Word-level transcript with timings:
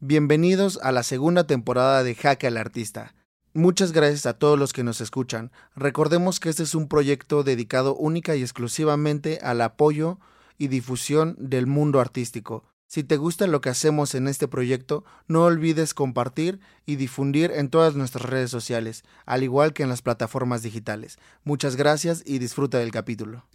Bienvenidos 0.00 0.78
a 0.84 0.92
la 0.92 1.02
segunda 1.02 1.48
temporada 1.48 2.04
de 2.04 2.14
Jaque 2.14 2.46
al 2.46 2.56
Artista. 2.56 3.16
Muchas 3.52 3.90
gracias 3.90 4.26
a 4.26 4.38
todos 4.38 4.56
los 4.56 4.72
que 4.72 4.84
nos 4.84 5.00
escuchan. 5.00 5.50
Recordemos 5.74 6.38
que 6.38 6.50
este 6.50 6.62
es 6.62 6.76
un 6.76 6.86
proyecto 6.86 7.42
dedicado 7.42 7.96
única 7.96 8.36
y 8.36 8.42
exclusivamente 8.42 9.40
al 9.42 9.60
apoyo 9.60 10.20
y 10.56 10.68
difusión 10.68 11.34
del 11.40 11.66
mundo 11.66 11.98
artístico. 11.98 12.62
Si 12.86 13.02
te 13.02 13.16
gusta 13.16 13.48
lo 13.48 13.60
que 13.60 13.70
hacemos 13.70 14.14
en 14.14 14.28
este 14.28 14.46
proyecto, 14.46 15.04
no 15.26 15.42
olvides 15.42 15.94
compartir 15.94 16.60
y 16.86 16.94
difundir 16.94 17.50
en 17.50 17.68
todas 17.68 17.96
nuestras 17.96 18.24
redes 18.24 18.52
sociales, 18.52 19.02
al 19.26 19.42
igual 19.42 19.72
que 19.72 19.82
en 19.82 19.88
las 19.88 20.02
plataformas 20.02 20.62
digitales. 20.62 21.18
Muchas 21.42 21.74
gracias 21.74 22.22
y 22.24 22.38
disfruta 22.38 22.78
del 22.78 22.92
capítulo. 22.92 23.46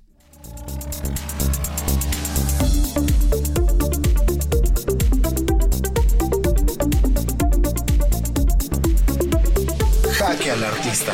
Jaque 10.43 10.51
al 10.51 10.63
artista. 10.63 11.13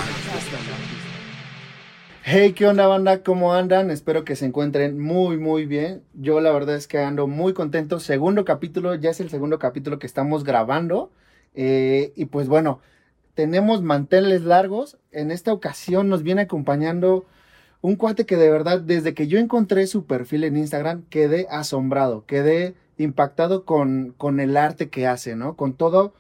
Hey, 2.24 2.54
¿qué 2.54 2.66
onda 2.66 2.88
banda? 2.88 3.22
¿Cómo 3.22 3.54
andan? 3.54 3.92
Espero 3.92 4.24
que 4.24 4.36
se 4.36 4.46
encuentren 4.46 5.00
muy, 5.00 5.38
muy 5.38 5.66
bien. 5.66 6.04
Yo 6.14 6.42
la 6.42 6.52
verdad 6.52 6.76
es 6.76 6.88
que 6.88 7.00
ando 7.00 7.28
muy 7.28 7.54
contento. 7.54 8.00
Segundo 8.00 8.44
capítulo, 8.44 8.96
ya 8.96 9.12
es 9.12 9.20
el 9.20 9.30
segundo 9.30 9.60
capítulo 9.60 10.00
que 10.00 10.08
estamos 10.08 10.44
grabando. 10.44 11.12
Eh, 11.54 12.12
y 12.16 12.26
pues 12.26 12.48
bueno, 12.48 12.82
tenemos 13.36 13.84
manteles 13.84 14.42
largos. 14.44 14.98
En 15.12 15.32
esta 15.32 15.54
ocasión 15.54 16.10
nos 16.10 16.24
viene 16.24 16.42
acompañando 16.42 17.26
un 17.82 17.96
cuate 17.96 18.26
que 18.26 18.36
de 18.36 18.50
verdad, 18.50 18.82
desde 18.82 19.14
que 19.14 19.28
yo 19.28 19.38
encontré 19.38 19.86
su 19.88 20.06
perfil 20.06 20.44
en 20.44 20.58
Instagram, 20.58 21.04
quedé 21.10 21.48
asombrado, 21.50 22.26
quedé 22.26 22.76
impactado 22.98 23.64
con, 23.64 24.14
con 24.18 24.40
el 24.40 24.58
arte 24.58 24.90
que 24.90 25.08
hace, 25.08 25.36
¿no? 25.36 25.56
Con 25.56 25.74
todo 25.74 26.14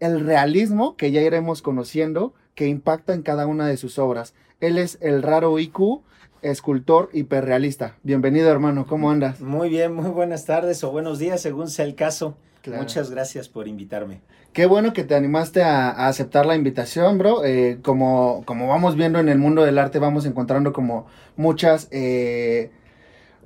el 0.00 0.20
realismo 0.20 0.96
que 0.96 1.12
ya 1.12 1.22
iremos 1.22 1.62
conociendo 1.62 2.34
que 2.54 2.66
impacta 2.68 3.14
en 3.14 3.22
cada 3.22 3.46
una 3.46 3.66
de 3.66 3.76
sus 3.76 3.98
obras. 3.98 4.34
Él 4.60 4.78
es 4.78 4.98
el 5.00 5.22
raro 5.22 5.58
IQ, 5.58 6.02
escultor 6.42 7.10
hiperrealista. 7.12 7.96
Bienvenido, 8.02 8.50
hermano. 8.50 8.86
¿Cómo 8.86 9.10
andas? 9.10 9.40
Muy 9.40 9.68
bien, 9.68 9.94
muy 9.94 10.10
buenas 10.10 10.44
tardes 10.44 10.84
o 10.84 10.90
buenos 10.90 11.18
días, 11.18 11.40
según 11.40 11.68
sea 11.68 11.84
el 11.84 11.94
caso. 11.94 12.36
Muchas 12.66 13.10
gracias 13.10 13.48
por 13.48 13.66
invitarme. 13.66 14.20
Qué 14.52 14.66
bueno 14.66 14.92
que 14.92 15.02
te 15.02 15.14
animaste 15.14 15.62
a, 15.62 16.06
aceptar 16.06 16.46
la 16.46 16.54
invitación, 16.54 17.18
bro. 17.18 17.44
Eh, 17.44 17.78
como, 17.82 18.42
como 18.44 18.68
vamos 18.68 18.96
viendo 18.96 19.18
en 19.18 19.28
el 19.28 19.38
mundo 19.38 19.64
del 19.64 19.78
arte, 19.78 19.98
vamos 19.98 20.26
encontrando 20.26 20.72
como 20.72 21.06
muchas 21.36 21.88
eh, 21.90 22.70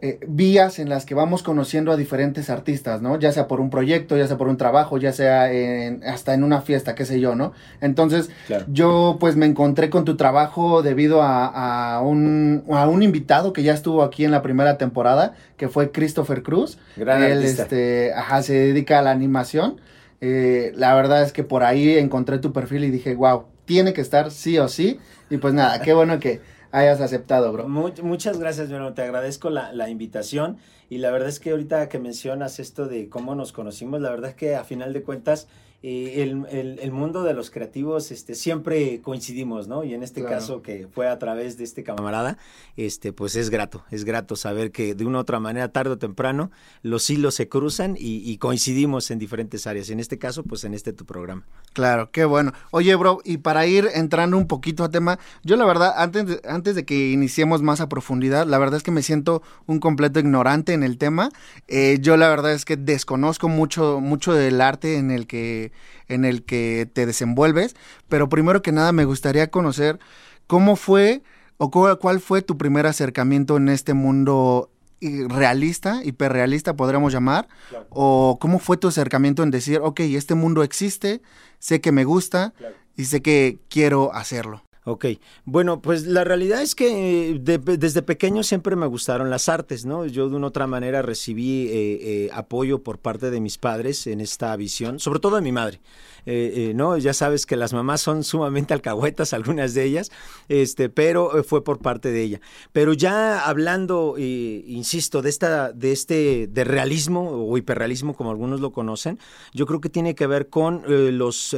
eh, 0.03 0.21
vías 0.29 0.79
en 0.79 0.91
las 0.91 1.07
que 1.07 1.15
vamos 1.15 1.43
conociendo 1.43 1.91
a 1.91 1.97
diferentes 1.97 2.51
artistas, 2.51 3.01
¿no? 3.01 3.19
Ya 3.19 3.33
sea 3.33 3.49
por 3.49 3.61
un 3.61 3.71
proyecto, 3.71 4.17
ya 4.19 4.27
sea 4.27 4.37
por 4.37 4.49
un 4.49 4.59
trabajo, 4.59 4.99
ya 4.99 5.11
sea 5.11 5.51
en, 5.51 6.05
hasta 6.05 6.35
en 6.35 6.45
una 6.45 6.61
fiesta, 6.61 6.95
qué 6.95 7.07
sé 7.07 7.19
yo, 7.19 7.35
¿no? 7.35 7.53
Entonces, 7.81 8.29
yo 8.69 9.17
pues 9.19 9.37
me 9.37 9.47
encontré 9.47 9.89
con 9.89 10.05
tu 10.05 10.17
trabajo 10.17 10.83
debido 10.83 11.23
a, 11.23 12.01
un, 12.03 12.65
a 12.71 12.87
un 12.87 13.03
invitado 13.03 13.55
que 13.55 13.63
ya 13.63 13.73
estuvo 13.73 14.03
aquí 14.03 14.27
en 14.27 14.33
la 14.33 14.43
primera 14.43 14.77
temporada, 14.77 15.35
que 15.57 15.69
fue 15.69 15.91
Christopher 15.93 16.43
Cruz. 16.43 16.77
Gran 16.97 17.23
Él, 17.23 17.43
este, 17.43 18.13
ajá, 18.13 18.43
se 18.43 18.53
dedica 18.53 18.99
a 18.99 19.03
la 19.03 19.13
animación. 19.13 19.81
Eh, 20.21 20.73
la 20.77 20.95
verdad 20.95 21.23
es 21.23 21.33
que 21.33 21.43
por 21.43 21.63
ahí 21.63 21.97
encontré 21.97 22.39
tu 22.39 22.53
perfil 22.53 22.85
y 22.85 22.91
dije, 22.91 23.15
wow, 23.15 23.45
tiene 23.65 23.95
que 23.95 24.03
estar 24.03 24.31
sí 24.31 24.59
o 24.59 24.69
sí. 24.69 24.99
Y 25.31 25.39
pues 25.39 25.55
nada, 25.55 25.81
qué 25.81 25.95
bueno 25.95 26.19
que 26.21 26.41
hayas 26.77 27.01
aceptado, 27.01 27.53
bro. 27.53 27.69
muchas 27.69 28.39
gracias, 28.39 28.69
bueno, 28.69 28.93
te 28.93 29.03
agradezco 29.03 29.49
la, 29.49 29.73
la, 29.73 29.89
invitación 29.89 30.59
y 30.89 30.99
la 30.99 31.11
verdad 31.11 31.29
es 31.29 31.41
que 31.41 31.51
ahorita 31.51 31.89
que 31.89 31.99
mencionas 31.99 32.59
esto 32.59 32.87
de 32.87 33.09
cómo 33.09 33.35
nos 33.35 33.53
conocimos, 33.53 34.01
la 34.01 34.11
verdad 34.11 34.31
es 34.31 34.37
que 34.37 34.55
a 34.55 34.65
final 34.65 34.93
de 34.93 35.03
cuentas 35.03 35.49
eh, 35.83 36.23
el, 36.23 36.79
el, 36.81 36.91
mundo 36.91 37.23
de 37.23 37.35
los 37.35 37.51
creativos 37.51 38.11
este, 38.11 38.35
siempre 38.35 39.01
coincidimos, 39.03 39.69
¿no? 39.69 39.85
Y 39.85 39.93
en 39.93 40.03
este 40.03 40.25
caso 40.25 40.63
que 40.63 40.89
fue 40.89 41.07
a 41.07 41.19
través 41.19 41.59
de 41.59 41.65
este 41.65 41.85
camarada, 41.85 42.39
este, 42.77 43.13
pues 43.13 43.37
es 43.37 43.51
grato, 43.51 43.85
es 43.91 44.05
grato 44.05 44.37
saber 44.37 44.73
que 44.73 44.95
de 44.95 45.05
una 45.05 45.19
u 45.19 45.21
otra 45.21 45.39
manera, 45.39 45.69
tarde 45.69 45.93
o 45.93 45.99
temprano, 45.99 46.51
los 46.83 47.09
hilos 47.11 47.35
se 47.35 47.49
cruzan 47.49 47.95
y, 47.99 48.37
coincidimos 48.39 49.11
en 49.11 49.19
diferentes 49.19 49.67
áreas. 49.67 49.91
En 49.91 50.01
este 50.01 50.19
caso, 50.19 50.43
pues 50.43 50.65
en 50.65 50.75
este 50.75 50.93
tu 50.93 51.05
programa. 51.05 51.45
Claro, 51.73 52.11
qué 52.11 52.25
bueno. 52.25 52.53
Oye, 52.71 52.95
bro, 52.97 53.21
y 53.25 53.39
para 53.39 53.67
ir 53.67 53.89
entrando 53.95 54.39
un 54.39 54.47
poquito 54.47 54.83
a 54.83 54.91
tema, 54.91 55.19
yo 55.45 55.57
la 55.57 55.67
verdad, 55.67 55.93
antes 55.97 56.27
de, 56.27 56.41
antes 56.49 56.75
de 56.75 56.85
que 56.85 57.13
iniciemos 57.13 57.63
más 57.63 57.81
a 57.81 57.89
profundidad, 57.89 58.47
la 58.47 58.59
verdad 58.59 58.79
es 58.79 58.83
que 58.83 58.91
me 58.91 59.03
siento 59.03 59.43
un 59.67 59.79
completo 59.79 60.21
ignorante 60.21 60.76
en 60.77 60.85
el 60.85 60.97
tema. 60.97 61.31
Eh, 61.67 61.99
yo 62.01 62.17
la 62.17 62.29
verdad 62.29 62.53
es 62.53 62.65
que 62.65 62.77
desconozco 62.77 63.49
mucho, 63.49 64.01
mucho 64.01 64.33
del 64.33 64.61
arte 64.61 64.99
en 64.99 65.11
el 65.11 65.27
que 65.27 65.73
en 66.09 66.25
el 66.25 66.45
que 66.45 66.89
te 66.93 67.05
desenvuelves, 67.05 67.75
pero 68.09 68.29
primero 68.29 68.63
que 68.63 68.71
nada 68.71 68.93
me 68.93 69.05
gustaría 69.05 69.51
conocer 69.51 69.99
cómo 70.47 70.77
fue 70.77 71.23
o 71.57 71.71
cuál 71.71 72.21
fue 72.21 72.43
tu 72.43 72.57
primer 72.57 72.87
acercamiento 72.87 73.57
en 73.57 73.69
este 73.69 73.95
mundo 73.95 74.71
realista, 75.01 76.03
hiperrealista 76.05 76.75
podríamos 76.75 77.13
llamar, 77.13 77.49
o 77.91 78.39
cómo 78.41 78.59
fue 78.59 78.77
tu 78.77 78.89
acercamiento 78.89 79.43
en 79.43 79.51
decir, 79.51 79.81
ok, 79.83 80.01
este 80.01 80.35
mundo 80.35 80.63
existe, 80.63 81.23
sé 81.59 81.81
que 81.81 81.93
me 81.93 82.05
gusta 82.05 82.55
y 82.97 83.05
sé 83.05 83.23
que 83.23 83.59
quiero 83.69 84.13
hacerlo. 84.15 84.66
Ok, 84.89 85.07
bueno, 85.45 85.83
pues 85.83 86.07
la 86.07 86.23
realidad 86.23 86.63
es 86.63 86.77
que 86.77 87.31
eh, 87.31 87.39
desde 87.41 88.03
pequeño 88.03 88.45
siempre 88.45 88.77
me 88.77 88.87
gustaron 88.87 89.31
las 89.31 89.49
artes, 89.49 89.85
¿no? 89.85 90.07
Yo 90.07 90.29
de 90.29 90.37
una 90.37 90.47
otra 90.47 90.69
manera 90.69 91.03
recibí 91.03 91.67
eh, 91.67 91.73
eh, 91.73 92.31
apoyo 92.33 92.85
por 92.85 93.01
parte 93.01 93.33
de 93.33 93.41
mis 93.41 93.59
padres 93.59 94.07
en 94.07 94.21
esta 94.21 94.55
visión, 94.55 95.01
sobre 95.01 95.19
todo 95.19 95.35
de 95.35 95.43
mi 95.43 95.51
madre. 95.51 95.81
Eh, 96.27 96.71
eh, 96.71 96.75
¿no? 96.75 96.99
Ya 96.99 97.15
sabes 97.15 97.47
que 97.47 97.55
las 97.55 97.73
mamás 97.73 98.01
son 98.01 98.25
sumamente 98.25 98.75
alcahuetas, 98.75 99.33
algunas 99.33 99.75
de 99.75 99.85
ellas, 99.85 100.11
este, 100.49 100.89
pero 100.89 101.39
eh, 101.39 101.45
fue 101.45 101.63
por 101.63 101.79
parte 101.79 102.11
de 102.11 102.23
ella. 102.23 102.41
Pero 102.73 102.93
ya 102.93 103.47
hablando, 103.47 104.17
insisto, 104.19 105.23
de 105.23 105.31
esta, 105.31 105.73
de 105.73 105.93
este, 105.93 106.49
de 106.49 106.65
realismo 106.65 107.31
o 107.31 107.57
hiperrealismo, 107.57 108.15
como 108.15 108.31
algunos 108.31 108.61
lo 108.61 108.73
conocen, 108.73 109.21
yo 109.53 109.67
creo 109.67 109.81
que 109.81 109.89
tiene 109.89 110.17
que 110.17 110.27
ver 110.27 110.49
con 110.49 110.83
los 110.87 111.51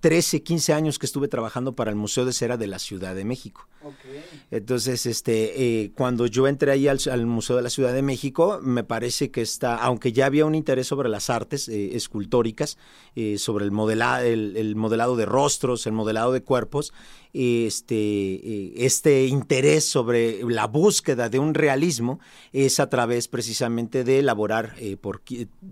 13, 0.00 0.42
15 0.42 0.72
años 0.74 0.98
que 0.98 1.06
estuve 1.06 1.28
trabajando 1.28 1.74
para 1.74 1.90
el 1.90 1.96
Museo 1.96 2.26
de 2.26 2.32
Cera 2.32 2.56
de 2.58 2.66
la 2.66 2.78
Ciudad 2.78 3.14
de 3.14 3.24
México. 3.24 3.66
Entonces, 4.50 5.06
este, 5.06 5.92
cuando 5.94 6.26
yo 6.26 6.46
entré 6.46 6.72
ahí 6.72 6.88
al, 6.88 7.26
Museo 7.26 7.56
de 7.56 7.62
la 7.62 7.70
Ciudad 7.70 7.94
de 7.94 8.02
México, 8.02 8.60
me 8.62 8.84
parece 8.84 9.30
que 9.30 9.40
está, 9.40 9.76
aunque 9.76 10.12
ya 10.12 10.26
había 10.26 10.44
un 10.44 10.54
interés 10.54 10.86
sobre 10.86 11.08
las 11.08 11.30
artes 11.30 11.68
escultóricas, 11.68 12.76
sobre 13.36 13.64
el 13.64 13.70
el, 13.90 14.74
modelado 14.76 15.16
de 15.16 15.26
rostros, 15.26 15.86
el 15.86 15.92
modelado 15.92 16.32
de 16.32 16.42
cuerpos, 16.42 16.92
este, 17.32 17.94
eh, 17.94 18.72
este 18.76 19.26
interés 19.26 19.84
sobre 19.84 20.42
la 20.44 20.66
búsqueda 20.66 21.28
de 21.28 21.38
un 21.38 21.54
realismo 21.54 22.20
es 22.52 22.80
a 22.80 22.88
través 22.88 23.28
precisamente 23.28 24.02
de 24.02 24.20
elaborar 24.20 24.74
eh, 24.78 24.96
por 24.96 25.22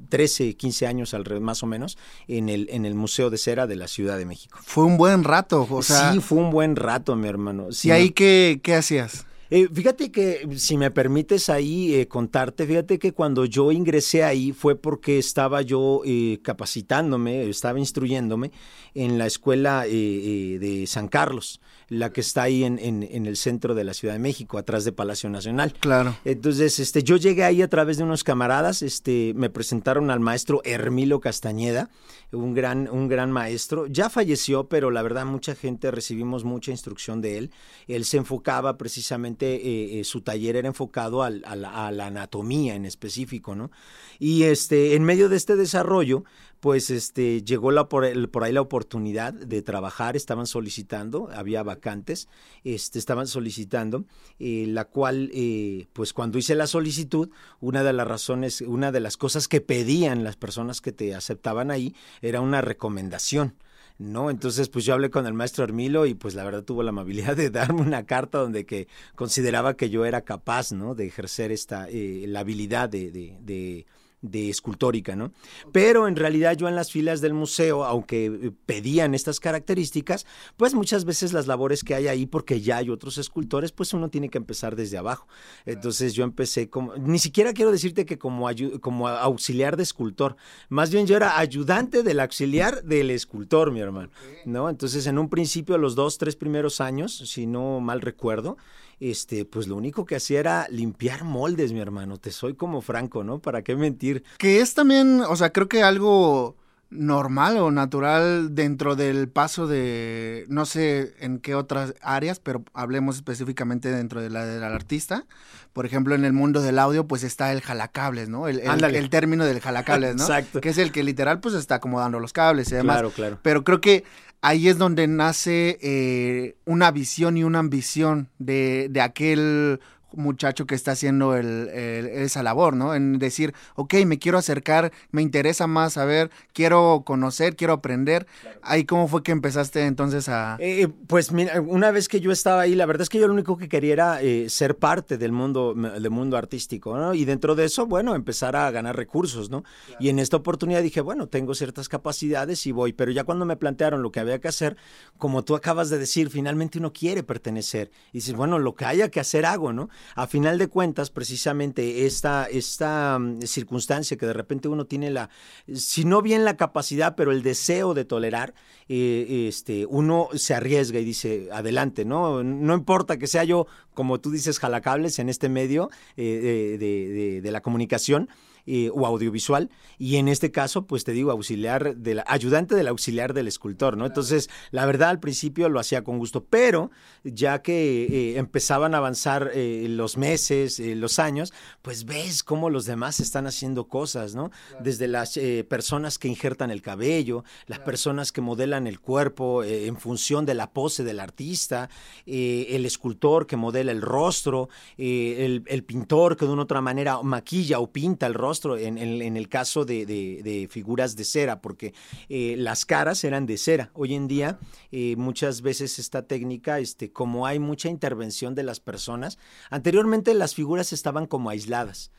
13, 0.08 0.54
15 0.54 0.86
años 0.86 1.16
más 1.40 1.62
o 1.62 1.66
menos 1.66 1.96
en 2.28 2.48
el, 2.48 2.68
en 2.70 2.84
el 2.84 2.94
Museo 2.94 3.30
de 3.30 3.38
Cera 3.38 3.66
de 3.66 3.76
la 3.76 3.88
Ciudad 3.88 4.18
de 4.18 4.26
México. 4.26 4.58
Fue 4.62 4.84
un 4.84 4.98
buen 4.98 5.24
rato, 5.24 5.66
o 5.68 5.82
sea... 5.82 6.12
Sí, 6.12 6.20
fue 6.20 6.38
un 6.38 6.50
buen 6.50 6.76
rato, 6.76 7.16
mi 7.16 7.28
hermano. 7.28 7.68
¿Y 7.82 7.90
ahí 7.90 8.10
qué, 8.10 8.60
qué 8.62 8.74
hacías? 8.74 9.26
Eh, 9.48 9.68
fíjate 9.72 10.10
que, 10.10 10.48
si 10.56 10.76
me 10.76 10.90
permites 10.90 11.48
ahí 11.48 11.94
eh, 11.94 12.08
contarte, 12.08 12.66
fíjate 12.66 12.98
que 12.98 13.12
cuando 13.12 13.44
yo 13.44 13.70
ingresé 13.70 14.24
ahí 14.24 14.52
fue 14.52 14.74
porque 14.74 15.18
estaba 15.18 15.62
yo 15.62 16.02
eh, 16.04 16.40
capacitándome, 16.42 17.48
estaba 17.48 17.78
instruyéndome 17.78 18.50
en 18.94 19.18
la 19.18 19.26
escuela 19.26 19.84
de 19.84 20.84
San 20.88 21.06
Carlos 21.08 21.60
la 21.88 22.12
que 22.12 22.20
está 22.20 22.42
ahí 22.42 22.64
en, 22.64 22.78
en, 22.80 23.26
el 23.26 23.36
centro 23.36 23.74
de 23.74 23.84
la 23.84 23.94
Ciudad 23.94 24.14
de 24.14 24.18
México, 24.18 24.58
atrás 24.58 24.84
de 24.84 24.90
Palacio 24.90 25.30
Nacional. 25.30 25.72
Claro. 25.78 26.16
Entonces, 26.24 26.80
este, 26.80 27.04
yo 27.04 27.16
llegué 27.16 27.44
ahí 27.44 27.62
a 27.62 27.68
través 27.68 27.96
de 27.96 28.02
unos 28.02 28.24
camaradas, 28.24 28.82
este, 28.82 29.32
me 29.36 29.50
presentaron 29.50 30.10
al 30.10 30.18
maestro 30.18 30.60
Hermilo 30.64 31.20
Castañeda, 31.20 31.88
un 32.32 32.54
gran, 32.54 32.88
un 32.90 33.06
gran 33.06 33.30
maestro. 33.30 33.86
Ya 33.86 34.10
falleció, 34.10 34.68
pero 34.68 34.90
la 34.90 35.02
verdad 35.02 35.26
mucha 35.26 35.54
gente 35.54 35.92
recibimos 35.92 36.42
mucha 36.42 36.72
instrucción 36.72 37.20
de 37.20 37.38
él. 37.38 37.50
Él 37.86 38.04
se 38.04 38.16
enfocaba 38.16 38.76
precisamente, 38.78 39.54
eh, 39.54 40.00
eh, 40.00 40.04
su 40.04 40.22
taller 40.22 40.56
era 40.56 40.66
enfocado 40.66 41.22
a, 41.22 41.30
la, 41.30 41.86
anatomía 41.86 42.74
en 42.74 42.84
específico, 42.84 43.54
¿no? 43.54 43.70
Y 44.18 44.44
este, 44.44 44.96
en 44.96 45.04
medio 45.04 45.28
de 45.28 45.36
este 45.36 45.54
desarrollo, 45.54 46.24
pues 46.60 46.90
este, 46.90 47.42
llegó 47.42 47.70
la, 47.70 47.88
por, 47.88 48.30
por, 48.30 48.44
ahí 48.44 48.52
la 48.52 48.60
oportunidad 48.60 49.32
de 49.32 49.62
trabajar, 49.62 50.16
estaban 50.16 50.46
solicitando, 50.46 51.28
había 51.32 51.62
vacantes, 51.62 52.28
este, 52.64 52.98
estaban 52.98 53.26
solicitando, 53.26 54.04
eh, 54.38 54.66
la 54.68 54.86
cual, 54.86 55.30
eh, 55.32 55.86
pues 55.92 56.12
cuando 56.12 56.38
hice 56.38 56.54
la 56.54 56.66
solicitud, 56.66 57.30
una 57.60 57.82
de 57.82 57.92
las 57.92 58.06
razones, 58.06 58.60
una 58.62 58.92
de 58.92 59.00
las 59.00 59.16
cosas 59.16 59.48
que 59.48 59.60
pedían 59.60 60.24
las 60.24 60.36
personas 60.36 60.80
que 60.80 60.92
te 60.92 61.14
aceptaban 61.14 61.70
ahí 61.70 61.94
era 62.22 62.40
una 62.40 62.60
recomendación. 62.60 63.54
¿no? 63.98 64.28
Entonces, 64.28 64.68
pues 64.68 64.84
yo 64.84 64.92
hablé 64.92 65.08
con 65.08 65.26
el 65.26 65.32
maestro 65.32 65.64
Hermilo 65.64 66.04
y 66.04 66.12
pues 66.12 66.34
la 66.34 66.44
verdad 66.44 66.64
tuvo 66.64 66.82
la 66.82 66.90
amabilidad 66.90 67.34
de 67.34 67.48
darme 67.50 67.80
una 67.80 68.04
carta 68.04 68.38
donde 68.38 68.66
que 68.66 68.88
consideraba 69.14 69.74
que 69.74 69.88
yo 69.88 70.04
era 70.04 70.20
capaz, 70.20 70.72
¿no? 70.72 70.94
De 70.94 71.06
ejercer 71.06 71.50
esta, 71.50 71.88
eh, 71.88 72.24
la 72.28 72.40
habilidad 72.40 72.90
de, 72.90 73.10
de 73.10 73.38
de 73.40 73.86
escultórica, 74.34 75.16
¿no? 75.16 75.32
Pero 75.72 76.08
en 76.08 76.16
realidad 76.16 76.56
yo 76.56 76.68
en 76.68 76.74
las 76.74 76.90
filas 76.90 77.20
del 77.20 77.34
museo, 77.34 77.84
aunque 77.84 78.26
eh, 78.26 78.52
pedían 78.66 79.14
estas 79.14 79.40
características, 79.40 80.26
pues 80.56 80.74
muchas 80.74 81.04
veces 81.04 81.32
las 81.32 81.46
labores 81.46 81.82
que 81.84 81.94
hay 81.94 82.08
ahí, 82.08 82.26
porque 82.26 82.60
ya 82.60 82.78
hay 82.78 82.90
otros 82.90 83.18
escultores, 83.18 83.72
pues 83.72 83.92
uno 83.92 84.08
tiene 84.08 84.28
que 84.28 84.38
empezar 84.38 84.76
desde 84.76 84.98
abajo. 84.98 85.26
Entonces 85.64 86.14
yo 86.14 86.24
empecé 86.24 86.68
como, 86.68 86.96
ni 86.96 87.18
siquiera 87.18 87.52
quiero 87.52 87.72
decirte 87.72 88.06
que 88.06 88.18
como, 88.18 88.48
como 88.80 89.08
auxiliar 89.08 89.76
de 89.76 89.82
escultor, 89.82 90.36
más 90.68 90.90
bien 90.90 91.06
yo 91.06 91.16
era 91.16 91.38
ayudante 91.38 92.02
del 92.02 92.20
auxiliar 92.20 92.82
del 92.82 93.10
escultor, 93.10 93.70
mi 93.70 93.80
hermano, 93.80 94.10
¿no? 94.44 94.68
Entonces 94.68 95.06
en 95.06 95.18
un 95.18 95.28
principio, 95.28 95.78
los 95.78 95.94
dos, 95.94 96.18
tres 96.18 96.36
primeros 96.36 96.80
años, 96.80 97.16
si 97.16 97.46
no 97.46 97.80
mal 97.80 98.00
recuerdo, 98.00 98.56
este, 99.00 99.44
pues 99.44 99.66
lo 99.68 99.76
único 99.76 100.04
que 100.04 100.16
hacía 100.16 100.40
era 100.40 100.66
limpiar 100.70 101.24
moldes, 101.24 101.72
mi 101.72 101.80
hermano. 101.80 102.18
Te 102.18 102.30
soy 102.30 102.54
como 102.54 102.80
franco, 102.80 103.24
¿no? 103.24 103.40
¿Para 103.40 103.62
qué 103.62 103.76
mentir? 103.76 104.24
Que 104.38 104.60
es 104.60 104.74
también, 104.74 105.20
o 105.20 105.36
sea, 105.36 105.52
creo 105.52 105.68
que 105.68 105.82
algo 105.82 106.56
normal 106.90 107.56
o 107.58 107.70
natural 107.70 108.54
dentro 108.54 108.94
del 108.94 109.28
paso 109.28 109.66
de, 109.66 110.44
no 110.48 110.66
sé 110.66 111.14
en 111.18 111.38
qué 111.38 111.54
otras 111.54 111.94
áreas, 112.00 112.38
pero 112.38 112.64
hablemos 112.74 113.16
específicamente 113.16 113.90
dentro 113.90 114.20
de 114.20 114.30
la 114.30 114.46
del 114.46 114.62
artista. 114.62 115.26
Por 115.72 115.84
ejemplo, 115.84 116.14
en 116.14 116.24
el 116.24 116.32
mundo 116.32 116.62
del 116.62 116.78
audio, 116.78 117.06
pues 117.06 117.22
está 117.22 117.52
el 117.52 117.60
jalacables, 117.60 118.28
¿no? 118.28 118.48
El, 118.48 118.60
el, 118.60 119.10
término 119.10 119.44
del 119.44 119.60
jalacables, 119.60 120.16
¿no? 120.16 120.22
Exacto. 120.24 120.60
Que 120.60 120.70
es 120.70 120.78
el 120.78 120.90
que 120.90 121.02
literal, 121.02 121.40
pues 121.40 121.54
está 121.54 121.76
acomodando 121.76 122.18
los 122.18 122.32
cables 122.32 122.70
y 122.72 122.76
demás. 122.76 122.96
Claro, 122.96 123.10
claro. 123.10 123.38
Pero 123.42 123.62
creo 123.62 123.80
que 123.80 124.04
ahí 124.40 124.68
es 124.68 124.78
donde 124.78 125.06
nace 125.06 125.78
eh, 125.82 126.56
una 126.64 126.90
visión 126.92 127.36
y 127.36 127.44
una 127.44 127.58
ambición 127.58 128.28
de, 128.38 128.88
de 128.90 129.00
aquel 129.00 129.80
muchacho 130.16 130.66
que 130.66 130.74
está 130.74 130.92
haciendo 130.92 131.36
el, 131.36 131.68
esa 131.68 132.42
labor, 132.42 132.74
¿no? 132.74 132.94
En 132.94 133.18
decir, 133.18 133.54
ok, 133.74 133.94
me 134.06 134.18
quiero 134.18 134.38
acercar, 134.38 134.92
me 135.10 135.22
interesa 135.22 135.66
más 135.66 135.94
saber, 135.94 136.30
quiero 136.52 137.02
conocer, 137.04 137.56
quiero 137.56 137.74
aprender. 137.74 138.26
Ahí, 138.62 138.84
¿cómo 138.84 139.08
fue 139.08 139.22
que 139.22 139.32
empezaste 139.32 139.86
entonces 139.86 140.28
a...? 140.28 140.56
Eh, 140.58 140.82
eh, 140.82 140.88
pues 141.06 141.32
mira, 141.32 141.60
una 141.60 141.90
vez 141.90 142.08
que 142.08 142.20
yo 142.20 142.32
estaba 142.32 142.62
ahí, 142.62 142.74
la 142.74 142.86
verdad 142.86 143.02
es 143.02 143.08
que 143.08 143.18
yo 143.18 143.26
lo 143.26 143.32
único 143.32 143.56
que 143.56 143.68
quería 143.68 143.92
era 143.92 144.22
eh, 144.22 144.48
ser 144.48 144.76
parte 144.76 145.18
del 145.18 145.32
mundo, 145.32 145.74
del 145.74 146.10
mundo 146.10 146.36
artístico, 146.36 146.96
¿no? 146.96 147.14
Y 147.14 147.24
dentro 147.24 147.54
de 147.54 147.64
eso, 147.64 147.86
bueno, 147.86 148.14
empezar 148.14 148.56
a 148.56 148.70
ganar 148.70 148.96
recursos, 148.96 149.50
¿no? 149.50 149.64
Y 150.00 150.08
en 150.08 150.18
esta 150.18 150.36
oportunidad 150.36 150.82
dije, 150.82 151.00
bueno, 151.00 151.28
tengo 151.28 151.54
ciertas 151.54 151.88
capacidades 151.88 152.66
y 152.66 152.72
voy, 152.72 152.92
pero 152.92 153.12
ya 153.12 153.24
cuando 153.24 153.44
me 153.44 153.56
plantearon 153.56 154.02
lo 154.02 154.10
que 154.10 154.20
había 154.20 154.40
que 154.40 154.48
hacer, 154.48 154.76
como 155.18 155.44
tú 155.44 155.54
acabas 155.54 155.90
de 155.90 155.98
decir, 155.98 156.30
finalmente 156.30 156.78
uno 156.78 156.92
quiere 156.92 157.22
pertenecer. 157.22 157.90
Y 158.12 158.18
dices, 158.18 158.34
bueno, 158.34 158.58
lo 158.58 158.74
que 158.74 158.84
haya 158.84 159.10
que 159.10 159.20
hacer 159.20 159.46
hago, 159.46 159.72
¿no? 159.72 159.88
A 160.14 160.26
final 160.26 160.58
de 160.58 160.68
cuentas, 160.68 161.10
precisamente 161.10 162.06
esta, 162.06 162.46
esta 162.46 163.18
mm, 163.18 163.42
circunstancia 163.42 164.16
que 164.16 164.26
de 164.26 164.32
repente 164.32 164.68
uno 164.68 164.86
tiene 164.86 165.10
la, 165.10 165.30
si 165.74 166.04
no 166.04 166.22
bien 166.22 166.44
la 166.44 166.56
capacidad, 166.56 167.14
pero 167.16 167.32
el 167.32 167.42
deseo 167.42 167.94
de 167.94 168.04
tolerar, 168.04 168.54
eh, 168.88 169.46
este, 169.48 169.86
uno 169.86 170.28
se 170.34 170.54
arriesga 170.54 171.00
y 171.00 171.04
dice, 171.04 171.48
adelante, 171.52 172.04
¿no? 172.04 172.42
No 172.42 172.74
importa 172.74 173.18
que 173.18 173.26
sea 173.26 173.44
yo, 173.44 173.66
como 173.94 174.20
tú 174.20 174.30
dices, 174.30 174.58
jalacables 174.58 175.18
en 175.18 175.28
este 175.28 175.48
medio 175.48 175.90
eh, 176.16 176.76
de, 176.78 177.40
de 177.40 177.50
la 177.50 177.60
comunicación, 177.60 178.28
eh, 178.68 178.90
o 178.92 179.06
audiovisual, 179.06 179.70
y 179.96 180.16
en 180.16 180.26
este 180.26 180.50
caso, 180.50 180.86
pues 180.86 181.04
te 181.04 181.12
digo, 181.12 181.30
auxiliar 181.30 181.96
del 181.96 182.24
ayudante 182.26 182.74
del 182.74 182.88
auxiliar 182.88 183.32
del 183.32 183.46
escultor, 183.46 183.96
¿no? 183.96 184.06
Entonces, 184.06 184.50
la 184.72 184.84
verdad, 184.86 185.10
al 185.10 185.20
principio 185.20 185.68
lo 185.68 185.78
hacía 185.78 186.02
con 186.02 186.18
gusto, 186.18 186.44
pero 186.44 186.90
ya 187.22 187.62
que 187.62 188.04
eh, 188.04 188.38
empezaban 188.38 188.94
a 188.94 188.98
avanzar 188.98 189.52
eh, 189.54 189.86
los 189.88 190.16
meses, 190.16 190.80
los 190.80 191.20
años, 191.20 191.52
pues 191.82 192.06
ves 192.06 192.42
cómo 192.42 192.68
los 192.68 192.86
demás 192.86 193.20
están 193.20 193.46
haciendo 193.46 193.86
cosas, 193.86 194.34
¿no? 194.34 194.50
Desde 194.80 195.06
las 195.06 195.38
personas 195.68 196.18
que 196.18 196.26
injertan 196.26 196.72
el 196.72 196.82
cabello, 196.82 197.44
las 197.66 197.78
personas 197.78 198.32
que 198.32 198.40
modelan 198.40 198.86
el 198.86 198.98
cuerpo 198.98 199.62
en 199.62 199.96
función 199.96 200.44
de 200.44 200.54
la 200.54 200.72
pose 200.72 201.04
del 201.04 201.20
artista, 201.20 201.88
el 202.26 202.84
escultor 202.84 203.46
que 203.46 203.56
modela 203.56 203.92
el 203.92 204.02
rostro, 204.02 204.68
el, 204.96 205.62
el 205.66 205.84
pintor 205.84 206.36
que 206.36 206.46
de 206.46 206.52
una 206.52 206.62
otra 206.62 206.80
manera 206.80 207.22
maquilla 207.22 207.78
o 207.78 207.92
pinta 207.92 208.26
el 208.26 208.34
rostro, 208.34 208.55
en, 208.64 209.36
el 209.36 209.48
caso 209.48 209.84
de, 209.84 210.68
figuras 210.70 211.16
de 211.16 211.24
cera, 211.24 211.60
porque 211.60 211.94
eh, 212.28 212.54
las 212.58 212.84
caras 212.84 213.24
eran 213.24 213.46
de 213.46 213.56
cera. 213.58 213.90
Hoy 213.94 214.14
en 214.14 214.28
día, 214.28 214.58
eh, 214.92 215.16
muchas 215.16 215.62
veces 215.62 215.98
esta 215.98 216.22
técnica, 216.22 216.78
este, 216.78 217.12
como 217.12 217.46
hay 217.46 217.58
mucha 217.58 217.88
intervención 217.88 218.54
de 218.54 218.62
las 218.62 218.80
personas, 218.80 219.38
anteriormente 219.70 220.34
las 220.34 220.54
figuras 220.54 220.92
estaban 220.92 221.26
como 221.26 221.50
aisladas, 221.50 222.10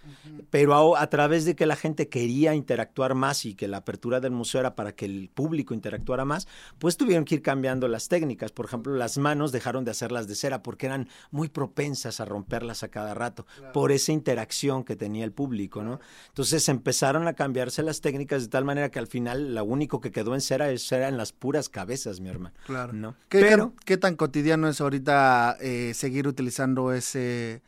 pero 0.49 0.95
a, 0.95 1.09
través 1.09 1.45
de 1.45 1.55
que 1.55 1.65
la 1.65 1.75
gente 1.75 2.09
quería 2.09 2.53
interactuar 2.53 3.15
más 3.15 3.45
y 3.45 3.55
que 3.55 3.67
la 3.67 3.77
apertura 3.77 4.19
del 4.19 4.31
museo 4.31 4.61
era 4.61 4.75
para 4.75 4.93
que 4.93 5.05
el 5.05 5.29
público 5.33 5.73
interactuara 5.73 6.25
más, 6.25 6.47
pues 6.79 6.97
tuvieron 6.97 7.25
que 7.25 7.35
ir 7.35 7.41
cambiando 7.41 7.87
las 7.87 8.07
técnicas. 8.07 8.51
Por 8.51 8.65
ejemplo, 8.65 8.95
las 8.95 9.17
manos 9.17 9.51
dejaron 9.51 9.85
de 9.85 9.91
hacerlas 9.91 10.27
de 10.27 10.35
cera 10.35 10.63
porque 10.63 10.85
eran 10.85 11.07
muy 11.31 11.49
propensas 11.49 12.19
a 12.19 12.25
romperlas 12.25 12.83
a 12.83 12.89
cada 12.89 13.13
rato, 13.13 13.45
por 13.73 13.91
esa 13.91 14.11
interacción 14.11 14.83
que 14.83 14.95
tenía 14.95 15.23
el 15.23 15.31
público, 15.31 15.83
¿no? 15.83 15.99
Entonces 16.29 16.69
empezaron 16.69 17.27
a 17.27 17.33
cambiarse 17.33 17.83
las 17.83 18.01
técnicas 18.01 18.43
de 18.43 18.49
tal 18.49 18.65
manera 18.65 18.89
que 18.89 18.99
al 18.99 19.07
final 19.07 19.55
lo 19.55 19.63
único 19.63 20.01
que 20.01 20.11
quedó 20.11 20.33
en 20.33 20.41
cera 20.41 20.69
es 20.69 20.87
cera 20.87 21.07
en 21.07 21.17
las 21.17 21.31
puras 21.31 21.69
cabezas, 21.69 22.19
mi 22.19 22.29
hermano. 22.29 22.55
Claro. 22.65 22.93
¿no? 22.93 23.15
¿Qué, 23.29 23.39
Pero, 23.39 23.73
¿qué, 23.85 23.97
tan 23.97 24.15
cotidiano 24.15 24.67
es 24.67 24.81
ahorita 24.81 25.57
eh, 25.61 25.93
seguir 25.93 26.27
utilizando 26.27 26.93
ese 26.93 27.61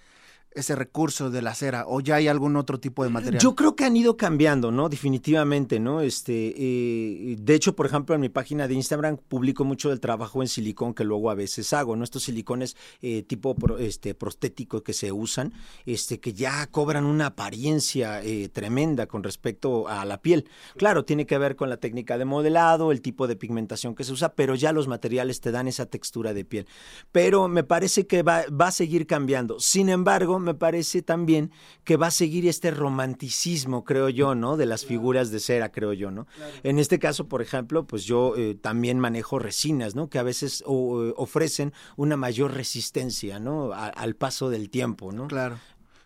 ese 0.52 0.76
recurso 0.76 1.30
de 1.30 1.42
la 1.42 1.54
cera 1.54 1.86
o 1.88 2.02
ya 2.02 2.16
hay 2.16 2.28
algún 2.28 2.56
otro 2.56 2.80
tipo 2.80 3.04
de 3.04 3.10
material? 3.10 3.42
Yo 3.42 3.56
creo 3.56 3.76
que 3.76 3.86
han 3.86 3.96
ido 3.96 4.18
cambiando, 4.18 4.72
¿no? 4.72 4.90
Definitivamente, 4.90 5.80
¿no? 5.80 6.02
Este, 6.02 6.54
eh, 6.58 7.36
de 7.40 7.56
hecho, 7.56 7.76
por 7.76 7.86
ejemplo, 7.86 8.16
en 8.16 8.22
mi 8.22 8.30
página 8.30 8.68
de 8.68 8.74
Instagram 8.74 9.18
publico 9.18 9.64
mucho 9.64 9.90
del 9.90 10.00
trabajo 10.00 10.42
en 10.42 10.48
silicón 10.48 10.94
que 10.94 11.04
luego 11.04 11.30
a 11.30 11.36
veces 11.36 11.72
hago, 11.74 11.96
¿no? 11.96 12.04
Estos 12.04 12.24
silicones 12.24 12.76
eh, 13.02 13.24
tipo 13.24 13.56
este, 13.78 14.16
prostético 14.16 14.82
que 14.84 14.94
se 14.94 15.12
usan, 15.12 15.54
este, 15.86 16.20
que 16.20 16.34
ya 16.34 16.66
cobran 16.68 17.06
una 17.06 17.28
apariencia 17.28 18.24
eh, 18.24 18.50
tremenda 18.50 19.08
con 19.08 19.24
respecto 19.24 19.88
a 19.88 20.06
la 20.06 20.22
piel. 20.22 20.46
Claro, 20.78 21.06
tiene 21.06 21.26
que 21.26 21.38
ver 21.38 21.56
con 21.56 21.70
la 21.70 21.78
técnica 21.78 22.18
de 22.18 22.26
modelado, 22.26 22.92
el 22.92 23.02
tipo 23.02 23.28
de 23.28 23.36
pigmentación 23.36 23.96
que 23.96 24.04
se 24.04 24.14
usa, 24.14 24.34
pero 24.34 24.56
ya 24.56 24.72
los 24.72 24.88
materiales 24.88 25.42
te 25.42 25.52
dan 25.52 25.68
esa 25.68 25.86
textura 25.86 26.34
de 26.34 26.46
piel. 26.46 26.68
Pero 27.12 27.48
me 27.48 27.64
parece 27.64 28.08
que 28.08 28.24
va, 28.24 28.44
va 28.50 28.68
a 28.68 28.72
seguir 28.72 29.06
cambiando. 29.06 29.60
Sin 29.60 29.90
embargo, 29.90 30.39
me 30.40 30.54
parece 30.54 31.02
también 31.02 31.52
que 31.84 31.98
va 31.98 32.08
a 32.08 32.12
seguir 32.12 32.48
este 32.48 32.72
romanticismo, 32.72 33.84
creo 33.84 34.10
yo, 34.10 34.36
¿no? 34.36 34.58
De 34.58 34.66
las 34.66 34.86
figuras 34.86 35.32
de 35.32 35.40
cera, 35.40 35.72
creo 35.72 35.94
yo, 35.94 36.12
¿no? 36.12 36.28
En 36.64 36.80
este 36.80 37.00
caso, 37.00 37.28
por 37.28 37.42
ejemplo, 37.42 37.86
pues 37.86 38.04
yo 38.04 38.36
eh, 38.38 38.56
también 38.56 39.00
manejo 39.00 39.40
resinas, 39.40 39.96
¿no? 39.96 40.10
Que 40.10 40.20
a 40.20 40.24
veces 40.24 40.64
ofrecen 40.66 41.74
una 41.98 42.18
mayor 42.18 42.54
resistencia, 42.54 43.40
¿no? 43.40 43.72
al 43.74 44.16
paso 44.16 44.50
del 44.50 44.70
tiempo, 44.70 45.12
¿no? 45.12 45.28
Claro. 45.28 45.58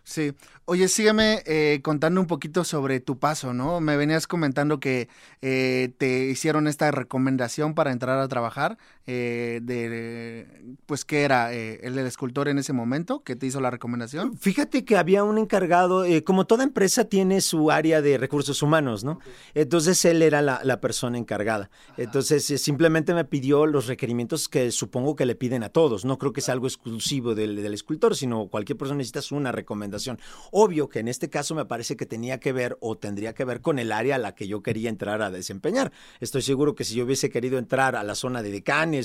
Sí. 0.04 0.34
Oye, 0.66 0.88
sígueme 0.88 1.42
eh, 1.46 1.80
contando 1.82 2.20
un 2.20 2.26
poquito 2.26 2.62
sobre 2.62 3.00
tu 3.00 3.18
paso, 3.18 3.54
¿no? 3.54 3.80
Me 3.80 3.96
venías 3.96 4.26
comentando 4.26 4.78
que 4.78 5.08
eh, 5.40 5.94
te 5.96 6.26
hicieron 6.26 6.68
esta 6.68 6.90
recomendación 6.90 7.74
para 7.74 7.90
entrar 7.90 8.18
a 8.18 8.28
trabajar, 8.28 8.76
eh, 9.06 9.60
de, 9.62 10.76
pues, 10.86 11.04
¿qué 11.04 11.22
era? 11.22 11.52
¿El 11.52 11.98
escultor 11.98 12.48
en 12.48 12.58
ese 12.58 12.72
momento 12.72 13.22
que 13.22 13.36
te 13.36 13.46
hizo 13.46 13.60
la 13.60 13.70
recomendación? 13.70 14.36
Fíjate 14.36 14.84
que 14.84 14.96
había 14.96 15.24
un 15.24 15.38
encargado, 15.38 16.04
como 16.24 16.46
toda 16.46 16.64
empresa 16.64 17.04
tiene 17.04 17.40
su 17.40 17.70
área 17.70 18.02
de 18.02 18.18
recursos 18.18 18.62
humanos, 18.62 19.04
¿no? 19.04 19.18
Entonces 19.54 20.04
él 20.04 20.22
era 20.22 20.42
la, 20.42 20.80
persona 20.80 21.16
encargada. 21.18 21.70
Entonces 21.96 22.44
simplemente 22.60 23.14
me 23.14 23.24
pidió 23.24 23.64
los 23.66 23.86
requerimientos 23.86 24.48
que 24.48 24.70
supongo 24.70 25.16
que 25.16 25.24
le 25.24 25.34
piden 25.34 25.62
a 25.62 25.68
todos. 25.68 26.04
No 26.04 26.18
creo 26.18 26.32
que 26.32 26.40
sea 26.40 26.52
algo 26.52 26.66
exclusivo 26.66 27.34
del, 27.34 27.56
del 27.56 27.74
escultor, 27.74 28.16
sino 28.16 28.48
cualquier 28.48 28.76
persona 28.76 28.98
necesita 28.98 29.20
una 29.34 29.52
recomendación. 29.52 30.18
Obvio 30.50 30.88
que 30.88 30.98
en 30.98 31.08
este 31.08 31.30
caso 31.30 31.54
me 31.54 31.64
parece 31.64 31.96
que 31.96 32.06
tenía 32.06 32.40
que 32.40 32.52
ver 32.52 32.76
o 32.80 32.96
tendría 32.96 33.34
que 33.34 33.44
ver 33.44 33.60
con 33.60 33.78
el 33.78 33.92
área 33.92 34.16
a 34.16 34.18
la 34.18 34.34
que 34.34 34.48
yo 34.48 34.62
quería 34.62 34.88
entrar 34.88 35.22
a 35.22 35.30
desempeñar. 35.30 35.92
Estoy 36.20 36.42
seguro 36.42 36.74
que 36.74 36.84
si 36.84 36.94
yo 36.94 37.04
hubiese 37.04 37.30
querido 37.30 37.58
entrar 37.58 37.96
a 37.96 38.02
la 38.02 38.14
zona 38.14 38.42
de 38.42 38.50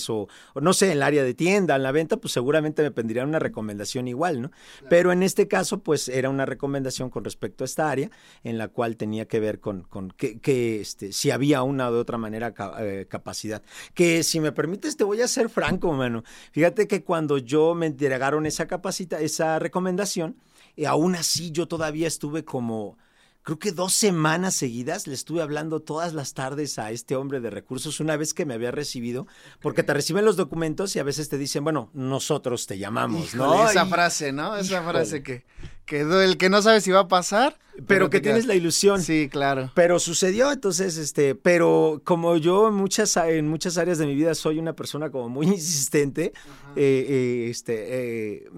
o, 0.09 0.27
no 0.55 0.73
sé, 0.73 0.87
en 0.87 0.91
el 0.93 1.03
área 1.03 1.23
de 1.23 1.33
tienda, 1.33 1.75
en 1.75 1.83
la 1.83 1.91
venta, 1.91 2.17
pues 2.17 2.33
seguramente 2.33 2.83
me 2.83 2.91
pedirían 2.91 3.29
una 3.29 3.39
recomendación 3.39 4.07
igual, 4.07 4.41
¿no? 4.41 4.51
Pero 4.89 5.11
en 5.11 5.23
este 5.23 5.47
caso, 5.47 5.79
pues 5.79 6.07
era 6.09 6.29
una 6.29 6.45
recomendación 6.45 7.09
con 7.09 7.23
respecto 7.23 7.63
a 7.63 7.65
esta 7.65 7.89
área 7.89 8.09
en 8.43 8.57
la 8.57 8.67
cual 8.67 8.97
tenía 8.97 9.27
que 9.27 9.39
ver 9.39 9.59
con, 9.59 9.83
con 9.83 10.11
que, 10.11 10.81
este, 10.81 11.11
si 11.11 11.31
había 11.31 11.63
una 11.63 11.89
o 11.89 11.93
de 11.93 11.99
otra 11.99 12.17
manera 12.17 12.53
eh, 12.79 13.05
capacidad. 13.09 13.61
Que 13.93 14.23
si 14.23 14.39
me 14.39 14.51
permites, 14.51 14.97
te 14.97 15.03
voy 15.03 15.21
a 15.21 15.27
ser 15.27 15.49
franco, 15.49 15.91
mano. 15.93 16.23
Fíjate 16.51 16.87
que 16.87 17.03
cuando 17.03 17.37
yo 17.37 17.75
me 17.75 17.85
entregaron 17.85 18.45
esa 18.45 18.67
capacita, 18.67 19.19
esa 19.19 19.59
recomendación, 19.59 20.35
y 20.75 20.85
aún 20.85 21.15
así 21.15 21.51
yo 21.51 21.67
todavía 21.67 22.07
estuve 22.07 22.45
como 22.45 22.97
creo 23.43 23.59
que 23.59 23.71
dos 23.71 23.93
semanas 23.93 24.53
seguidas 24.55 25.07
le 25.07 25.13
estuve 25.13 25.41
hablando 25.41 25.79
todas 25.79 26.13
las 26.13 26.33
tardes 26.33 26.77
a 26.79 26.91
este 26.91 27.15
hombre 27.15 27.39
de 27.39 27.49
recursos 27.49 27.99
una 27.99 28.17
vez 28.17 28.33
que 28.33 28.45
me 28.45 28.53
había 28.53 28.71
recibido, 28.71 29.27
porque 29.61 29.83
te 29.83 29.93
reciben 29.93 30.25
los 30.25 30.35
documentos 30.35 30.95
y 30.95 30.99
a 30.99 31.03
veces 31.03 31.29
te 31.29 31.37
dicen, 31.37 31.63
bueno, 31.63 31.89
nosotros 31.93 32.67
te 32.67 32.77
llamamos, 32.77 33.33
¿no? 33.35 33.69
Esa 33.69 33.85
frase, 33.85 34.31
¿no? 34.31 34.55
Esa 34.57 34.83
frase 34.83 35.23
que, 35.23 35.45
que 35.85 36.01
el 36.01 36.37
que 36.37 36.49
no 36.49 36.61
sabe 36.61 36.81
si 36.81 36.91
va 36.91 37.01
a 37.01 37.07
pasar. 37.07 37.57
Pero, 37.87 38.09
que 38.09 38.19
tienes 38.19 38.45
la 38.45 38.55
ilusión. 38.55 39.01
Sí, 39.01 39.29
claro. 39.31 39.71
Pero 39.73 39.99
sucedió, 39.99 40.51
entonces, 40.51 40.97
este, 40.97 41.33
pero 41.33 42.01
como 42.03 42.35
yo 42.35 42.67
en 42.67 42.73
muchas, 42.73 43.15
en 43.17 43.47
muchas 43.47 43.77
áreas 43.77 43.97
de 43.97 44.05
mi 44.05 44.15
vida 44.15 44.35
soy 44.35 44.59
una 44.59 44.73
persona 44.73 45.09
como 45.09 45.29
muy 45.29 45.47
insistente, 45.47 46.33
eh, 46.75 47.05
eh, 47.07 47.47
este, 47.49 48.43
eh, 48.43 48.49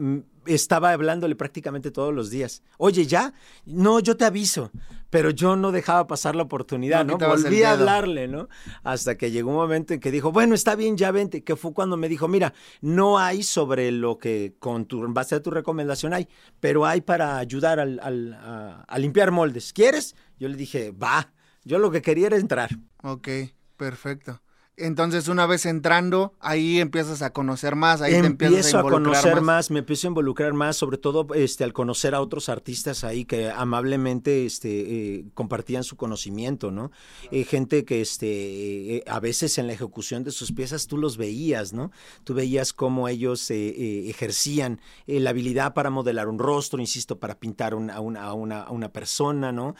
estaba 0.45 0.91
hablándole 0.91 1.35
prácticamente 1.35 1.91
todos 1.91 2.13
los 2.13 2.29
días. 2.29 2.63
Oye, 2.77 3.05
ya, 3.05 3.33
no, 3.65 3.99
yo 3.99 4.17
te 4.17 4.25
aviso, 4.25 4.71
pero 5.09 5.29
yo 5.29 5.55
no 5.55 5.71
dejaba 5.71 6.07
pasar 6.07 6.35
la 6.35 6.43
oportunidad, 6.43 7.05
¿no? 7.05 7.17
Volví 7.17 7.63
a 7.63 7.73
hablarle, 7.73 8.27
¿no? 8.27 8.49
Hasta 8.83 9.17
que 9.17 9.31
llegó 9.31 9.51
un 9.51 9.57
momento 9.57 9.93
en 9.93 9.99
que 9.99 10.11
dijo, 10.11 10.31
bueno, 10.31 10.55
está 10.55 10.75
bien, 10.75 10.97
ya 10.97 11.11
vente, 11.11 11.43
que 11.43 11.55
fue 11.55 11.73
cuando 11.73 11.97
me 11.97 12.09
dijo, 12.09 12.27
mira, 12.27 12.53
no 12.81 13.19
hay 13.19 13.43
sobre 13.43 13.91
lo 13.91 14.17
que 14.17 14.55
con 14.59 14.85
tu, 14.85 15.03
en 15.05 15.13
base 15.13 15.35
a 15.35 15.41
tu 15.41 15.51
recomendación 15.51 16.13
hay, 16.13 16.27
pero 16.59 16.85
hay 16.85 17.01
para 17.01 17.37
ayudar 17.37 17.79
al, 17.79 17.99
a, 17.99 18.83
a 18.87 18.99
limpiar 18.99 19.31
moldes. 19.31 19.73
¿Quieres? 19.73 20.15
Yo 20.39 20.47
le 20.47 20.55
dije, 20.55 20.91
va, 20.91 21.33
yo 21.63 21.77
lo 21.77 21.91
que 21.91 22.01
quería 22.01 22.27
era 22.27 22.37
entrar. 22.37 22.69
Ok, 23.03 23.27
perfecto. 23.77 24.41
Entonces, 24.77 25.27
una 25.27 25.45
vez 25.45 25.65
entrando, 25.65 26.33
ahí 26.39 26.79
empiezas 26.79 27.21
a 27.21 27.33
conocer 27.33 27.75
más, 27.75 28.01
ahí 28.01 28.13
te 28.13 28.25
empiezas 28.25 28.73
a, 28.73 28.79
a 28.79 28.83
conocer 28.83 29.41
más. 29.41 29.69
me 29.69 29.79
empiezo 29.79 30.07
a 30.07 30.09
involucrar 30.09 30.53
más, 30.53 30.77
sobre 30.77 30.97
todo 30.97 31.27
este, 31.35 31.65
al 31.65 31.73
conocer 31.73 32.15
a 32.15 32.21
otros 32.21 32.47
artistas 32.47 33.03
ahí 33.03 33.25
que 33.25 33.51
amablemente 33.51 34.45
este, 34.45 34.69
eh, 34.69 35.25
compartían 35.33 35.83
su 35.83 35.97
conocimiento, 35.97 36.71
¿no? 36.71 36.91
Eh, 37.31 37.43
gente 37.43 37.83
que 37.83 37.99
este, 37.99 38.95
eh, 38.95 39.03
a 39.07 39.19
veces 39.19 39.57
en 39.57 39.67
la 39.67 39.73
ejecución 39.73 40.23
de 40.23 40.31
sus 40.31 40.53
piezas 40.53 40.87
tú 40.87 40.97
los 40.97 41.17
veías, 41.17 41.73
¿no? 41.73 41.91
Tú 42.23 42.33
veías 42.33 42.71
cómo 42.71 43.09
ellos 43.09 43.51
ejercían 43.51 44.79
la 45.05 45.31
habilidad 45.31 45.73
para 45.73 45.89
modelar 45.89 46.29
un 46.29 46.39
rostro, 46.39 46.79
insisto, 46.79 47.19
para 47.19 47.37
pintar 47.37 47.75
una, 47.75 47.95
a, 47.95 47.99
una, 47.99 48.33
una, 48.33 48.69
una, 48.71 48.91
persona, 48.91 49.51
¿no? 49.51 49.75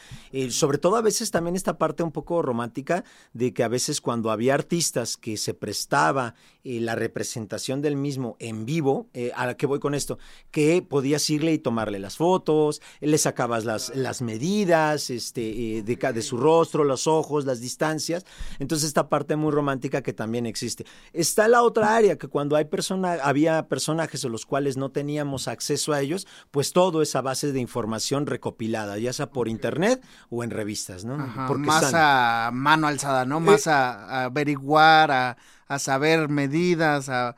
sobre 0.50 0.78
todo 0.78 0.96
a 0.96 1.02
veces 1.02 1.30
también 1.30 1.56
esta 1.56 1.78
parte 1.78 2.02
un 2.02 2.12
poco 2.12 2.42
romántica 2.42 3.04
de 3.32 3.52
que 3.52 3.62
a 3.62 3.68
veces 3.68 4.00
cuando 4.00 4.30
había 4.30 4.54
artistas 4.54 4.81
que 5.16 5.36
se 5.36 5.54
prestaba 5.54 6.34
eh, 6.64 6.80
la 6.80 6.94
representación 6.94 7.82
del 7.82 7.96
mismo 7.96 8.36
en 8.38 8.64
vivo, 8.64 9.08
eh, 9.14 9.32
¿a 9.34 9.54
qué 9.54 9.66
voy 9.66 9.80
con 9.80 9.94
esto? 9.94 10.18
Que 10.50 10.80
podías 10.80 11.28
irle 11.28 11.52
y 11.52 11.58
tomarle 11.58 11.98
las 11.98 12.16
fotos, 12.16 12.80
le 13.00 13.18
sacabas 13.18 13.64
las, 13.64 13.94
las 13.96 14.22
medidas 14.22 15.10
este, 15.10 15.78
eh, 15.78 15.82
de, 15.82 15.96
de 15.96 16.22
su 16.22 16.36
rostro, 16.36 16.84
los 16.84 17.06
ojos, 17.06 17.44
las 17.44 17.60
distancias. 17.60 18.24
Entonces, 18.58 18.88
esta 18.88 19.08
parte 19.08 19.34
muy 19.34 19.50
romántica 19.50 20.02
que 20.02 20.12
también 20.12 20.46
existe. 20.46 20.86
Está 21.12 21.48
la 21.48 21.62
otra 21.62 21.96
área, 21.96 22.16
que 22.16 22.28
cuando 22.28 22.54
hay 22.54 22.66
persona, 22.66 23.14
había 23.22 23.66
personajes 23.68 24.24
a 24.24 24.28
los 24.28 24.46
cuales 24.46 24.76
no 24.76 24.90
teníamos 24.90 25.48
acceso 25.48 25.92
a 25.92 26.00
ellos, 26.00 26.28
pues 26.50 26.72
todo 26.72 27.02
es 27.02 27.16
a 27.16 27.22
base 27.22 27.52
de 27.52 27.60
información 27.60 28.26
recopilada, 28.26 28.98
ya 28.98 29.12
sea 29.12 29.30
por 29.30 29.48
internet 29.48 30.00
o 30.30 30.44
en 30.44 30.50
revistas, 30.50 31.04
¿no? 31.04 31.16
más 31.18 31.92
a 31.94 32.50
mano 32.52 32.86
alzada, 32.86 33.24
¿no? 33.24 33.40
Más 33.40 33.66
a 33.66 34.24
averiguar 34.24 35.10
a, 35.10 35.36
a 35.72 35.78
saber 35.78 36.28
medidas, 36.28 37.08
a, 37.08 37.34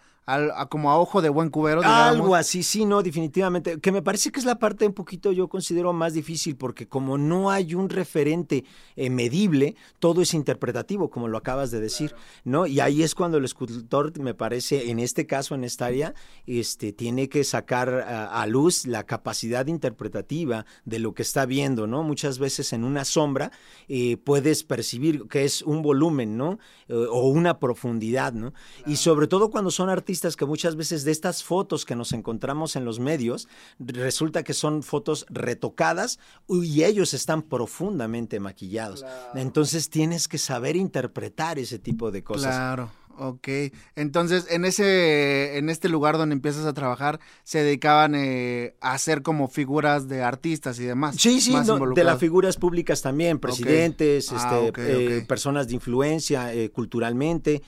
como 0.70 0.90
a 0.90 0.98
ojo 0.98 1.20
de 1.20 1.28
buen 1.28 1.50
cubero. 1.50 1.82
Algo 1.84 2.34
así, 2.34 2.62
sí, 2.62 2.84
no, 2.84 3.02
definitivamente. 3.02 3.78
Que 3.80 3.92
me 3.92 4.02
parece 4.02 4.32
que 4.32 4.40
es 4.40 4.46
la 4.46 4.58
parte 4.58 4.86
un 4.86 4.94
poquito, 4.94 5.32
yo 5.32 5.48
considero 5.48 5.92
más 5.92 6.14
difícil, 6.14 6.56
porque 6.56 6.88
como 6.88 7.18
no 7.18 7.50
hay 7.50 7.74
un 7.74 7.90
referente 7.90 8.64
eh, 8.96 9.10
medible, 9.10 9.76
todo 9.98 10.22
es 10.22 10.32
interpretativo, 10.32 11.10
como 11.10 11.28
lo 11.28 11.36
acabas 11.36 11.70
de 11.70 11.80
decir, 11.80 12.14
¿no? 12.44 12.66
Y 12.66 12.80
ahí 12.80 13.02
es 13.02 13.14
cuando 13.14 13.36
el 13.36 13.44
escultor, 13.44 14.18
me 14.18 14.34
parece, 14.34 14.90
en 14.90 14.98
este 14.98 15.26
caso, 15.26 15.54
en 15.54 15.64
esta 15.64 15.86
área, 15.86 16.14
este, 16.46 16.92
tiene 16.92 17.28
que 17.28 17.44
sacar 17.44 17.90
a, 17.90 18.46
luz 18.46 18.86
la 18.86 19.04
capacidad 19.04 19.66
interpretativa 19.66 20.64
de 20.84 20.98
lo 20.98 21.14
que 21.14 21.22
está 21.22 21.44
viendo, 21.46 21.86
¿no? 21.86 22.02
Muchas 22.02 22.38
veces 22.38 22.72
en 22.72 22.84
una 22.84 23.04
sombra 23.04 23.50
eh, 23.88 24.16
puedes 24.16 24.64
percibir 24.64 25.26
que 25.28 25.44
es 25.44 25.62
un 25.62 25.82
volumen, 25.82 26.36
¿no? 26.36 26.58
Eh, 26.88 26.94
o 26.94 27.28
una 27.28 27.58
profundidad, 27.58 28.32
¿no? 28.32 28.52
Y 28.86 28.96
sobre 28.96 29.26
todo 29.26 29.50
cuando 29.50 29.70
son 29.70 29.88
artistas 29.90 30.13
que 30.36 30.46
muchas 30.46 30.76
veces 30.76 31.04
de 31.04 31.12
estas 31.12 31.42
fotos 31.42 31.84
que 31.84 31.94
nos 31.96 32.12
encontramos 32.12 32.76
en 32.76 32.84
los 32.84 33.00
medios, 33.00 33.48
resulta 33.78 34.42
que 34.42 34.54
son 34.54 34.82
fotos 34.82 35.26
retocadas 35.28 36.18
y 36.48 36.84
ellos 36.84 37.14
están 37.14 37.42
profundamente 37.42 38.40
maquillados. 38.40 39.04
Entonces 39.34 39.90
tienes 39.90 40.28
que 40.28 40.38
saber 40.38 40.76
interpretar 40.76 41.58
ese 41.58 41.78
tipo 41.78 42.10
de 42.10 42.22
cosas. 42.22 42.54
Claro. 42.54 42.90
Ok, 43.18 43.48
entonces 43.94 44.46
en 44.50 44.64
ese, 44.64 45.56
en 45.56 45.70
este 45.70 45.88
lugar 45.88 46.18
donde 46.18 46.34
empiezas 46.34 46.66
a 46.66 46.72
trabajar, 46.72 47.20
se 47.44 47.62
dedicaban 47.62 48.14
eh, 48.14 48.74
a 48.80 48.92
hacer 48.92 49.22
como 49.22 49.48
figuras 49.48 50.08
de 50.08 50.22
artistas 50.22 50.78
y 50.80 50.84
demás. 50.84 51.16
Sí, 51.18 51.40
sí, 51.40 51.54
de 51.94 52.04
las 52.04 52.18
figuras 52.18 52.56
públicas 52.56 53.02
también, 53.02 53.38
presidentes, 53.38 54.32
ah, 54.32 54.60
este, 54.66 55.18
eh, 55.18 55.20
personas 55.22 55.68
de 55.68 55.74
influencia 55.74 56.52
eh, 56.52 56.70
culturalmente, 56.70 57.62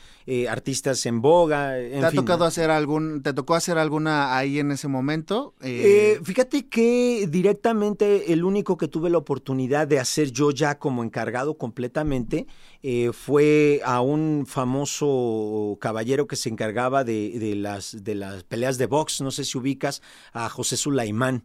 artistas 0.49 1.07
en 1.07 1.21
boga. 1.21 1.79
En 1.79 2.01
¿Te 2.01 2.07
ha 2.07 2.11
tocado 2.11 2.45
hacer 2.45 2.71
algún, 2.71 3.23
te 3.23 3.33
tocó 3.33 3.55
hacer 3.55 3.79
alguna 3.79 4.37
ahí 4.37 4.59
en 4.59 4.73
ese 4.73 4.89
momento? 4.89 5.55
fíjate 6.23 6.69
que 6.69 7.27
directamente 7.29 8.33
el 8.33 8.45
único 8.45 8.77
que 8.77 8.89
tuve 8.89 9.11
la 9.11 9.19
oportunidad 9.19 9.87
de 9.87 10.01
hacer 10.01 10.33
yo 10.33 10.51
ya 10.51 10.79
como 10.79 11.05
encargado 11.05 11.57
completamente 11.57 12.47
fue 13.13 13.81
a 13.85 14.01
un 14.01 14.45
famoso 14.47 15.77
caballero 15.81 16.27
que 16.27 16.37
se 16.37 16.49
encargaba 16.49 17.05
de, 17.05 17.55
las, 17.57 18.05
de 18.05 18.15
las 18.15 18.45
peleas 18.45 18.79
de 18.79 18.87
box, 18.87 19.21
no 19.21 19.31
sé 19.31 19.45
si 19.45 19.59
ubicas 19.59 20.03
a 20.33 20.49
José 20.49 20.77
Sulaimán. 20.77 21.45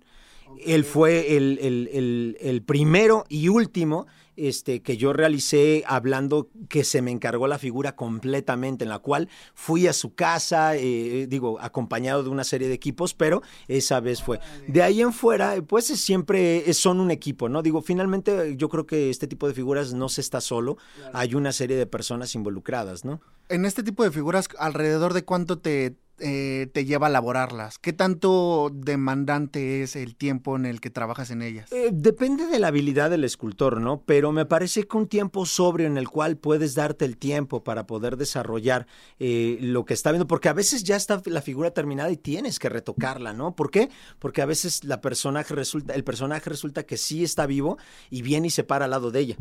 Él 0.60 0.84
fue 0.84 1.38
el, 1.38 2.64
primero 2.66 3.26
y 3.30 3.48
último 3.48 4.08
este, 4.48 4.82
que 4.82 4.98
yo 4.98 5.14
realicé 5.14 5.84
hablando 5.88 6.50
que 6.70 6.84
se 6.84 7.02
me 7.02 7.12
encargó 7.12 7.48
la 7.48 7.60
figura 7.60 7.96
completamente, 7.96 8.84
en 8.84 8.90
la 8.90 9.00
cual 9.00 9.30
fui 9.54 9.88
a 9.88 9.94
su 9.94 10.14
casa, 10.16 10.76
eh, 10.76 11.28
digo, 11.28 11.60
acompañado 11.60 12.24
de 12.24 12.30
una 12.30 12.44
serie 12.44 12.68
de 12.68 12.74
equipos, 12.74 13.14
pero 13.14 13.42
esa 13.68 14.00
vez 14.00 14.22
fue. 14.22 14.40
De 14.68 14.82
ahí 14.82 15.02
en 15.02 15.14
fuera, 15.14 15.62
pues 15.62 15.86
siempre 15.86 16.72
son 16.74 17.00
un 17.00 17.12
equipo, 17.12 17.50
¿no? 17.50 17.62
Digo, 17.62 17.82
finalmente 17.82 18.56
yo 18.58 18.70
creo 18.70 18.86
que 18.86 19.10
este 19.10 19.28
tipo 19.28 19.48
de 19.48 19.54
figuras 19.54 19.94
no 19.94 20.10
se 20.10 20.22
está 20.22 20.42
solo, 20.42 20.78
hay 21.14 21.36
una 21.36 21.52
serie 21.52 21.78
de 21.78 21.86
personas 21.86 22.36
involucradas, 22.36 23.06
¿no? 23.06 23.22
En 23.50 23.66
este 23.66 23.84
tipo 23.84 24.04
de 24.04 24.12
figuras, 24.12 24.48
¿alrededor 24.58 25.14
de 25.14 25.26
cuánto 25.26 25.60
te 25.60 25.96
eh, 26.20 26.70
te 26.74 26.86
lleva 26.86 27.08
a 27.08 27.10
elaborarlas? 27.10 27.80
¿Qué 27.80 27.94
tanto 27.94 28.72
demandante 28.74 29.82
es 29.82 29.96
el 29.96 30.16
tiempo 30.16 30.56
en 30.56 30.66
el 30.66 30.80
que 30.80 30.90
trabajas 30.90 31.32
en 31.32 31.42
ellas? 31.42 31.72
Eh, 31.72 31.90
depende 31.92 32.46
de 32.46 32.60
la 32.60 32.68
habilidad 32.68 33.10
del 33.10 33.24
escultor, 33.24 33.82
¿no? 33.82 34.02
Pero 34.02 34.32
me 34.32 34.46
parece 34.46 34.88
que 34.88 34.98
un 34.98 35.08
tiempo 35.08 35.46
sobrio 35.46 35.88
en 35.88 35.98
el 35.98 36.10
cual 36.10 36.38
puedes 36.38 36.76
darte 36.76 37.06
el 37.06 37.18
tiempo 37.18 37.64
para 37.64 37.88
poder 37.88 38.18
desarrollar 38.18 38.88
eh, 39.20 39.58
lo 39.62 39.86
que 39.86 39.94
está 39.94 40.12
viendo, 40.12 40.28
porque 40.28 40.50
a 40.50 40.54
veces 40.54 40.84
ya 40.84 40.96
está 40.96 41.22
la 41.26 41.42
figura 41.42 41.72
terminada 41.72 42.12
y 42.12 42.18
tienes 42.18 42.60
que 42.60 42.70
retocarla, 42.70 43.34
¿no? 43.34 43.56
¿Por 43.56 43.72
qué? 43.72 43.90
Porque 44.20 44.42
a 44.42 44.46
veces 44.46 44.84
la 44.84 45.02
personaje 45.02 45.56
resulta, 45.56 45.94
el 45.94 46.04
personaje 46.04 46.50
resulta 46.50 46.84
que 46.84 46.98
sí 46.98 47.24
está 47.24 47.46
vivo 47.46 47.78
y 48.10 48.22
viene 48.22 48.48
y 48.48 48.52
se 48.52 48.64
para 48.64 48.86
al 48.86 48.92
lado 48.92 49.12
de 49.12 49.20
ella. 49.20 49.38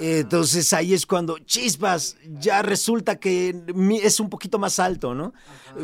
Entonces 0.00 0.72
ahí 0.72 0.94
es 0.94 1.04
cuando, 1.04 1.38
chispas, 1.40 2.16
ya 2.38 2.62
resulta 2.62 3.20
que 3.20 3.54
es 4.02 4.18
un 4.18 4.30
poquito 4.30 4.58
más 4.58 4.78
alto, 4.78 5.14
¿no? 5.14 5.34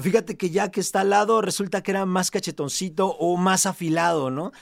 Fíjate 0.00 0.38
que 0.38 0.48
ya 0.48 0.70
que 0.70 0.80
está 0.80 1.02
al 1.02 1.10
lado, 1.10 1.42
resulta 1.42 1.82
que 1.82 1.90
era 1.90 2.06
más 2.06 2.30
cachetoncito 2.30 3.08
o 3.08 3.36
más 3.36 3.66
afilado, 3.66 4.30
¿no? 4.30 4.52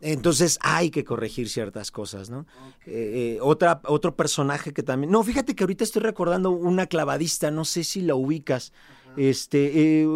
Entonces 0.00 0.58
hay 0.62 0.90
que 0.90 1.04
corregir 1.04 1.48
ciertas 1.48 1.90
cosas, 1.90 2.28
¿no? 2.28 2.46
Eh, 2.86 3.36
eh, 3.36 3.38
otra, 3.40 3.80
otro 3.86 4.14
personaje 4.14 4.72
que 4.72 4.82
también... 4.82 5.10
No, 5.10 5.24
fíjate 5.24 5.56
que 5.56 5.64
ahorita 5.64 5.84
estoy 5.84 6.02
recordando 6.02 6.50
una 6.50 6.86
clavadista, 6.86 7.50
no 7.50 7.64
sé 7.64 7.84
si 7.84 8.02
la 8.02 8.14
ubicas. 8.14 8.72
Este, 9.16 10.02
eh, 10.02 10.06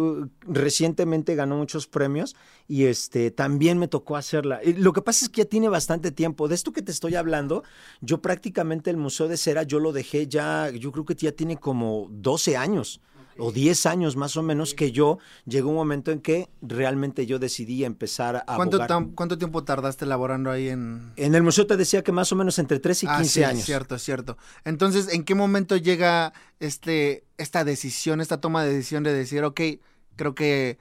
recientemente 0.41 1.35
ganó 1.35 1.57
muchos 1.57 1.87
premios 1.87 2.35
y 2.67 2.85
este, 2.85 3.31
también 3.31 3.77
me 3.77 3.87
tocó 3.87 4.15
hacerla. 4.15 4.61
Lo 4.77 4.93
que 4.93 5.01
pasa 5.01 5.25
es 5.25 5.29
que 5.29 5.41
ya 5.41 5.45
tiene 5.45 5.67
bastante 5.69 6.11
tiempo. 6.11 6.47
De 6.47 6.55
esto 6.55 6.71
que 6.71 6.81
te 6.81 6.91
estoy 6.91 7.15
hablando, 7.15 7.63
yo 8.01 8.21
prácticamente 8.21 8.89
el 8.89 8.97
Museo 8.97 9.27
de 9.27 9.37
Cera, 9.37 9.63
yo 9.63 9.79
lo 9.79 9.91
dejé 9.91 10.27
ya, 10.27 10.69
yo 10.69 10.91
creo 10.91 11.05
que 11.05 11.15
ya 11.15 11.31
tiene 11.31 11.57
como 11.57 12.07
12 12.11 12.55
años 12.55 13.01
o 13.37 13.51
10 13.51 13.85
años 13.85 14.15
más 14.15 14.37
o 14.37 14.43
menos 14.43 14.73
que 14.73 14.91
yo, 14.91 15.19
llegó 15.45 15.69
un 15.69 15.75
momento 15.75 16.11
en 16.11 16.19
que 16.19 16.49
realmente 16.61 17.25
yo 17.25 17.39
decidí 17.39 17.83
empezar 17.83 18.43
a 18.47 18.55
¿Cuánto, 18.55 18.79
¿Cuánto 19.15 19.37
tiempo 19.37 19.63
tardaste 19.63 20.05
elaborando 20.05 20.51
ahí 20.51 20.69
en...? 20.69 21.13
En 21.15 21.35
el 21.35 21.43
museo 21.43 21.67
te 21.67 21.77
decía 21.77 22.03
que 22.03 22.11
más 22.11 22.31
o 22.31 22.35
menos 22.35 22.59
entre 22.59 22.79
3 22.79 23.03
y 23.03 23.07
15 23.07 23.21
ah, 23.21 23.23
sí, 23.25 23.43
años. 23.43 23.65
cierto, 23.65 23.97
cierto. 23.99 24.37
Entonces, 24.65 25.13
¿en 25.13 25.23
qué 25.23 25.35
momento 25.35 25.77
llega 25.77 26.33
este, 26.59 27.23
esta 27.37 27.63
decisión, 27.63 28.21
esta 28.21 28.39
toma 28.39 28.63
de 28.63 28.73
decisión 28.73 29.03
de 29.03 29.13
decir, 29.13 29.43
ok, 29.43 29.61
creo 30.15 30.35
que 30.35 30.77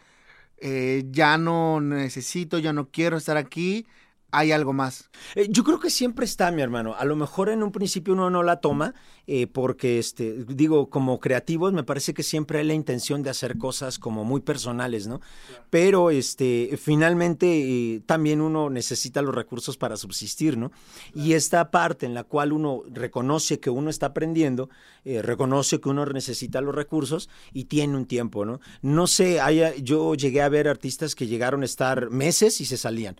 eh, 0.59 1.05
ya 1.11 1.39
no 1.39 1.81
necesito, 1.81 2.59
ya 2.59 2.73
no 2.73 2.89
quiero 2.89 3.17
estar 3.17 3.37
aquí 3.37 3.87
hay 4.33 4.51
algo 4.51 4.73
más. 4.73 5.11
Eh, 5.35 5.49
yo 5.51 5.63
creo 5.63 5.79
que 5.79 5.91
siempre 5.91 6.25
está, 6.25 6.51
mi 6.51 6.63
hermano. 6.63 6.95
A 6.99 7.05
lo 7.05 7.17
mejor 7.17 7.51
en 7.51 7.63
un 7.63 7.71
principio 7.71 8.15
uno 8.15 8.31
no 8.31 8.43
la 8.43 8.61
toma, 8.61 8.95
eh, 9.27 9.47
porque, 9.47 9.99
este, 9.99 10.45
digo, 10.49 10.89
como 10.89 11.21
creativos, 11.21 11.75
me 11.75 11.85
parece 11.85 12.15
que 12.15 12.23
siempre 12.23 12.59
hay 12.59 12.67
la 12.67 12.73
intención 12.73 13.23
de 13.23 13.29
hacer 13.29 13.59
cosas 13.59 13.99
como 13.99 14.25
muy 14.25 14.41
personales, 14.41 15.07
¿no? 15.07 15.21
Pero, 15.69 16.11
este, 16.11 16.79
finalmente, 16.81 17.47
eh, 17.47 18.01
también 18.07 18.41
uno 18.41 18.71
necesita 18.71 19.21
los 19.21 19.35
recursos 19.35 19.77
para 19.77 19.99
subsistir, 19.99 20.57
¿no? 20.57 20.73
Y 21.15 21.35
esta 21.35 21.71
parte 21.71 22.07
en 22.07 22.15
la 22.15 22.25
cual 22.25 22.53
uno 22.53 22.85
reconoce 22.91 23.61
que 23.61 23.69
uno 23.69 23.91
está 23.91 24.07
aprendiendo, 24.07 24.71
reconoce 25.05 25.81
que 25.81 25.89
uno 25.89 26.07
necesita 26.07 26.61
los 26.61 26.75
recursos 26.75 27.29
y 27.53 27.65
tiene 27.65 27.97
un 27.97 28.07
tiempo, 28.07 28.45
¿no? 28.45 28.61
No 28.83 29.09
sé, 29.09 29.41
haya, 29.41 29.75
yo 29.75 30.15
llegué 30.15 30.43
a 30.43 30.49
ver 30.49 30.69
artistas 30.69 31.17
que 31.17 31.27
llegaron 31.27 31.63
a 31.63 31.65
estar 31.65 32.11
meses 32.11 32.61
y 32.61 32.65
se 32.65 32.77
salían. 32.77 33.17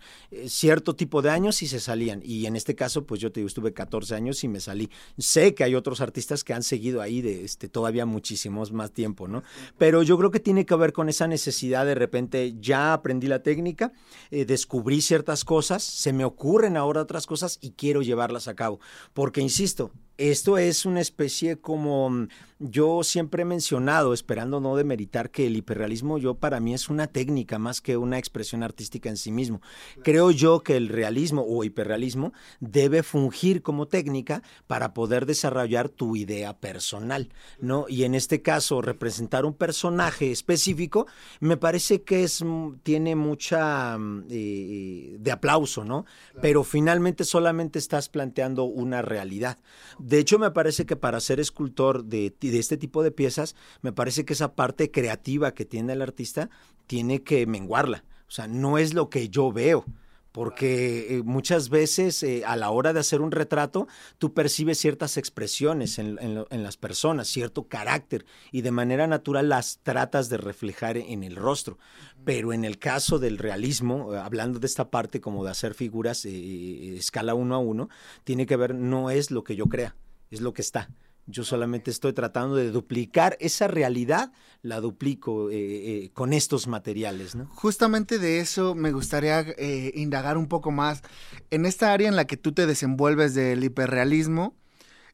cierto 0.47 0.95
tipo 1.03 1.21
de 1.21 1.31
años 1.31 1.61
y 1.61 1.67
se 1.67 1.81
salían. 1.81 2.21
Y 2.23 2.45
en 2.45 2.55
este 2.55 2.75
caso, 2.75 3.05
pues 3.05 3.19
yo 3.19 3.29
te 3.29 3.41
digo, 3.41 3.49
estuve 3.49 3.73
14 3.73 4.15
años 4.15 4.41
y 4.45 4.47
me 4.47 4.61
salí. 4.61 4.89
Sé 5.17 5.53
que 5.53 5.65
hay 5.65 5.75
otros 5.75 5.99
artistas 5.99 6.45
que 6.45 6.53
han 6.53 6.63
seguido 6.63 7.01
ahí 7.01 7.21
de 7.21 7.43
este, 7.43 7.67
todavía 7.67 8.05
muchísimos 8.05 8.71
más 8.71 8.93
tiempo, 8.93 9.27
¿no? 9.27 9.43
Pero 9.77 10.01
yo 10.01 10.17
creo 10.17 10.31
que 10.31 10.39
tiene 10.39 10.65
que 10.65 10.75
ver 10.75 10.93
con 10.93 11.09
esa 11.09 11.27
necesidad 11.27 11.85
de 11.85 11.95
repente, 11.95 12.55
ya 12.57 12.93
aprendí 12.93 13.27
la 13.27 13.43
técnica, 13.43 13.91
eh, 14.31 14.45
descubrí 14.45 15.01
ciertas 15.01 15.43
cosas, 15.43 15.83
se 15.83 16.13
me 16.13 16.23
ocurren 16.23 16.77
ahora 16.77 17.01
otras 17.01 17.27
cosas 17.27 17.57
y 17.59 17.71
quiero 17.71 18.01
llevarlas 18.01 18.47
a 18.47 18.55
cabo. 18.55 18.79
Porque, 19.13 19.41
insisto, 19.41 19.91
esto 20.17 20.57
es 20.57 20.85
una 20.85 21.01
especie 21.01 21.57
como 21.57 22.09
mm, 22.09 22.27
yo 22.59 23.03
siempre 23.03 23.41
he 23.41 23.45
mencionado, 23.45 24.13
esperando 24.13 24.61
no 24.61 24.75
demeritar 24.75 25.31
que 25.31 25.47
el 25.47 25.57
hiperrealismo 25.57 26.17
yo 26.17 26.35
para 26.35 26.59
mí 26.59 26.73
es 26.73 26.87
una 26.87 27.07
técnica 27.07 27.59
más 27.59 27.81
que 27.81 27.97
una 27.97 28.17
expresión 28.17 28.63
artística 28.63 29.09
en 29.09 29.17
sí 29.17 29.31
mismo. 29.31 29.61
Creo 30.03 30.31
yo 30.31 30.61
que 30.61 30.77
el 30.77 30.87
realismo 30.87 31.45
o 31.45 31.63
hiperrealismo 31.63 32.31
debe 32.61 33.03
fungir 33.03 33.63
como 33.63 33.87
técnica 33.87 34.43
para 34.67 34.93
poder 34.93 35.25
desarrollar 35.25 35.89
tu 35.89 36.15
idea 36.15 36.57
personal, 36.57 37.29
¿no? 37.59 37.85
Y 37.89 38.05
en 38.05 38.15
este 38.15 38.41
caso 38.41 38.81
representar 38.81 39.45
un 39.45 39.53
personaje 39.53 40.31
específico 40.31 41.07
me 41.41 41.57
parece 41.57 42.03
que 42.03 42.23
es 42.23 42.41
mm, 42.41 42.77
tiene 42.83 43.15
mucha 43.15 43.97
mm, 43.97 44.25
eh, 44.29 45.17
de 45.19 45.31
aplauso, 45.31 45.83
¿no? 45.83 46.05
Pero 46.41 46.63
finalmente 46.63 47.25
solamente 47.25 47.77
estás 47.79 48.07
planteando 48.07 48.63
una 48.63 49.01
realidad. 49.01 49.57
De 50.03 50.19
hecho, 50.19 50.37
me 50.37 50.51
parece 50.51 50.85
que 50.85 50.97
para 50.97 51.21
ser 51.21 51.39
escultor 51.39 52.03
de, 52.03 52.35
de 52.41 52.59
este 52.59 52.75
tipo 52.75 53.03
de 53.03 53.11
piezas, 53.11 53.55
me 53.81 53.93
parece 53.93 54.25
que 54.25 54.33
esa 54.33 54.53
parte 54.53 54.91
creativa 54.91 55.53
que 55.53 55.63
tiene 55.63 55.93
el 55.93 56.01
artista 56.01 56.49
tiene 56.87 57.23
que 57.23 57.47
menguarla. 57.47 58.03
O 58.27 58.31
sea, 58.31 58.49
no 58.49 58.77
es 58.77 58.93
lo 58.93 59.09
que 59.09 59.29
yo 59.29 59.53
veo 59.53 59.85
porque 60.33 61.15
eh, 61.15 61.23
muchas 61.23 61.69
veces 61.69 62.23
eh, 62.23 62.43
a 62.45 62.57
la 62.57 62.71
hora 62.71 62.91
de 62.91 62.99
hacer 62.99 63.21
un 63.21 63.31
retrato 63.31 63.87
tú 64.17 64.33
percibes 64.33 64.79
ciertas 64.79 65.15
expresiones 65.15 65.99
en, 65.99 66.17
las 66.49 66.75
personas, 66.75 67.27
cierto 67.27 67.67
carácter 67.67 68.25
y 68.51 68.61
de 68.61 68.71
manera 68.71 69.05
natural 69.07 69.47
las 69.47 69.79
tratas 69.83 70.29
de 70.29 70.37
reflejar 70.37 70.97
en 70.97 71.23
el 71.23 71.35
rostro. 71.35 71.77
Pero 72.25 72.51
en 72.51 72.65
el 72.65 72.79
caso 72.79 73.19
del 73.19 73.37
realismo, 73.37 74.13
eh, 74.13 74.17
hablando 74.17 74.59
de 74.59 74.65
esta 74.67 74.89
parte 74.89 75.21
como 75.21 75.45
de 75.45 75.51
hacer 75.51 75.75
figuras 75.75 76.25
escala 76.25 77.35
uno 77.35 77.53
a 77.55 77.59
uno, 77.59 77.89
tiene 78.23 78.47
que 78.47 78.55
ver, 78.55 78.73
no 78.73 79.11
es 79.11 79.29
lo 79.29 79.43
que 79.43 79.55
yo 79.55 79.67
crea, 79.67 79.95
es 80.31 80.41
lo 80.41 80.53
que 80.53 80.63
está. 80.63 80.89
Yo 81.25 81.45
solamente 81.45 81.89
estoy 81.89 82.11
tratando 82.11 82.55
de 82.55 82.69
duplicar 82.69 83.37
esa 83.39 83.67
realidad, 83.67 84.33
la 84.61 84.81
duplico 84.81 85.49
eh, 85.49 85.55
eh, 85.55 86.11
con 86.13 86.33
estos 86.33 86.67
materiales. 86.67 87.33
¿no? 87.33 87.45
Justamente 87.47 88.19
de 88.19 88.39
eso 88.39 88.75
me 88.75 88.91
gustaría 88.91 89.39
eh, 89.39 89.93
indagar 89.95 90.37
un 90.37 90.47
poco 90.47 90.71
más. 90.71 91.01
En 91.49 91.65
esta 91.65 91.93
área 91.93 92.09
en 92.09 92.17
la 92.17 92.25
que 92.25 92.35
tú 92.35 92.51
te 92.51 92.65
desenvuelves 92.65 93.33
del 93.33 93.63
hiperrealismo, 93.63 94.55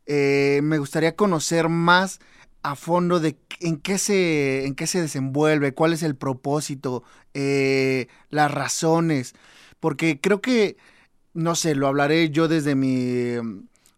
me 0.07 0.79
gustaría 0.79 1.15
conocer 1.15 1.69
más 1.69 2.19
a 2.63 2.75
fondo 2.75 3.19
de 3.19 3.37
en 3.59 3.77
qué 3.77 3.99
se, 3.99 4.65
en 4.65 4.73
qué 4.73 4.87
se 4.87 5.01
desenvuelve, 5.01 5.75
cuál 5.75 5.93
es 5.93 6.01
el 6.01 6.15
propósito, 6.15 7.03
las 7.33 8.51
razones, 8.51 9.35
porque 9.79 10.19
creo 10.19 10.41
que, 10.41 10.77
no 11.35 11.53
sé, 11.53 11.75
lo 11.75 11.85
hablaré 11.85 12.31
yo 12.31 12.47
desde 12.47 12.73
mi, 12.73 13.35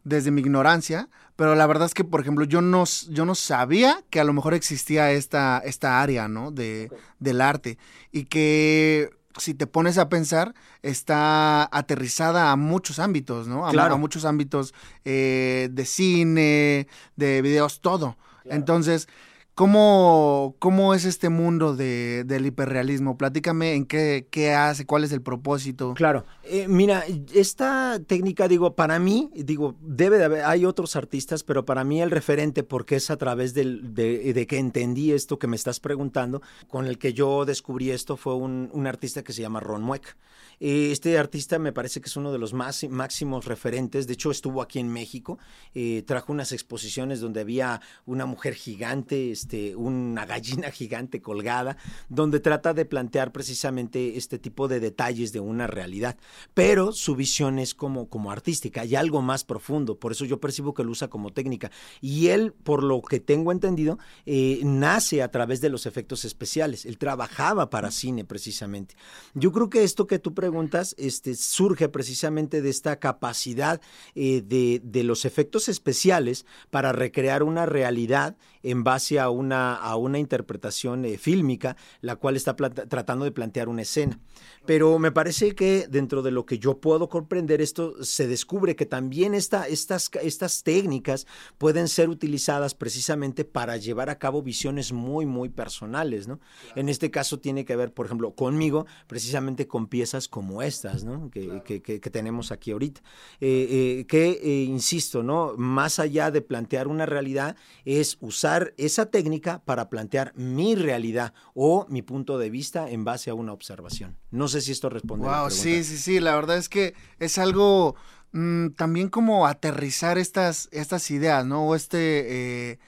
desde 0.04 0.32
mi 0.32 0.42
ignorancia, 0.42 1.08
pero 1.42 1.56
la 1.56 1.66
verdad 1.66 1.88
es 1.88 1.96
que, 1.96 2.04
por 2.04 2.22
ejemplo, 2.22 2.46
yo 2.46 2.62
no, 2.62 2.84
yo 3.10 3.26
no 3.26 3.34
sabía 3.34 4.04
que 4.12 4.20
a 4.20 4.24
lo 4.24 4.32
mejor 4.32 4.54
existía 4.54 5.12
esta, 5.12 5.58
esta 5.66 6.00
área, 6.00 6.28
¿no? 6.28 6.52
De, 6.52 6.92
Del 7.18 7.42
arte. 7.42 7.80
Y 8.12 8.26
que 8.26 9.10
si 9.40 9.56
te 9.56 9.66
pones 9.66 9.98
a 9.98 10.08
pensar, 10.08 10.54
está 10.84 11.68
aterrizada 11.76 12.52
a 12.52 12.56
muchos 12.58 13.00
ámbitos, 13.00 13.48
¿no? 13.48 13.66
A, 13.66 13.72
a 13.72 13.96
muchos 13.96 14.24
ámbitos 14.24 14.76
eh, 15.04 15.70
de 15.72 15.86
cine, 15.86 16.88
de 17.16 17.42
videos, 17.42 17.82
todo. 17.82 18.18
Entonces, 18.46 19.08
¿Cómo, 19.54 20.56
¿Cómo 20.60 20.94
es 20.94 21.04
este 21.04 21.28
mundo 21.28 21.76
de, 21.76 22.24
del 22.26 22.46
hiperrealismo? 22.46 23.18
Platícame 23.18 23.74
en 23.74 23.86
qué, 23.86 24.28
qué 24.32 24.54
hace, 24.54 24.86
cuál 24.86 25.04
es 25.04 25.12
el 25.12 25.22
propósito. 25.22 25.94
Claro, 25.94 26.26
eh, 26.44 26.68
mira, 26.70 27.04
esta 27.34 28.00
técnica, 28.08 28.48
digo, 28.48 28.76
para 28.76 28.98
mí, 28.98 29.30
digo, 29.36 29.76
debe 29.82 30.18
de 30.18 30.24
haber, 30.24 30.46
hay 30.46 30.64
otros 30.64 30.96
artistas, 30.96 31.44
pero 31.44 31.66
para 31.66 31.84
mí 31.84 32.02
el 32.02 32.12
referente, 32.12 32.64
porque 32.64 32.96
es 32.96 33.12
a 33.12 33.18
través 33.18 33.54
del, 33.54 33.94
de, 33.94 34.34
de, 34.34 34.48
que 34.48 34.58
entendí 34.58 35.12
esto 35.12 35.38
que 35.38 35.48
me 35.48 35.58
estás 35.58 35.82
preguntando, 35.82 36.42
con 36.70 36.88
el 36.88 36.98
que 36.98 37.14
yo 37.14 37.44
descubrí 37.44 37.92
esto, 37.92 38.16
fue 38.16 38.36
un, 38.36 38.70
un 38.72 38.88
artista 38.88 39.22
que 39.22 39.34
se 39.34 39.42
llama 39.42 39.60
Ron 39.60 39.84
Mueck. 39.84 40.16
Eh, 40.64 40.92
este 40.92 41.18
artista 41.18 41.58
me 41.58 41.74
parece 41.74 42.02
que 42.02 42.08
es 42.08 42.16
uno 42.16 42.32
de 42.32 42.38
los 42.38 42.54
más 42.54 42.88
máximos 42.88 43.46
referentes. 43.46 44.06
De 44.06 44.14
hecho, 44.14 44.30
estuvo 44.30 44.62
aquí 44.62 44.78
en 44.78 44.90
México, 44.90 45.40
eh, 45.74 46.04
trajo 46.06 46.32
unas 46.32 46.52
exposiciones 46.52 47.20
donde 47.20 47.42
había 47.42 47.82
una 48.06 48.28
mujer 48.28 48.54
gigante, 48.54 49.32
este, 49.32 49.76
una 49.76 50.28
gallina 50.28 50.70
gigante 50.72 51.20
colgada, 51.20 51.78
donde 52.10 52.40
trata 52.40 52.76
de 52.76 52.86
plantear 52.86 53.32
precisamente 53.32 54.18
este 54.18 54.38
tipo 54.38 54.68
de 54.68 54.80
detalles 54.80 55.34
de 55.34 55.40
una 55.40 55.66
realidad. 55.66 56.16
Pero 56.54 56.92
su 56.92 57.16
visión 57.16 57.58
es 57.58 57.74
como, 57.74 58.08
como 58.08 58.30
artística, 58.32 58.82
hay 58.82 58.96
algo 58.96 59.24
más 59.24 59.44
profundo. 59.44 59.98
Por 59.98 60.12
eso 60.12 60.26
yo 60.26 60.40
percibo 60.40 60.76
que 60.76 60.84
lo 60.84 60.92
usa 60.92 61.08
como 61.08 61.34
técnica. 61.34 61.72
Y 62.02 62.28
él, 62.28 62.54
por 62.54 62.84
lo 62.84 63.02
que 63.02 63.20
tengo 63.20 63.52
entendido, 63.52 63.98
eh, 64.28 64.62
nace 64.64 65.24
a 65.24 65.32
través 65.32 65.60
de 65.60 65.70
los 65.70 65.88
efectos 65.88 66.24
especiales. 66.24 66.86
Él 66.86 67.00
trabajaba 67.00 67.72
para 67.72 67.90
cine 67.90 68.26
precisamente. 68.26 68.96
Yo 69.34 69.52
creo 69.52 69.68
que 69.68 69.84
esto 69.84 70.06
que 70.06 70.20
tú 70.20 70.36
preguntas 70.36 70.51
preguntas 70.52 70.96
este, 70.98 71.36
surge 71.36 71.90
precisamente 71.90 72.62
de 72.62 72.70
esta 72.70 73.00
capacidad 73.00 73.82
eh, 74.16 74.42
de, 74.42 74.82
de, 74.84 75.04
los 75.04 75.26
efectos 75.26 75.70
especiales 75.70 76.46
para 76.70 76.92
recrear 76.92 77.42
una 77.42 77.66
realidad 77.66 78.36
en 78.64 78.84
base 78.84 79.20
a 79.20 79.30
una, 79.30 79.76
a 79.76 79.96
una 79.96 80.20
interpretación 80.20 81.06
eh, 81.06 81.18
fílmica, 81.18 81.78
la 82.02 82.16
cual 82.16 82.36
está 82.36 82.56
tratando 82.56 83.26
de 83.26 83.32
plantear 83.32 83.70
una 83.70 83.82
escena. 83.82 84.20
Pero 84.66 85.00
me 85.00 85.12
parece 85.12 85.56
que 85.56 85.88
dentro 85.90 86.22
de 86.22 86.32
lo 86.32 86.46
que 86.46 86.60
yo 86.60 86.80
puedo 86.80 87.10
comprender 87.10 87.62
esto, 87.62 88.04
se 88.04 88.28
descubre 88.28 88.76
que 88.76 88.86
también 88.86 89.34
esta, 89.34 89.68
estas, 89.68 90.10
estas 90.22 90.64
técnicas 90.64 91.26
pueden 91.58 91.88
ser 91.88 92.10
utilizadas 92.10 92.76
precisamente 92.76 93.44
para 93.44 93.78
llevar 93.78 94.10
a 94.10 94.20
cabo 94.20 94.44
visiones 94.44 94.92
muy, 94.92 95.26
muy 95.26 95.50
personales. 95.50 96.28
¿no? 96.28 96.40
En 96.76 96.90
este 96.90 97.10
caso 97.10 97.40
tiene 97.40 97.66
que 97.66 97.76
ver, 97.76 97.94
por 97.94 98.06
ejemplo, 98.06 98.36
conmigo, 98.36 98.86
precisamente 99.08 99.68
con 99.68 99.88
piezas 99.88 100.28
como 100.28 100.62
estas 100.62 101.04
¿no? 101.04 101.32
que, 101.32 101.62
que, 101.64 101.82
que, 101.82 102.10
tenemos 102.12 102.52
aquí 102.52 102.72
ahorita. 102.72 103.02
Eh, 103.40 103.68
eh, 104.02 104.06
que, 104.08 104.40
eh, 104.44 104.64
insisto, 104.64 105.24
¿no? 105.24 105.54
más 105.58 105.98
allá 106.00 106.30
de 106.30 106.42
plantear 106.42 106.88
una 106.88 107.06
realidad, 107.06 107.56
es 107.86 108.18
usar 108.22 108.51
esa 108.78 109.08
técnica 109.08 109.62
para 109.66 109.90
plantear 109.90 110.34
mi 110.36 110.76
realidad 110.76 111.34
o 111.54 111.86
mi 111.90 112.02
punto 112.02 112.38
de 112.38 112.50
vista 112.50 112.90
en 112.90 113.04
base 113.04 113.30
a 113.30 113.34
una 113.34 113.54
observación. 113.54 114.18
No 114.30 114.48
sé 114.48 114.62
si 114.62 114.72
esto 114.72 114.90
responde. 114.90 115.28
Wow, 115.28 115.50
sí, 115.50 115.84
sí, 115.84 115.98
sí. 115.98 116.20
La 116.20 116.36
verdad 116.36 116.58
es 116.58 116.70
que 116.70 116.94
es 117.20 117.38
algo 117.38 117.96
mm, 118.32 118.70
también 118.70 119.10
como 119.10 119.48
aterrizar 119.48 120.18
estas, 120.18 120.70
estas 120.72 121.10
ideas, 121.12 121.46
¿no? 121.46 121.68
O 121.68 121.76
este. 121.76 122.72
Eh, 122.72 122.80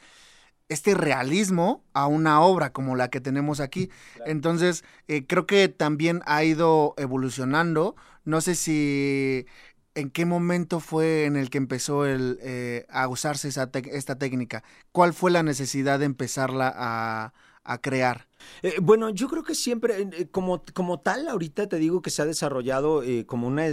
este 0.69 0.95
realismo 0.95 1.83
a 1.93 2.07
una 2.07 2.41
obra 2.41 2.71
como 2.71 2.95
la 2.95 3.09
que 3.09 3.21
tenemos 3.21 3.59
aquí. 3.59 3.89
Entonces, 4.25 4.83
eh, 5.07 5.27
creo 5.27 5.45
que 5.45 5.67
también 5.69 6.21
ha 6.25 6.43
ido 6.43 6.95
evolucionando. 6.97 7.95
No 8.25 8.41
sé 8.41 8.55
si 8.55 9.45
en 9.95 10.09
qué 10.09 10.25
momento 10.25 10.79
fue 10.79 11.25
en 11.25 11.35
el 11.35 11.49
que 11.49 11.57
empezó 11.57 12.05
el, 12.05 12.39
eh, 12.41 12.85
a 12.89 13.07
usarse 13.07 13.47
esa 13.47 13.69
esta 13.91 14.17
técnica. 14.17 14.63
¿Cuál 14.91 15.13
fue 15.13 15.31
la 15.31 15.43
necesidad 15.43 15.99
de 15.99 16.05
empezarla 16.05 16.73
a, 16.75 17.33
a 17.63 17.77
crear? 17.79 18.27
Eh, 18.61 18.75
bueno, 18.81 19.09
yo 19.09 19.27
creo 19.27 19.43
que 19.43 19.55
siempre, 19.55 20.27
como, 20.31 20.63
como 20.73 20.99
tal, 20.99 21.27
ahorita 21.27 21.67
te 21.67 21.77
digo 21.77 22.01
que 22.01 22.09
se 22.09 22.21
ha 22.21 22.25
desarrollado 22.25 23.03
como, 23.25 23.47
una, 23.47 23.67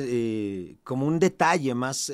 como 0.85 1.07
un 1.07 1.19
detalle 1.19 1.75
más 1.75 2.13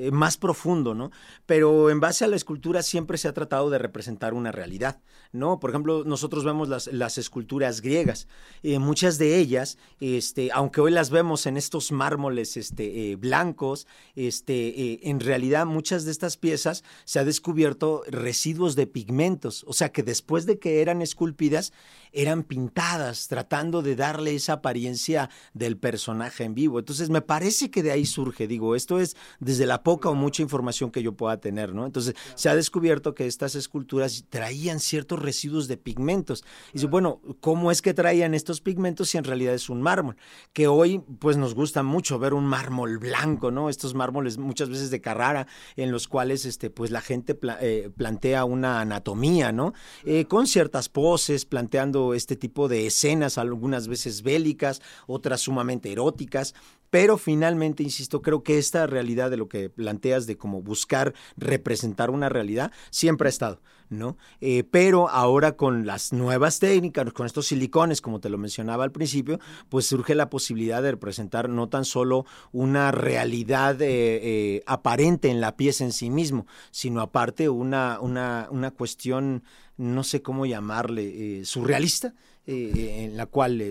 eh, 0.00 0.10
más 0.10 0.38
profundo, 0.38 0.94
¿no? 0.94 1.10
Pero 1.44 1.90
en 1.90 2.00
base 2.00 2.24
a 2.24 2.28
la 2.28 2.36
escultura 2.36 2.82
siempre 2.82 3.18
se 3.18 3.28
ha 3.28 3.34
tratado 3.34 3.68
de 3.68 3.76
representar 3.76 4.32
una 4.32 4.50
realidad, 4.50 4.98
¿no? 5.30 5.60
Por 5.60 5.68
ejemplo, 5.68 6.04
nosotros 6.04 6.42
vemos 6.42 6.70
las, 6.70 6.86
las 6.86 7.18
esculturas 7.18 7.82
griegas, 7.82 8.26
eh, 8.62 8.78
muchas 8.78 9.18
de 9.18 9.36
ellas, 9.36 9.76
este, 10.00 10.50
aunque 10.52 10.80
hoy 10.80 10.90
las 10.90 11.10
vemos 11.10 11.44
en 11.44 11.58
estos 11.58 11.92
mármoles 11.92 12.56
este, 12.56 13.12
eh, 13.12 13.16
blancos, 13.16 13.86
este, 14.16 15.06
en 15.08 15.20
realidad 15.20 15.66
muchas 15.66 16.06
de 16.06 16.12
estas 16.12 16.38
piezas 16.38 16.82
se 17.04 17.18
ha 17.18 17.24
descubierto 17.24 18.02
residuos 18.08 18.76
de 18.76 18.86
pigmentos, 18.86 19.64
o 19.66 19.74
sea 19.74 19.92
que 19.92 20.02
después 20.02 20.46
de 20.46 20.58
que 20.58 20.80
eran 20.80 21.02
esculpidas, 21.02 21.74
eran 22.12 22.42
pintadas, 22.42 23.28
tratando 23.28 23.82
de 23.82 23.96
darle 23.96 24.34
esa 24.34 24.54
apariencia 24.54 25.30
del 25.52 25.76
personaje 25.76 26.44
en 26.44 26.54
vivo. 26.54 26.78
Entonces 26.78 27.10
me 27.10 27.20
parece 27.20 27.70
que 27.70 27.82
de 27.82 27.92
ahí 27.92 28.06
surge, 28.06 28.46
digo, 28.46 28.74
esto 28.74 28.98
es 28.98 29.16
desde 29.38 29.66
la 29.66 29.82
poca 29.90 30.08
o 30.08 30.14
mucha 30.14 30.40
información 30.40 30.92
que 30.92 31.02
yo 31.02 31.14
pueda 31.14 31.40
tener, 31.40 31.74
¿no? 31.74 31.84
Entonces, 31.84 32.14
se 32.36 32.48
ha 32.48 32.54
descubierto 32.54 33.12
que 33.12 33.26
estas 33.26 33.56
esculturas 33.56 34.24
traían 34.28 34.78
ciertos 34.78 35.18
residuos 35.18 35.66
de 35.66 35.76
pigmentos. 35.76 36.44
Y 36.68 36.74
dice, 36.74 36.86
bueno, 36.86 37.20
¿cómo 37.40 37.72
es 37.72 37.82
que 37.82 37.92
traían 37.92 38.32
estos 38.32 38.60
pigmentos 38.60 39.08
si 39.08 39.18
en 39.18 39.24
realidad 39.24 39.52
es 39.52 39.68
un 39.68 39.82
mármol? 39.82 40.16
Que 40.52 40.68
hoy, 40.68 41.02
pues, 41.18 41.36
nos 41.36 41.54
gusta 41.56 41.82
mucho 41.82 42.20
ver 42.20 42.34
un 42.34 42.44
mármol 42.44 42.98
blanco, 42.98 43.50
¿no? 43.50 43.68
Estos 43.68 43.94
mármoles 43.94 44.38
muchas 44.38 44.68
veces 44.68 44.92
de 44.92 45.00
Carrara, 45.00 45.48
en 45.74 45.90
los 45.90 46.06
cuales, 46.06 46.44
este, 46.44 46.70
pues, 46.70 46.92
la 46.92 47.00
gente 47.00 47.36
eh, 47.60 47.90
plantea 47.96 48.44
una 48.44 48.80
anatomía, 48.80 49.50
¿no? 49.50 49.74
Eh, 50.04 50.26
con 50.26 50.46
ciertas 50.46 50.88
poses, 50.88 51.46
planteando 51.46 52.14
este 52.14 52.36
tipo 52.36 52.68
de 52.68 52.86
escenas, 52.86 53.38
algunas 53.38 53.88
veces 53.88 54.22
bélicas, 54.22 54.82
otras 55.08 55.40
sumamente 55.40 55.90
eróticas, 55.90 56.54
pero 56.90 57.16
finalmente, 57.16 57.82
insisto, 57.82 58.20
creo 58.20 58.42
que 58.42 58.58
esta 58.58 58.86
realidad 58.86 59.30
de 59.30 59.36
lo 59.36 59.48
que 59.48 59.70
planteas 59.70 60.26
de 60.26 60.36
como 60.36 60.60
buscar 60.60 61.14
representar 61.36 62.10
una 62.10 62.28
realidad 62.28 62.72
siempre 62.90 63.28
ha 63.28 63.30
estado, 63.30 63.60
¿no? 63.88 64.16
Eh, 64.40 64.64
pero 64.64 65.08
ahora 65.08 65.56
con 65.56 65.86
las 65.86 66.12
nuevas 66.12 66.58
técnicas, 66.58 67.12
con 67.12 67.26
estos 67.26 67.46
silicones, 67.46 68.00
como 68.00 68.20
te 68.20 68.28
lo 68.28 68.38
mencionaba 68.38 68.82
al 68.82 68.90
principio, 68.90 69.38
pues 69.68 69.86
surge 69.86 70.16
la 70.16 70.30
posibilidad 70.30 70.82
de 70.82 70.90
representar 70.90 71.48
no 71.48 71.68
tan 71.68 71.84
solo 71.84 72.26
una 72.50 72.90
realidad 72.90 73.80
eh, 73.80 73.86
eh, 74.22 74.62
aparente 74.66 75.30
en 75.30 75.40
la 75.40 75.56
pieza 75.56 75.84
en 75.84 75.92
sí 75.92 76.10
mismo, 76.10 76.46
sino 76.72 77.00
aparte 77.00 77.48
una, 77.48 78.00
una, 78.00 78.48
una 78.50 78.72
cuestión, 78.72 79.44
no 79.76 80.02
sé 80.02 80.22
cómo 80.22 80.44
llamarle, 80.44 81.44
surrealista, 81.44 82.14
en 82.46 83.16
la 83.16 83.26
cual 83.26 83.62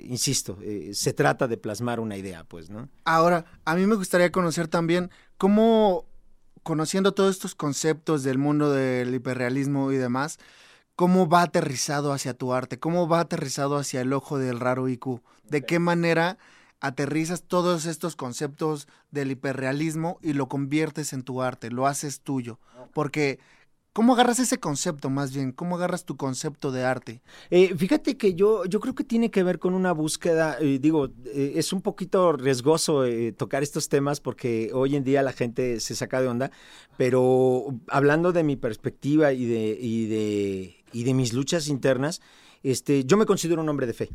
insisto, 0.00 0.58
eh, 0.62 0.90
se 0.94 1.12
trata 1.12 1.48
de 1.48 1.56
plasmar 1.56 2.00
una 2.00 2.16
idea, 2.16 2.44
pues, 2.44 2.70
¿no? 2.70 2.88
Ahora, 3.04 3.44
a 3.64 3.74
mí 3.74 3.86
me 3.86 3.94
gustaría 3.94 4.32
conocer 4.32 4.68
también 4.68 5.10
cómo, 5.38 6.06
conociendo 6.62 7.12
todos 7.12 7.34
estos 7.34 7.54
conceptos 7.54 8.22
del 8.22 8.38
mundo 8.38 8.72
del 8.72 9.14
hiperrealismo 9.14 9.92
y 9.92 9.96
demás, 9.96 10.38
cómo 10.96 11.28
va 11.28 11.42
aterrizado 11.42 12.12
hacia 12.12 12.34
tu 12.34 12.52
arte, 12.52 12.78
cómo 12.78 13.08
va 13.08 13.20
aterrizado 13.20 13.76
hacia 13.76 14.00
el 14.00 14.12
ojo 14.12 14.38
del 14.38 14.60
raro 14.60 14.88
IQ, 14.88 15.20
de 15.44 15.64
qué 15.64 15.78
manera 15.78 16.38
aterrizas 16.80 17.42
todos 17.42 17.86
estos 17.86 18.14
conceptos 18.14 18.88
del 19.10 19.30
hiperrealismo 19.30 20.18
y 20.22 20.34
lo 20.34 20.48
conviertes 20.48 21.12
en 21.12 21.22
tu 21.22 21.42
arte, 21.42 21.70
lo 21.70 21.86
haces 21.86 22.20
tuyo, 22.20 22.58
porque 22.92 23.40
¿Cómo 23.94 24.14
agarras 24.14 24.40
ese 24.40 24.58
concepto 24.58 25.08
más 25.08 25.32
bien? 25.32 25.52
¿Cómo 25.52 25.76
agarras 25.76 26.04
tu 26.04 26.16
concepto 26.16 26.72
de 26.72 26.82
arte? 26.82 27.22
Eh, 27.50 27.76
fíjate 27.76 28.16
que 28.16 28.34
yo, 28.34 28.64
yo 28.64 28.80
creo 28.80 28.96
que 28.96 29.04
tiene 29.04 29.30
que 29.30 29.44
ver 29.44 29.60
con 29.60 29.72
una 29.72 29.92
búsqueda, 29.92 30.56
eh, 30.60 30.80
digo, 30.80 31.10
eh, 31.26 31.52
es 31.54 31.72
un 31.72 31.80
poquito 31.80 32.32
riesgoso 32.32 33.04
tocar 33.36 33.62
estos 33.62 33.88
temas 33.88 34.18
porque 34.18 34.72
hoy 34.74 34.96
en 34.96 35.04
día 35.04 35.22
la 35.22 35.32
gente 35.32 35.78
se 35.78 35.94
saca 35.94 36.20
de 36.20 36.26
onda, 36.26 36.50
pero 36.96 37.66
hablando 37.86 38.32
de 38.32 38.42
mi 38.42 38.56
perspectiva 38.56 39.32
y 39.32 39.44
de, 39.44 39.78
y 39.80 40.06
de, 40.08 40.76
y 40.92 41.04
de 41.04 41.14
mis 41.14 41.32
luchas 41.32 41.68
internas, 41.68 42.20
este, 42.64 43.04
yo 43.04 43.16
me 43.16 43.26
considero 43.26 43.62
un 43.62 43.68
hombre 43.68 43.86
de 43.86 43.92
fe. 43.92 44.08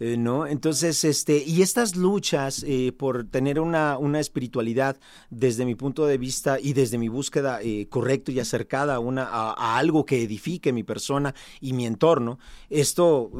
Eh, 0.00 0.16
¿no? 0.16 0.48
Entonces, 0.48 1.04
este, 1.04 1.44
y 1.46 1.62
estas 1.62 1.94
luchas 1.94 2.64
eh, 2.66 2.92
por 2.98 3.28
tener 3.28 3.60
una, 3.60 3.96
una, 3.96 4.18
espiritualidad 4.18 4.98
desde 5.30 5.64
mi 5.64 5.76
punto 5.76 6.04
de 6.06 6.18
vista 6.18 6.58
y 6.60 6.72
desde 6.72 6.98
mi 6.98 7.08
búsqueda 7.08 7.60
eh, 7.62 7.86
correcta 7.88 8.32
y 8.32 8.40
acercada 8.40 8.96
a, 8.96 8.98
una, 8.98 9.22
a, 9.22 9.78
algo 9.78 10.04
que 10.04 10.20
edifique 10.20 10.72
mi 10.72 10.82
persona 10.82 11.32
y 11.60 11.74
mi 11.74 11.86
entorno, 11.86 12.40
esto 12.70 13.30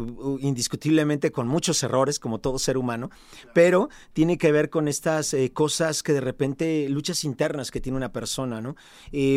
indiscutiblemente 0.41 1.33
con 1.33 1.49
muchos 1.49 1.83
errores, 1.83 2.21
como 2.21 2.39
todo 2.39 2.61
ser 2.61 2.77
humano, 2.77 3.11
pero 3.53 3.89
tiene 4.13 4.39
que 4.39 4.53
ver 4.53 4.71
con 4.71 4.87
estas 4.87 5.35
cosas 5.53 6.03
que 6.05 6.13
de 6.13 6.21
repente, 6.21 6.89
luchas 6.89 7.25
internas 7.25 7.73
que 7.73 7.81
tiene 7.81 7.97
una 7.97 8.13
persona, 8.13 8.61
¿no? 8.61 8.77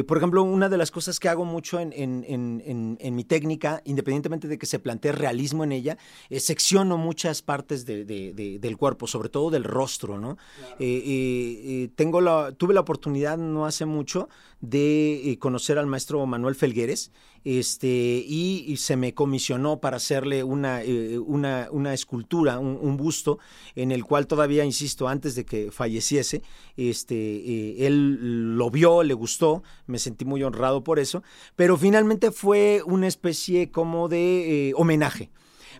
por 0.07 0.17
ejemplo, 0.17 0.43
una 0.43 0.69
de 0.69 0.77
las 0.77 0.91
cosas 0.91 1.19
que 1.19 1.29
hago 1.29 1.45
mucho 1.45 1.79
en, 1.79 1.93
en, 1.93 2.23
en, 2.27 2.97
en 2.99 3.15
mi 3.15 3.23
técnica, 3.23 3.81
independientemente 3.85 4.47
de 4.47 4.57
que 4.57 4.65
se 4.65 4.79
plantee 4.79 5.11
realismo 5.11 5.63
en 5.63 5.71
ella, 5.71 5.97
secciono 6.29 6.97
muchas 7.07 7.41
partes 7.41 7.85
del 7.85 8.77
cuerpo, 8.77 9.07
sobre 9.07 9.29
todo 9.29 9.49
del 9.49 9.63
rostro, 9.63 10.19
¿no? 10.19 10.31
Eh, 10.77 10.85
eh, 10.87 11.61
eh, 11.65 11.89
tengo 11.95 12.19
la, 12.19 12.51
tuve 12.51 12.73
la 12.73 12.81
oportunidad 12.81 13.37
no 13.37 13.65
hace 13.65 13.85
mucho 13.85 14.27
de 14.59 15.37
conocer 15.39 15.77
al 15.77 15.87
maestro 15.87 16.25
Manuel 16.25 16.55
Felgueres, 16.55 17.11
este, 17.45 17.87
y, 18.27 18.75
se 18.75 18.97
me 18.97 19.13
comisionó 19.13 19.79
para 19.79 19.97
hacerle 19.97 20.43
una, 20.43 20.81
una, 21.25 21.69
una 21.71 21.93
escultura, 21.93 22.59
un, 22.59 22.97
busto, 22.97 23.39
en 23.75 23.93
el 23.93 24.03
cual 24.03 24.27
todavía, 24.27 24.65
insisto, 24.65 25.07
antes 25.07 25.35
de 25.35 25.45
que 25.45 25.71
falleciese, 25.71 26.41
este, 26.75 27.87
él 27.87 28.57
lo 28.57 28.69
vio, 28.69 29.01
le 29.03 29.13
gustó, 29.13 29.63
me 29.85 29.97
sentí 29.97 30.25
muy 30.25 30.43
honrado 30.43 30.83
por 30.83 30.99
eso, 30.99 31.23
pero 31.55 31.77
finalmente 31.77 32.31
fue 32.31 32.81
una 32.85 33.07
especie 33.07 33.71
como 33.71 34.09
de 34.09 34.73
homenaje. 34.75 35.29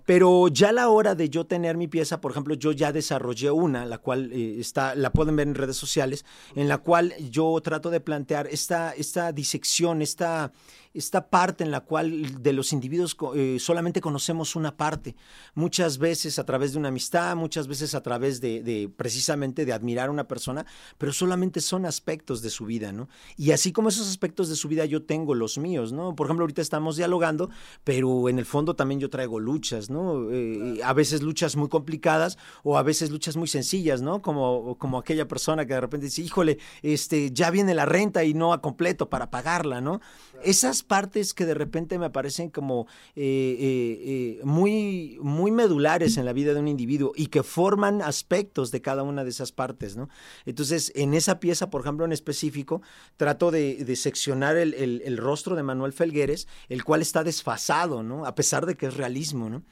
Pero 0.07 0.47
ya 0.47 0.69
a 0.69 0.71
la 0.71 0.87
hora 0.87 1.15
de 1.15 1.27
yo 1.27 1.45
tener 1.45 1.75
mi 1.75 1.89
pieza, 1.89 2.21
por 2.21 2.31
ejemplo, 2.31 2.55
yo 2.55 2.71
ya 2.71 2.93
desarrollé 2.93 3.51
una, 3.51 3.85
la 3.85 3.97
cual 3.97 4.31
eh, 4.31 4.55
está, 4.57 4.95
la 4.95 5.11
pueden 5.11 5.35
ver 5.35 5.49
en 5.49 5.55
redes 5.55 5.75
sociales, 5.75 6.23
en 6.55 6.69
la 6.69 6.77
cual 6.77 7.13
yo 7.29 7.59
trato 7.61 7.89
de 7.89 7.99
plantear 7.99 8.47
esta, 8.47 8.93
esta 8.93 9.33
disección, 9.33 10.01
esta, 10.01 10.53
esta 10.97 11.29
parte 11.29 11.63
en 11.63 11.71
la 11.71 11.81
cual 11.81 12.41
de 12.41 12.53
los 12.53 12.73
individuos 12.73 13.15
eh, 13.35 13.57
solamente 13.59 14.01
conocemos 14.01 14.55
una 14.55 14.75
parte, 14.75 15.15
muchas 15.53 15.97
veces 15.99 16.39
a 16.39 16.45
través 16.45 16.73
de 16.73 16.79
una 16.79 16.87
amistad, 16.87 17.35
muchas 17.35 17.67
veces 17.67 17.93
a 17.93 18.01
través 18.01 18.41
de, 18.41 18.91
precisamente 18.97 19.65
de 19.65 19.73
admirar 19.73 20.09
a 20.09 20.11
una 20.11 20.27
persona, 20.27 20.65
pero 20.97 21.13
solamente 21.13 21.61
son 21.61 21.85
aspectos 21.85 22.41
de 22.41 22.49
su 22.49 22.65
vida, 22.65 22.91
¿no? 22.91 23.09
Y 23.37 23.51
así 23.51 23.71
como 23.71 23.89
esos 23.89 24.09
aspectos 24.09 24.49
de 24.49 24.55
su 24.55 24.67
vida 24.67 24.85
yo 24.85 25.03
tengo 25.03 25.35
los 25.35 25.57
míos, 25.57 25.91
¿no? 25.91 26.15
Por 26.15 26.27
ejemplo, 26.27 26.43
ahorita 26.43 26.61
estamos 26.61 26.97
dialogando, 26.97 27.49
pero 27.83 28.29
en 28.29 28.39
el 28.39 28.45
fondo 28.45 28.75
también 28.75 28.99
yo 28.99 29.09
traigo 29.09 29.39
luchas, 29.39 29.89
¿no? 29.89 30.31
Eh, 30.31 30.81
a 30.83 30.93
veces 30.93 31.21
luchas 31.21 31.55
muy 31.55 31.69
complicadas 31.69 32.37
o 32.63 32.77
a 32.77 32.83
veces 32.83 33.11
luchas 33.11 33.37
muy 33.37 33.47
sencillas, 33.47 34.01
¿no? 34.01 34.21
Como, 34.21 34.77
como 34.79 34.97
aquella 34.97 35.27
persona 35.27 35.65
que 35.65 35.73
de 35.73 35.81
repente 35.81 36.05
dice, 36.05 36.23
híjole, 36.23 36.57
este, 36.81 37.31
ya 37.31 37.51
viene 37.51 37.75
la 37.75 37.85
renta 37.85 38.23
y 38.23 38.33
no 38.33 38.53
a 38.53 38.61
completo 38.61 39.09
para 39.09 39.29
pagarla, 39.29 39.79
¿no? 39.79 40.01
Esas 40.43 40.83
partes 40.87 41.33
que 41.33 41.45
de 41.45 41.53
repente 41.53 41.99
me 41.99 42.09
parecen 42.09 42.49
como 42.49 42.87
eh, 43.15 43.55
eh, 43.59 44.39
eh, 44.39 44.41
muy, 44.43 45.17
muy 45.21 45.51
medulares 45.51 46.17
en 46.17 46.25
la 46.25 46.33
vida 46.33 46.53
de 46.53 46.59
un 46.59 46.67
individuo 46.67 47.11
y 47.15 47.27
que 47.27 47.43
forman 47.43 48.01
aspectos 48.01 48.71
de 48.71 48.81
cada 48.81 49.03
una 49.03 49.23
de 49.23 49.29
esas 49.29 49.51
partes, 49.51 49.97
¿no? 49.97 50.09
Entonces, 50.45 50.91
en 50.95 51.13
esa 51.13 51.39
pieza, 51.39 51.69
por 51.69 51.81
ejemplo, 51.81 52.05
en 52.05 52.13
específico, 52.13 52.81
trato 53.17 53.51
de, 53.51 53.95
seccionar 53.95 54.57
el, 54.57 55.17
rostro 55.17 55.55
de 55.55 55.63
Manuel 55.63 55.93
Felgueres, 55.93 56.47
el 56.69 56.83
cual 56.83 57.01
está 57.01 57.23
desfasado, 57.23 58.03
¿no? 58.03 58.25
A 58.25 58.35
pesar 58.35 58.65
de 58.65 58.75
que 58.75 58.87
es 58.87 58.95
realismo, 58.95 59.49
¿no? 59.49 59.63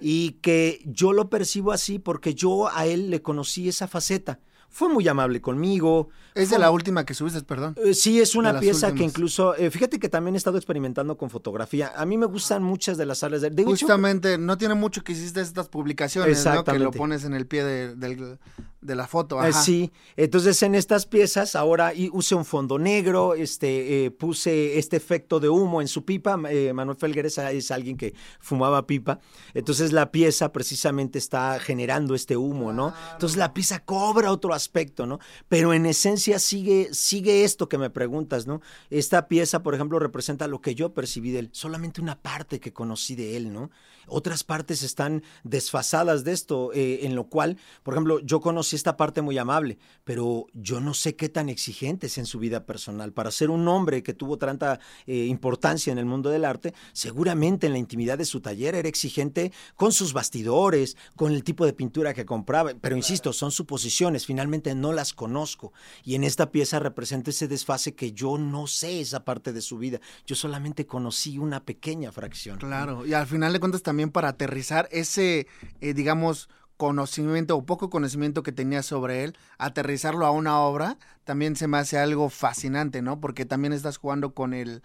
Y 0.00 0.32
que 0.42 0.82
yo 0.84 1.12
lo 1.12 1.28
percibo 1.28 1.72
así 1.72 1.98
porque 1.98 2.34
yo 2.34 2.68
a 2.68 2.86
él 2.86 3.10
le 3.10 3.20
conocí 3.22 3.68
esa 3.68 3.88
faceta 3.88 4.38
fue 4.70 4.88
muy 4.88 5.06
amable 5.08 5.40
conmigo. 5.40 6.08
Es 6.34 6.50
de 6.50 6.58
la 6.58 6.70
última 6.70 7.04
que 7.04 7.14
subiste, 7.14 7.42
perdón. 7.42 7.74
Eh, 7.84 7.94
sí, 7.94 8.20
es 8.20 8.34
una 8.34 8.60
pieza 8.60 8.92
que 8.94 9.02
incluso, 9.02 9.56
eh, 9.56 9.70
fíjate 9.70 9.98
que 9.98 10.08
también 10.08 10.34
he 10.34 10.38
estado 10.38 10.56
experimentando 10.56 11.16
con 11.16 11.30
fotografía. 11.30 11.92
A 11.96 12.06
mí 12.06 12.16
me 12.16 12.26
gustan 12.26 12.62
muchas 12.62 12.96
de 12.96 13.06
las 13.06 13.18
salas 13.18 13.40
de... 13.40 13.64
Justamente, 13.64 14.38
no 14.38 14.56
tiene 14.56 14.74
mucho 14.74 15.02
que 15.02 15.12
hiciste 15.12 15.40
estas 15.40 15.68
publicaciones, 15.68 16.44
¿no? 16.44 16.64
Que 16.64 16.78
lo 16.78 16.92
pones 16.92 17.24
en 17.24 17.34
el 17.34 17.46
pie 17.46 17.64
de, 17.64 18.36
de 18.80 18.94
la 18.94 19.06
foto. 19.06 19.42
Eh, 19.42 19.48
Ajá. 19.48 19.62
sí, 19.62 19.90
entonces 20.16 20.62
en 20.62 20.74
estas 20.74 21.06
piezas 21.06 21.56
ahora 21.56 21.94
y 21.94 22.10
use 22.12 22.34
un 22.34 22.44
fondo 22.44 22.78
negro, 22.78 23.34
este, 23.34 24.04
eh, 24.04 24.10
puse 24.10 24.78
este 24.78 24.96
efecto 24.96 25.40
de 25.40 25.48
humo 25.48 25.80
en 25.80 25.88
su 25.88 26.04
pipa. 26.04 26.38
eh, 26.48 26.72
Manuel 26.72 26.96
Felguer 26.96 27.26
es, 27.26 27.38
alguien 27.70 27.96
que 27.96 28.14
fumaba 28.40 28.86
pipa, 28.86 29.18
entonces 29.54 29.92
la 29.92 30.12
pieza 30.12 30.52
precisamente 30.52 31.18
está 31.18 31.58
generando 31.58 32.14
este 32.14 32.36
humo, 32.36 32.72
¿no? 32.72 32.94
Entonces 33.12 33.36
la 33.36 33.52
pieza 33.52 33.80
cobra 33.80 34.30
otro 34.30 34.54
aspecto, 34.54 35.06
¿no? 35.06 35.18
Pero 35.48 35.72
en 35.72 35.86
esencia 35.86 36.38
sigue, 36.38 36.88
sigue 36.92 37.44
esto 37.44 37.68
que 37.68 37.78
me 37.78 37.90
preguntas, 37.90 38.46
¿no? 38.46 38.60
Esta 38.90 39.28
pieza, 39.28 39.62
por 39.62 39.74
ejemplo, 39.74 39.98
representa 39.98 40.46
lo 40.46 40.60
que 40.60 40.74
yo 40.74 40.94
percibí 40.94 41.32
de 41.32 41.40
él, 41.40 41.48
solamente 41.52 42.00
una 42.00 42.20
parte 42.20 42.60
que 42.60 42.72
conocí 42.72 43.16
de 43.16 43.36
él, 43.36 43.52
¿no? 43.52 43.70
Otras 44.06 44.42
partes 44.42 44.82
están 44.82 45.22
desfasadas 45.44 46.24
de 46.24 46.32
esto, 46.32 46.70
en 46.72 47.14
lo 47.14 47.24
cual, 47.24 47.58
por 47.82 47.92
ejemplo, 47.92 48.20
yo 48.20 48.40
conocí 48.40 48.67
esta 48.72 48.96
parte 48.96 49.22
muy 49.22 49.38
amable, 49.38 49.78
pero 50.04 50.46
yo 50.52 50.80
no 50.80 50.94
sé 50.94 51.16
qué 51.16 51.28
tan 51.28 51.48
exigente 51.48 52.06
es 52.06 52.18
en 52.18 52.26
su 52.26 52.38
vida 52.38 52.66
personal. 52.66 53.12
Para 53.12 53.30
ser 53.30 53.50
un 53.50 53.66
hombre 53.68 54.02
que 54.02 54.14
tuvo 54.14 54.38
tanta 54.38 54.80
eh, 55.06 55.24
importancia 55.26 55.92
en 55.92 55.98
el 55.98 56.06
mundo 56.06 56.30
del 56.30 56.44
arte, 56.44 56.74
seguramente 56.92 57.66
en 57.66 57.72
la 57.72 57.78
intimidad 57.78 58.18
de 58.18 58.24
su 58.24 58.40
taller 58.40 58.74
era 58.74 58.88
exigente 58.88 59.52
con 59.76 59.92
sus 59.92 60.12
bastidores, 60.12 60.96
con 61.16 61.32
el 61.32 61.44
tipo 61.44 61.64
de 61.64 61.72
pintura 61.72 62.14
que 62.14 62.26
compraba, 62.26 62.72
pero 62.80 62.96
insisto, 62.96 63.32
son 63.32 63.50
suposiciones, 63.50 64.26
finalmente 64.26 64.74
no 64.74 64.92
las 64.92 65.12
conozco. 65.12 65.72
Y 66.04 66.14
en 66.14 66.24
esta 66.24 66.50
pieza 66.50 66.78
representa 66.78 67.30
ese 67.30 67.48
desfase 67.48 67.94
que 67.94 68.12
yo 68.12 68.38
no 68.38 68.66
sé 68.66 69.00
esa 69.00 69.24
parte 69.24 69.52
de 69.52 69.60
su 69.60 69.78
vida, 69.78 70.00
yo 70.26 70.36
solamente 70.36 70.86
conocí 70.86 71.38
una 71.38 71.64
pequeña 71.64 72.12
fracción. 72.12 72.58
Claro, 72.58 73.06
y 73.06 73.14
al 73.14 73.26
final 73.26 73.52
de 73.52 73.60
cuentas 73.60 73.82
también 73.82 74.10
para 74.10 74.28
aterrizar 74.28 74.88
ese, 74.90 75.46
eh, 75.80 75.94
digamos, 75.94 76.48
conocimiento 76.78 77.56
o 77.56 77.66
poco 77.66 77.90
conocimiento 77.90 78.42
que 78.42 78.52
tenía 78.52 78.82
sobre 78.82 79.24
él, 79.24 79.36
aterrizarlo 79.58 80.24
a 80.24 80.30
una 80.30 80.60
obra, 80.60 80.96
también 81.24 81.56
se 81.56 81.66
me 81.66 81.76
hace 81.76 81.98
algo 81.98 82.30
fascinante, 82.30 83.02
¿no? 83.02 83.20
Porque 83.20 83.44
también 83.44 83.74
estás 83.74 83.98
jugando 83.98 84.32
con 84.32 84.54
el, 84.54 84.82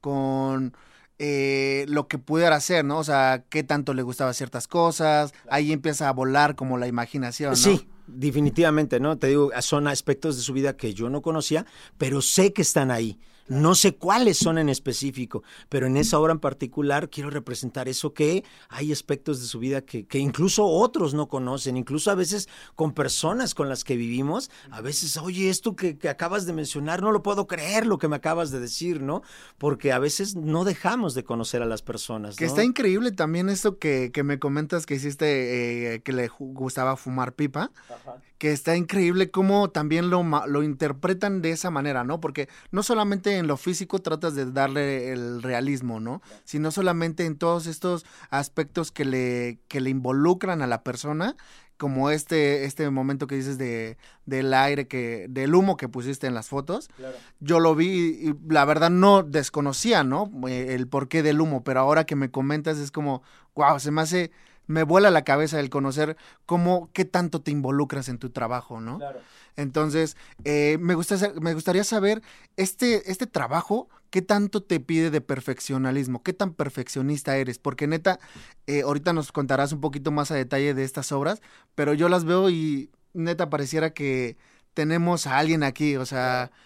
con 0.00 0.74
eh, 1.18 1.86
lo 1.88 2.08
que 2.08 2.18
pudiera 2.18 2.56
hacer, 2.56 2.84
¿no? 2.84 2.98
O 2.98 3.04
sea, 3.04 3.44
qué 3.48 3.62
tanto 3.62 3.94
le 3.94 4.02
gustaba 4.02 4.34
ciertas 4.34 4.66
cosas, 4.66 5.32
ahí 5.48 5.72
empieza 5.72 6.08
a 6.08 6.12
volar 6.12 6.56
como 6.56 6.78
la 6.78 6.88
imaginación, 6.88 7.52
¿no? 7.52 7.56
Sí, 7.56 7.88
definitivamente, 8.08 8.98
¿no? 8.98 9.16
Te 9.16 9.28
digo, 9.28 9.50
son 9.60 9.86
aspectos 9.86 10.36
de 10.36 10.42
su 10.42 10.52
vida 10.52 10.76
que 10.76 10.94
yo 10.94 11.08
no 11.08 11.22
conocía, 11.22 11.64
pero 11.96 12.22
sé 12.22 12.52
que 12.52 12.62
están 12.62 12.90
ahí. 12.90 13.20
No 13.48 13.74
sé 13.74 13.94
cuáles 13.94 14.38
son 14.38 14.58
en 14.58 14.68
específico, 14.68 15.42
pero 15.68 15.86
en 15.86 15.96
esa 15.96 16.18
obra 16.18 16.32
en 16.32 16.40
particular 16.40 17.10
quiero 17.10 17.30
representar 17.30 17.88
eso 17.88 18.12
que 18.12 18.44
hay 18.68 18.92
aspectos 18.92 19.40
de 19.40 19.46
su 19.46 19.58
vida 19.58 19.82
que, 19.82 20.06
que, 20.06 20.18
incluso 20.18 20.66
otros 20.66 21.14
no 21.14 21.28
conocen, 21.28 21.76
incluso 21.76 22.10
a 22.10 22.14
veces 22.14 22.48
con 22.74 22.92
personas 22.92 23.54
con 23.54 23.68
las 23.68 23.84
que 23.84 23.96
vivimos, 23.96 24.50
a 24.70 24.80
veces, 24.80 25.16
oye, 25.16 25.48
esto 25.48 25.76
que, 25.76 25.96
que 25.96 26.08
acabas 26.08 26.46
de 26.46 26.52
mencionar, 26.52 27.02
no 27.02 27.12
lo 27.12 27.22
puedo 27.22 27.46
creer 27.46 27.86
lo 27.86 27.98
que 27.98 28.08
me 28.08 28.16
acabas 28.16 28.50
de 28.50 28.60
decir, 28.60 29.00
¿no? 29.00 29.22
Porque 29.58 29.92
a 29.92 29.98
veces 29.98 30.34
no 30.34 30.64
dejamos 30.64 31.14
de 31.14 31.24
conocer 31.24 31.62
a 31.62 31.66
las 31.66 31.82
personas. 31.82 32.36
Que 32.36 32.44
está 32.44 32.64
increíble 32.64 33.12
también 33.12 33.48
esto 33.48 33.78
que, 33.78 34.10
que 34.12 34.22
me 34.22 34.38
comentas 34.38 34.86
que 34.86 34.94
hiciste, 34.94 35.94
eh, 35.94 36.02
que 36.02 36.12
le 36.12 36.28
gustaba 36.28 36.96
fumar 36.96 37.34
pipa. 37.34 37.70
Ajá 37.88 38.20
que 38.38 38.52
está 38.52 38.76
increíble 38.76 39.30
cómo 39.30 39.70
también 39.70 40.10
lo, 40.10 40.22
lo 40.46 40.62
interpretan 40.62 41.42
de 41.42 41.52
esa 41.52 41.70
manera, 41.70 42.04
¿no? 42.04 42.20
Porque 42.20 42.48
no 42.70 42.82
solamente 42.82 43.35
en 43.38 43.46
lo 43.46 43.56
físico 43.56 44.00
tratas 44.00 44.34
de 44.34 44.50
darle 44.50 45.12
el 45.12 45.42
realismo, 45.42 46.00
¿no? 46.00 46.22
Sino 46.44 46.70
solamente 46.70 47.24
en 47.24 47.36
todos 47.36 47.66
estos 47.66 48.04
aspectos 48.30 48.92
que 48.92 49.04
le, 49.04 49.58
que 49.68 49.80
le 49.80 49.90
involucran 49.90 50.62
a 50.62 50.66
la 50.66 50.82
persona, 50.82 51.36
como 51.76 52.10
este, 52.10 52.64
este 52.64 52.88
momento 52.90 53.26
que 53.26 53.34
dices 53.34 53.58
de, 53.58 53.98
del 54.24 54.54
aire, 54.54 54.88
que, 54.88 55.26
del 55.28 55.54
humo 55.54 55.76
que 55.76 55.88
pusiste 55.88 56.26
en 56.26 56.34
las 56.34 56.48
fotos. 56.48 56.88
Claro. 56.96 57.16
Yo 57.40 57.60
lo 57.60 57.74
vi 57.74 57.88
y 57.88 58.34
la 58.48 58.64
verdad 58.64 58.90
no 58.90 59.22
desconocía, 59.22 60.02
¿no? 60.02 60.30
El 60.48 60.88
porqué 60.88 61.22
del 61.22 61.40
humo, 61.40 61.64
pero 61.64 61.80
ahora 61.80 62.04
que 62.04 62.16
me 62.16 62.30
comentas 62.30 62.78
es 62.78 62.90
como, 62.90 63.22
wow, 63.54 63.78
se 63.78 63.90
me 63.90 64.00
hace 64.00 64.30
me 64.66 64.82
vuela 64.82 65.10
la 65.10 65.22
cabeza 65.22 65.60
el 65.60 65.70
conocer 65.70 66.16
cómo, 66.44 66.90
qué 66.92 67.04
tanto 67.04 67.40
te 67.40 67.50
involucras 67.50 68.08
en 68.08 68.18
tu 68.18 68.30
trabajo, 68.30 68.80
¿no? 68.80 68.98
Claro. 68.98 69.20
Entonces, 69.56 70.16
eh, 70.44 70.76
me, 70.80 70.94
gusta, 70.94 71.16
me 71.40 71.54
gustaría 71.54 71.84
saber, 71.84 72.22
este, 72.56 73.10
este 73.10 73.26
trabajo, 73.26 73.88
¿qué 74.10 74.22
tanto 74.22 74.62
te 74.62 74.80
pide 74.80 75.10
de 75.10 75.20
perfeccionalismo? 75.20 76.22
¿Qué 76.22 76.32
tan 76.32 76.52
perfeccionista 76.52 77.36
eres? 77.36 77.58
Porque 77.58 77.86
neta, 77.86 78.18
eh, 78.66 78.82
ahorita 78.82 79.12
nos 79.12 79.32
contarás 79.32 79.72
un 79.72 79.80
poquito 79.80 80.10
más 80.10 80.30
a 80.30 80.34
detalle 80.34 80.74
de 80.74 80.84
estas 80.84 81.12
obras, 81.12 81.40
pero 81.74 81.94
yo 81.94 82.08
las 82.08 82.24
veo 82.24 82.50
y 82.50 82.90
neta 83.14 83.48
pareciera 83.48 83.94
que 83.94 84.36
tenemos 84.74 85.26
a 85.26 85.38
alguien 85.38 85.62
aquí, 85.62 85.96
o 85.96 86.06
sea... 86.06 86.50
Claro 86.50 86.65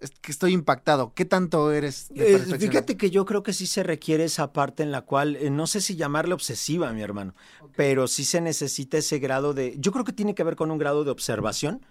es 0.00 0.10
que 0.10 0.32
estoy 0.32 0.52
impactado. 0.52 1.12
¿Qué 1.14 1.24
tanto 1.24 1.72
eres? 1.72 2.08
De 2.10 2.34
eh, 2.34 2.38
fíjate 2.38 2.96
que 2.96 3.10
yo 3.10 3.24
creo 3.24 3.42
que 3.42 3.52
sí 3.52 3.66
se 3.66 3.82
requiere 3.82 4.24
esa 4.24 4.52
parte 4.52 4.82
en 4.82 4.90
la 4.90 5.02
cual, 5.02 5.36
eh, 5.36 5.50
no 5.50 5.66
sé 5.66 5.80
si 5.80 5.96
llamarle 5.96 6.34
obsesiva, 6.34 6.92
mi 6.92 7.02
hermano, 7.02 7.34
okay. 7.60 7.74
pero 7.76 8.08
sí 8.08 8.24
se 8.24 8.40
necesita 8.40 8.98
ese 8.98 9.18
grado 9.18 9.54
de, 9.54 9.74
yo 9.78 9.92
creo 9.92 10.04
que 10.04 10.12
tiene 10.12 10.34
que 10.34 10.44
ver 10.44 10.56
con 10.56 10.70
un 10.70 10.78
grado 10.78 11.04
de 11.04 11.10
observación 11.10 11.84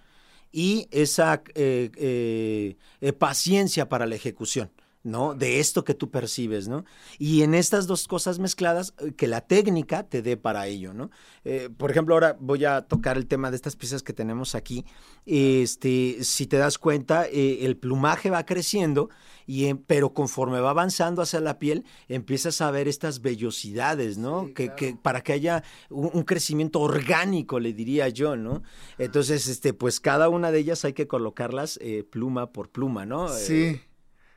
y 0.52 0.88
esa 0.90 1.42
eh, 1.54 2.76
paciencia 3.18 3.88
para 3.88 4.06
la 4.06 4.14
ejecución. 4.14 4.70
¿No? 5.06 5.34
De 5.34 5.60
esto 5.60 5.84
que 5.84 5.94
tú 5.94 6.10
percibes, 6.10 6.68
¿no? 6.68 6.84
Y 7.18 7.42
en 7.42 7.54
estas 7.54 7.86
dos 7.86 8.08
cosas 8.08 8.38
mezcladas, 8.38 8.92
que 9.16 9.28
la 9.28 9.40
técnica 9.40 10.02
te 10.02 10.20
dé 10.20 10.36
para 10.36 10.66
ello, 10.66 10.92
¿no? 10.92 11.10
Eh, 11.44 11.70
por 11.74 11.90
ejemplo, 11.90 12.14
ahora 12.14 12.36
voy 12.40 12.64
a 12.64 12.82
tocar 12.82 13.16
el 13.16 13.26
tema 13.26 13.50
de 13.50 13.56
estas 13.56 13.76
piezas 13.76 14.02
que 14.02 14.12
tenemos 14.12 14.54
aquí. 14.54 14.84
Este, 15.24 16.18
si 16.22 16.46
te 16.46 16.56
das 16.56 16.76
cuenta, 16.78 17.26
eh, 17.26 17.64
el 17.64 17.76
plumaje 17.76 18.30
va 18.30 18.44
creciendo, 18.44 19.08
y, 19.46 19.72
pero 19.74 20.12
conforme 20.12 20.60
va 20.60 20.70
avanzando 20.70 21.22
hacia 21.22 21.40
la 21.40 21.60
piel, 21.60 21.84
empiezas 22.08 22.60
a 22.60 22.70
ver 22.72 22.88
estas 22.88 23.22
vellosidades, 23.22 24.18
¿no? 24.18 24.46
Sí, 24.46 24.54
que, 24.54 24.64
claro. 24.64 24.76
que, 24.76 24.96
para 25.00 25.20
que 25.22 25.32
haya 25.32 25.62
un, 25.88 26.10
un, 26.12 26.24
crecimiento 26.24 26.80
orgánico, 26.80 27.60
le 27.60 27.72
diría 27.72 28.08
yo, 28.08 28.36
¿no? 28.36 28.64
Entonces, 28.98 29.46
este, 29.46 29.72
pues 29.72 30.00
cada 30.00 30.28
una 30.28 30.50
de 30.50 30.58
ellas 30.58 30.84
hay 30.84 30.94
que 30.94 31.06
colocarlas 31.06 31.78
eh, 31.80 32.02
pluma 32.02 32.50
por 32.52 32.70
pluma, 32.70 33.06
¿no? 33.06 33.28
Sí. 33.28 33.80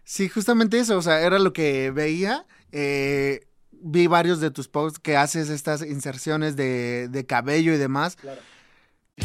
Sí, 0.09 0.27
justamente 0.27 0.79
eso, 0.79 0.97
o 0.97 1.03
sea, 1.03 1.21
era 1.21 1.37
lo 1.37 1.53
que 1.53 1.91
veía. 1.91 2.47
Eh, 2.71 3.41
vi 3.69 4.07
varios 4.07 4.39
de 4.39 4.49
tus 4.49 4.67
posts 4.67 4.97
que 4.97 5.15
haces 5.15 5.51
estas 5.51 5.83
inserciones 5.83 6.55
de, 6.55 7.09
de 7.09 7.27
cabello 7.27 7.75
y 7.75 7.77
demás. 7.77 8.15
Claro. 8.15 8.41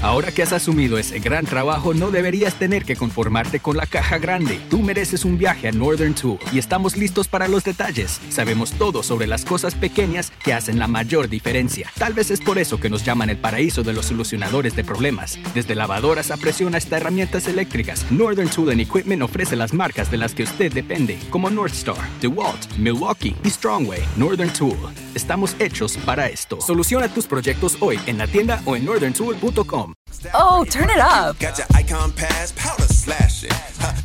Ahora 0.02 0.32
que 0.32 0.42
has 0.42 0.52
asumido 0.52 0.98
ese 0.98 1.18
gran 1.18 1.46
trabajo, 1.46 1.94
no 1.94 2.10
deberías 2.10 2.54
tener 2.58 2.84
que 2.84 2.96
conformarte 2.96 3.60
con 3.60 3.76
la 3.76 3.86
caja 3.86 4.18
grande. 4.18 4.60
Tú 4.68 4.80
mereces 4.80 5.24
un 5.24 5.38
viaje 5.38 5.68
a 5.68 5.72
Northern 5.72 6.14
Tool 6.14 6.38
y 6.52 6.58
estamos 6.58 6.96
listos 6.96 7.28
para 7.28 7.48
los 7.48 7.64
detalles. 7.64 8.20
Sabemos 8.28 8.72
todo 8.72 9.02
sobre 9.02 9.26
las 9.26 9.44
cosas 9.44 9.74
pequeñas 9.74 10.32
que 10.42 10.52
hacen 10.52 10.78
la 10.78 10.88
mayor 10.88 11.28
diferencia. 11.28 11.90
Tal 11.98 12.12
vez 12.12 12.30
es 12.30 12.40
por 12.40 12.58
eso 12.58 12.78
que 12.78 12.90
nos 12.90 13.04
llaman 13.04 13.30
el 13.30 13.38
paraíso 13.38 13.82
de 13.82 13.92
los 13.92 14.06
solucionadores 14.06 14.76
de 14.76 14.84
problemas. 14.84 15.38
Desde 15.54 15.74
lavadoras 15.74 16.30
a 16.30 16.36
presión 16.36 16.74
hasta 16.74 16.96
herramientas 16.96 17.48
eléctricas, 17.48 18.10
Northern 18.10 18.48
Tool 18.48 18.78
Equipment 18.80 19.22
ofrece 19.22 19.56
las 19.56 19.72
marcas 19.72 20.10
de 20.10 20.18
las 20.18 20.34
que 20.34 20.42
usted 20.42 20.72
depende, 20.72 21.18
como 21.30 21.50
Northstar, 21.50 21.96
DeWalt, 22.20 22.76
Milwaukee 22.78 23.36
y 23.44 23.50
Strongway. 23.50 24.02
Northern 24.16 24.52
Tool. 24.52 24.76
Estamos 25.14 25.56
hechos 25.58 25.96
para 25.98 26.28
esto. 26.28 26.60
Soluciona 26.60 27.08
tus 27.08 27.26
proyectos 27.26 27.76
hoy 27.80 27.98
en 28.06 28.18
la 28.18 28.26
tienda 28.26 28.60
o 28.64 28.76
en 28.76 28.84
northerntool.com. 28.84 29.83
Oh, 30.32 30.64
turn 30.64 30.90
it 30.90 30.98
up. 30.98 31.38
Got 31.38 31.58
your 31.58 31.66
icon 31.74 32.12
pass, 32.12 32.52
powder 32.52 32.84
slashing. 32.84 33.50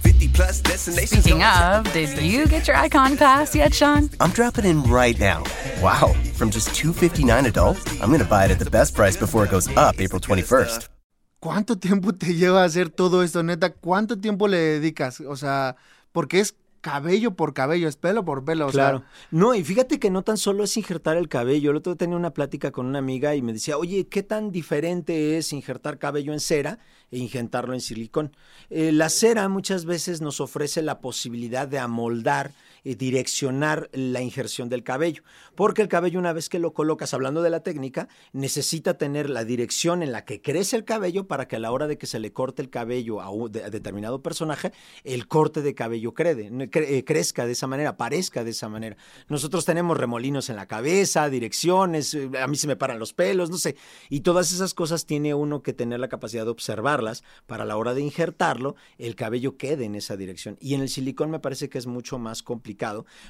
50 0.02 0.28
plus 0.30 0.62
destinations. 0.62 1.24
Speaking 1.24 1.44
of, 1.44 1.92
did 1.94 2.18
you 2.22 2.48
get 2.48 2.68
your 2.68 2.76
icon 2.76 3.18
pass 3.18 3.56
yet, 3.56 3.74
Sean? 3.74 4.10
I'm 4.20 4.32
dropping 4.32 4.66
in 4.66 4.84
right 4.84 5.18
now. 5.20 5.44
Wow, 5.82 6.14
from 6.34 6.50
just 6.50 6.76
259 6.76 7.46
adult, 7.46 7.78
I'm 8.02 8.10
going 8.10 8.20
to 8.20 8.26
buy 8.26 8.46
it 8.46 8.52
at 8.52 8.60
the 8.60 8.70
best 8.70 8.96
price 8.96 9.16
before 9.18 9.46
it 9.46 9.52
goes 9.52 9.68
up 9.78 10.00
April 10.00 10.20
21st. 10.20 10.88
¿Cuánto 11.42 11.80
tiempo 11.80 12.12
te 12.12 12.36
lleva 12.36 12.66
hacer 12.66 12.90
todo 12.90 13.24
esto, 13.24 13.44
neta? 13.44 13.72
¿Cuánto 13.72 14.20
tiempo 14.20 14.48
le 14.48 14.58
dedicas? 14.58 15.22
O 15.22 15.38
sea, 15.38 15.78
porque 16.12 16.42
es 16.42 16.54
cabello 16.82 17.36
por 17.36 17.54
cabello, 17.54 17.88
es 17.88 17.96
pelo 17.96 18.24
por 18.26 18.44
pelo. 18.44 18.68
Claro. 18.68 19.04
No, 19.32 19.54
y 19.56 19.64
fíjate 19.64 20.00
que 20.00 20.10
no 20.10 20.24
tan 20.24 20.38
solo 20.38 20.64
es 20.64 20.78
injertar 20.78 21.18
el 21.18 21.28
cabello. 21.28 21.72
El 21.72 21.78
otro 21.78 21.94
día 21.94 21.98
tenía 21.98 22.18
una 22.18 22.34
plática 22.34 22.72
con 22.72 22.86
una 22.86 23.00
amiga 23.00 23.36
y 23.36 23.42
me 23.42 23.54
decía, 23.54 23.78
oye, 23.78 24.08
¿qué 24.08 24.24
tan 24.24 24.52
diferente 24.52 25.38
es 25.38 25.54
injertar 25.54 25.98
cabello 25.98 26.34
en 26.34 26.40
cera 26.40 26.80
e 27.12 27.18
injertarlo 27.18 27.74
en 27.74 27.82
silicón? 27.82 28.36
Eh, 28.70 28.92
la 28.92 29.10
cera 29.10 29.48
muchas 29.50 29.86
veces 29.86 30.22
nos 30.22 30.42
ofrece 30.42 30.82
la 30.82 31.00
posibilidad 31.00 31.68
de 31.68 31.80
amoldar 31.80 32.52
eh, 32.84 32.96
direccionar 32.96 33.90
la 33.94 34.22
injerción 34.22 34.70
del 34.70 34.84
cabello. 34.84 35.24
Porque 35.56 35.82
el 35.82 35.88
cabello, 35.88 36.20
una 36.20 36.34
vez 36.34 36.50
que 36.50 36.60
lo 36.60 36.74
colocas, 36.74 37.14
hablando 37.14 37.42
de 37.42 37.50
la 37.50 37.62
técnica, 37.62 38.08
necesita 38.34 38.98
tener 38.98 39.30
la 39.30 39.44
dirección 39.46 40.02
en 40.04 40.12
la 40.12 40.26
que 40.26 40.42
crece 40.42 40.76
el 40.76 40.86
cabello 40.86 41.28
para 41.28 41.48
que 41.48 41.58
a 41.58 41.60
la 41.60 41.72
hora 41.72 41.88
de 41.88 41.98
que 41.98 42.08
se 42.08 42.20
le 42.20 42.32
corte 42.32 42.62
el 42.62 42.70
cabello 42.70 43.22
a, 43.22 43.30
un, 43.30 43.52
determinado 43.52 44.22
personaje, 44.24 44.72
el 45.04 45.28
corte 45.28 45.62
de 45.62 45.76
cabello 45.76 46.14
crede- 46.14 46.50
cre- 46.72 46.86
eh, 46.88 47.04
crezca 47.04 47.46
de 47.46 47.52
esa 47.52 47.68
manera, 47.68 47.98
parezca 47.98 48.44
de 48.44 48.52
esa 48.52 48.70
manera. 48.70 48.98
Nosotros 49.28 49.66
tenemos 49.66 49.98
remolinos 49.98 50.50
en 50.50 50.56
la 50.56 50.68
cabeza, 50.68 51.30
direcciones, 51.30 52.14
eh, 52.14 52.30
a 52.42 52.48
mí 52.48 52.56
se 52.56 52.68
me 52.68 52.76
paran 52.76 53.00
los 53.00 53.14
pelos, 53.14 53.50
no 53.50 53.58
sé. 53.58 53.76
Y 54.10 54.22
todas 54.22 54.52
esas 54.52 54.74
cosas 54.74 55.06
tiene 55.06 55.34
uno 55.34 55.62
que 55.62 55.74
tener 55.74 56.00
la 56.00 56.08
capacidad 56.10 56.46
de 56.46 56.52
observarlas 56.52 57.24
para 57.46 57.64
a 57.64 57.66
la 57.66 57.76
hora 57.76 57.94
de 57.94 58.02
injertarlo, 58.02 58.76
el 58.98 59.16
cabello 59.16 59.58
quede 59.58 59.84
en 59.86 59.96
esa 59.96 60.16
dirección. 60.16 60.58
Y 60.62 60.76
en 60.76 60.82
el 60.82 60.88
silicón 60.90 61.30
me 61.30 61.40
parece 61.40 61.68
que 61.68 61.78
es 61.78 61.88
mucho 61.88 62.18
más 62.20 62.42
complicado 62.42 62.69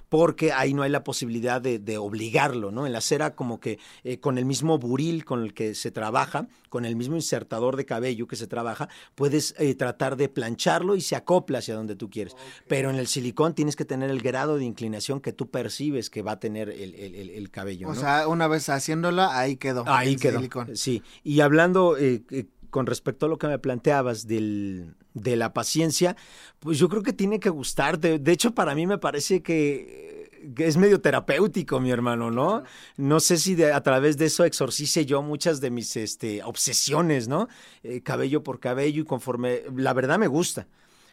porque 0.10 0.52
ahí 0.52 0.74
no 0.74 0.84
hay 0.84 0.90
la 0.90 1.04
posibilidad 1.04 1.62
de, 1.62 1.80
de 1.80 1.98
obligarlo, 1.98 2.72
¿no? 2.72 2.86
En 2.86 2.94
la 2.94 3.02
cera 3.02 3.36
como 3.36 3.60
que 3.60 3.80
eh, 4.04 4.20
con 4.20 4.38
el 4.38 4.46
mismo 4.46 4.78
buril 4.80 5.26
con 5.26 5.44
el 5.44 5.54
que 5.54 5.76
se 5.76 5.92
trabaja, 5.92 6.48
con 6.70 6.86
el 6.86 6.96
mismo 6.96 7.16
insertador 7.16 7.76
de 7.76 7.86
cabello 7.86 8.28
que 8.28 8.36
se 8.36 8.48
trabaja, 8.48 8.90
puedes 9.16 9.56
eh, 9.58 9.74
tratar 9.76 10.16
de 10.18 10.30
plancharlo 10.30 10.96
y 10.96 11.02
se 11.02 11.16
acopla 11.16 11.60
hacia 11.60 11.76
donde 11.76 11.96
tú 11.96 12.10
quieres. 12.10 12.36
Pero 12.68 12.90
en 12.90 12.96
el 12.98 13.08
silicón 13.08 13.54
tienes 13.56 13.76
que 13.76 13.86
tener 13.86 14.10
el 14.10 14.22
grado 14.22 14.58
de 14.58 14.66
inclinación 14.66 15.20
que 15.22 15.34
tú 15.34 15.50
percibes 15.50 16.10
que 16.10 16.22
va 16.22 16.34
a 16.34 16.40
tener 16.40 16.70
el, 16.70 16.96
el- 16.96 17.16
el- 17.16 17.30
el 17.30 17.50
cabello. 17.52 17.88
O 17.90 17.94
¿no? 17.94 18.00
sea, 18.00 18.28
una 18.28 18.48
vez 18.48 18.70
haciéndola, 18.70 19.38
ahí 19.38 19.56
quedó. 19.58 19.84
Ahí 19.88 20.14
el 20.14 20.20
quedó. 20.20 20.38
silicón. 20.38 20.76
Sí. 20.76 21.02
Y 21.24 21.40
hablando 21.42 21.98
eh, 21.98 22.24
con 22.70 22.86
respecto 22.86 23.26
a 23.26 23.30
lo 23.30 23.38
que 23.38 23.48
me 23.48 23.60
planteabas 23.60 24.28
del, 24.28 24.96
de 25.14 25.36
la 25.36 25.54
paciencia, 25.54 26.16
pues 26.60 26.78
yo 26.78 26.90
creo 26.90 27.04
que 27.04 27.14
tiene 27.14 27.40
que 27.40 27.50
gustarte. 27.50 28.20
De 28.20 28.32
hecho, 28.32 28.54
para 28.54 28.76
mí 28.76 28.86
me 28.88 28.98
parece 28.98 29.42
que, 29.42 30.52
que 30.56 30.68
es 30.68 30.78
medio 30.78 31.02
terapéutico, 31.02 31.80
mi 31.80 31.92
hermano, 31.92 32.32
¿no? 32.32 32.64
No 32.98 33.20
sé 33.20 33.38
si 33.38 33.56
de- 33.56 33.74
a 33.74 33.82
través 33.84 34.18
de 34.18 34.26
eso 34.26 34.44
exorcice 34.46 35.06
yo 35.06 35.22
muchas 35.22 35.62
de 35.62 35.70
mis 35.72 35.96
este, 35.98 36.44
obsesiones, 36.44 37.28
¿no? 37.28 37.48
Eh, 37.84 38.02
cabello 38.02 38.44
por 38.44 38.60
cabello 38.60 39.02
y 39.02 39.06
conforme, 39.06 39.62
la 39.76 39.94
verdad 39.94 40.18
me 40.20 40.28
gusta 40.28 40.68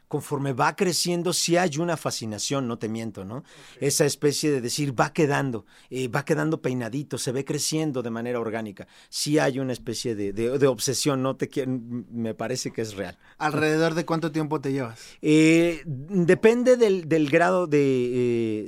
conforme 0.08 0.52
va 0.52 0.76
creciendo, 0.76 1.32
sí 1.32 1.56
hay 1.56 1.78
una 1.78 1.96
fascinación, 1.96 2.68
no 2.68 2.78
te 2.78 2.88
miento, 2.88 3.24
¿no? 3.24 3.42
Esa 3.80 4.04
especie 4.04 4.50
de 4.50 4.60
decir, 4.60 4.98
va 4.98 5.12
quedando, 5.12 5.66
eh, 5.90 6.08
va 6.08 6.24
quedando 6.24 6.62
peinadito, 6.62 7.18
se 7.18 7.32
ve 7.32 7.44
creciendo 7.44 8.02
de 8.02 8.10
manera 8.10 8.38
orgánica. 8.40 8.86
Sí 9.08 9.38
hay 9.38 9.58
una 9.58 9.72
especie 9.72 10.14
de, 10.14 10.32
de- 10.32 10.58
de 10.58 10.66
obsesión, 10.66 11.22
no 11.22 11.36
te 11.36 11.48
quiero, 11.48 11.72
me 12.10 12.34
parece 12.34 12.70
que 12.72 12.82
es 12.82 12.94
real. 12.94 13.18
¿Alrededor 13.38 13.94
de 13.94 14.04
cuánto 14.04 14.30
tiempo 14.32 14.60
te 14.60 14.72
llevas? 14.72 15.00
Eh, 15.22 15.82
depende 15.86 16.76
del, 16.76 17.08
del 17.08 17.28
grado 17.28 17.66
de, 17.66 17.78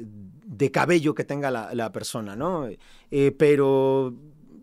eh, 0.00 0.04
de 0.44 0.70
cabello 0.70 1.14
que 1.14 1.24
tenga 1.24 1.50
la, 1.50 1.74
la 1.74 1.92
persona, 1.92 2.34
¿no? 2.36 2.68
Eh, 3.10 3.32
pero 3.38 4.14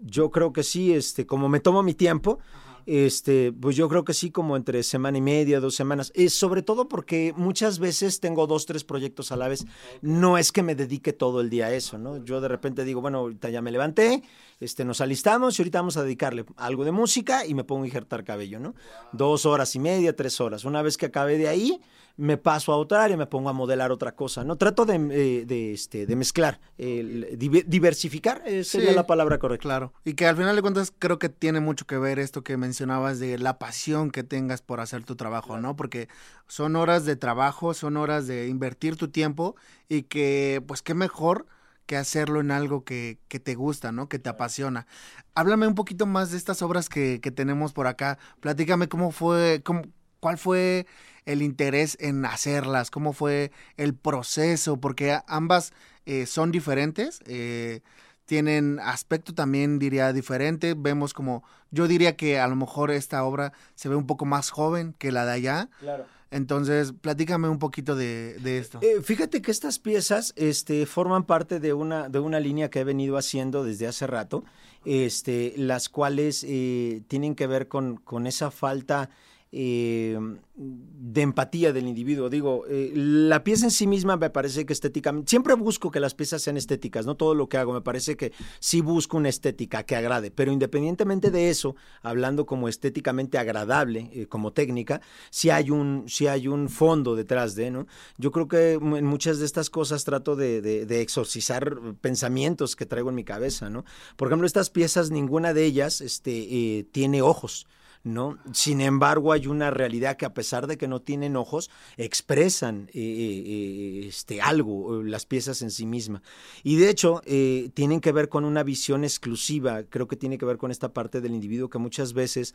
yo 0.02 0.30
creo 0.30 0.54
que 0.54 0.64
sí, 0.64 0.94
este, 0.94 1.26
como 1.26 1.50
me 1.50 1.60
tomo 1.60 1.82
mi 1.84 1.94
tiempo, 1.94 2.40
este, 2.86 3.52
pues 3.52 3.76
yo 3.76 3.90
creo 3.90 4.04
que 4.04 4.14
sí, 4.14 4.32
como 4.32 4.56
entre 4.56 4.84
semana 4.84 5.18
y 5.18 5.22
media, 5.22 5.60
dos 5.60 5.76
semanas. 5.76 6.12
Eh, 6.16 6.30
sobre 6.30 6.62
todo 6.62 6.88
porque 6.88 7.34
muchas 7.36 7.80
veces 7.80 8.20
tengo 8.20 8.48
dos, 8.48 8.66
tres 8.66 8.84
proyectos 8.84 9.32
a 9.32 9.36
la 9.36 9.48
vez. 9.48 9.66
No 10.02 10.38
es 10.38 10.52
que 10.52 10.64
me 10.64 10.76
dedique 10.76 11.14
todo 11.14 11.42
el 11.42 11.50
día 11.50 11.68
a 11.68 11.74
eso, 11.74 11.98
¿no? 11.98 12.24
Yo 12.24 12.42
de 12.42 12.48
repente 12.48 12.84
digo, 12.84 13.02
bueno, 13.02 13.20
ahorita 13.20 13.50
ya 13.50 13.62
me 13.62 13.72
levanté, 13.72 14.24
este, 14.60 14.86
nos 14.86 15.02
alistamos 15.02 15.58
y 15.58 15.62
ahorita 15.62 15.80
vamos 15.80 15.98
a 15.98 16.04
dedicarle 16.04 16.46
algo 16.58 16.86
de 16.86 16.92
música 16.92 17.46
y 17.46 17.54
me 17.54 17.64
pongo 17.64 17.84
a 17.84 17.88
injertar 17.88 18.24
cabello, 18.24 18.60
¿no? 18.60 18.76
Dos 19.12 19.46
horas 19.46 19.76
y 19.76 19.80
media, 19.80 20.16
tres 20.16 20.40
horas. 20.42 20.66
Una 20.66 20.82
vez 20.82 20.98
que 20.98 21.08
acabe 21.08 21.38
de 21.38 21.48
ahí, 21.48 21.82
me 22.18 22.38
paso 22.38 22.72
a 22.72 22.78
otra 22.78 23.04
área 23.04 23.16
y 23.16 23.18
me 23.18 23.26
pongo 23.28 23.50
a 23.50 23.54
modelar 23.54 23.92
otra 23.92 24.16
cosa, 24.16 24.46
¿no? 24.46 24.56
Trato 24.56 24.86
de, 24.86 24.96
eh, 25.12 25.46
de, 25.46 25.74
este, 25.74 26.06
de 26.06 26.16
mezclar, 26.16 26.62
el- 26.78 27.38
diversificar 27.68 28.42
eh, 28.46 28.64
sería 28.64 28.90
Sí. 28.92 28.96
la 28.96 29.06
palabra 29.06 29.38
correcta. 29.38 29.64
Claro. 29.64 29.94
Y 30.06 30.14
que 30.14 30.26
al 30.26 30.38
final 30.38 30.56
de 30.56 30.62
cuentas 30.62 30.94
creo 30.98 31.20
que 31.20 31.28
tiene 31.28 31.60
mucho 31.60 31.86
que 31.86 31.98
ver 31.98 32.20
esto 32.20 32.42
que 32.42 32.56
mencionabas 32.56 33.20
de 33.20 33.38
la 33.38 33.60
pasión 33.60 34.12
que 34.12 34.24
tengas 34.24 34.62
por 34.62 34.80
hacer 34.80 35.04
tu 35.04 35.18
trabajo, 35.18 35.60
¿no? 35.60 35.76
Porque 35.76 36.08
son 36.48 36.78
horas 36.78 37.04
de 37.04 37.18
trabajo, 37.18 37.74
son 37.74 37.98
horas 37.98 38.28
de 38.28 38.48
invertir 38.48 38.96
tu 38.96 39.10
tiempo 39.10 39.56
y 39.90 40.04
que, 40.04 40.64
pues, 40.66 40.82
qué 40.82 40.94
mejor 40.94 41.46
que 41.86 41.98
hacerlo 41.98 42.42
en 42.42 42.52
algo 42.52 42.84
que, 42.84 43.20
que 43.28 43.40
te 43.40 43.56
gusta, 43.56 43.92
¿no? 43.92 44.10
Que 44.10 44.20
te 44.20 44.30
apasiona. 44.30 44.88
Háblame 45.34 45.68
un 45.68 45.76
poquito 45.76 46.06
más 46.06 46.32
de 46.32 46.38
estas 46.38 46.62
obras 46.62 46.90
que, 46.90 47.20
que 47.22 47.32
tenemos 47.32 47.74
por 47.74 47.88
acá. 47.88 48.18
Platícame 48.40 48.88
cómo 48.88 49.12
fue, 49.12 49.62
cómo, 49.64 49.84
cuál 50.20 50.38
fue 50.38 50.88
el 51.26 51.42
interés 51.42 51.98
en 52.00 52.26
hacerlas, 52.26 52.92
cómo 52.92 53.14
fue 53.14 53.52
el 53.78 53.96
proceso, 53.96 54.78
porque 54.78 55.20
ambas 55.28 55.74
eh, 56.06 56.26
son 56.26 56.52
diferentes. 56.52 57.22
eh, 57.26 57.82
tienen 58.26 58.80
aspecto 58.80 59.34
también 59.34 59.78
diría 59.80 60.12
diferente. 60.12 60.74
Vemos 60.76 61.14
como, 61.14 61.44
yo 61.72 61.88
diría 61.88 62.16
que 62.16 62.40
a 62.40 62.48
lo 62.48 62.56
mejor 62.56 62.92
esta 62.92 63.24
obra 63.24 63.54
se 63.76 63.88
ve 63.88 63.96
un 63.96 64.08
poco 64.08 64.26
más 64.26 64.50
joven 64.50 64.96
que 64.98 65.12
la 65.12 65.26
de 65.26 65.32
allá. 65.34 65.70
Claro. 65.80 66.08
Entonces, 66.32 66.94
platícame 67.00 67.48
un 67.48 67.60
poquito 67.60 67.96
de, 67.96 68.36
esto. 68.44 68.80
Eh, 68.82 69.02
fíjate 69.02 69.42
que 69.42 69.52
estas 69.52 69.80
piezas 69.80 70.34
este, 70.36 70.86
forman 70.86 71.24
parte 71.24 71.60
de 71.60 71.74
una, 71.74 72.10
de 72.10 72.20
una 72.20 72.40
línea 72.40 72.70
que 72.70 72.80
he 72.80 72.84
venido 72.84 73.18
haciendo 73.18 73.64
desde 73.64 73.88
hace 73.88 74.08
rato, 74.08 74.44
este, 74.86 75.54
las 75.56 75.88
cuales 75.88 76.46
eh, 76.48 77.02
tienen 77.08 77.36
que 77.36 77.48
ver 77.48 77.68
con, 77.68 77.98
con 77.98 78.28
esa 78.28 78.52
falta 78.52 79.10
eh, 79.58 80.20
de 80.58 81.22
empatía 81.22 81.72
del 81.72 81.88
individuo. 81.88 82.30
Digo, 82.30 82.66
eh, 82.68 82.92
la 82.94 83.44
pieza 83.44 83.66
en 83.66 83.72
sí 83.72 83.88
misma 83.88 84.18
me 84.18 84.30
parece 84.30 84.66
que 84.66 84.74
estéticamente, 84.74 85.30
siempre 85.30 85.54
busco 85.54 85.92
que 85.92 86.02
las 86.02 86.14
piezas 86.14 86.42
sean 86.42 86.58
estéticas, 86.58 87.06
no 87.06 87.16
todo 87.16 87.34
lo 87.34 87.48
que 87.48 87.58
hago, 87.58 87.72
me 87.72 87.82
parece 87.82 88.18
que 88.18 88.34
sí 88.60 88.82
busco 88.82 89.16
una 89.16 89.30
estética 89.30 89.84
que 89.84 89.96
agrade, 89.96 90.30
pero 90.30 90.52
independientemente 90.52 91.32
de 91.32 91.50
eso, 91.50 91.76
hablando 92.02 92.46
como 92.46 92.68
estéticamente 92.68 93.38
agradable, 93.38 94.10
eh, 94.14 94.28
como 94.28 94.52
técnica, 94.52 95.00
sí 95.30 95.50
hay 95.50 95.72
un, 95.72 96.06
hay 96.30 96.48
un 96.50 96.68
fondo 96.68 97.16
detrás 97.16 97.56
de, 97.56 97.72
¿no? 97.72 97.88
Yo 98.18 98.32
creo 98.32 98.48
que 98.50 98.74
en 98.74 99.06
muchas 99.06 99.40
de 99.40 99.46
estas 99.46 99.70
cosas 99.70 100.04
trato 100.04 100.36
de, 100.36 100.62
de- 100.62 101.02
exorcizar 101.02 101.78
pensamientos 102.02 102.76
que 102.76 102.86
traigo 102.86 103.10
en 103.10 103.16
mi 103.16 103.24
cabeza, 103.24 103.70
¿no? 103.70 103.86
Por 104.18 104.28
ejemplo, 104.28 104.48
estas 104.48 104.70
piezas, 104.70 105.12
ninguna 105.12 105.54
de 105.54 105.64
ellas 105.64 106.02
este, 106.02 106.86
tiene 106.92 107.22
ojos. 107.22 107.68
¿No? 108.06 108.38
Sin 108.54 108.82
embargo, 108.82 109.34
hay 109.34 109.48
una 109.48 109.72
realidad 109.72 110.16
que 110.16 110.26
a 110.26 110.34
pesar 110.34 110.68
de 110.68 110.78
que 110.78 110.88
no 110.88 111.02
tienen 111.02 111.36
ojos, 111.36 111.72
expresan 111.98 112.88
eh, 112.94 113.02
eh, 113.02 114.06
este, 114.08 114.42
algo, 114.42 115.02
eh, 115.02 115.10
las 115.10 115.26
piezas 115.26 115.64
en 115.64 115.72
sí 115.72 115.88
mismas. 115.88 116.22
Y 116.64 116.76
de 116.78 116.90
hecho, 116.90 117.22
eh, 117.26 117.72
tienen 117.74 118.00
que 118.02 118.12
ver 118.12 118.30
con 118.30 118.46
una 118.46 118.62
visión 118.64 119.04
exclusiva, 119.04 119.84
creo 119.84 120.08
que 120.08 120.16
tiene 120.16 120.38
que 120.38 120.46
ver 120.46 120.58
con 120.58 120.70
esta 120.70 120.94
parte 120.94 121.20
del 121.20 121.34
individuo 121.34 121.70
que 121.70 121.80
muchas 121.80 122.14
veces 122.14 122.54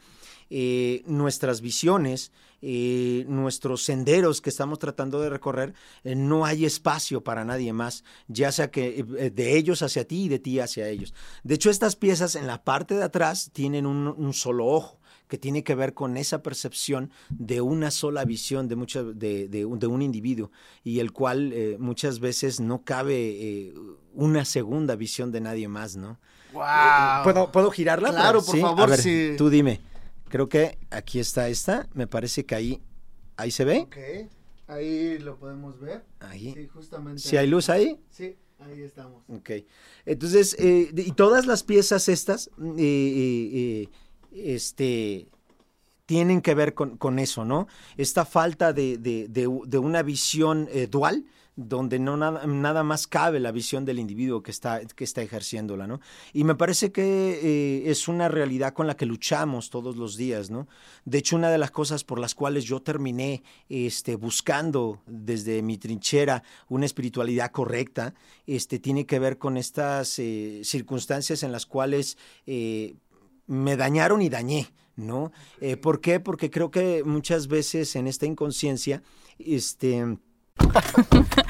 eh, 0.50 1.02
nuestras 1.06 1.60
visiones, 1.60 2.30
eh, 2.62 3.24
nuestros 3.26 3.82
senderos 3.82 4.40
que 4.40 4.50
estamos 4.50 4.78
tratando 4.78 5.20
de 5.20 5.30
recorrer, 5.30 5.74
eh, 6.04 6.14
no 6.14 6.44
hay 6.44 6.64
espacio 6.64 7.24
para 7.24 7.44
nadie 7.44 7.72
más, 7.72 8.04
ya 8.28 8.52
sea 8.52 8.70
que 8.70 9.04
eh, 9.18 9.30
de 9.30 9.56
ellos 9.56 9.82
hacia 9.82 10.06
ti 10.06 10.24
y 10.24 10.28
de 10.28 10.38
ti 10.38 10.60
hacia 10.60 10.88
ellos. 10.88 11.12
De 11.42 11.54
hecho, 11.54 11.70
estas 11.70 11.96
piezas 11.96 12.36
en 12.36 12.46
la 12.46 12.62
parte 12.62 12.94
de 12.94 13.02
atrás 13.02 13.50
tienen 13.52 13.84
un 13.84 14.32
solo 14.32 14.66
ojo 14.66 14.99
que 15.30 15.38
tiene 15.38 15.62
que 15.62 15.76
ver 15.76 15.94
con 15.94 16.16
esa 16.16 16.42
percepción 16.42 17.10
de 17.30 17.60
una 17.60 17.92
sola 17.92 18.24
visión 18.24 18.66
de, 18.66 18.74
mucha, 18.74 19.04
de, 19.04 19.48
de, 19.48 19.64
un, 19.64 19.78
de 19.78 19.86
un 19.86 20.02
individuo 20.02 20.50
y 20.82 20.98
el 20.98 21.12
cual 21.12 21.52
eh, 21.52 21.76
muchas 21.78 22.18
veces 22.18 22.58
no 22.58 22.82
cabe 22.82 23.14
eh, 23.14 23.74
una 24.12 24.44
segunda 24.44 24.96
visión 24.96 25.30
de 25.30 25.40
nadie 25.40 25.68
más, 25.68 25.94
¿no? 25.96 26.18
¡Wow! 26.52 27.22
¿Puedo, 27.22 27.52
¿puedo 27.52 27.70
girarla? 27.70 28.10
Claro, 28.10 28.42
por 28.42 28.56
¿sí? 28.56 28.60
favor, 28.60 28.82
A 28.82 28.86
ver, 28.86 29.00
sí. 29.00 29.34
Tú 29.38 29.48
dime. 29.48 29.80
Creo 30.28 30.48
que 30.48 30.78
aquí 30.90 31.20
está 31.20 31.48
esta. 31.48 31.88
Me 31.94 32.08
parece 32.08 32.44
que 32.44 32.56
ahí, 32.56 32.82
ahí 33.36 33.52
se 33.52 33.64
ve. 33.64 33.78
Ok, 33.86 33.96
ahí 34.66 35.16
lo 35.20 35.38
podemos 35.38 35.78
ver. 35.78 36.04
Ahí. 36.18 36.52
Sí, 36.54 36.66
justamente. 36.66 37.22
¿Sí 37.22 37.36
hay 37.36 37.46
luz 37.46 37.68
ahí? 37.68 38.00
Sí, 38.10 38.36
ahí 38.58 38.82
estamos. 38.82 39.22
Ok. 39.28 39.50
Entonces, 40.06 40.56
eh, 40.58 40.90
y 40.92 41.12
todas 41.12 41.46
las 41.46 41.62
piezas 41.62 42.08
estas, 42.08 42.50
este, 44.32 45.28
tienen 46.10 46.40
que 46.40 46.56
ver 46.56 46.74
con, 46.74 47.18
eso, 47.20 47.44
¿no? 47.44 47.68
Esta 47.96 48.24
falta 48.24 48.72
de, 48.72 49.78
una 49.80 50.02
visión 50.02 50.68
eh, 50.72 50.88
dual, 50.90 51.24
donde 51.54 52.00
no 52.00 52.16
nada, 52.16 52.82
más 52.82 53.06
cabe 53.06 53.38
la 53.38 53.52
visión 53.52 53.84
del 53.84 54.00
individuo 54.00 54.42
que 54.42 54.50
está, 54.50 54.80
ejerciéndola, 54.80 55.86
¿no? 55.86 56.00
Y 56.32 56.42
me 56.42 56.56
parece 56.56 56.90
que 56.90 57.02
eh, 57.02 57.90
es 57.90 58.08
una 58.08 58.28
realidad 58.28 58.72
con 58.72 58.88
la 58.88 58.96
que 58.96 59.06
luchamos 59.06 59.70
todos 59.70 59.96
los 59.96 60.16
días, 60.16 60.50
¿no? 60.50 60.66
De 61.04 61.18
hecho, 61.18 61.36
una 61.36 61.50
de 61.50 61.58
las 61.58 61.70
cosas 61.70 62.02
por 62.02 62.18
las 62.18 62.34
cuales 62.34 62.64
yo 62.64 62.82
terminé 62.82 63.44
este, 63.68 64.16
buscando 64.16 65.00
desde 65.06 65.62
mi 65.62 65.78
trinchera 65.78 66.42
una 66.68 66.86
espiritualidad 66.86 67.52
correcta, 67.52 68.14
este, 68.48 68.80
tiene 68.80 69.06
que 69.06 69.20
ver 69.20 69.38
con 69.38 69.56
estas 69.56 70.18
eh, 70.18 70.62
circunstancias 70.64 71.44
en 71.44 71.52
las 71.52 71.66
cuales 71.66 72.16
me 73.50 73.76
dañaron 73.76 74.22
y 74.22 74.28
dañé, 74.28 74.72
¿no? 74.94 75.32
Eh, 75.60 75.76
¿Por 75.76 76.00
qué? 76.00 76.20
Porque 76.20 76.50
creo 76.50 76.70
que 76.70 77.02
muchas 77.04 77.48
veces 77.48 77.96
en 77.96 78.06
esta 78.06 78.26
inconsciencia, 78.26 79.02
este... 79.38 80.18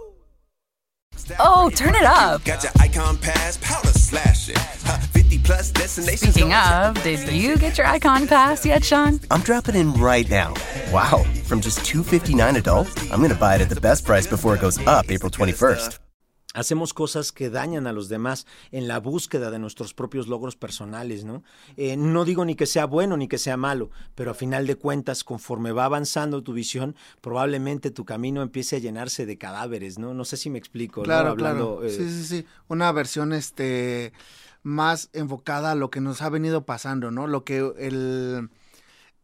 Oh, 1.39 1.69
turn 1.69 1.95
it 1.95 2.03
up. 2.03 2.43
Got 2.43 2.63
your 2.63 2.71
icon 2.79 3.17
pass, 3.17 3.57
powder 3.61 3.89
slashing. 3.89 4.55
Huh, 4.57 4.97
50 4.97 5.37
plus 5.39 5.71
destinations. 5.71 6.33
Speaking 6.33 6.53
of, 6.53 7.01
did 7.03 7.31
you 7.31 7.57
get 7.57 7.77
your 7.77 7.87
icon 7.87 8.27
pass 8.27 8.65
yet, 8.65 8.83
Sean? 8.83 9.19
I'm 9.29 9.41
dropping 9.41 9.75
in 9.75 9.93
right 9.93 10.29
now. 10.29 10.53
Wow, 10.91 11.23
from 11.45 11.61
just 11.61 11.85
259 11.85 12.55
adult, 12.55 13.01
I'm 13.11 13.19
going 13.19 13.31
to 13.31 13.35
buy 13.35 13.55
it 13.55 13.61
at 13.61 13.69
the 13.69 13.81
best 13.81 14.05
price 14.05 14.27
before 14.27 14.55
it 14.55 14.61
goes 14.61 14.77
up 14.87 15.09
April 15.11 15.31
21st. 15.31 15.99
Hacemos 16.53 16.93
cosas 16.93 17.31
que 17.31 17.49
dañan 17.49 17.87
a 17.87 17.93
los 17.93 18.09
demás 18.09 18.45
en 18.71 18.87
la 18.89 18.99
búsqueda 18.99 19.51
de 19.51 19.59
nuestros 19.59 19.93
propios 19.93 20.27
logros 20.27 20.57
personales, 20.57 21.23
¿no? 21.23 21.43
Eh, 21.77 21.95
no 21.95 22.25
digo 22.25 22.43
ni 22.43 22.55
que 22.55 22.65
sea 22.65 22.85
bueno 22.85 23.15
ni 23.15 23.29
que 23.29 23.37
sea 23.37 23.55
malo, 23.55 23.89
pero 24.15 24.31
a 24.31 24.33
final 24.33 24.67
de 24.67 24.75
cuentas, 24.75 25.23
conforme 25.23 25.71
va 25.71 25.85
avanzando 25.85 26.43
tu 26.43 26.51
visión, 26.51 26.95
probablemente 27.21 27.89
tu 27.89 28.03
camino 28.03 28.41
empiece 28.41 28.75
a 28.75 28.79
llenarse 28.79 29.25
de 29.25 29.37
cadáveres, 29.37 29.97
¿no? 29.97 30.13
No 30.13 30.25
sé 30.25 30.35
si 30.35 30.49
me 30.49 30.59
explico, 30.59 31.01
¿no? 31.01 31.05
Claro, 31.05 31.29
Hablando, 31.29 31.77
claro. 31.79 31.85
eh, 31.85 31.89
Sí, 31.95 32.09
sí, 32.09 32.23
sí. 32.25 32.45
Una 32.67 32.91
versión 32.91 33.31
este 33.31 34.11
más 34.63 35.09
enfocada 35.13 35.71
a 35.71 35.75
lo 35.75 35.89
que 35.89 36.01
nos 36.01 36.21
ha 36.21 36.29
venido 36.29 36.65
pasando, 36.65 37.11
¿no? 37.11 37.27
Lo 37.27 37.43
que 37.45 37.59
el, 37.79 38.49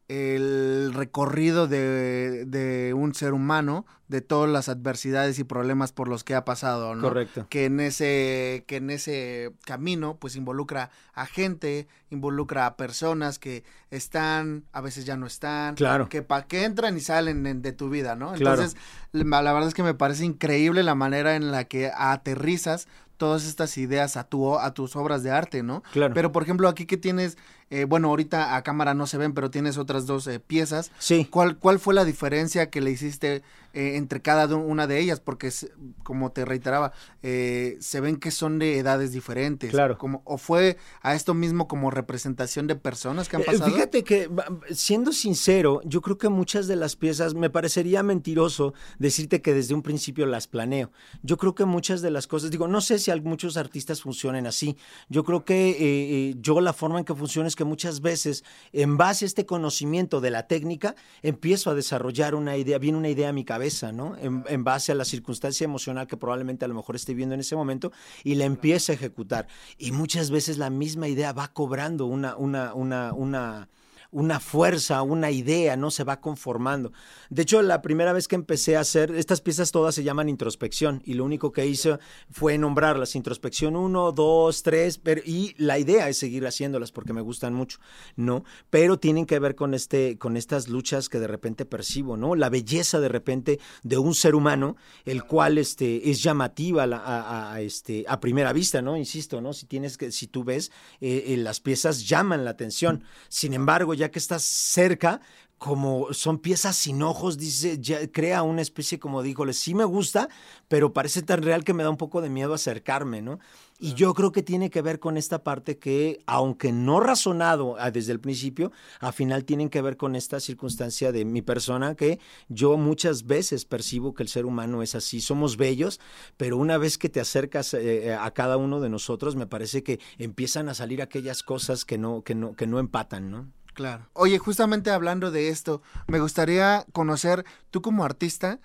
el 0.09 0.93
recorrido 0.93 1.67
de, 1.67 2.45
de 2.45 2.93
un 2.93 3.13
ser 3.13 3.33
humano, 3.33 3.85
de 4.07 4.21
todas 4.21 4.49
las 4.49 4.69
adversidades 4.69 5.37
y 5.37 5.43
problemas 5.43 5.91
por 5.91 6.07
los 6.07 6.23
que 6.23 6.33
ha 6.33 6.45
pasado, 6.45 6.95
¿no? 6.95 7.01
Correcto. 7.09 7.45
Que 7.49 7.65
en 7.65 7.81
ese, 7.81 8.63
que 8.65 8.77
en 8.77 8.89
ese 8.89 9.51
camino, 9.65 10.15
pues 10.17 10.37
involucra 10.37 10.91
a 11.13 11.25
gente, 11.25 11.89
involucra 12.09 12.65
a 12.67 12.77
personas 12.77 13.37
que 13.37 13.65
están, 13.91 14.63
a 14.71 14.79
veces 14.79 15.05
ya 15.05 15.17
no 15.17 15.25
están, 15.27 15.75
Claro. 15.75 16.07
que 16.07 16.21
pa, 16.21 16.43
que 16.47 16.63
entran 16.63 16.95
y 16.95 17.01
salen 17.01 17.45
en- 17.45 17.61
de 17.61 17.73
tu 17.73 17.89
vida, 17.89 18.15
¿no? 18.15 18.31
Claro. 18.33 18.61
Entonces, 18.61 18.79
la 19.11 19.41
la 19.41 19.51
verdad 19.51 19.67
es 19.67 19.73
que 19.73 19.83
me 19.83 19.93
parece 19.93 20.23
increíble 20.23 20.83
la 20.83 20.95
manera 20.95 21.35
en 21.35 21.51
la 21.51 21.65
que 21.65 21.91
aterrizas 21.93 22.87
todas 23.17 23.45
estas 23.45 23.77
ideas 23.79 24.15
a 24.15 24.23
tu 24.25 24.57
a 24.59 24.73
tus 24.75 24.95
obras 24.95 25.23
de 25.23 25.31
arte, 25.31 25.63
¿no? 25.63 25.81
Claro. 25.91 26.13
Pero 26.13 26.31
por 26.31 26.43
ejemplo, 26.43 26.69
aquí 26.69 26.85
que 26.85 26.97
tienes 26.97 27.37
eh, 27.69 27.85
bueno, 27.85 28.09
ahorita 28.09 28.55
a 28.55 28.63
cámara 28.63 28.93
no 28.93 29.07
se 29.07 29.17
ven, 29.17 29.33
pero 29.33 29.51
tienes 29.51 29.77
otras 29.77 30.05
dos 30.05 30.27
eh, 30.27 30.39
piezas. 30.39 30.91
Sí. 30.99 31.27
¿Cuál, 31.29 31.57
¿Cuál 31.57 31.79
fue 31.79 31.93
la 31.93 32.05
diferencia 32.05 32.69
que 32.69 32.81
le 32.81 32.91
hiciste 32.91 33.41
eh, 33.77 33.97
entre 33.97 34.21
cada 34.21 34.53
una 34.55 34.87
de 34.87 34.99
ellas? 34.99 35.19
Porque, 35.19 35.47
es- 35.47 35.69
como 36.03 36.31
te 36.31 36.45
reiteraba, 36.45 36.93
eh, 37.21 37.77
se 37.79 37.99
ven 38.01 38.17
que 38.17 38.31
son 38.31 38.59
de 38.59 38.77
edades 38.79 39.11
diferentes. 39.11 39.71
Claro. 39.71 39.97
Como, 39.97 40.21
¿O 40.25 40.37
fue 40.37 40.77
a 41.01 41.13
esto 41.15 41.33
mismo 41.33 41.67
como 41.67 41.91
representación 41.91 42.65
de 42.67 42.75
personas 42.75 43.27
que 43.29 43.35
han 43.35 43.41
Eh, 43.43 43.45
pasado? 43.45 43.71
Fíjate 43.71 44.03
que, 44.03 44.29
siendo 44.71 45.11
sincero, 45.11 45.81
yo 45.85 46.01
creo 46.01 46.17
que 46.17 46.29
muchas 46.29 46.67
de 46.67 46.75
las 46.75 46.95
piezas, 46.95 47.33
me 47.35 47.49
parecería 47.49 48.01
mentiroso 48.03 48.73
decirte 48.99 49.41
que 49.41 49.53
desde 49.53 49.73
un 49.75 49.81
principio 49.83 50.25
las 50.25 50.47
planeo. 50.47 50.91
Yo 51.21 51.37
creo 51.37 51.53
que 51.53 51.65
muchas 51.65 52.01
de 52.01 52.09
las 52.11 52.25
cosas, 52.27 52.49
digo, 52.51 52.67
no 52.67 52.81
sé 52.81 52.99
si 52.99 53.11
muchos 53.21 53.57
artistas 53.57 54.01
funcionen 54.01 54.47
así. 54.47 54.77
Yo 55.09 55.23
creo 55.23 55.43
que 55.43 55.69
eh, 55.71 55.75
eh, 55.79 56.35
yo 56.39 56.61
la 56.61 56.73
forma 56.73 56.99
en 56.99 57.05
que 57.05 57.13
funciona 57.15 57.47
es 57.47 57.55
que 57.55 57.63
muchas 57.65 58.01
veces, 58.01 58.43
en 58.71 58.97
base 58.97 59.25
a 59.25 59.27
este 59.27 59.45
conocimiento 59.45 60.21
de 60.21 60.31
la 60.31 60.47
técnica, 60.47 60.95
empiezo 61.21 61.69
a 61.69 61.75
desarrollar 61.75 62.35
una 62.35 62.55
idea, 62.57 62.77
viene 62.77 62.97
una 62.97 63.09
idea 63.09 63.29
a 63.29 63.33
mi 63.33 63.43
cabeza, 63.43 63.66
¿no? 63.91 64.15
En, 64.17 64.43
en 64.47 64.63
base 64.63 64.91
a 64.91 64.95
la 64.95 65.05
circunstancia 65.05 65.65
emocional 65.65 66.07
que 66.07 66.17
probablemente 66.17 66.65
a 66.65 66.67
lo 66.67 66.73
mejor 66.73 66.95
esté 66.95 67.13
viendo 67.13 67.35
en 67.35 67.41
ese 67.41 67.55
momento 67.55 67.91
y 68.23 68.35
la 68.35 68.45
empiezo 68.45 68.91
a 68.91 68.95
ejecutar. 68.95 69.47
Y 69.77 69.91
muchas 69.91 70.31
veces 70.31 70.57
la 70.57 70.69
misma 70.69 71.07
idea 71.07 71.33
va 71.33 71.47
cobrando 71.49 72.05
una, 72.05 72.35
una, 72.35 72.73
una, 72.73 73.13
una, 73.13 73.69
una 74.11 74.39
fuerza, 74.39 75.01
una 75.01 75.31
idea, 75.31 75.75
¿no? 75.75 75.91
Se 75.91 76.03
va 76.03 76.19
conformando. 76.19 76.91
De 77.29 77.41
hecho, 77.41 77.61
la 77.61 77.81
primera 77.81 78.13
vez 78.13 78.27
que 78.27 78.35
empecé 78.35 78.77
a 78.77 78.81
hacer, 78.81 79.11
estas 79.15 79.41
piezas 79.41 79.71
todas 79.71 79.95
se 79.95 80.03
llaman 80.03 80.29
introspección 80.29 81.01
y 81.05 81.13
lo 81.13 81.25
único 81.25 81.51
que 81.51 81.65
hice 81.65 81.97
fue 82.29 82.57
nombrarlas, 82.57 83.15
introspección 83.15 83.75
1, 83.75 84.11
2, 84.11 84.63
3, 84.63 85.01
y 85.25 85.55
la 85.57 85.79
idea 85.79 86.09
es 86.09 86.17
seguir 86.17 86.45
haciéndolas 86.45 86.91
porque 86.91 87.13
me 87.13 87.21
gustan 87.21 87.53
mucho, 87.53 87.79
¿no? 88.15 88.43
Pero 88.69 88.99
tienen 88.99 89.25
que 89.25 89.39
ver 89.39 89.55
con, 89.55 89.73
este, 89.73 90.17
con 90.17 90.37
estas 90.37 90.67
luchas 90.67 91.09
que 91.09 91.19
de 91.19 91.27
repente 91.27 91.65
percibo, 91.65 92.17
¿no? 92.17 92.35
La 92.35 92.49
belleza 92.49 92.99
de 92.99 93.09
repente 93.09 93.59
de 93.83 93.97
un 93.97 94.13
ser 94.13 94.35
humano, 94.35 94.75
el 95.05 95.23
cual 95.23 95.57
este, 95.57 96.09
es 96.09 96.21
llamativa 96.23 96.83
a, 96.83 97.53
a, 97.53 97.61
este, 97.61 98.05
a 98.07 98.19
primera 98.19 98.53
vista, 98.53 98.81
¿no? 98.81 98.97
Insisto, 98.97 99.41
¿no? 99.41 99.53
Si, 99.53 99.65
tienes 99.65 99.97
que, 99.97 100.11
si 100.11 100.27
tú 100.27 100.43
ves, 100.43 100.71
eh, 101.01 101.25
eh, 101.27 101.37
las 101.37 101.59
piezas 101.59 102.07
llaman 102.07 102.45
la 102.45 102.51
atención. 102.51 103.03
Sin 103.29 103.53
embargo, 103.53 103.93
ya 103.97 104.11
que 104.11 104.19
estás 104.19 104.43
cerca, 104.43 105.21
como 105.57 106.13
son 106.13 106.37
piezas 106.37 106.75
sin 106.75 107.01
ojos, 107.01 107.37
dice, 107.37 107.79
ya 107.79 108.07
crea 108.11 108.43
una 108.43 108.61
especie 108.61 108.99
como 108.99 109.23
díjole, 109.23 109.53
sí 109.53 109.73
me 109.73 109.85
gusta, 109.85 110.29
pero 110.67 110.93
parece 110.93 111.23
tan 111.23 111.41
real 111.41 111.63
que 111.63 111.73
me 111.73 111.83
da 111.83 111.89
un 111.89 111.97
poco 111.97 112.21
de 112.21 112.29
miedo 112.29 112.53
acercarme, 112.53 113.23
¿no? 113.23 113.39
Y 113.79 113.93
yo 113.93 114.13
creo 114.13 114.31
que 114.31 114.41
tiene 114.43 114.69
que 114.69 114.81
ver 114.81 114.99
con 114.99 115.17
esta 115.17 115.43
parte 115.43 115.77
que, 115.77 116.23
aunque 116.25 116.71
no 116.71 116.99
razonado 116.99 117.75
ah, 117.79 117.91
desde 117.91 118.11
el 118.11 118.19
principio, 118.19 118.71
al 118.99 119.13
final 119.13 119.45
tienen 119.45 119.69
que 119.69 119.81
ver 119.81 119.97
con 119.97 120.15
esta 120.15 120.39
circunstancia 120.39 121.11
de 121.11 121.25
mi 121.25 121.43
persona 121.43 121.95
que 121.95 122.19
yo 122.49 122.77
muchas 122.77 123.27
veces 123.27 123.65
percibo 123.65 124.13
que 124.15 124.23
el 124.23 124.29
ser 124.29 124.45
humano 124.45 124.81
es 124.81 124.95
así. 124.95 125.21
Somos 125.21 125.57
bellos, 125.57 125.99
pero 126.37 126.57
una 126.57 126.79
vez 126.79 126.97
que 126.97 127.09
te 127.09 127.19
acercas 127.19 127.73
eh, 127.75 128.13
a 128.13 128.31
cada 128.31 128.57
uno 128.57 128.79
de 128.79 128.89
nosotros, 128.89 129.35
me 129.35 129.45
parece 129.45 129.83
que 129.83 129.99
empiezan 130.17 130.69
a 130.69 130.73
salir 130.73 131.01
aquellas 131.01 131.43
cosas 131.43 131.85
que 131.85 131.99
no, 131.99 132.23
que 132.23 132.33
no, 132.33 132.55
que 132.55 132.65
no 132.65 132.79
empatan, 132.79 133.29
¿no? 133.29 133.47
Claro. 133.77 134.09
Oye, 134.13 134.39
justamente 134.39 134.89
hablando 134.89 135.29
de 135.29 135.49
esto, 135.49 135.83
me 136.07 136.19
gustaría 136.19 136.83
conocer, 136.93 137.45
tú 137.69 137.83
como 137.83 138.03
artista, 138.03 138.59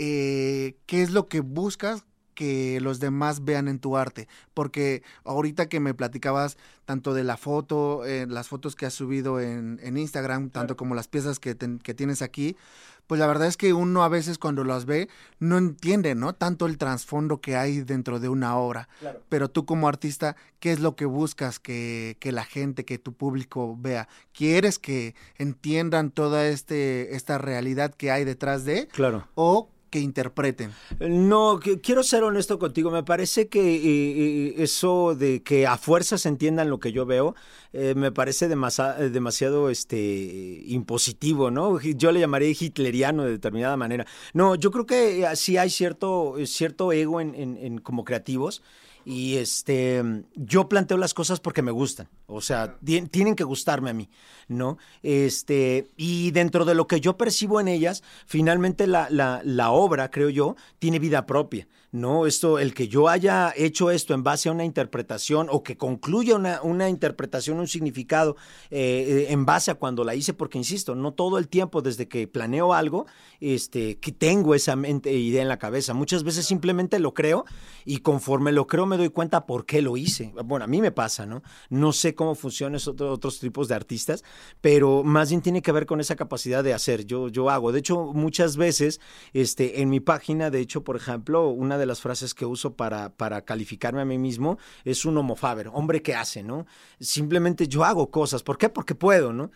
eh, 0.00 0.74
qué 0.86 1.02
es 1.02 1.12
lo 1.12 1.28
que 1.28 1.38
buscas 1.38 2.04
que 2.34 2.80
los 2.80 2.98
demás 2.98 3.44
vean 3.44 3.68
en 3.68 3.78
tu 3.78 3.96
arte. 3.96 4.26
Porque 4.52 5.04
ahorita 5.22 5.68
que 5.68 5.78
me 5.78 5.94
platicabas 5.94 6.56
tanto 6.86 7.14
de 7.14 7.22
la 7.22 7.36
foto, 7.36 8.04
eh, 8.04 8.26
las 8.26 8.48
fotos 8.48 8.74
que 8.74 8.84
has 8.84 8.94
subido 8.94 9.38
en, 9.38 9.78
en 9.80 9.96
Instagram, 9.96 10.50
tanto 10.50 10.76
como 10.76 10.96
las 10.96 11.06
piezas 11.06 11.38
que, 11.38 11.56
que 11.56 11.94
tienes 11.94 12.20
aquí, 12.20 12.56
pues 13.06 13.18
la 13.18 13.26
verdad 13.26 13.48
es 13.48 13.56
que 13.56 13.72
uno 13.72 14.04
a 14.04 14.08
veces 14.08 14.38
cuando 14.38 14.64
las 14.64 14.84
ve 14.84 15.08
no 15.38 15.58
entiende, 15.58 16.14
¿no? 16.14 16.34
Tanto 16.34 16.66
el 16.66 16.78
trasfondo 16.78 17.40
que 17.40 17.56
hay 17.56 17.80
dentro 17.80 18.20
de 18.20 18.28
una 18.28 18.56
obra. 18.56 18.88
Pero 19.28 19.50
tú 19.50 19.66
como 19.66 19.88
artista, 19.88 20.36
¿qué 20.60 20.72
es 20.72 20.80
lo 20.80 20.96
que 20.96 21.04
buscas 21.04 21.58
que, 21.58 22.16
que 22.20 22.32
la 22.32 22.44
gente, 22.44 22.84
que 22.84 22.98
tu 22.98 23.12
público 23.12 23.76
vea? 23.78 24.08
¿Quieres 24.32 24.78
que 24.78 25.14
entiendan 25.36 26.10
toda 26.10 26.46
este, 26.46 27.14
esta 27.16 27.38
realidad 27.38 27.94
que 27.94 28.10
hay 28.10 28.24
detrás 28.24 28.64
de? 28.64 28.88
Claro. 28.88 29.28
¿O 29.34 29.68
que 29.92 30.00
interpreten? 30.00 30.72
No, 30.98 31.60
quiero 31.82 32.02
ser 32.02 32.24
honesto 32.24 32.58
contigo. 32.58 32.90
Me 32.90 33.04
parece 33.04 33.46
que 33.48 33.60
eh, 33.76 33.80
eh, 33.84 34.54
eso 34.56 35.14
de 35.14 35.42
que 35.42 35.66
a 35.66 35.76
fuerzas 35.76 36.24
entiendan 36.26 36.70
lo 36.70 36.80
que 36.80 36.90
yo 36.92 37.04
veo, 37.06 37.36
eh, 37.74 37.94
me 37.94 38.10
parece 38.10 38.48
demasiado 38.48 39.70
este, 39.70 40.62
impositivo, 40.66 41.50
¿no? 41.50 41.78
Yo 41.80 42.10
le 42.10 42.20
llamaría 42.20 42.50
hitleriano 42.58 43.24
de 43.24 43.32
determinada 43.32 43.76
manera. 43.76 44.06
No, 44.32 44.54
yo 44.54 44.70
creo 44.70 44.86
que 44.86 45.24
sí 45.36 45.56
hay 45.58 45.70
cierto, 45.70 46.34
cierto 46.46 46.90
ego 46.92 47.20
en, 47.20 47.34
en- 47.34 47.56
en 47.58 47.78
como 47.78 48.04
creativos. 48.04 48.62
Y 49.04 49.36
este, 49.36 50.02
yo 50.34 50.68
planteo 50.68 50.96
las 50.96 51.14
cosas 51.14 51.40
porque 51.40 51.62
me 51.62 51.70
gustan. 51.72 52.08
O 52.26 52.40
sea, 52.40 52.78
tien- 52.80 53.10
tienen 53.10 53.34
que 53.34 53.44
gustarme 53.44 53.90
a 53.90 53.94
mí, 53.94 54.08
¿no? 54.48 54.78
Este, 55.02 55.88
y 55.96 56.30
dentro 56.30 56.64
de 56.64 56.74
lo 56.74 56.86
que 56.86 57.00
yo 57.00 57.16
percibo 57.16 57.60
en 57.60 57.68
ellas, 57.68 58.02
finalmente 58.26 58.86
la, 58.86 59.08
la, 59.10 59.40
la 59.44 59.70
obra, 59.70 60.10
creo 60.10 60.28
yo, 60.30 60.56
tiene 60.78 60.98
vida 60.98 61.26
propia. 61.26 61.66
No, 61.92 62.24
esto, 62.26 62.58
el 62.58 62.72
que 62.72 62.88
yo 62.88 63.10
haya 63.10 63.52
hecho 63.54 63.90
esto 63.90 64.14
en 64.14 64.22
base 64.22 64.48
a 64.48 64.52
una 64.52 64.64
interpretación 64.64 65.48
o 65.50 65.62
que 65.62 65.76
concluya 65.76 66.34
una, 66.36 66.62
una 66.62 66.88
interpretación, 66.88 67.58
un 67.60 67.68
significado 67.68 68.34
eh, 68.70 69.26
en 69.28 69.44
base 69.44 69.70
a 69.70 69.74
cuando 69.74 70.02
la 70.02 70.14
hice, 70.14 70.32
porque 70.32 70.56
insisto, 70.56 70.94
no 70.94 71.12
todo 71.12 71.36
el 71.36 71.48
tiempo 71.48 71.82
desde 71.82 72.08
que 72.08 72.26
planeo 72.26 72.72
algo, 72.72 73.04
este, 73.40 73.98
que 73.98 74.10
tengo 74.10 74.54
esa 74.54 74.74
mente, 74.74 75.12
idea 75.12 75.42
en 75.42 75.48
la 75.48 75.58
cabeza. 75.58 75.92
Muchas 75.92 76.24
veces 76.24 76.46
simplemente 76.46 76.98
lo 76.98 77.12
creo 77.12 77.44
y 77.84 77.98
conforme 77.98 78.52
lo 78.52 78.66
creo 78.66 78.86
me 78.86 78.96
doy 78.96 79.10
cuenta 79.10 79.44
por 79.44 79.66
qué 79.66 79.82
lo 79.82 79.98
hice. 79.98 80.32
Bueno, 80.46 80.64
a 80.64 80.68
mí 80.68 80.80
me 80.80 80.92
pasa, 80.92 81.26
¿no? 81.26 81.42
No 81.68 81.92
sé 81.92 82.14
cómo 82.14 82.34
funcionan 82.34 82.80
otros 82.86 83.38
tipos 83.38 83.68
de 83.68 83.74
artistas, 83.74 84.24
pero 84.62 85.02
más 85.04 85.28
bien 85.28 85.42
tiene 85.42 85.60
que 85.60 85.72
ver 85.72 85.84
con 85.84 86.00
esa 86.00 86.16
capacidad 86.16 86.64
de 86.64 86.72
hacer. 86.72 87.04
Yo, 87.04 87.28
yo 87.28 87.50
hago. 87.50 87.70
De 87.70 87.80
hecho, 87.80 88.14
muchas 88.14 88.56
veces, 88.56 88.98
este, 89.34 89.82
en 89.82 89.90
mi 89.90 90.00
página, 90.00 90.48
de 90.48 90.60
hecho, 90.60 90.84
por 90.84 90.96
ejemplo, 90.96 91.50
una 91.50 91.76
de 91.76 91.81
de 91.82 91.86
las 91.86 92.00
frases 92.00 92.34
que 92.34 92.46
uso 92.46 92.74
para, 92.74 93.10
para 93.10 93.42
calificarme 93.42 94.00
a 94.00 94.04
mí 94.04 94.18
mismo 94.18 94.58
es 94.84 95.04
un 95.04 95.18
homofaber, 95.18 95.68
hombre 95.72 96.02
que 96.02 96.14
hace, 96.14 96.42
¿no? 96.42 96.66
Simplemente 97.00 97.68
yo 97.68 97.84
hago 97.84 98.10
cosas. 98.10 98.42
¿Por 98.42 98.56
qué? 98.56 98.68
Porque 98.68 98.94
puedo, 98.94 99.32
¿no? 99.32 99.50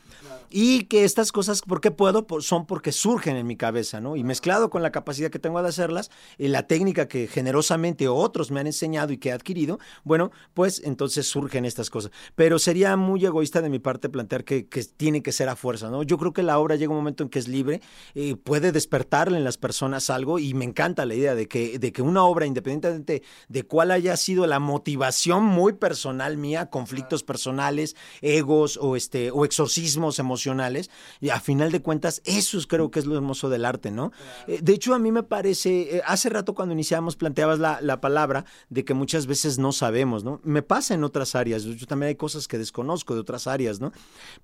Y 0.50 0.84
que 0.84 1.04
estas 1.04 1.32
cosas, 1.32 1.62
¿por 1.62 1.80
qué 1.80 1.90
puedo? 1.90 2.26
Son 2.40 2.66
porque 2.66 2.92
surgen 2.92 3.36
en 3.36 3.46
mi 3.46 3.56
cabeza, 3.56 4.00
¿no? 4.00 4.16
Y 4.16 4.24
mezclado 4.24 4.70
con 4.70 4.82
la 4.82 4.92
capacidad 4.92 5.30
que 5.30 5.38
tengo 5.38 5.60
de 5.62 5.68
hacerlas, 5.68 6.10
y 6.38 6.48
la 6.48 6.66
técnica 6.66 7.08
que 7.08 7.26
generosamente 7.26 8.08
otros 8.08 8.50
me 8.50 8.60
han 8.60 8.66
enseñado 8.66 9.12
y 9.12 9.18
que 9.18 9.30
he 9.30 9.32
adquirido, 9.32 9.78
bueno, 10.04 10.30
pues 10.54 10.82
entonces 10.84 11.26
surgen 11.28 11.64
estas 11.64 11.90
cosas. 11.90 12.12
Pero 12.34 12.58
sería 12.58 12.96
muy 12.96 13.24
egoísta 13.24 13.62
de 13.62 13.70
mi 13.70 13.78
parte 13.78 14.08
plantear 14.08 14.44
que, 14.44 14.66
que 14.66 14.84
tiene 14.84 15.22
que 15.22 15.32
ser 15.32 15.48
a 15.48 15.56
fuerza, 15.56 15.90
¿no? 15.90 16.02
Yo 16.02 16.18
creo 16.18 16.32
que 16.32 16.42
la 16.42 16.58
obra 16.58 16.76
llega 16.76 16.90
un 16.90 16.98
momento 16.98 17.22
en 17.22 17.28
que 17.28 17.38
es 17.38 17.48
libre, 17.48 17.80
eh, 18.14 18.36
puede 18.36 18.72
despertarle 18.72 19.38
en 19.38 19.44
las 19.44 19.58
personas 19.58 20.10
algo 20.10 20.38
y 20.38 20.54
me 20.54 20.64
encanta 20.64 21.06
la 21.06 21.14
idea 21.14 21.34
de 21.34 21.48
que, 21.48 21.78
de 21.78 21.92
que 21.92 22.02
una 22.02 22.15
obra, 22.24 22.46
independientemente 22.46 23.22
de 23.48 23.62
cuál 23.64 23.90
haya 23.90 24.16
sido 24.16 24.46
la 24.46 24.58
motivación 24.58 25.44
muy 25.44 25.74
personal 25.74 26.36
mía, 26.36 26.70
conflictos 26.70 27.22
personales, 27.22 27.96
egos 28.22 28.78
o, 28.80 28.96
este, 28.96 29.30
o 29.30 29.44
exorcismos 29.44 30.18
emocionales, 30.18 30.90
y 31.20 31.30
a 31.30 31.40
final 31.40 31.70
de 31.72 31.80
cuentas 31.82 32.22
eso 32.24 32.58
es, 32.58 32.66
creo 32.66 32.90
que 32.90 32.98
es 33.00 33.06
lo 33.06 33.16
hermoso 33.16 33.48
del 33.48 33.64
arte, 33.64 33.90
¿no? 33.90 34.12
Eh, 34.46 34.60
de 34.62 34.72
hecho, 34.72 34.94
a 34.94 34.98
mí 34.98 35.12
me 35.12 35.22
parece, 35.22 35.96
eh, 35.96 36.02
hace 36.06 36.28
rato 36.28 36.54
cuando 36.54 36.72
iniciamos 36.74 37.16
planteabas 37.16 37.58
la, 37.58 37.80
la 37.80 38.00
palabra 38.00 38.44
de 38.68 38.84
que 38.84 38.94
muchas 38.94 39.26
veces 39.26 39.58
no 39.58 39.72
sabemos, 39.72 40.24
¿no? 40.24 40.40
Me 40.44 40.62
pasa 40.62 40.94
en 40.94 41.04
otras 41.04 41.34
áreas, 41.34 41.64
yo 41.64 41.86
también 41.86 42.08
hay 42.08 42.14
cosas 42.16 42.48
que 42.48 42.58
desconozco 42.58 43.14
de 43.14 43.20
otras 43.20 43.46
áreas, 43.46 43.80
¿no? 43.80 43.92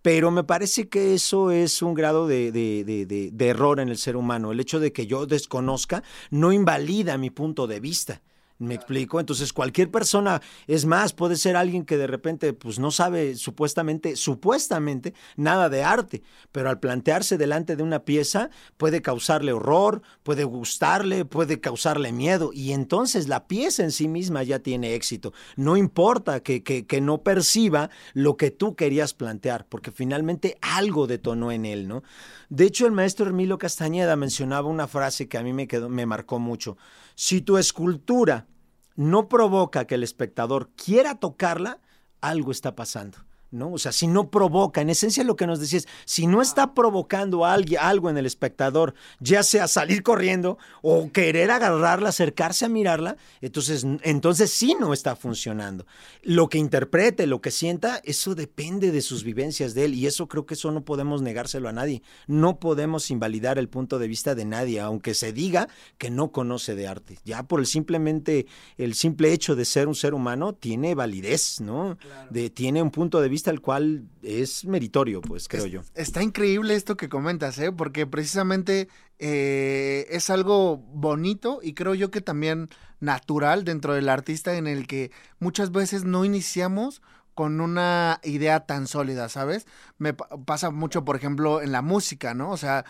Pero 0.03 0.31
me 0.31 0.45
parece 0.45 0.89
que 0.89 1.14
eso 1.14 1.51
es 1.51 1.83
un 1.83 1.95
grado 1.95 2.27
de, 2.27 2.53
de- 2.53 2.85
de- 2.85 3.07
de- 3.07 3.31
de 3.33 3.49
error 3.49 3.81
en 3.81 3.89
el 3.89 3.99
ser 3.99 4.16
humano. 4.16 4.53
El 4.53 4.61
hecho 4.61 4.81
de 4.81 4.93
que 4.93 5.07
yo 5.07 5.27
desconozca 5.27 6.03
no 6.31 6.53
invalida 6.53 7.18
mi 7.18 7.31
punto 7.31 7.62
de 7.67 7.81
vista. 7.81 8.23
¿Me 8.63 8.75
explico? 8.75 9.19
Entonces 9.19 9.53
cualquier 9.53 9.91
persona, 9.91 10.41
es 10.69 10.85
más, 10.85 11.13
puede 11.13 11.35
ser 11.35 11.57
alguien 11.57 11.85
que 11.85 11.97
de 11.97 12.07
repente 12.07 12.53
pues 12.53 12.79
no 12.79 12.93
sabe 12.93 13.35
supuestamente, 13.35 14.15
supuestamente 14.15 15.15
nada 15.37 15.69
de 15.69 15.83
arte, 15.83 16.23
pero 16.53 16.71
al 16.71 16.79
plantearse 16.79 17.39
delante 17.39 17.75
de 17.75 17.83
una 17.83 18.05
pieza 18.05 18.51
puede 18.77 19.03
causarle 19.03 19.53
horror, 19.53 20.03
puede 20.23 20.45
gustarle, 20.45 21.25
puede 21.25 21.59
causarle 21.59 22.13
miedo 22.13 22.53
y 22.53 22.71
entonces 22.71 23.27
la 23.27 23.49
pieza 23.49 23.83
en 23.83 23.91
sí 23.91 24.07
misma 24.07 24.45
ya 24.45 24.61
tiene 24.61 24.95
éxito. 24.95 25.33
No 25.57 25.77
importa 25.77 26.41
que, 26.41 26.63
que, 26.63 26.87
que 26.87 27.01
no 27.01 27.23
perciba 27.23 27.91
lo 28.13 28.37
que 28.37 28.53
tú 28.53 28.77
querías 28.77 29.13
plantear, 29.13 29.67
porque 29.69 29.91
finalmente 29.91 30.57
algo 30.61 31.09
detonó 31.09 31.51
en 31.51 31.67
él, 31.67 31.89
¿no? 31.89 32.05
De 32.49 32.67
hecho, 32.67 32.87
el 32.87 32.93
maestro 32.93 33.27
Hermilo 33.27 33.57
Castañeda 33.59 34.15
mencionaba 34.15 34.69
una 34.69 34.87
frase 34.87 35.27
que 35.27 35.39
a 35.39 35.43
mí 35.43 35.53
me, 35.53 35.67
quedó, 35.67 35.89
me 35.89 36.05
marcó 36.05 36.39
mucho. 36.39 36.77
Si 37.15 37.41
tu 37.41 37.59
escultura 37.59 38.47
no 38.95 39.29
provoca 39.29 39.87
que 39.87 39.95
el 39.95 40.03
espectador 40.03 40.71
quiera 40.75 41.19
tocarla, 41.19 41.81
algo 42.21 42.53
está 42.53 42.75
pasando. 42.75 43.19
¿No? 43.53 43.73
O 43.73 43.79
sea, 43.79 43.93
si 43.93 44.07
no 44.07 44.31
provoca, 44.31 44.81
en 44.81 44.91
esencia 44.91 45.23
lo 45.25 45.37
que 45.37 45.47
nos 45.47 45.61
decía 45.61 45.79
es, 45.79 45.89
si 46.05 46.27
no 46.27 46.43
está 46.43 46.75
provocando 46.75 47.45
a 47.45 47.53
alguien, 47.53 47.81
algo 47.81 48.11
en 48.11 48.19
el 48.19 48.27
espectador, 48.27 48.95
ya 49.21 49.43
sea 49.43 49.69
salir 49.69 50.03
corriendo 50.03 50.59
o 50.81 51.11
querer 51.13 51.51
agarrarla, 51.51 52.09
acercarse 52.09 52.65
a 52.65 52.69
mirarla, 52.69 53.17
entonces, 53.41 53.87
entonces 54.03 54.51
sí 54.51 54.75
no 54.81 54.93
está 54.93 55.15
funcionando. 55.17 55.87
Lo 56.23 56.49
que 56.49 56.59
interprete, 56.59 57.27
lo 57.27 57.41
que 57.41 57.51
sienta, 57.51 58.01
eso 58.05 58.35
depende 58.35 58.91
de 58.91 59.03
sus 59.03 59.25
vivencias 59.25 59.75
de 59.75 59.85
él 59.85 59.95
y 59.95 60.07
eso 60.07 60.29
creo 60.29 60.47
que 60.47 60.55
eso 60.55 60.71
no 60.71 60.85
podemos 60.85 61.23
negárselo 61.23 61.69
a 61.69 61.73
nadie. 61.73 62.03
No 62.27 62.59
podemos 62.59 63.11
invalidar 63.11 63.59
el 63.59 63.69
punto 63.69 63.99
de 63.99 64.09
vista 64.09 64.35
de 64.35 64.45
nadie, 64.45 64.81
aunque 64.81 65.15
se 65.15 65.33
diga 65.33 65.69
que 65.99 66.11
no 66.11 66.33
conoce 66.33 66.75
de 66.75 66.87
arte. 66.87 67.19
Ya 67.25 67.43
por 67.43 67.61
el 67.61 67.67
simplemente, 67.67 68.47
el 68.79 68.95
simple 68.95 69.33
hecho 69.33 69.57
de 69.57 69.65
ser 69.65 69.89
un 69.89 69.95
ser 69.95 70.15
humano 70.15 70.55
tiene 70.55 70.95
validez, 70.95 71.61
¿no? 71.61 71.99
De, 72.31 72.51
tiene 72.51 72.83
un 72.83 72.91
punto 72.91 73.21
de 73.21 73.29
vista 73.29 73.41
el 73.51 73.61
cual 73.61 74.09
es 74.22 74.64
meritorio, 74.64 75.20
pues 75.20 75.49
creo 75.49 75.66
yo. 75.66 75.82
Está 75.95 76.22
increíble 76.22 76.74
esto 76.74 76.97
que 76.97 77.09
comentas, 77.09 77.59
¿eh? 77.59 77.72
Porque 77.72 78.07
precisamente 78.07 78.88
eh, 79.18 80.07
es 80.11 80.30
algo 80.30 80.76
bonito 80.78 81.61
y 81.62 81.74
creo 81.74 81.95
yo 81.95 82.11
que 82.11 82.20
también 82.20 82.68
natural 83.01 83.64
dentro 83.64 83.95
del 83.95 84.09
artista 84.09 84.57
en 84.57 84.66
el 84.66 84.86
que 84.86 85.11
muchas 85.38 85.72
veces 85.72 86.05
no 86.05 86.24
iniciamos 86.24 87.03
con 87.34 87.61
una 87.61 88.20
idea 88.24 88.61
tan 88.66 88.86
sólida, 88.86 89.28
¿sabes? 89.30 89.66
Me 89.99 90.12
pa- 90.12 90.28
pasa 90.45 90.70
mucho, 90.70 91.05
por 91.05 91.16
ejemplo, 91.16 91.62
en 91.62 91.72
la 91.72 91.80
música, 91.80 92.34
¿no? 92.34 92.51
O 92.51 92.57
sea, 92.59 92.84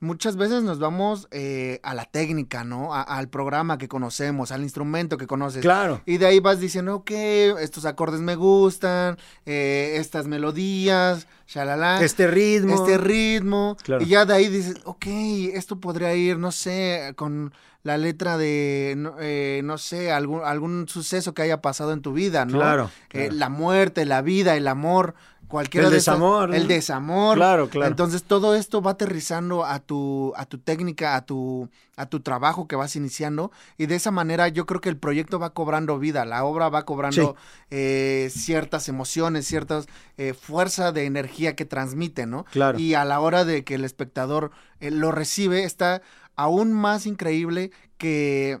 muchas 0.00 0.36
veces 0.36 0.62
nos 0.62 0.78
vamos 0.78 1.26
eh, 1.30 1.80
a 1.82 1.94
la 1.94 2.04
técnica, 2.04 2.64
¿no? 2.64 2.94
A- 2.94 3.02
al 3.02 3.28
programa 3.28 3.78
que 3.78 3.88
conocemos, 3.88 4.52
al 4.52 4.62
instrumento 4.62 5.16
que 5.16 5.26
conoces. 5.26 5.62
Claro. 5.62 6.02
Y 6.06 6.18
de 6.18 6.26
ahí 6.26 6.40
vas 6.40 6.60
diciendo, 6.60 6.96
ok, 6.96 7.10
estos 7.60 7.84
acordes 7.86 8.20
me 8.20 8.34
gustan, 8.34 9.16
eh, 9.46 9.94
estas 9.98 10.26
melodías, 10.26 11.26
shalala. 11.48 12.02
Este 12.02 12.26
ritmo. 12.26 12.74
Este 12.74 12.98
ritmo. 12.98 13.76
Claro. 13.82 14.02
Y 14.02 14.06
ya 14.08 14.24
de 14.24 14.34
ahí 14.34 14.48
dices, 14.48 14.76
ok, 14.84 15.06
esto 15.54 15.80
podría 15.80 16.14
ir, 16.14 16.38
no 16.38 16.52
sé, 16.52 17.12
con 17.16 17.52
la 17.82 17.98
letra 17.98 18.36
de, 18.36 18.94
no, 18.96 19.14
eh, 19.20 19.60
no 19.62 19.78
sé, 19.78 20.10
algún, 20.10 20.42
algún 20.44 20.88
suceso 20.88 21.34
que 21.34 21.42
haya 21.42 21.62
pasado 21.62 21.92
en 21.92 22.02
tu 22.02 22.12
vida, 22.12 22.44
¿no? 22.44 22.58
Claro, 22.58 22.90
Eh, 23.10 23.28
claro. 23.28 23.34
la 23.34 23.48
muerte, 23.48 24.04
la 24.04 24.22
vida, 24.22 24.56
el 24.56 24.66
amor, 24.66 25.14
cualquiera 25.48 25.86
El 25.86 25.90
de 25.90 25.96
desamor, 25.96 26.48
¿no? 26.48 26.54
El 26.54 26.68
desamor. 26.68 27.36
Claro, 27.36 27.68
claro. 27.68 27.90
Entonces 27.90 28.24
todo 28.24 28.54
esto 28.54 28.82
va 28.82 28.92
aterrizando 28.92 29.64
a 29.64 29.78
tu, 29.80 30.32
a 30.36 30.46
tu 30.46 30.58
técnica, 30.58 31.16
a 31.16 31.24
tu, 31.24 31.68
a 31.96 32.06
tu 32.06 32.20
trabajo 32.20 32.66
que 32.68 32.76
vas 32.76 32.96
iniciando. 32.96 33.50
Y 33.78 33.86
de 33.86 33.94
esa 33.94 34.10
manera 34.10 34.48
yo 34.48 34.66
creo 34.66 34.80
que 34.80 34.88
el 34.88 34.96
proyecto 34.96 35.38
va 35.38 35.50
cobrando 35.50 35.98
vida, 35.98 36.24
la 36.24 36.44
obra 36.44 36.68
va 36.68 36.84
cobrando 36.84 37.36
eh, 37.70 38.28
ciertas 38.30 38.88
emociones, 38.88 39.46
ciertas 39.46 39.86
eh, 40.16 40.34
fuerza 40.34 40.92
de 40.92 41.04
energía 41.04 41.56
que 41.56 41.64
transmite, 41.64 42.26
¿no? 42.26 42.44
Claro. 42.52 42.78
Y 42.78 42.94
a 42.94 43.04
la 43.04 43.20
hora 43.20 43.44
de 43.44 43.64
que 43.64 43.74
el 43.74 43.84
espectador 43.84 44.50
eh, 44.80 44.90
lo 44.90 45.12
recibe, 45.12 45.64
está 45.64 46.02
aún 46.36 46.72
más 46.72 47.06
increíble 47.06 47.70
que 47.98 48.60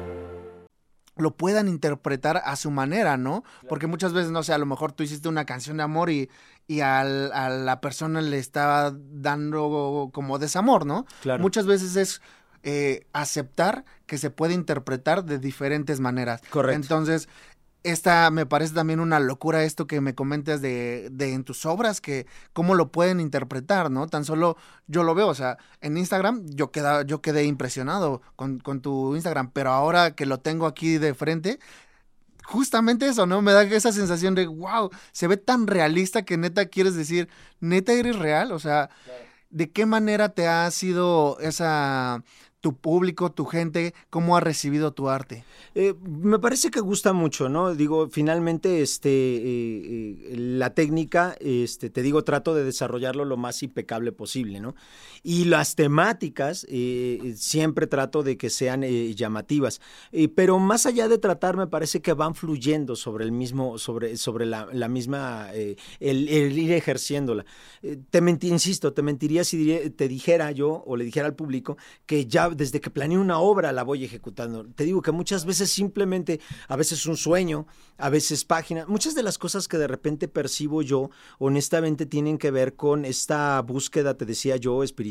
Lo 1.21 1.31
puedan 1.31 1.67
interpretar 1.69 2.41
a 2.43 2.55
su 2.55 2.71
manera, 2.71 3.15
¿no? 3.17 3.43
Porque 3.69 3.87
muchas 3.87 4.11
veces, 4.13 4.31
no 4.31 4.43
sé, 4.43 4.53
a 4.53 4.57
lo 4.57 4.65
mejor 4.65 4.91
tú 4.91 5.03
hiciste 5.03 5.29
una 5.29 5.45
canción 5.45 5.77
de 5.77 5.83
amor 5.83 6.09
y, 6.09 6.29
y 6.67 6.81
al- 6.81 7.31
a 7.33 7.49
la 7.49 7.79
persona 7.79 8.21
le 8.21 8.37
estaba 8.39 8.91
dando 8.93 10.09
como 10.13 10.39
desamor, 10.39 10.85
¿no? 10.85 11.05
Claro. 11.21 11.41
Muchas 11.41 11.65
veces 11.65 11.95
es 11.95 12.21
eh, 12.63 13.07
aceptar 13.13 13.85
que 14.05 14.17
se 14.17 14.29
puede 14.29 14.53
interpretar 14.53 15.23
de 15.25 15.39
diferentes 15.39 15.99
maneras. 15.99 16.41
Correcto. 16.51 16.75
Entonces, 16.81 17.27
esta 17.83 18.29
me 18.29 18.45
parece 18.45 18.73
también 18.73 18.99
una 18.99 19.19
locura 19.19 19.63
esto 19.63 19.87
que 19.87 20.01
me 20.01 20.13
comentas 20.13 20.61
de, 20.61 21.09
de 21.11 21.33
en 21.33 21.43
tus 21.43 21.65
obras, 21.65 22.01
que 22.01 22.27
cómo 22.53 22.75
lo 22.75 22.91
pueden 22.91 23.19
interpretar, 23.19 23.89
¿no? 23.89 24.07
Tan 24.07 24.23
solo 24.25 24.57
yo 24.87 25.03
lo 25.03 25.15
veo, 25.15 25.27
o 25.27 25.35
sea, 25.35 25.57
en 25.81 25.97
Instagram 25.97 26.45
yo, 26.47 26.71
queda, 26.71 27.03
yo 27.03 27.21
quedé 27.21 27.45
impresionado 27.45 28.21
con, 28.35 28.59
con 28.59 28.81
tu 28.81 29.15
Instagram, 29.15 29.51
pero 29.51 29.71
ahora 29.71 30.11
que 30.15 30.25
lo 30.25 30.39
tengo 30.39 30.67
aquí 30.67 30.97
de 30.97 31.13
frente, 31.13 31.59
justamente 32.43 33.07
eso, 33.07 33.25
¿no? 33.25 33.41
Me 33.41 33.51
da 33.51 33.63
esa 33.63 33.91
sensación 33.91 34.35
de, 34.35 34.47
wow, 34.47 34.91
se 35.11 35.27
ve 35.27 35.37
tan 35.37 35.67
realista 35.67 36.23
que 36.23 36.37
neta 36.37 36.65
quieres 36.65 36.95
decir, 36.95 37.29
neta 37.59 37.93
eres 37.93 38.17
real, 38.17 38.51
o 38.51 38.59
sea, 38.59 38.89
¿de 39.49 39.71
qué 39.71 39.85
manera 39.85 40.29
te 40.29 40.47
ha 40.47 40.69
sido 40.69 41.39
esa 41.39 42.23
tu 42.61 42.75
público, 42.75 43.31
tu 43.31 43.45
gente, 43.45 43.93
cómo 44.09 44.37
ha 44.37 44.39
recibido 44.39 44.93
tu 44.93 45.09
arte? 45.09 45.43
Eh, 45.73 45.95
me 46.03 46.39
parece 46.39 46.69
que 46.69 46.79
gusta 46.79 47.11
mucho, 47.11 47.49
¿no? 47.49 47.73
Digo, 47.75 48.07
finalmente, 48.09 48.81
este, 48.81 49.09
eh, 49.09 49.41
eh, 49.43 50.35
la 50.37 50.73
técnica, 50.73 51.35
este, 51.39 51.89
te 51.89 52.03
digo, 52.03 52.23
trato 52.23 52.53
de 52.53 52.63
desarrollarlo 52.63 53.25
lo 53.25 53.35
más 53.35 53.63
impecable 53.63 54.11
posible, 54.11 54.59
¿no? 54.59 54.75
Y 55.23 55.45
las 55.45 55.75
temáticas, 55.75 56.65
siempre 57.35 57.87
trato 57.87 58.23
de 58.23 58.37
que 58.37 58.49
sean 58.49 58.81
llamativas. 58.81 59.81
pero 60.35 60.59
más 60.59 60.85
allá 60.85 61.07
de 61.07 61.17
tratar, 61.17 61.57
me 61.57 61.67
parece 61.67 62.01
que 62.01 62.13
van 62.13 62.35
fluyendo 62.35 62.95
sobre 62.95 63.25
el 63.25 63.31
mismo, 63.31 63.77
sobre, 63.77 64.17
sobre 64.17 64.45
la, 64.45 64.67
la 64.71 64.87
misma, 64.87 65.51
el, 65.53 66.57
ir 66.57 66.71
ejerciéndola. 66.71 67.45
te 68.09 68.21
mentí, 68.21 68.47
insisto, 68.47 68.93
te 68.93 69.01
mentiría 69.01 69.43
si 69.43 69.89
te 69.89 70.07
dijera 70.07 70.51
yo 70.51 70.83
o 70.85 70.95
le 70.95 71.05
dijera 71.05 71.27
al 71.27 71.35
público 71.35 71.77
que 72.05 72.25
ya 72.25 72.49
desde 72.49 72.81
que 72.81 72.89
planeo 72.89 73.21
una 73.21 73.39
obra 73.39 73.71
la 73.71 73.83
voy 73.83 74.03
ejecutando. 74.03 74.65
Te 74.65 74.83
digo 74.83 75.01
que 75.01 75.11
muchas 75.11 75.45
veces 75.45 75.69
simplemente, 75.71 76.39
a 76.67 76.75
veces 76.75 77.05
un 77.05 77.17
sueño, 77.17 77.67
a 77.97 78.09
veces 78.09 78.45
páginas, 78.45 78.87
muchas 78.87 79.15
de 79.15 79.23
las 79.23 79.37
cosas 79.37 79.67
que 79.67 79.77
de 79.77 79.87
repente 79.87 80.27
percibo 80.27 80.81
yo, 80.81 81.09
honestamente, 81.39 82.05
tienen 82.05 82.37
que 82.37 82.51
ver 82.51 82.75
con 82.75 83.05
esta 83.05 83.61
búsqueda, 83.61 84.15
te 84.15 84.25
decía 84.25 84.57
yo, 84.57 84.83
espiritual. 84.83 85.10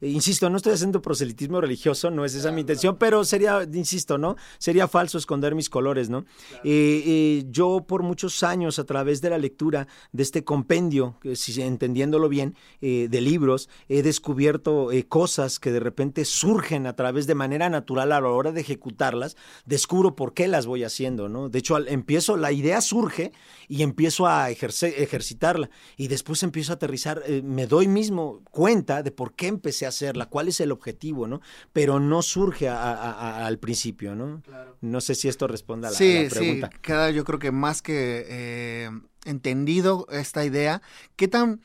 Eh, 0.00 0.08
insisto, 0.08 0.50
no 0.50 0.56
estoy 0.56 0.72
haciendo 0.72 1.00
proselitismo 1.02 1.60
religioso, 1.60 2.10
no 2.10 2.24
es 2.24 2.34
esa 2.34 2.50
mi 2.50 2.62
intención, 2.62 2.96
pero 2.98 3.24
sería, 3.24 3.66
insisto, 3.72 4.18
¿no? 4.18 4.36
Sería 4.58 4.88
falso 4.88 5.18
esconder 5.18 5.54
mis 5.54 5.70
colores, 5.70 6.10
¿no? 6.10 6.24
Eh, 6.64 7.02
eh, 7.06 7.44
yo 7.50 7.84
por 7.86 8.02
muchos 8.02 8.42
años, 8.42 8.78
a 8.78 8.84
través 8.84 9.20
de 9.20 9.30
la 9.30 9.38
lectura 9.38 9.86
de 10.12 10.22
este 10.22 10.44
compendio, 10.44 11.16
si, 11.34 11.60
entendiéndolo 11.60 12.28
bien, 12.28 12.54
de 12.80 13.20
libros, 13.20 13.68
he 13.88 14.02
descubierto 14.02 14.88
cosas 15.08 15.58
que 15.58 15.72
de 15.72 15.80
repente 15.80 16.24
surgen 16.24 16.86
a 16.86 16.94
través 16.94 17.26
de 17.26 17.34
manera 17.34 17.68
natural 17.70 18.12
a 18.12 18.20
la 18.20 18.28
hora 18.28 18.52
de 18.52 18.60
ejecutarlas, 18.60 19.36
descubro 19.64 20.14
por 20.16 20.34
qué 20.34 20.48
las 20.48 20.66
voy 20.66 20.84
haciendo, 20.84 21.28
¿no? 21.28 21.48
De 21.48 21.58
hecho, 21.58 21.78
empiezo, 21.78 22.36
la 22.36 22.52
idea 22.52 22.80
surge 22.80 23.32
y 23.68 23.82
empiezo 23.82 24.26
a 24.26 24.50
ejercitarla 24.50 25.70
y 25.96 26.08
después 26.08 26.42
empiezo 26.42 26.72
a 26.72 26.76
aterrizar, 26.76 27.22
me 27.42 27.66
doy 27.66 27.88
mismo 27.88 28.42
cuenta 28.50 29.02
de 29.02 29.10
por 29.10 29.33
qué 29.36 29.46
empecé 29.46 29.86
a 29.86 29.90
hacerla, 29.90 30.26
cuál 30.26 30.48
es 30.48 30.60
el 30.60 30.72
objetivo, 30.72 31.26
¿no? 31.26 31.40
Pero 31.72 32.00
no 32.00 32.22
surge 32.22 32.68
al 32.68 33.58
principio, 33.58 34.14
¿no? 34.14 34.42
No 34.80 35.00
sé 35.00 35.14
si 35.14 35.28
esto 35.28 35.46
responde 35.46 35.88
a 35.88 35.90
la, 35.90 35.96
pregunta. 35.96 36.70
Sí, 36.72 36.78
queda 36.82 37.10
yo 37.10 37.24
creo 37.24 37.38
que 37.38 37.52
más 37.52 37.82
que 37.82 38.26
eh, 38.28 38.90
entendido 39.24 40.06
esta 40.10 40.44
idea. 40.44 40.82
¿Qué 41.16 41.28
tan, 41.28 41.60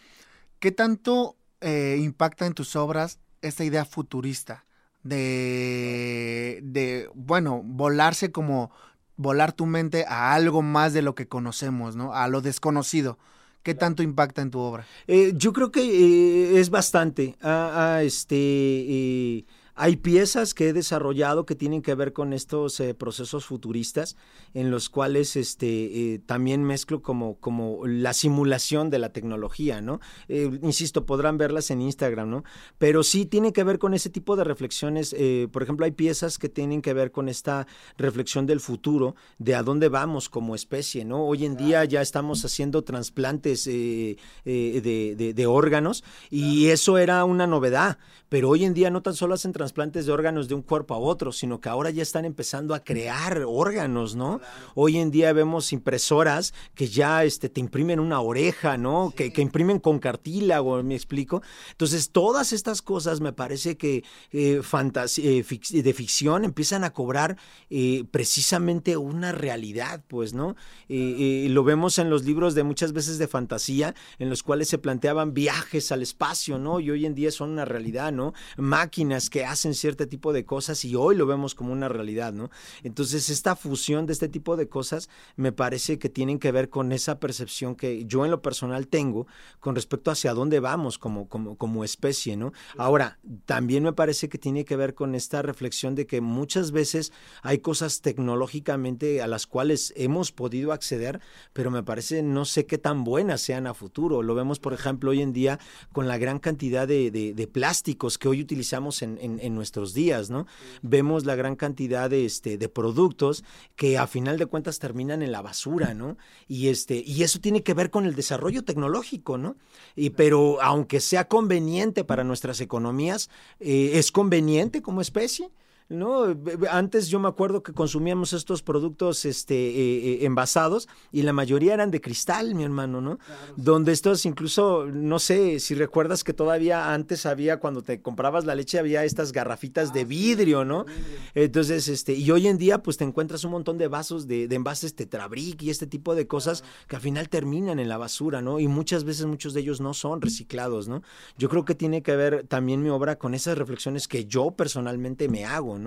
qué 0.60 0.72
tanto 0.72 1.38
eh, 1.62 1.98
impacta 2.00 2.46
en 2.46 2.54
tus 2.54 2.76
obras 2.76 3.20
esta 3.42 3.64
idea 3.64 3.86
futurista? 3.86 4.66
de, 5.04 6.60
de, 6.62 7.10
bueno, 7.14 7.62
volarse 7.64 8.32
como 8.32 8.72
volar 9.16 9.52
tu 9.52 9.66
mente 9.66 10.06
a 10.08 10.34
algo 10.34 10.62
más 10.62 10.94
de 10.94 11.02
lo 11.02 11.16
que 11.16 11.28
conocemos, 11.28 11.96
¿no? 11.96 12.14
A 12.14 12.28
lo 12.28 12.42
desconocido. 12.42 13.18
¿Qué 13.64 13.74
tanto 13.76 14.04
impacta 14.04 14.42
en 14.42 14.52
tu 14.52 14.60
obra? 14.60 14.86
Eh, 15.08 15.34
yo 15.36 15.52
creo 15.52 15.72
que 15.72 15.82
eh, 15.82 16.60
es 16.60 16.70
bastante. 16.70 17.36
Ah, 17.42 17.98
ah, 17.98 18.04
este, 18.04 18.36
eh, 18.38 19.46
hay 19.80 19.96
piezas 19.96 20.54
que 20.54 20.68
he 20.68 20.74
desarrollado 20.74 21.46
que 21.46 21.56
tienen 21.56 21.82
que 21.82 21.96
ver 21.96 22.12
con 22.12 22.34
estos 22.34 22.82
eh, 22.82 22.94
procesos 22.94 23.46
futuristas, 23.46 24.18
en 24.54 24.72
los 24.72 24.90
cuales 24.90 25.38
este, 25.38 25.68
eh, 26.16 26.20
también 26.20 26.66
mezclo 26.66 27.02
como, 27.02 27.40
como 27.40 27.88
la 27.88 28.12
simulación 28.12 28.90
de 28.90 29.00
la 29.00 29.14
tecnología, 29.14 29.80
¿no? 29.80 30.02
Eh, 30.28 30.60
insisto, 30.64 31.06
podrán 31.06 31.38
verlas 31.38 31.72
en 31.72 31.82
Instagram, 31.82 32.30
¿no? 32.30 32.44
Pero 32.78 33.04
sí 33.04 33.26
tiene 33.26 33.54
que 33.54 33.64
ver 33.64 33.80
con 33.80 33.94
ese 33.94 34.10
tipo 34.10 34.36
de 34.36 34.44
reflexiones. 34.44 35.16
por 35.50 35.64
ejemplo, 35.64 35.86
hay 35.86 35.92
piezas 35.92 36.38
que 36.38 36.50
tienen 36.50 36.82
que 36.82 36.94
ver 36.94 37.12
con 37.12 37.30
esta 37.30 37.66
reflexión 37.98 38.46
del 38.46 38.60
futuro, 38.60 39.16
de 39.38 39.56
a 39.56 39.64
dónde 39.64 39.88
vamos 39.88 40.28
como 40.28 40.56
especie, 40.56 41.06
¿no? 41.06 41.26
Hoy 41.26 41.46
en 41.46 41.56
día 41.56 41.86
ya 41.86 42.02
estamos 42.02 42.44
haciendo 42.44 42.84
trasplantes 42.84 43.64
de, 43.64 44.18
de, 44.44 45.46
órganos 45.48 46.04
y 46.30 46.68
eso 46.68 46.98
era 46.98 47.24
una 47.24 47.48
novedad, 47.48 47.98
pero 48.28 48.50
hoy 48.50 48.66
en 48.66 48.74
día 48.74 48.90
no 48.90 49.02
tan 49.02 49.14
solo 49.14 49.36
hacen 49.36 49.54
trasplantes, 49.54 49.69
trasplantes 49.70 50.08
de 50.08 50.12
órganos 50.12 50.48
de 50.48 50.56
un 50.56 50.64
cuerpo 50.64 50.96
a 50.96 50.98
otro, 50.98 51.32
sino 51.32 51.62
que 51.62 51.70
ahora 51.70 51.92
ya 51.92 52.02
están 52.02 52.26
empezando 52.26 52.74
a 52.74 52.80
crear 52.84 53.44
órganos, 53.46 54.16
¿no? 54.16 54.42
Hoy 54.74 54.98
en 54.98 55.12
día 55.12 55.32
vemos 55.32 55.72
impresoras 55.74 56.56
que 56.74 56.88
ya 56.88 57.24
este, 57.24 57.50
te 57.50 57.60
imprimen 57.60 58.00
una 58.00 58.20
oreja, 58.20 58.78
¿no? 58.78 59.14
Que, 59.16 59.32
imprimen 59.38 59.78
con 59.78 60.00
cartílago, 60.00 60.82
me 60.82 60.96
explico. 60.96 61.44
Entonces, 61.70 62.10
todas 62.10 62.52
estas 62.52 62.82
cosas 62.82 63.22
me 63.22 63.32
parece 63.32 63.78
que 63.78 64.04
eh, 64.32 64.60
eh 64.64 65.84
de 65.84 65.94
ficción 65.94 66.46
empiezan 66.46 66.84
a 66.84 66.92
cobrar 66.92 67.38
eh, 67.70 68.06
precisamente 68.10 68.98
una 68.98 69.34
realidad, 69.34 70.04
pues, 70.08 70.34
¿no? 70.34 70.56
Eh, 70.88 71.46
lo 71.52 71.64
vemos 71.64 72.00
en 72.00 72.10
los 72.10 72.24
libros 72.24 72.56
de 72.56 72.64
muchas 72.64 72.92
veces 72.92 73.20
de 73.20 73.28
fantasía, 73.28 73.94
en 74.18 74.32
los 74.32 74.42
cuales 74.42 74.68
se 74.68 74.80
planteaban 74.80 75.36
viajes 75.36 75.92
al 75.92 76.02
espacio, 76.02 76.58
¿no? 76.58 76.80
Y 76.80 76.90
hoy 76.90 77.06
en 77.06 77.14
día 77.14 77.30
son 77.30 77.52
una 77.52 77.66
realidad, 77.66 78.12
¿no? 78.12 78.34
Máquinas 78.58 79.30
que 79.30 79.46
hacen 79.52 79.74
cierto 79.74 80.08
tipo 80.08 80.34
de 80.34 80.46
cosas 80.46 80.84
y 80.86 80.96
hoy 80.96 81.16
lo 81.16 81.26
vemos 81.26 81.56
como 81.56 81.74
una 81.74 81.90
realidad, 81.90 82.34
¿no? 82.34 82.50
Entonces, 82.84 83.30
esta 83.30 83.56
fusión 83.56 84.06
de 84.06 84.14
este 84.14 84.30
tipo 84.30 84.56
de 84.56 84.70
cosas 84.70 85.10
me 85.36 85.52
parece 85.52 86.00
que 86.00 86.10
tienen 86.10 86.40
que 86.40 86.52
ver 86.52 86.70
con 86.70 86.92
esa 86.92 87.20
percepción 87.20 87.76
que 87.76 88.06
yo 88.06 88.26
en 88.26 88.32
lo 88.32 88.42
personal 88.42 88.88
tengo 88.88 89.28
con 89.60 89.76
respecto 89.76 90.12
hacia 90.12 90.34
dónde 90.34 90.60
vamos 90.60 90.98
como, 90.98 91.28
como, 91.28 91.58
como 91.58 91.84
especie, 91.84 92.38
¿no? 92.38 92.54
Ahora, 92.78 93.20
también 93.46 93.84
me 93.84 93.94
parece 93.94 94.30
que 94.30 94.38
tiene 94.38 94.66
que 94.66 94.76
ver 94.76 94.94
con 94.94 95.16
esta 95.16 95.42
reflexión 95.42 95.96
de 95.96 96.06
que 96.06 96.22
muchas 96.22 96.72
veces 96.72 97.12
hay 97.42 97.60
cosas 97.60 98.02
tecnológicamente 98.02 99.22
a 99.22 99.28
las 99.28 99.48
cuales 99.48 99.94
hemos 99.96 100.32
podido 100.32 100.72
acceder, 100.72 101.20
pero 101.54 101.72
me 101.72 101.84
parece 101.84 102.22
no 102.24 102.46
sé 102.46 102.66
qué 102.66 102.78
tan 102.78 103.04
buenas 103.04 103.42
sean 103.42 103.68
a 103.68 103.74
futuro. 103.74 104.24
Lo 104.24 104.36
vemos, 104.36 104.60
por 104.60 104.74
ejemplo, 104.74 105.12
hoy 105.12 105.22
en 105.22 105.34
día 105.34 105.60
con 105.92 106.08
la 106.08 106.18
gran 106.18 106.40
cantidad 106.40 106.88
de, 106.88 107.50
plásticos 107.52 108.18
que 108.18 108.28
hoy 108.28 108.42
utilizamos 108.42 109.02
en, 109.02 109.18
en 109.42 109.56
nuestros 109.56 109.94
días, 109.94 110.30
¿no? 110.30 110.46
Vemos 110.82 111.26
la 111.26 111.36
gran 111.36 111.56
cantidad 111.56 112.10
de, 112.10 112.26
este, 112.26 112.58
de 112.58 112.70
productos 112.70 113.44
que 113.76 113.98
a 113.98 114.08
final 114.08 114.38
de 114.38 114.46
cuentas 114.46 114.80
terminan 114.80 115.22
en 115.22 115.32
la 115.32 115.42
basura, 115.42 115.94
¿no? 115.94 116.18
Y, 116.48 116.68
este, 116.68 117.04
y 117.06 117.24
eso 117.24 117.40
tiene 117.40 117.64
que 117.64 117.74
ver 117.74 117.90
con 117.90 118.06
el 118.06 118.16
desarrollo 118.16 118.64
tecnológico, 118.64 119.38
¿no? 119.38 119.56
Y, 119.96 120.12
pero 120.12 120.62
aunque 120.62 121.00
sea 121.00 121.28
conveniente 121.28 122.04
para 122.04 122.24
nuestras 122.24 122.62
economías, 122.62 123.30
eh, 123.60 123.92
¿es 123.94 124.12
conveniente 124.12 124.82
como 124.82 125.02
especie? 125.02 125.50
¿No? 125.90 126.36
Antes 126.70 127.10
yo 127.10 127.20
me 127.20 127.28
acuerdo 127.28 127.64
que 127.64 127.74
consumíamos 127.74 128.34
estos 128.34 128.62
productos 128.62 129.26
este, 129.26 129.56
eh, 129.56 130.14
eh, 130.14 130.26
envasados 130.26 130.88
y 131.12 131.24
la 131.24 131.34
mayoría 131.34 131.74
eran 131.74 131.90
de 131.90 132.00
cristal, 132.00 132.54
mi 132.54 132.64
hermano, 132.64 133.02
¿no? 133.02 133.18
Donde 133.58 133.92
estos 133.92 134.26
incluso, 134.26 134.86
no 134.86 135.18
sé 135.18 135.60
si 135.60 135.74
recuerdas 135.74 136.24
que 136.24 136.34
todavía 136.34 136.94
antes 136.94 137.26
había, 137.26 137.60
cuando 137.60 137.82
te 137.82 138.02
comprabas 138.02 138.46
la 138.46 138.54
leche, 138.54 138.78
había 138.78 139.04
estas 139.04 139.32
garrafitas 139.32 139.92
de 139.92 140.02
ah, 140.02 140.06
vidrio, 140.06 140.64
¿no? 140.64 140.86
Entonces, 141.34 141.88
este, 141.88 142.14
y 142.14 142.30
hoy 142.30 142.48
en 142.48 142.60
día 142.60 142.84
pues 142.84 142.98
te 142.98 143.04
encuentras 143.04 143.44
un 143.44 143.52
montón 143.52 143.80
de 143.80 143.88
vasos 143.88 144.28
de, 144.28 144.48
de 144.48 144.56
envases 144.56 144.94
tetrabric 144.94 145.64
y 145.64 145.72
este 145.72 145.88
tipo 145.88 146.14
de 146.14 146.28
cosas 146.28 146.64
que 146.88 146.98
al 146.98 147.02
final 147.02 147.30
terminan 147.30 147.80
en 147.80 147.90
la 147.90 147.98
basura, 147.98 148.44
¿no? 148.44 148.60
Y 148.60 148.68
muchas 148.68 149.06
veces 149.06 149.26
muchos 149.26 149.56
de 149.56 149.62
ellos 149.62 149.82
no 149.82 149.96
son 149.96 150.22
reciclados, 150.22 150.88
¿no? 150.88 151.02
Yo 151.38 151.50
creo 151.50 151.66
que 151.66 151.74
tiene 151.74 152.04
que 152.04 152.16
ver 152.16 152.46
también 152.48 152.84
mi 152.84 152.90
obra 152.90 153.18
con 153.18 153.34
esas 153.34 153.58
reflexiones 153.58 154.08
que 154.08 154.26
yo 154.26 154.52
personalmente 154.52 155.28
me 155.30 155.46
hago, 155.46 155.79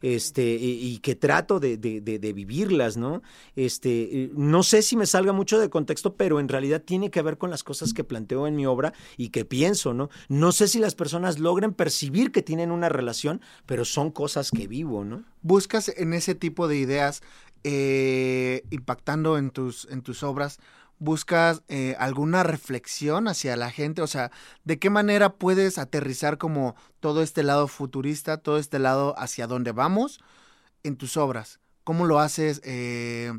Este, 0.00 0.56
y, 0.60 0.98
que 0.98 1.14
trato 1.14 1.60
de, 1.60 1.76
vivirlas, 2.34 2.96
¿no? 2.96 3.22
Este, 3.56 4.24
eh, 4.24 4.30
no 4.34 4.62
sé 4.62 4.82
si 4.82 4.96
me 4.96 5.06
salga 5.06 5.32
mucho 5.32 5.58
de 5.58 5.70
contexto, 5.70 6.14
pero 6.14 6.40
en 6.40 6.48
realidad 6.48 6.82
tiene 6.82 7.10
que 7.10 7.22
ver 7.22 7.38
con 7.38 7.50
las 7.50 7.64
cosas 7.64 7.92
que 7.92 8.04
planteo 8.04 8.46
en 8.46 8.56
mi 8.56 8.66
obra 8.66 8.92
y 9.16 9.30
que 9.30 9.44
pienso, 9.44 9.94
¿no? 9.94 10.10
No 10.28 10.52
sé 10.52 10.68
si 10.68 10.78
las 10.78 10.94
personas 10.94 11.38
logren 11.38 11.72
percibir 11.72 12.32
que 12.32 12.42
tienen 12.42 12.70
una 12.70 12.88
relación, 12.88 13.40
pero 13.66 13.84
son 13.84 14.10
cosas 14.10 14.50
que 14.50 14.66
vivo, 14.66 15.04
¿no? 15.04 15.24
Buscas 15.42 15.92
en 15.96 16.12
ese 16.14 16.34
tipo 16.34 16.68
de 16.68 16.76
ideas, 16.76 17.22
eh, 17.64 18.62
impactando 18.70 19.38
en 19.38 19.50
tus, 19.50 19.86
en 19.90 20.02
tus 20.02 20.22
obras, 20.22 20.60
buscas 20.98 21.62
eh, 21.68 21.96
alguna 21.98 22.42
reflexión 22.42 23.28
hacia 23.28 23.56
la 23.56 23.70
gente? 23.70 24.02
O 24.02 24.06
sea, 24.06 24.30
¿de 24.64 24.78
qué 24.78 24.90
manera 24.90 25.34
puedes 25.34 25.78
aterrizar 25.78 26.38
como 26.38 26.76
todo 27.00 27.22
este 27.22 27.42
lado 27.42 27.68
futurista, 27.68 28.38
todo 28.38 28.58
este 28.58 28.78
lado 28.78 29.14
hacia 29.18 29.46
dónde 29.46 29.72
vamos 29.72 30.20
en 30.82 30.96
tus 30.96 31.16
obras? 31.16 31.60
¿Cómo 31.84 32.06
lo 32.06 32.20
haces? 32.20 32.60
Eh, 32.64 33.32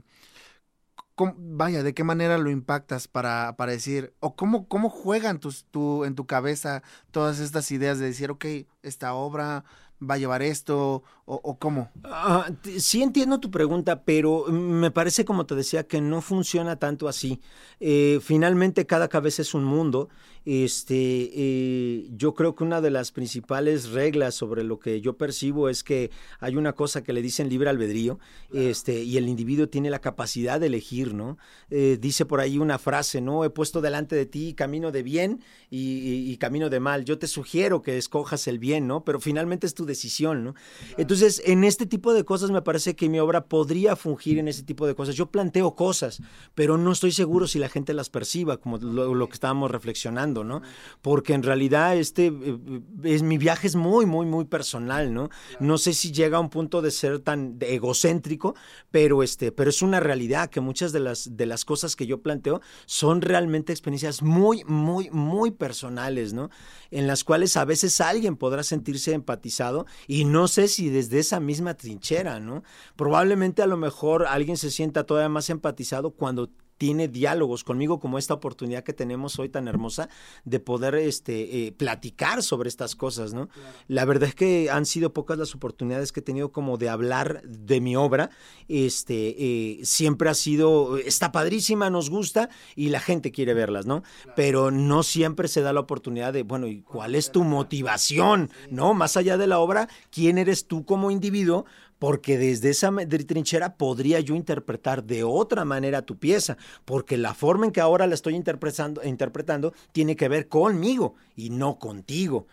vaya, 1.37 1.83
¿de 1.83 1.93
qué 1.93 2.03
manera 2.03 2.37
lo 2.37 2.49
impactas 2.49 3.07
para, 3.07 3.55
para 3.57 3.71
decir, 3.71 4.13
o 4.19 4.35
cómo, 4.35 4.67
cómo 4.67 4.89
juegan 4.89 5.39
tus, 5.39 5.65
tu, 5.65 6.05
en 6.05 6.15
tu 6.15 6.25
cabeza 6.25 6.81
todas 7.11 7.39
estas 7.39 7.71
ideas 7.71 7.99
de 7.99 8.05
decir, 8.05 8.31
ok, 8.31 8.45
esta 8.83 9.13
obra 9.13 9.65
va 10.01 10.15
a 10.15 10.17
llevar 10.17 10.41
esto 10.41 11.03
o, 11.25 11.59
cómo? 11.59 11.91
Ah, 12.03 12.49
sí 12.79 13.03
entiendo 13.03 13.39
tu 13.39 13.51
pregunta, 13.51 14.03
pero 14.03 14.45
me 14.47 14.89
parece, 14.89 15.25
como 15.25 15.45
te 15.45 15.53
decía, 15.53 15.87
que 15.87 16.01
no 16.01 16.21
funciona 16.21 16.77
tanto 16.77 17.07
así. 17.07 17.39
Eh, 17.79 18.19
finalmente, 18.21 18.87
cada 18.87 19.09
cabeza 19.09 19.43
es 19.43 19.53
un 19.53 19.63
mundo. 19.63 20.09
Este, 20.45 20.95
eh, 20.95 22.07
yo 22.11 22.33
creo 22.33 22.55
que 22.55 22.63
una 22.63 22.81
de 22.81 22.89
las 22.89 23.11
principales 23.11 23.89
reglas 23.89 24.35
sobre 24.35 24.63
lo 24.63 24.79
que 24.79 25.01
yo 25.01 25.17
percibo 25.17 25.69
es 25.69 25.83
que 25.83 26.11
hay 26.39 26.55
una 26.55 26.73
cosa 26.73 27.03
que 27.03 27.13
le 27.13 27.21
dicen 27.21 27.49
libre 27.49 27.69
albedrío, 27.69 28.19
este, 28.53 29.03
y 29.03 29.17
el 29.17 29.27
individuo 29.27 29.67
tiene 29.67 29.89
la 29.89 29.99
capacidad 29.99 30.59
de 30.59 30.67
elegir, 30.67 31.13
¿no? 31.13 31.37
Eh, 31.69 31.97
dice 31.99 32.25
por 32.25 32.39
ahí 32.39 32.57
una 32.57 32.79
frase, 32.79 33.21
¿no? 33.21 33.43
He 33.43 33.49
puesto 33.49 33.81
delante 33.81 34.15
de 34.15 34.25
ti 34.25 34.53
camino 34.53 34.91
de 34.91 35.03
bien 35.03 35.41
y, 35.69 36.31
y, 36.31 36.37
camino 36.37 36.69
de 36.69 36.79
mal. 36.79 37.05
Yo 37.05 37.17
te 37.17 37.27
sugiero 37.27 37.81
que 37.81 37.97
escojas 37.97 38.47
el 38.47 38.59
bien, 38.59 38.87
¿no? 38.87 39.03
Pero 39.03 39.19
finalmente 39.19 39.67
es 39.67 39.73
tu 39.73 39.85
decisión, 39.85 40.43
¿no? 40.43 40.55
Entonces, 40.97 41.41
en 41.45 41.63
este 41.63 41.85
tipo 41.85 42.13
de 42.13 42.23
cosas 42.23 42.51
me 42.51 42.61
parece 42.61 42.95
que 42.95 43.09
mi 43.09 43.19
obra 43.19 43.45
podría 43.45 43.95
fungir 43.95 44.39
en 44.39 44.47
ese 44.47 44.63
tipo 44.63 44.87
de 44.87 44.95
cosas. 44.95 45.15
Yo 45.15 45.27
planteo 45.27 45.75
cosas, 45.75 46.21
pero 46.55 46.77
no 46.77 46.91
estoy 46.91 47.11
seguro 47.11 47.47
si 47.47 47.59
la 47.59 47.69
gente 47.69 47.93
las 47.93 48.09
perciba, 48.09 48.57
como 48.57 48.77
lo, 48.77 49.27
que 49.27 49.33
estábamos 49.33 49.71
reflexionando, 49.71 50.38
¿no? 50.43 50.61
Porque 51.01 51.33
en 51.33 51.43
realidad 51.43 51.97
este 51.97 52.27
eh, 52.27 52.81
es 53.03 53.23
mi 53.23 53.37
viaje 53.37 53.67
es 53.67 53.75
muy, 53.75 54.05
muy, 54.05 54.25
muy 54.25 54.45
personal, 54.45 55.13
¿no? 55.13 55.29
No 55.59 55.77
sé 55.77 55.93
si 55.93 56.11
llega 56.11 56.37
a 56.37 56.41
un 56.41 56.49
punto 56.49 56.81
de 56.81 56.91
ser 56.91 57.19
tan 57.19 57.57
egocéntrico, 57.61 58.55
pero 58.91 59.23
este, 59.23 59.51
pero 59.51 59.69
es 59.69 59.81
una 59.81 59.99
realidad 59.99 60.49
que 60.49 60.61
muchas 60.61 60.91
de 60.91 60.99
las 60.99 61.37
de 61.37 61.45
las 61.45 61.65
cosas 61.65 61.95
que 61.95 62.07
yo 62.07 62.21
planteo 62.21 62.61
son 62.85 63.21
realmente 63.21 63.73
experiencias 63.73 64.21
muy, 64.21 64.63
muy, 64.65 65.09
muy 65.11 65.51
personales, 65.51 66.33
¿no? 66.33 66.49
En 66.91 67.07
las 67.07 67.23
cuales 67.23 67.57
a 67.57 67.65
veces 67.65 68.01
alguien 68.01 68.35
podrá 68.35 68.63
sentirse 68.63 69.13
empatizado 69.13 69.85
y 70.07 70.25
no 70.25 70.47
sé 70.47 70.67
si 70.67 70.89
desde 70.89 71.19
esa 71.19 71.39
misma 71.39 71.75
trinchera, 71.75 72.39
¿no? 72.39 72.63
Probablemente 72.95 73.61
a 73.61 73.67
lo 73.67 73.77
mejor 73.77 74.25
alguien 74.27 74.57
se 74.57 74.71
sienta 74.71 75.05
todavía 75.05 75.29
más 75.29 75.49
empatizado 75.49 76.11
cuando 76.11 76.49
tiene 76.79 77.09
diálogos 77.09 77.63
conmigo 77.63 77.99
como 77.99 78.17
esta 78.17 78.33
oportunidad 78.33 78.83
que 78.83 78.93
tenemos 78.93 79.37
hoy 79.37 79.49
tan 79.49 79.67
hermosa 79.67 80.09
de 80.45 80.61
poder 80.61 80.95
este, 80.95 81.67
eh, 81.67 81.71
platicar 81.73 82.41
sobre 82.41 82.69
estas 82.69 82.95
cosas, 82.95 83.33
¿no? 83.33 83.49
La 83.87 84.05
verdad 84.05 84.29
es 84.29 84.35
que 84.35 84.71
han 84.71 84.85
sido 84.85 85.13
pocas 85.13 85.37
las 85.37 85.53
oportunidades 85.53 86.13
que 86.13 86.21
he 86.21 86.23
tenido 86.23 86.53
como 86.53 86.77
de 86.77 86.87
hablar 86.87 87.43
de 87.43 87.81
mi 87.81 87.97
obra, 87.97 88.29
este, 88.69 89.35
eh, 89.37 89.79
siempre 89.83 90.29
ha 90.29 90.33
sido, 90.33 90.97
está 90.97 91.33
padrísima, 91.33 91.89
nos 91.89 92.09
gusta 92.09 92.49
y 92.77 92.89
la 92.89 93.01
gente 93.01 93.31
quiere 93.31 93.53
verlas, 93.53 93.85
¿no? 93.85 94.01
Pero 94.37 94.71
no 94.71 95.03
siempre 95.03 95.49
se 95.49 95.61
da 95.61 95.73
la 95.73 95.81
oportunidad 95.81 96.31
de, 96.31 96.43
bueno, 96.43 96.65
¿y 96.67 96.81
cuál 96.81 97.13
es 97.13 97.31
tu 97.33 97.43
motivación? 97.43 98.49
¿No? 98.71 98.93
Más 98.93 99.17
allá 99.17 99.37
de 99.37 99.47
la 99.47 99.59
obra, 99.59 99.89
¿quién 100.11 100.37
eres 100.37 100.65
tú 100.65 100.85
como 100.85 101.11
individuo 101.11 101.65
porque 101.99 102.37
desde 102.37 102.69
esa 102.69 102.91
trinchera 103.27 103.75
podría 103.75 104.21
yo 104.21 104.35
interpretar 104.35 105.03
de 105.03 105.23
otra 105.23 105.65
manera 105.65 106.01
tu 106.01 106.17
pieza, 106.17 106.57
porque 106.85 107.17
la 107.17 107.33
forma 107.33 107.65
en 107.65 107.71
que 107.71 107.81
ahora 107.81 108.07
la 108.07 108.15
estoy 108.15 108.35
interpretando, 108.35 109.03
interpretando 109.03 109.73
tiene 109.91 110.15
que 110.15 110.29
ver 110.29 110.47
conmigo 110.47 111.15
y 111.35 111.49
no 111.49 111.77
contigo. 111.77 112.47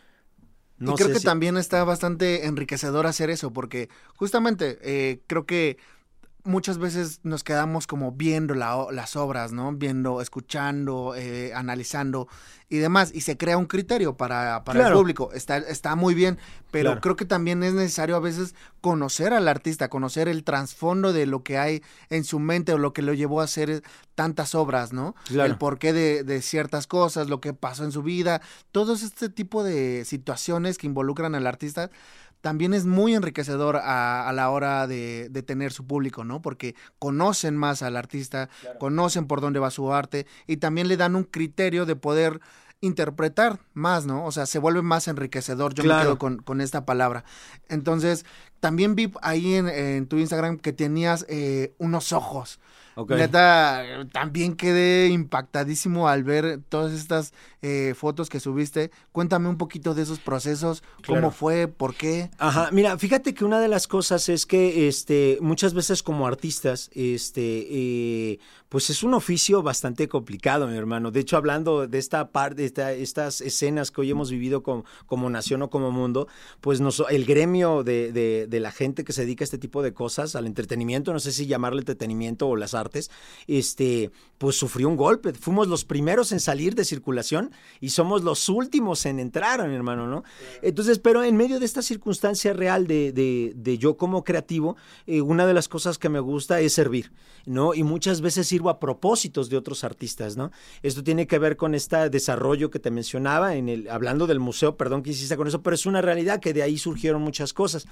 y 0.78 0.92
creo 0.92 1.12
que 1.12 1.20
también 1.20 1.56
está 1.56 1.84
bastante 1.84 2.46
enriquecedor 2.46 3.06
hacer 3.06 3.30
eso, 3.30 3.52
porque 3.52 3.88
justamente 4.16 4.78
eh, 4.82 5.20
creo 5.26 5.46
que 5.46 5.78
muchas 6.46 6.78
veces 6.78 7.20
nos 7.22 7.44
quedamos 7.44 7.86
como 7.86 8.12
viendo 8.12 8.54
las 8.54 9.16
obras, 9.16 9.52
¿no? 9.52 9.72
Viendo, 9.72 10.20
escuchando, 10.20 11.14
eh, 11.16 11.52
analizando 11.54 12.28
y 12.68 12.78
demás, 12.78 13.12
y 13.14 13.20
se 13.20 13.36
crea 13.36 13.58
un 13.58 13.66
criterio 13.66 14.16
para, 14.16 14.64
para 14.64 14.88
el 14.88 14.92
público. 14.92 15.30
Está, 15.32 15.58
está 15.58 15.94
muy 15.94 16.14
bien, 16.14 16.38
pero 16.70 17.00
creo 17.00 17.14
que 17.14 17.24
también 17.24 17.62
es 17.62 17.74
necesario 17.74 18.16
a 18.16 18.20
veces 18.20 18.54
conocer 18.80 19.32
al 19.32 19.46
artista, 19.46 19.88
conocer 19.88 20.28
el 20.28 20.42
trasfondo 20.42 21.12
de 21.12 21.26
lo 21.26 21.44
que 21.44 21.58
hay 21.58 21.82
en 22.10 22.24
su 22.24 22.40
mente 22.40 22.72
o 22.72 22.78
lo 22.78 22.92
que 22.92 23.02
lo 23.02 23.14
llevó 23.14 23.40
a 23.40 23.44
hacer 23.44 23.82
tantas 24.16 24.54
obras, 24.54 24.92
¿no? 24.92 25.14
El 25.30 25.58
porqué 25.58 25.92
de, 25.92 26.24
de 26.24 26.42
ciertas 26.42 26.86
cosas, 26.86 27.28
lo 27.28 27.40
que 27.40 27.52
pasó 27.52 27.84
en 27.84 27.92
su 27.92 28.02
vida, 28.02 28.40
todo 28.72 28.94
este 28.94 29.28
tipo 29.28 29.62
de 29.62 30.04
situaciones 30.04 30.78
que 30.78 30.86
involucran 30.86 31.34
al 31.34 31.46
artista 31.46 31.90
también 32.46 32.74
es 32.74 32.86
muy 32.86 33.12
enriquecedor 33.12 33.80
a, 33.82 34.30
la 34.32 34.50
hora 34.50 34.86
de, 34.86 35.42
tener 35.44 35.72
su 35.72 35.84
público, 35.84 36.22
¿no? 36.22 36.42
Porque 36.42 36.76
conocen 37.00 37.56
más 37.56 37.82
al 37.82 37.96
artista, 37.96 38.48
conocen 38.78 39.26
por 39.26 39.40
dónde 39.40 39.58
va 39.58 39.72
su 39.72 39.92
arte 39.92 40.28
y 40.46 40.58
también 40.58 40.86
le 40.86 40.96
dan 40.96 41.16
un 41.16 41.24
criterio 41.24 41.86
de 41.86 41.96
poder 41.96 42.40
interpretar 42.80 43.58
más, 43.74 44.06
¿no? 44.06 44.24
O 44.24 44.30
sea, 44.30 44.46
se 44.46 44.60
vuelve 44.60 44.80
más 44.82 45.08
enriquecedor. 45.08 45.74
Yo 45.74 45.82
me 45.82 46.00
quedo 46.00 46.18
con, 46.18 46.60
esta 46.60 46.86
palabra. 46.86 47.24
Entonces, 47.68 48.24
también 48.60 48.94
vi 48.94 49.12
ahí 49.22 49.56
en, 49.56 50.06
tu 50.06 50.16
Instagram 50.16 50.58
que 50.58 50.72
tenías 50.72 51.26
eh, 51.28 51.74
unos 51.78 52.12
ojos. 52.12 52.60
Neta, 53.08 53.84
también 54.10 54.56
quedé 54.56 55.08
impactadísimo 55.08 56.08
al 56.08 56.24
ver 56.24 56.60
todas 56.68 56.92
estas 56.94 57.34
eh, 57.60 57.94
fotos 57.94 58.30
que 58.30 58.40
subiste. 58.40 58.90
Cuéntame 59.12 59.48
un 59.50 59.58
poquito 59.58 59.94
de 59.94 60.02
esos 60.02 60.18
procesos, 60.18 60.82
cómo 61.06 61.30
fue, 61.30 61.68
por 61.68 61.94
qué. 61.94 62.30
Ajá, 62.38 62.70
mira, 62.72 62.96
fíjate 62.96 63.34
que 63.34 63.44
una 63.44 63.60
de 63.60 63.68
las 63.68 63.86
cosas 63.86 64.30
es 64.30 64.46
que 64.46 64.88
este, 64.88 65.36
muchas 65.42 65.74
veces 65.74 66.02
como 66.02 66.26
artistas, 66.26 66.90
este, 66.94 67.66
eh, 67.68 68.38
pues 68.76 68.90
es 68.90 69.02
un 69.02 69.14
oficio 69.14 69.62
bastante 69.62 70.06
complicado, 70.06 70.66
mi 70.66 70.76
hermano. 70.76 71.10
De 71.10 71.20
hecho, 71.20 71.38
hablando 71.38 71.86
de 71.86 71.96
esta 71.96 72.30
parte, 72.30 72.68
de 72.68 73.02
estas 73.02 73.40
escenas 73.40 73.90
que 73.90 74.02
hoy 74.02 74.10
hemos 74.10 74.30
vivido 74.30 74.62
como, 74.62 74.84
como 75.06 75.30
nación 75.30 75.62
o 75.62 75.70
como 75.70 75.90
mundo, 75.90 76.28
pues 76.60 76.82
nos, 76.82 77.02
el 77.08 77.24
gremio 77.24 77.84
de, 77.84 78.12
de, 78.12 78.46
de 78.46 78.60
la 78.60 78.72
gente 78.72 79.02
que 79.02 79.14
se 79.14 79.22
dedica 79.22 79.44
a 79.44 79.46
este 79.46 79.56
tipo 79.56 79.82
de 79.82 79.94
cosas, 79.94 80.36
al 80.36 80.46
entretenimiento, 80.46 81.14
no 81.14 81.20
sé 81.20 81.32
si 81.32 81.46
llamarle 81.46 81.78
entretenimiento 81.78 82.48
o 82.48 82.54
las 82.54 82.74
artes, 82.74 83.10
este, 83.46 84.10
pues 84.36 84.56
sufrió 84.56 84.90
un 84.90 84.96
golpe. 84.96 85.32
Fuimos 85.32 85.68
los 85.68 85.86
primeros 85.86 86.32
en 86.32 86.40
salir 86.40 86.74
de 86.74 86.84
circulación 86.84 87.52
y 87.80 87.88
somos 87.88 88.24
los 88.24 88.46
últimos 88.50 89.06
en 89.06 89.20
entrar, 89.20 89.66
mi 89.66 89.74
hermano, 89.74 90.06
¿no? 90.06 90.22
Entonces, 90.60 90.98
pero 90.98 91.24
en 91.24 91.34
medio 91.34 91.60
de 91.60 91.64
esta 91.64 91.80
circunstancia 91.80 92.52
real 92.52 92.86
de, 92.86 93.10
de, 93.56 93.78
yo 93.78 93.96
como 93.96 94.22
creativo, 94.22 94.76
eh, 95.06 95.22
una 95.22 95.46
de 95.46 95.54
las 95.54 95.66
cosas 95.66 95.96
que 95.96 96.10
me 96.10 96.20
gusta 96.20 96.60
es 96.60 96.74
servir, 96.74 97.10
¿no? 97.46 97.72
Y 97.72 97.82
muchas 97.82 98.20
veces 98.20 98.46
sirvo 98.46 98.65
a 98.70 98.80
propósitos 98.80 99.48
de 99.48 99.56
otros 99.56 99.84
artistas, 99.84 100.36
¿no? 100.36 100.50
Esto 100.82 101.02
tiene 101.02 101.26
que 101.26 101.38
ver 101.38 101.56
con 101.56 101.74
este 101.74 102.10
desarrollo 102.10 102.70
que 102.70 102.78
te 102.78 102.90
mencionaba, 102.90 103.54
en 103.56 103.68
el, 103.68 103.88
hablando 103.88 104.26
del 104.26 104.40
museo, 104.40 104.76
perdón 104.76 105.02
que 105.02 105.10
hiciste 105.10 105.36
con 105.36 105.48
eso, 105.48 105.62
pero 105.62 105.74
es 105.74 105.86
una 105.86 106.02
realidad 106.02 106.40
que 106.40 106.52
de 106.52 106.62
ahí 106.62 106.78
surgieron 106.78 107.22
muchas 107.22 107.52
cosas. 107.52 107.86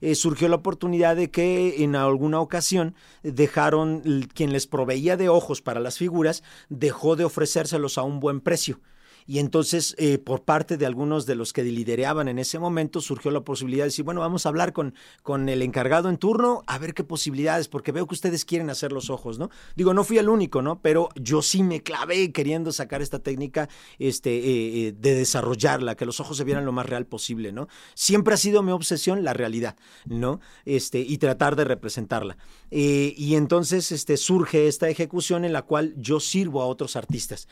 Eh, 0.00 0.14
surgió 0.14 0.48
la 0.48 0.56
oportunidad 0.56 1.16
de 1.16 1.30
que 1.30 1.82
en 1.82 1.96
alguna 1.96 2.40
ocasión 2.40 2.94
dejaron 3.22 4.00
quien 4.34 4.52
les 4.52 4.66
proveía 4.66 5.16
de 5.16 5.28
ojos 5.28 5.60
para 5.62 5.80
las 5.80 5.98
figuras 5.98 6.42
dejó 6.68 7.16
de 7.16 7.24
ofrecérselos 7.24 7.98
a 7.98 8.02
un 8.02 8.20
buen 8.20 8.40
precio. 8.40 8.80
Y 9.26 9.38
entonces, 9.38 9.94
eh, 9.98 10.18
por 10.18 10.42
parte 10.42 10.76
de 10.76 10.86
algunos 10.86 11.26
de 11.26 11.34
los 11.34 11.52
que 11.52 11.62
lidereaban 11.62 12.28
en 12.28 12.38
ese 12.38 12.58
momento, 12.58 13.00
surgió 13.00 13.30
la 13.30 13.42
posibilidad 13.42 13.84
de 13.84 13.88
decir, 13.88 14.04
bueno, 14.04 14.20
vamos 14.20 14.46
a 14.46 14.48
hablar 14.48 14.72
con, 14.72 14.94
con 15.22 15.48
el 15.48 15.62
encargado 15.62 16.08
en 16.08 16.16
turno, 16.16 16.62
a 16.66 16.78
ver 16.78 16.94
qué 16.94 17.04
posibilidades, 17.04 17.68
porque 17.68 17.92
veo 17.92 18.06
que 18.06 18.14
ustedes 18.14 18.44
quieren 18.44 18.70
hacer 18.70 18.92
los 18.92 19.10
ojos, 19.10 19.38
¿no? 19.38 19.50
Digo, 19.76 19.94
no 19.94 20.04
fui 20.04 20.18
el 20.18 20.28
único, 20.28 20.62
¿no? 20.62 20.80
Pero 20.80 21.10
yo 21.14 21.42
sí 21.42 21.62
me 21.62 21.82
clavé 21.82 22.32
queriendo 22.32 22.72
sacar 22.72 23.02
esta 23.02 23.18
técnica 23.18 23.68
este, 23.98 24.36
eh, 24.36 24.88
eh, 24.88 24.94
de 24.98 25.14
desarrollarla, 25.14 25.96
que 25.96 26.06
los 26.06 26.20
ojos 26.20 26.36
se 26.36 26.44
vieran 26.44 26.64
lo 26.64 26.72
más 26.72 26.86
real 26.86 27.06
posible, 27.06 27.52
¿no? 27.52 27.68
Siempre 27.94 28.34
ha 28.34 28.38
sido 28.38 28.62
mi 28.62 28.72
obsesión 28.72 29.24
la 29.24 29.32
realidad, 29.32 29.76
¿no? 30.06 30.40
Este, 30.64 31.00
y 31.00 31.18
tratar 31.18 31.56
de 31.56 31.64
representarla. 31.64 32.36
y 32.70 33.34
entonces 33.34 33.92
este, 33.92 34.16
surge 34.16 34.68
esta 34.68 34.88
ejecución 34.88 35.44
en 35.44 35.52
la 35.52 35.62
cual 35.62 35.94
yo 35.96 36.20
sirvo 36.20 36.62
a 36.62 36.66
otros 36.66 36.96
artistas. 36.96 37.48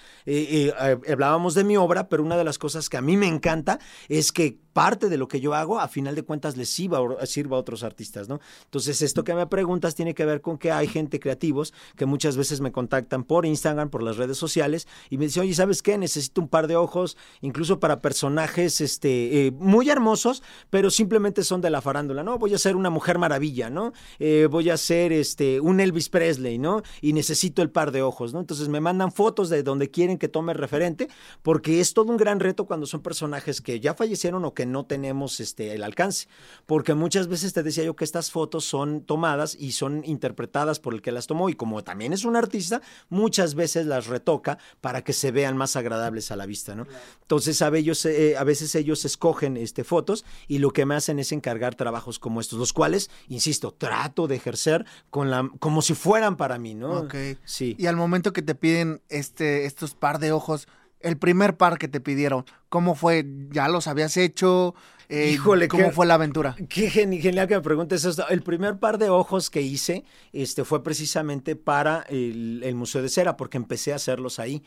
hablábamos 1.09 1.55
de 1.59 1.65
mi 1.65 1.77
obra, 1.77 2.09
pero 2.09 2.23
una 2.23 2.39
de 2.39 2.45
las 2.45 2.59
cosas 2.59 2.89
que 2.89 2.97
a 2.97 3.03
mí 3.03 3.19
me 3.19 3.27
encanta 3.27 3.79
es 4.09 4.33
que 4.33 4.59
parte 4.79 5.09
de 5.09 5.17
lo 5.17 5.27
que 5.27 5.41
yo 5.41 5.55
hago, 5.55 5.81
a 5.81 5.89
final 5.89 6.15
de 6.15 6.23
cuentas, 6.23 6.57
les 6.57 6.69
sirva, 6.69 7.01
sirva 7.27 7.57
a 7.57 7.61
otros 7.61 7.83
artistas, 7.83 8.29
¿no? 8.29 8.39
Entonces, 8.67 9.03
esto 9.03 9.25
que 9.25 9.35
me 9.35 9.45
preguntas 9.49 9.97
tiene 9.97 10.15
que 10.15 10.25
ver 10.25 10.41
con 10.41 10.57
que 10.57 10.71
hay 10.71 10.87
gente 10.87 11.19
creativos 11.19 11.75
que 11.97 12.07
muchas 12.07 12.37
veces 12.37 12.61
me 12.61 12.71
contactan 12.71 13.25
por 13.25 13.45
Instagram, 13.45 13.91
por 13.91 14.05
las 14.05 14.19
redes 14.19 14.39
sociales, 14.39 14.87
y 15.11 15.19
me 15.19 15.25
dicen, 15.25 15.43
oye, 15.43 15.53
¿sabes 15.53 15.83
qué? 15.83 15.99
Necesito 15.99 16.41
un 16.41 16.47
par 16.47 16.69
de 16.69 16.77
ojos, 16.77 17.17
incluso 17.41 17.81
para 17.81 18.01
personajes 18.01 18.81
este, 18.81 19.47
eh, 19.47 19.51
muy 19.51 19.91
hermosos, 19.91 20.45
pero 20.71 20.91
simplemente 20.91 21.43
son 21.43 21.61
de 21.61 21.71
la 21.71 21.83
farándula, 21.83 22.23
¿no? 22.23 22.39
Voy 22.39 22.55
a 22.55 22.59
ser 22.59 22.77
una 22.77 22.89
mujer 22.89 23.19
maravilla, 23.19 23.71
¿no? 23.71 23.93
Eh, 24.21 24.47
voy 24.49 24.71
a 24.71 24.77
ser 24.77 25.13
este, 25.13 25.59
un 25.59 25.81
Elvis 25.81 26.09
Presley, 26.09 26.57
¿no? 26.57 26.83
Y 27.01 27.15
necesito 27.15 27.63
el 27.63 27.71
par 27.71 27.91
de 27.91 28.03
ojos, 28.03 28.33
¿no? 28.33 28.39
Entonces 28.39 28.69
me 28.69 28.81
mandan 28.81 29.11
fotos 29.11 29.49
de 29.49 29.65
donde 29.65 29.91
quieren 29.91 30.19
que 30.19 30.29
tome 30.29 30.55
referente, 30.55 31.09
porque 31.43 31.81
es 31.81 31.95
todo 31.95 32.13
un 32.13 32.17
gran 32.17 32.39
reto 32.39 32.67
cuando 32.67 32.87
son 32.87 33.03
personajes 33.03 33.61
que 33.61 33.81
ya 33.81 33.95
fallecieron 33.95 34.45
o 34.45 34.55
que 34.55 34.68
no 34.69 34.87
tenemos 34.87 35.41
este, 35.41 35.75
el 35.75 35.83
alcance. 35.83 36.29
Porque 36.67 36.95
muchas 36.95 37.29
veces 37.29 37.53
te 37.53 37.63
decía 37.63 37.85
yo 37.85 37.97
que 37.97 38.05
estas 38.05 38.31
fotos 38.31 38.65
son 38.65 39.03
tomadas 39.03 39.57
y 39.59 39.73
son 39.73 40.05
interpretadas 40.05 40.81
por 40.81 40.95
el 40.95 41.03
que 41.03 41.13
las 41.13 41.27
tomó 41.27 41.49
y 41.49 41.55
como 41.55 41.83
también 41.85 42.13
es 42.13 42.25
un 42.25 42.37
artista, 42.37 42.81
muchas 43.09 43.55
veces 43.55 43.87
las 43.87 44.07
retoca 44.07 44.59
para 44.81 45.03
que 45.03 45.13
se 45.13 45.31
vean 45.31 45.57
más 45.57 45.77
agradables 45.77 46.31
a 46.31 46.37
la 46.37 46.47
vista, 46.47 46.75
¿no? 46.75 46.87
Entonces 47.23 47.63
a, 47.63 47.69
ellos, 47.77 48.05
eh, 48.07 48.37
a 48.37 48.45
veces 48.45 48.75
ellos 48.75 49.05
escogen 49.05 49.57
este, 49.57 49.85
fotos 49.85 50.25
y 50.47 50.59
lo 50.59 50.71
que 50.71 50.87
me 50.87 50.95
hacen 50.95 51.19
es 51.19 51.33
encargar 51.33 51.75
trabajos 51.75 52.19
como 52.19 52.41
estos, 52.41 52.59
los 52.59 52.73
cuales, 52.73 53.11
insisto, 53.29 53.73
trato 53.73 54.27
de 54.27 54.37
ejercer 54.37 54.85
con 55.11 55.31
la, 55.31 55.49
como 55.59 55.83
si 55.83 55.95
fueran 55.95 56.37
para 56.37 56.59
mí, 56.59 56.75
¿no? 56.75 57.01
Ok. 57.01 57.15
Sí. 57.45 57.77
Y 57.79 57.87
al 57.87 57.97
momento 57.97 58.33
que 58.33 58.43
te 58.43 58.55
piden 58.55 59.03
este, 59.09 59.67
estos 59.67 59.95
par 59.95 60.19
de 60.19 60.33
ojos, 60.33 60.69
el 61.01 61.17
primer 61.17 61.57
par 61.57 61.79
que 61.79 61.89
te 61.89 62.01
pidieron, 62.01 62.45
¿cómo 62.69 62.95
fue? 62.95 63.25
¿Ya 63.51 63.69
los 63.69 63.87
habías 63.87 64.17
hecho? 64.17 64.75
Eh, 65.09 65.31
Híjole, 65.33 65.69
¿Cómo 65.69 65.85
qué- 65.87 65.93
fue 65.93 66.05
la 66.07 66.15
aventura? 66.15 66.55
Qué 66.69 66.91
geni- 66.91 67.21
genial 67.21 67.49
que 67.49 67.55
me 67.55 67.63
preguntes 67.63 68.05
esto. 68.05 68.29
El 68.29 68.43
primer 68.43 68.79
par 68.79 68.99
de 68.99 69.09
ojos 69.09 69.49
que 69.49 69.63
hice 69.63 70.05
este, 70.33 70.65
fue 70.65 70.83
precisamente 70.83 71.57
para 71.57 72.03
el, 72.11 72.61
el 72.63 72.75
Museo 72.75 73.01
de 73.01 73.09
Cera, 73.09 73.37
porque 73.37 73.57
empecé 73.57 73.93
a 73.93 73.97
hacerlos 73.97 74.39
ahí. 74.39 74.63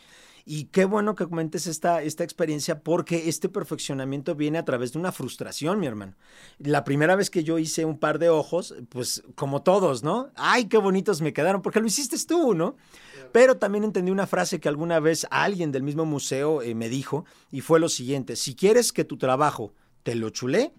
Y 0.45 0.65
qué 0.65 0.85
bueno 0.85 1.15
que 1.15 1.27
comentes 1.27 1.67
esta, 1.67 2.01
esta 2.01 2.23
experiencia, 2.23 2.81
porque 2.81 3.29
este 3.29 3.49
perfeccionamiento 3.49 4.35
viene 4.35 4.57
a 4.57 4.65
través 4.65 4.93
de 4.93 4.99
una 4.99 5.11
frustración, 5.11 5.79
mi 5.79 5.87
hermano. 5.87 6.15
La 6.59 6.83
primera 6.83 7.15
vez 7.15 7.29
que 7.29 7.43
yo 7.43 7.59
hice 7.59 7.85
un 7.85 7.97
par 7.97 8.19
de 8.19 8.29
ojos, 8.29 8.75
pues 8.89 9.23
como 9.35 9.61
todos, 9.61 10.03
¿no? 10.03 10.29
Ay, 10.35 10.65
qué 10.65 10.77
bonitos 10.77 11.21
me 11.21 11.33
quedaron, 11.33 11.61
porque 11.61 11.79
lo 11.79 11.87
hiciste 11.87 12.17
tú, 12.27 12.53
¿no? 12.53 12.75
Pero 13.31 13.57
también 13.57 13.83
entendí 13.83 14.11
una 14.11 14.27
frase 14.27 14.59
que 14.59 14.69
alguna 14.69 14.99
vez 14.99 15.25
alguien 15.31 15.71
del 15.71 15.83
mismo 15.83 16.05
museo 16.05 16.61
eh, 16.61 16.75
me 16.75 16.89
dijo, 16.89 17.25
y 17.51 17.61
fue 17.61 17.79
lo 17.79 17.89
siguiente, 17.89 18.35
si 18.35 18.55
quieres 18.55 18.91
que 18.91 19.05
tu 19.05 19.17
trabajo 19.17 19.73
te 20.03 20.15
lo 20.15 20.29
chulé, 20.29 20.73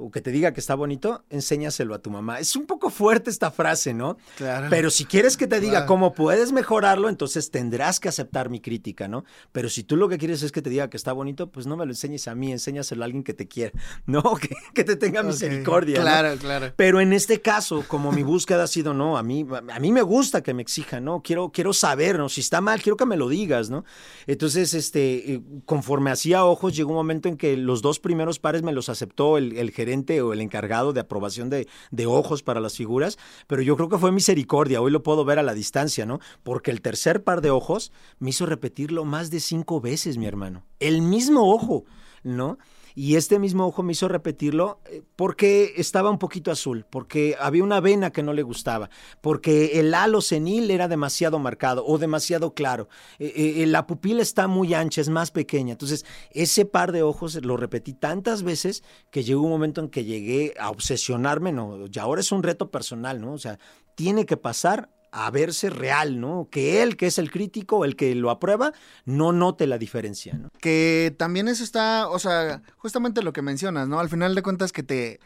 o 0.00 0.12
que 0.12 0.20
te 0.20 0.30
diga 0.30 0.52
que 0.52 0.60
está 0.60 0.76
bonito, 0.76 1.24
enséñaselo 1.28 1.92
a 1.92 1.98
tu 1.98 2.08
mamá. 2.10 2.38
Es 2.38 2.54
un 2.54 2.66
poco 2.66 2.88
fuerte 2.88 3.30
esta 3.30 3.50
frase, 3.50 3.92
¿no? 3.94 4.16
Claro. 4.36 4.68
Pero 4.70 4.90
si 4.90 5.04
quieres 5.04 5.36
que 5.36 5.48
te 5.48 5.58
diga 5.58 5.72
Claro. 5.72 5.86
cómo 5.86 6.14
puedes 6.14 6.52
mejorarlo, 6.52 7.08
entonces 7.08 7.50
tendrás 7.50 7.98
que 7.98 8.08
aceptar 8.08 8.48
mi 8.48 8.60
crítica, 8.60 9.08
¿no? 9.08 9.24
Pero 9.50 9.68
si 9.68 9.82
tú 9.82 9.96
lo 9.96 10.08
que 10.08 10.16
quieres 10.16 10.44
es 10.44 10.52
que 10.52 10.62
te 10.62 10.70
diga 10.70 10.88
que 10.88 10.96
está 10.96 11.12
bonito, 11.12 11.50
pues 11.50 11.66
no 11.66 11.76
me 11.76 11.84
lo 11.84 11.90
enseñes 11.90 12.28
a 12.28 12.36
mí, 12.36 12.52
enséñaselo 12.52 13.02
a 13.02 13.06
alguien 13.06 13.24
que 13.24 13.34
te 13.34 13.48
quiera, 13.48 13.72
¿no? 14.06 14.22
Que, 14.36 14.50
que 14.72 14.84
te 14.84 14.94
tenga 14.94 15.24
misericordia. 15.24 16.00
Claro, 16.00 16.36
claro. 16.38 16.72
Pero 16.76 17.00
en 17.00 17.12
este 17.12 17.40
caso, 17.40 17.84
como 17.88 18.12
mi 18.12 18.22
búsqueda 18.22 18.62
ha 18.62 18.68
sido, 18.68 18.94
no, 18.94 19.18
a 19.18 19.24
mí, 19.24 19.44
a 19.72 19.80
mí 19.80 19.90
me 19.90 20.02
gusta 20.02 20.44
que 20.44 20.54
me 20.54 20.62
exijan, 20.62 21.04
¿no? 21.04 21.22
Quiero, 21.24 21.50
quiero 21.50 21.72
saber, 21.72 22.18
¿no? 22.18 22.28
Si 22.28 22.40
está 22.40 22.60
mal, 22.60 22.80
quiero 22.80 22.96
que 22.96 23.04
me 23.04 23.16
lo 23.16 23.28
digas, 23.28 23.68
¿no? 23.68 23.84
Entonces, 24.28 24.74
este, 24.74 25.32
eh, 25.34 25.40
conforme 25.64 26.12
hacía 26.12 26.44
ojos, 26.44 26.76
llegó 26.76 26.90
un 26.90 26.96
momento 26.98 27.28
en 27.28 27.36
que 27.36 27.56
los 27.56 27.82
dos 27.82 27.98
primeros 27.98 28.38
pares 28.38 28.62
me 28.62 28.70
los 28.70 28.88
aceptó 28.88 29.38
el, 29.38 29.56
el 29.56 29.72
gerente 29.72 29.87
o 30.22 30.32
el 30.32 30.40
encargado 30.40 30.92
de 30.92 31.00
aprobación 31.00 31.50
de, 31.50 31.66
ojos 32.06 32.42
para 32.42 32.60
las 32.60 32.76
figuras, 32.76 33.18
pero 33.46 33.62
yo 33.62 33.76
creo 33.76 33.88
que 33.88 33.98
fue 33.98 34.12
misericordia, 34.12 34.80
hoy 34.80 34.90
lo 34.90 35.02
puedo 35.02 35.24
ver 35.24 35.38
a 35.38 35.42
la 35.42 35.54
distancia, 35.54 36.06
¿no? 36.06 36.20
Porque 36.42 36.70
el 36.70 36.80
tercer 36.80 37.22
par 37.24 37.40
de 37.40 37.50
ojos 37.50 37.92
me 38.18 38.30
hizo 38.30 38.46
repetirlo 38.46 39.04
más 39.04 39.30
de 39.30 39.40
cinco 39.40 39.80
veces, 39.80 40.16
mi 40.16 40.26
hermano. 40.26 40.64
El 40.80 41.02
mismo 41.02 41.52
ojo, 41.52 41.84
¿no? 42.22 42.58
Y 43.00 43.14
este 43.14 43.38
mismo 43.38 43.64
ojo 43.64 43.84
me 43.84 43.92
hizo 43.92 44.08
repetirlo 44.08 44.80
eh, 44.86 45.04
porque 45.14 45.74
estaba 45.76 46.10
un 46.10 46.18
poquito 46.18 46.50
azul, 46.50 46.84
porque 46.90 47.36
había 47.38 47.62
una 47.62 47.78
vena 47.78 48.10
que 48.10 48.24
no 48.24 48.32
le 48.32 48.42
gustaba, 48.42 48.90
porque 49.20 49.78
el 49.78 49.94
halo 49.94 50.20
senil 50.20 50.68
era 50.68 50.88
demasiado 50.88 51.38
marcado 51.38 51.86
o 51.86 51.96
demasiado 51.98 52.54
claro. 52.54 52.88
Eh, 53.20 53.62
eh, 53.62 53.66
la 53.68 53.86
pupila 53.86 54.20
está 54.20 54.48
muy 54.48 54.74
ancha, 54.74 55.00
es 55.00 55.10
más 55.10 55.30
pequeña. 55.30 55.74
Entonces, 55.74 56.04
ese 56.32 56.64
par 56.64 56.90
de 56.90 57.04
ojos 57.04 57.36
lo 57.36 57.56
repetí 57.56 57.92
tantas 57.92 58.42
veces 58.42 58.82
que 59.12 59.22
llegó 59.22 59.42
un 59.42 59.50
momento 59.50 59.80
en 59.80 59.90
que 59.90 60.04
llegué 60.04 60.54
a 60.58 60.68
obsesionarme, 60.68 61.52
¿no? 61.52 61.84
Y 61.86 61.98
ahora 62.00 62.20
es 62.20 62.32
un 62.32 62.42
reto 62.42 62.72
personal, 62.72 63.20
¿no? 63.20 63.32
O 63.32 63.38
sea, 63.38 63.60
tiene 63.94 64.26
que 64.26 64.36
pasar 64.36 64.90
a 65.12 65.30
verse 65.30 65.70
real, 65.70 66.20
¿no? 66.20 66.48
Que 66.50 66.82
él, 66.82 66.96
que 66.96 67.06
es 67.06 67.18
el 67.18 67.30
crítico, 67.30 67.84
el 67.84 67.96
que 67.96 68.14
lo 68.14 68.30
aprueba, 68.30 68.72
no 69.04 69.32
note 69.32 69.66
la 69.66 69.78
diferencia, 69.78 70.34
¿no? 70.34 70.50
Que 70.60 71.14
también 71.18 71.48
eso 71.48 71.64
está, 71.64 72.08
o 72.08 72.18
sea, 72.18 72.62
justamente 72.76 73.22
lo 73.22 73.32
que 73.32 73.42
mencionas, 73.42 73.88
¿no? 73.88 74.00
Al 74.00 74.08
final 74.08 74.34
de 74.34 74.42
cuentas 74.42 74.72
que 74.72 74.82
te 74.82 75.20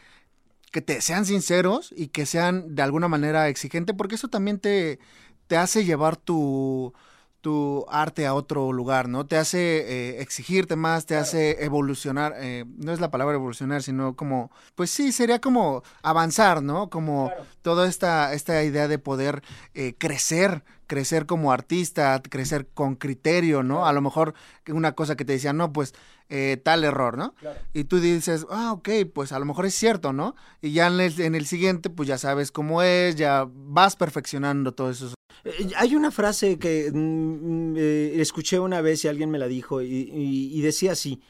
que 0.71 0.81
te 0.81 1.01
sean 1.01 1.25
sinceros 1.27 1.93
y 1.95 2.07
que 2.07 2.25
sean 2.25 2.73
de 2.73 2.81
alguna 2.81 3.07
manera 3.07 3.47
exigente, 3.47 3.93
porque 3.93 4.15
eso 4.15 4.27
también 4.27 4.57
te, 4.57 4.97
te 5.45 5.55
hace 5.55 5.85
llevar 5.85 6.17
tu, 6.17 6.95
tu 7.43 7.85
arte 7.89 8.25
a 8.25 8.33
otro 8.33 8.71
lugar, 8.71 9.09
¿no? 9.09 9.25
Te 9.25 9.35
hace 9.35 9.59
eh, 9.59 10.21
exigirte 10.21 10.77
más, 10.77 11.05
te 11.05 11.17
hace 11.17 11.61
evolucionar, 11.65 12.33
eh, 12.37 12.63
no 12.77 12.93
es 12.93 13.01
la 13.01 13.11
palabra 13.11 13.35
evolucionar, 13.35 13.83
sino 13.83 14.15
como, 14.15 14.49
pues 14.75 14.89
sí, 14.91 15.11
sería 15.11 15.41
como 15.41 15.83
avanzar, 16.03 16.63
¿no? 16.63 16.89
Como 16.89 17.33
toda 17.61 17.89
esta, 17.89 18.33
esta 18.33 18.63
idea 18.63 18.87
de 18.87 18.97
poder 18.97 19.43
eh, 19.73 19.93
crecer, 19.97 20.63
crecer 20.87 21.25
como 21.25 21.51
artista, 21.51 22.21
crecer 22.21 22.65
con 22.73 22.95
criterio, 22.95 23.61
¿no? 23.61 23.85
A 23.85 23.91
lo 23.91 23.99
mejor 23.99 24.35
una 24.69 24.93
cosa 24.93 25.17
que 25.17 25.25
te 25.25 25.33
decían, 25.33 25.57
no, 25.57 25.73
pues 25.73 25.93
eh, 26.29 26.61
tal 26.63 26.85
error, 26.85 27.17
¿no? 27.17 27.35
Y 27.73 27.83
tú 27.83 27.99
dices, 27.99 28.47
ah, 28.51 28.71
ok, 28.71 28.89
pues 29.13 29.33
a 29.33 29.39
lo 29.39 29.43
mejor 29.43 29.65
es 29.65 29.75
cierto, 29.75 30.13
¿no? 30.13 30.33
Y 30.61 30.71
ya 30.71 30.87
en 30.87 31.01
el, 31.01 31.19
en 31.19 31.35
el 31.35 31.45
siguiente, 31.45 31.89
pues 31.89 32.07
ya 32.07 32.17
sabes 32.17 32.53
cómo 32.53 32.81
es, 32.81 33.17
ya 33.17 33.45
vas 33.49 33.97
perfeccionando 33.97 34.71
todo 34.71 34.89
eso. 34.89 35.13
Eh, 35.43 35.71
Hay 35.77 35.95
una 35.95 36.11
frase 36.11 36.57
que 36.59 36.91
mm, 36.93 37.75
eh, 37.77 38.13
escuché 38.21 38.59
una 38.59 38.81
vez 38.81 39.03
y 39.05 39.07
alguien 39.07 39.29
me 39.29 39.39
la 39.39 39.47
dijo 39.47 39.81
y- 39.81 40.09
y 40.53 40.61
decía 40.61 40.93
así, 40.93 41.21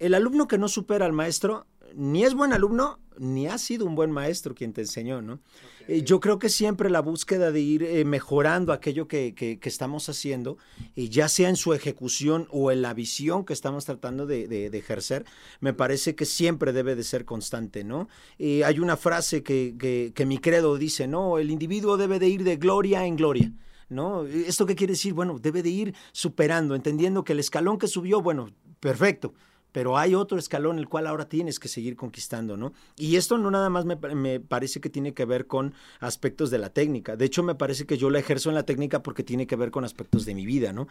el 0.00 0.14
alumno 0.14 0.48
que 0.48 0.58
no 0.58 0.68
supera 0.68 1.06
al 1.06 1.12
maestro 1.12 1.66
ni 1.94 2.24
es 2.24 2.34
buen 2.34 2.52
alumno 2.52 3.00
ni 3.18 3.48
ha 3.48 3.58
sido 3.58 3.84
un 3.84 3.94
buen 3.96 4.10
maestro 4.12 4.54
quien 4.54 4.72
te 4.72 4.80
enseñó, 4.80 5.20
¿no? 5.22 5.40
Eh, 5.88 6.02
yo 6.02 6.20
creo 6.20 6.38
que 6.38 6.48
siempre 6.48 6.88
la 6.88 7.00
búsqueda 7.00 7.50
de 7.50 7.60
ir 7.60 7.82
eh, 7.82 8.04
mejorando 8.04 8.72
aquello 8.72 9.08
que, 9.08 9.34
que- 9.34 9.58
que 9.58 9.68
estamos 9.68 10.08
haciendo, 10.08 10.56
y 10.94 11.08
ya 11.10 11.28
sea 11.28 11.48
en 11.48 11.56
su 11.56 11.74
ejecución 11.74 12.46
o 12.50 12.70
en 12.70 12.80
la 12.80 12.94
visión 12.94 13.44
que 13.44 13.52
estamos 13.52 13.84
tratando 13.84 14.24
de, 14.26 14.46
de- 14.48 14.70
de 14.70 14.78
ejercer, 14.78 15.24
me 15.60 15.74
parece 15.74 16.14
que 16.14 16.24
siempre 16.26 16.72
debe 16.72 16.94
de 16.94 17.02
ser 17.02 17.24
constante, 17.24 17.82
¿no? 17.84 18.08
Eh, 18.38 18.64
hay 18.64 18.78
una 18.78 18.96
frase 18.96 19.42
que, 19.42 19.74
que- 19.78 20.12
que 20.14 20.24
mi 20.26 20.38
credo 20.38 20.76
dice, 20.78 21.08
¿no? 21.08 21.38
El 21.38 21.50
individuo 21.50 21.96
debe 21.96 22.18
de 22.20 22.28
ir 22.28 22.44
de 22.44 22.56
gloria 22.56 23.04
en 23.04 23.16
gloria. 23.16 23.52
¿No? 23.92 24.24
¿Esto 24.24 24.66
qué 24.66 24.76
quiere 24.76 24.92
decir? 24.92 25.14
Bueno, 25.14 25.40
debe 25.40 25.64
de 25.64 25.70
ir 25.70 25.94
superando, 26.12 26.76
entendiendo 26.76 27.24
que 27.24 27.32
el 27.32 27.40
escalón 27.40 27.76
que 27.76 27.88
subió, 27.88 28.22
bueno, 28.22 28.48
perfecto, 28.78 29.34
pero 29.72 29.98
hay 29.98 30.14
otro 30.14 30.38
escalón 30.38 30.78
el 30.78 30.88
cual 30.88 31.06
ahora 31.06 31.28
tienes 31.28 31.58
que 31.58 31.68
seguir 31.68 31.96
conquistando, 31.96 32.56
¿no? 32.56 32.72
Y 32.96 33.16
esto 33.16 33.38
no 33.38 33.50
nada 33.50 33.70
más 33.70 33.84
me, 33.84 33.96
me, 33.96 34.40
parece 34.40 34.80
que 34.80 34.90
tiene 34.90 35.14
que 35.14 35.24
ver 35.24 35.46
con 35.46 35.74
aspectos 36.00 36.50
de 36.50 36.58
la 36.58 36.70
técnica. 36.70 37.16
De 37.16 37.24
hecho, 37.24 37.42
me 37.42 37.54
parece 37.54 37.86
que 37.86 37.96
yo 37.96 38.10
la 38.10 38.18
ejerzo 38.18 38.48
en 38.48 38.54
la 38.54 38.64
técnica 38.64 39.02
porque 39.02 39.22
tiene 39.22 39.46
que 39.46 39.56
ver 39.56 39.70
con 39.70 39.84
aspectos 39.84 40.24
de 40.24 40.34
mi 40.34 40.46
vida, 40.46 40.72
¿no? 40.72 40.88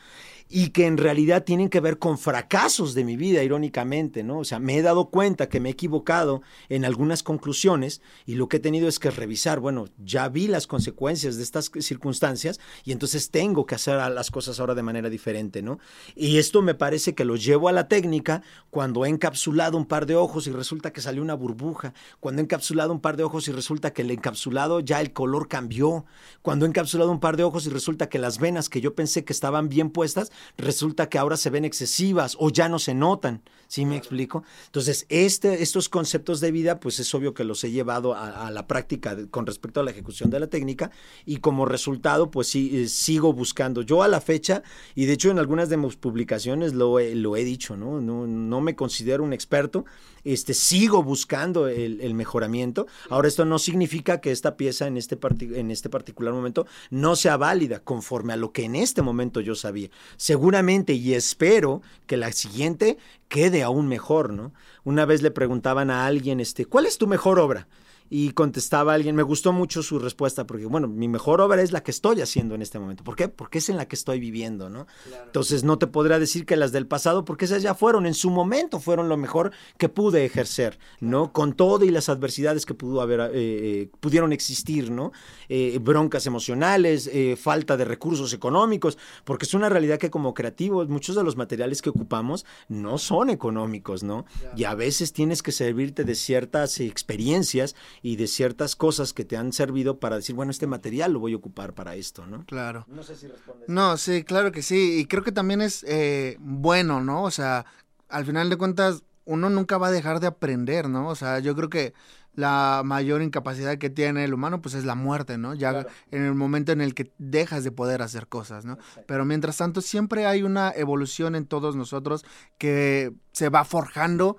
Y 0.50 0.70
que 0.70 0.86
en 0.86 0.98
realidad 0.98 1.44
tienen 1.44 1.70
que 1.70 1.80
ver 1.80 2.00
con 2.00 2.18
fracasos 2.18 2.94
de 2.94 3.04
mi 3.04 3.18
vida, 3.18 3.44
irónicamente, 3.44 4.24
¿no? 4.24 4.40
O 4.40 4.46
sea, 4.46 4.60
me 4.60 4.78
he 4.78 4.82
dado 4.82 5.10
cuenta 5.10 5.50
que 5.50 5.60
me 5.60 5.70
he 5.70 5.72
equivocado 5.74 6.42
en 6.70 6.86
algunas 6.86 7.24
conclusiones 7.24 8.02
y 8.26 8.36
lo 8.36 8.48
que 8.48 8.58
he 8.58 8.60
tenido 8.60 8.88
es 8.88 9.00
que 9.00 9.12
revisar, 9.12 9.60
bueno, 9.60 9.86
ya 9.98 10.30
vi 10.30 10.48
las 10.48 10.68
consecuencias 10.68 11.38
de 11.38 11.44
estas 11.44 11.72
circunstancias 11.80 12.60
y 12.84 12.92
entonces 12.92 13.30
tengo 13.32 13.66
que 13.66 13.76
hacer 13.76 13.96
las 14.12 14.32
cosas 14.32 14.60
ahora 14.60 14.76
de 14.76 14.84
manera 14.84 15.10
diferente, 15.10 15.62
¿no? 15.62 15.80
Y 16.16 16.38
esto 16.38 16.62
me 16.62 16.76
parece 16.76 17.16
que 17.16 17.26
lo 17.26 17.36
llevo 17.36 17.70
a 17.70 17.72
la 17.72 17.88
técnica 17.88 18.42
cuando 18.70 19.06
he 19.06 19.10
encapsulado 19.10 19.78
un 19.78 19.86
par 19.86 20.06
de 20.06 20.16
ojos 20.16 20.48
y 20.48 20.52
resulta 20.52 20.92
que 20.92 21.02
salió 21.02 21.22
una 21.22 21.34
burbuja, 21.34 21.94
cuando 22.20 22.42
he 22.42 22.44
encapsulado 22.44 22.92
un 22.92 23.00
par 23.00 23.18
de 23.18 23.24
ojos 23.24 23.48
y 23.48 23.52
resulta 23.52 23.92
que 23.94 24.04
el 24.04 24.12
encapsulado 24.12 24.80
ya 24.80 25.02
el 25.02 25.14
color 25.14 25.48
cambió, 25.48 26.06
cuando 26.42 26.66
he 26.66 26.70
encapsulado 26.70 27.12
un 27.12 27.20
par 27.20 27.38
de 27.38 27.44
ojos 27.44 27.66
y 27.66 27.70
resulta 27.70 28.10
que 28.10 28.20
las 28.20 28.40
venas 28.40 28.70
que 28.70 28.82
yo 28.82 28.96
pensé 28.96 29.24
que 29.26 29.34
estaban 29.34 29.70
bien 29.70 29.90
puestas, 29.90 30.32
resulta 30.58 31.10
que 31.10 31.18
ahora 31.18 31.38
se 31.38 31.50
ven 31.50 31.66
excesivas 31.66 32.36
o 32.40 32.50
ya 32.50 32.70
no 32.70 32.80
se 32.80 32.94
notan, 32.94 33.42
¿sí 33.70 33.86
me 33.86 33.96
explico? 33.96 34.44
Entonces, 34.66 35.06
este, 35.10 35.62
estos 35.62 35.90
conceptos 35.90 36.40
de 36.40 36.52
vida, 36.52 36.80
pues 36.80 37.00
es 37.00 37.14
obvio 37.14 37.36
que 37.36 37.44
los 37.44 37.64
he 37.64 37.72
llevado 37.72 38.16
a, 38.16 38.50
la 38.50 38.66
práctica 38.66 39.16
con 39.30 39.46
respecto 39.46 39.80
a 39.80 39.84
la 39.84 39.92
ejecución 39.92 40.32
de 40.32 40.40
la 40.40 40.48
técnica 40.48 40.90
y 41.24 41.38
como 41.38 41.66
resultado, 41.66 42.32
pues 42.32 42.48
sí, 42.48 42.72
eh, 42.74 42.88
sigo 42.90 43.32
buscando. 43.32 43.84
Yo 43.84 44.02
a 44.02 44.08
la 44.08 44.22
fecha, 44.22 44.64
y 44.96 45.06
de 45.06 45.14
hecho 45.14 45.30
en 45.30 45.38
algunas 45.38 45.70
de 45.70 45.78
mis 45.78 45.96
publicaciones 45.96 46.74
lo 46.74 46.98
he, 47.00 47.14
lo 47.14 47.38
he 47.38 47.44
dicho, 47.44 47.78
¿no? 47.78 48.02
No, 48.02 48.62
me 48.62 48.76
considero 48.76 49.24
un 49.24 49.34
experto, 49.34 49.86
este, 50.24 50.56
sigo 50.56 51.04
buscando 51.04 51.68
el, 51.68 52.02
el, 52.02 52.16
mejoramiento. 52.16 52.88
Ahora, 53.10 53.28
esto 53.28 53.46
no 53.46 53.60
significa 53.60 54.20
que 54.20 54.32
esta 54.32 54.58
pieza 54.58 54.88
en 54.88 54.98
este, 54.98 55.18
en 55.42 55.70
este 55.70 55.90
particular 55.90 56.34
momento 56.34 56.66
no 56.90 57.16
sea 57.16 57.38
válida 57.38 57.80
conforme 57.80 58.34
a 58.34 58.36
lo 58.36 58.52
que 58.52 58.66
en 58.66 58.76
este 58.76 59.04
momento 59.04 59.42
yo 59.42 59.54
sabía. 59.54 59.90
Seguramente 60.18 60.94
y 60.94 61.14
espero 61.14 61.82
que 62.08 62.18
la 62.18 62.32
siguiente 62.32 62.98
quede 63.30 63.64
aún 63.64 63.88
mejor, 63.88 64.34
¿no? 64.34 64.54
Una 64.84 65.06
vez 65.06 65.22
le 65.22 65.32
preguntaban 65.32 65.90
a 65.90 66.06
alguien, 66.06 66.42
este, 66.42 66.66
¿cuál 66.66 66.86
es 66.86 66.98
tu 66.98 67.08
mejor 67.08 67.40
obra? 67.40 67.68
Y 68.10 68.32
contestaba 68.32 68.94
alguien, 68.94 69.16
me 69.16 69.24
gustó 69.24 69.54
mucho 69.54 69.84
su 69.84 70.00
respuesta, 70.00 70.48
porque 70.48 70.66
bueno, 70.66 70.88
mi 70.88 71.08
mejor 71.08 71.42
obra 71.42 71.62
es 71.62 71.72
la 71.72 71.84
que 71.84 71.92
estoy 71.92 72.22
haciendo 72.22 72.56
en 72.56 72.62
este 72.62 72.80
momento. 72.80 73.04
¿Por 73.04 73.16
qué? 73.16 73.28
Porque 73.28 73.60
es 73.60 73.70
en 73.70 73.78
la 73.78 73.88
que 73.88 73.96
estoy 73.96 74.20
viviendo, 74.20 74.70
¿no? 74.70 74.88
Entonces 75.26 75.64
no 75.64 75.78
te 75.78 75.88
podría 75.88 76.20
decir 76.20 76.46
que 76.46 76.56
las 76.56 76.72
del 76.72 76.88
pasado, 76.88 77.26
porque 77.26 77.46
esas 77.46 77.62
ya 77.62 77.76
fueron, 77.76 78.06
en 78.06 78.14
su 78.14 78.30
momento 78.30 78.80
fueron 78.80 79.10
lo 79.10 79.18
mejor 79.18 79.52
que 79.78 79.90
pude 79.90 80.26
ejercer, 80.26 80.80
¿no? 81.00 81.32
Con 81.34 81.54
todo 81.54 81.86
y 81.86 81.92
las 81.92 82.10
adversidades 82.10 82.66
que 82.66 82.74
pudo 82.74 83.02
haber, 83.02 83.20
eh, 83.20 83.30
eh, 83.34 83.90
pudieron 84.00 84.34
existir, 84.34 84.92
¿no? 84.92 85.12
Eh, 85.48 85.78
broncas 85.82 86.26
emocionales, 86.26 87.10
falta 87.38 87.78
de 87.78 87.86
recursos 87.86 88.34
económicos, 88.34 88.98
porque 89.24 89.46
es 89.46 89.54
una 89.54 89.70
realidad 89.70 90.00
que 90.00 90.10
como 90.10 90.34
creativos, 90.34 90.90
muchos 90.90 91.16
de 91.16 91.24
los 91.24 91.36
materiales 91.36 91.82
que 91.82 91.90
ocupamos 91.90 92.46
no 92.68 92.98
son 92.98 93.30
económicos, 93.30 94.04
¿no? 94.04 94.26
Y 94.56 94.64
a 94.64 94.76
veces 94.76 95.14
tienes 95.14 95.44
que 95.44 95.52
servirte 95.52 96.04
de 96.04 96.16
ciertas 96.16 96.80
experiencias 96.80 97.76
y 98.02 98.16
de 98.16 98.28
ciertas 98.28 98.76
cosas 98.76 99.14
que 99.14 99.26
te 99.26 99.38
han 99.38 99.54
servido 99.54 100.00
para 100.00 100.18
decir, 100.18 100.36
bueno, 100.36 100.52
este 100.52 100.68
material 100.68 101.14
lo 101.14 101.20
voy 101.20 101.34
a 101.34 101.38
ocupar 101.38 101.74
para 101.74 101.96
esto, 101.96 102.26
¿no? 102.26 102.46
Claro. 102.46 102.86
No 102.88 103.04
sé 103.04 103.16
si 103.16 103.28
respondes. 103.28 103.68
No, 103.68 103.98
sí, 103.98 104.24
claro 104.24 104.52
que 104.52 104.62
sí. 104.62 105.00
Y 105.00 105.06
creo 105.06 105.24
que 105.24 105.32
también 105.32 105.62
es 105.62 105.84
eh, 105.88 106.38
bueno, 106.40 107.02
¿no? 107.02 107.24
O 107.24 107.32
sea, 107.32 107.66
al 108.08 108.26
final 108.26 108.50
de 108.50 108.58
cuentas, 108.58 109.04
uno 109.26 109.50
nunca 109.50 109.78
va 109.78 109.88
a 109.88 109.92
dejar 109.92 110.20
de 110.20 110.28
aprender, 110.28 110.90
¿no? 110.90 111.08
O 111.08 111.16
sea, 111.16 111.40
yo 111.40 111.56
creo 111.56 111.70
que 111.70 111.94
la 112.36 112.84
mayor 112.86 113.22
incapacidad 113.22 113.78
que 113.78 113.90
tiene 113.90 114.24
el 114.24 114.34
humano, 114.34 114.62
pues 114.62 114.74
es 114.74 114.86
la 114.86 114.96
muerte, 114.96 115.38
¿no? 115.38 115.54
Ya 115.54 115.86
en 116.12 116.24
el 116.24 116.36
momento 116.36 116.72
en 116.72 116.82
el 116.82 116.94
que 116.94 117.12
dejas 117.18 117.64
de 117.64 117.72
poder 117.72 118.02
hacer 118.02 118.28
cosas, 118.28 118.66
¿no? 118.66 118.78
Pero 119.08 119.26
mientras 119.26 119.58
tanto, 119.58 119.82
siempre 119.82 120.26
hay 120.26 120.44
una 120.44 120.72
evolución 120.72 121.36
en 121.36 121.46
todos 121.46 121.76
nosotros 121.76 122.26
que 122.58 123.12
se 123.34 123.50
va 123.50 123.66
forjando 123.66 124.38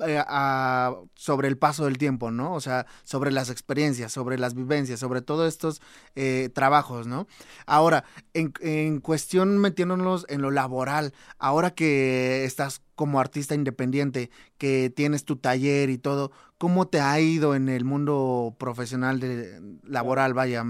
a- 0.00 0.94
sobre 1.14 1.48
el 1.48 1.58
paso 1.58 1.84
del 1.84 1.98
tiempo, 1.98 2.30
¿no? 2.30 2.54
O 2.54 2.60
sea, 2.60 2.86
sobre 3.04 3.30
las 3.32 3.50
experiencias, 3.50 4.12
sobre 4.12 4.38
las 4.38 4.54
vivencias, 4.54 5.00
sobre 5.00 5.22
todos 5.22 5.48
estos 5.48 5.80
eh, 6.14 6.50
trabajos, 6.54 7.06
¿no? 7.06 7.26
Ahora, 7.66 8.04
en, 8.32 8.52
en 8.60 9.00
cuestión 9.00 9.58
metiéndonos 9.58 10.26
en 10.28 10.42
lo 10.42 10.50
laboral, 10.50 11.12
ahora 11.38 11.70
que 11.74 12.44
estás 12.44 12.82
como 12.94 13.20
artista 13.20 13.54
independiente, 13.54 14.30
que 14.58 14.92
tienes 14.94 15.24
tu 15.24 15.36
taller 15.36 15.90
y 15.90 15.98
todo, 15.98 16.30
¿cómo 16.58 16.86
te 16.88 17.00
ha 17.00 17.18
ido 17.20 17.54
en 17.54 17.68
el 17.68 17.84
mundo 17.84 18.54
profesional 18.58 19.20
de 19.20 19.60
laboral, 19.82 20.34
vaya? 20.34 20.64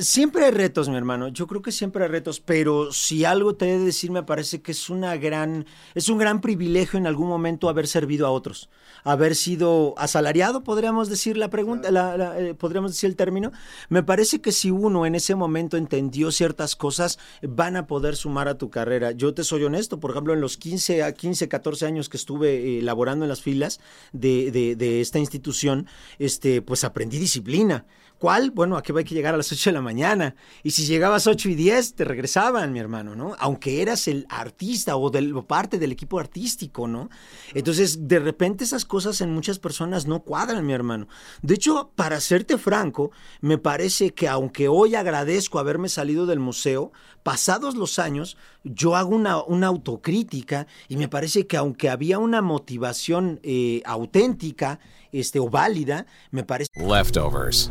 Siempre 0.00 0.44
hay 0.44 0.50
retos, 0.50 0.90
mi 0.90 0.96
hermano. 0.96 1.28
Yo 1.28 1.46
creo 1.46 1.62
que 1.62 1.72
siempre 1.72 2.04
hay 2.04 2.10
retos, 2.10 2.38
pero 2.38 2.92
si 2.92 3.24
algo 3.24 3.54
te 3.54 3.64
he 3.66 3.78
de 3.78 3.84
decir, 3.86 4.10
me 4.10 4.22
parece 4.22 4.60
que 4.60 4.72
es 4.72 4.90
una 4.90 5.16
gran, 5.16 5.64
es 5.94 6.10
un 6.10 6.18
gran 6.18 6.42
privilegio 6.42 6.98
en 6.98 7.06
algún 7.06 7.28
momento 7.28 7.66
haber 7.70 7.86
servido 7.88 8.26
a 8.26 8.30
otros, 8.30 8.68
haber 9.04 9.34
sido 9.34 9.94
asalariado, 9.96 10.64
podríamos 10.64 11.08
decir 11.08 11.38
la 11.38 11.48
pregunta, 11.48 11.90
la- 11.90 12.18
la, 12.18 12.38
eh, 12.38 12.52
podríamos 12.54 12.90
decir 12.92 13.08
el 13.08 13.16
término. 13.16 13.52
Me 13.88 14.02
parece 14.02 14.42
que 14.42 14.52
si 14.52 14.70
uno 14.70 15.06
en 15.06 15.14
ese 15.14 15.34
momento 15.34 15.78
entendió 15.78 16.30
ciertas 16.30 16.76
cosas, 16.76 17.18
van 17.40 17.76
a 17.76 17.86
poder 17.86 18.16
sumar 18.16 18.48
a 18.48 18.58
tu 18.58 18.68
carrera. 18.68 19.12
Yo 19.12 19.32
te 19.32 19.44
soy 19.44 19.64
honesto, 19.64 19.98
por 19.98 20.10
ejemplo, 20.10 20.34
en 20.34 20.42
los 20.42 20.58
15 20.58 21.02
a 21.02 21.12
15, 21.14 21.48
14 21.48 21.86
años 21.86 22.10
que 22.10 22.18
estuve 22.18 22.80
eh, 22.80 22.82
laborando 22.82 23.24
en 23.24 23.30
las 23.30 23.40
filas 23.40 23.80
de, 24.12 24.50
de- 24.50 24.76
de 24.76 25.00
esta 25.00 25.18
institución, 25.18 25.86
este, 26.18 26.60
pues 26.60 26.84
aprendí 26.84 27.18
disciplina. 27.18 27.86
¿Cuál? 28.20 28.50
Bueno, 28.50 28.76
aquí 28.76 28.92
hay 28.94 29.04
que 29.04 29.14
llegar 29.14 29.32
a 29.32 29.38
las 29.38 29.50
8 29.50 29.70
de 29.70 29.74
la 29.74 29.80
mañana. 29.80 30.34
Y 30.62 30.72
si 30.72 30.84
llegabas 30.84 31.26
8 31.26 31.48
y 31.48 31.54
10, 31.54 31.94
te 31.94 32.04
regresaban, 32.04 32.70
mi 32.70 32.78
hermano, 32.78 33.16
¿no? 33.16 33.34
Aunque 33.38 33.80
eras 33.80 34.08
el 34.08 34.26
artista 34.28 34.96
o, 34.96 35.08
del, 35.08 35.32
parte 35.44 35.78
del 35.78 35.92
equipo 35.92 36.20
artístico, 36.20 36.86
¿no? 36.86 37.08
Entonces, 37.54 38.06
de 38.08 38.18
repente 38.18 38.64
esas 38.64 38.84
cosas 38.84 39.22
en 39.22 39.32
muchas 39.32 39.58
personas 39.58 40.06
no 40.06 40.20
cuadran, 40.20 40.66
mi 40.66 40.74
hermano. 40.74 41.08
De 41.40 41.54
hecho, 41.54 41.92
para 41.94 42.20
serte 42.20 42.58
franco, 42.58 43.10
me 43.40 43.56
parece 43.56 44.10
que 44.10 44.28
aunque 44.28 44.68
hoy 44.68 44.96
agradezco 44.96 45.58
haberme 45.58 45.88
salido 45.88 46.26
del 46.26 46.40
museo, 46.40 46.92
pasados 47.22 47.74
los 47.74 47.98
años, 47.98 48.36
yo 48.64 48.96
hago 48.96 49.16
una, 49.16 49.42
una 49.42 49.68
autocrítica 49.68 50.66
y 50.88 50.98
me 50.98 51.08
parece 51.08 51.46
que 51.46 51.56
aunque 51.56 51.88
había 51.88 52.18
una 52.18 52.42
motivación 52.42 53.40
eh, 53.42 53.80
auténtica 53.86 54.78
este, 55.10 55.40
o 55.40 55.48
válida, 55.48 56.04
me 56.30 56.44
parece... 56.44 56.68
Leftovers. 56.76 57.70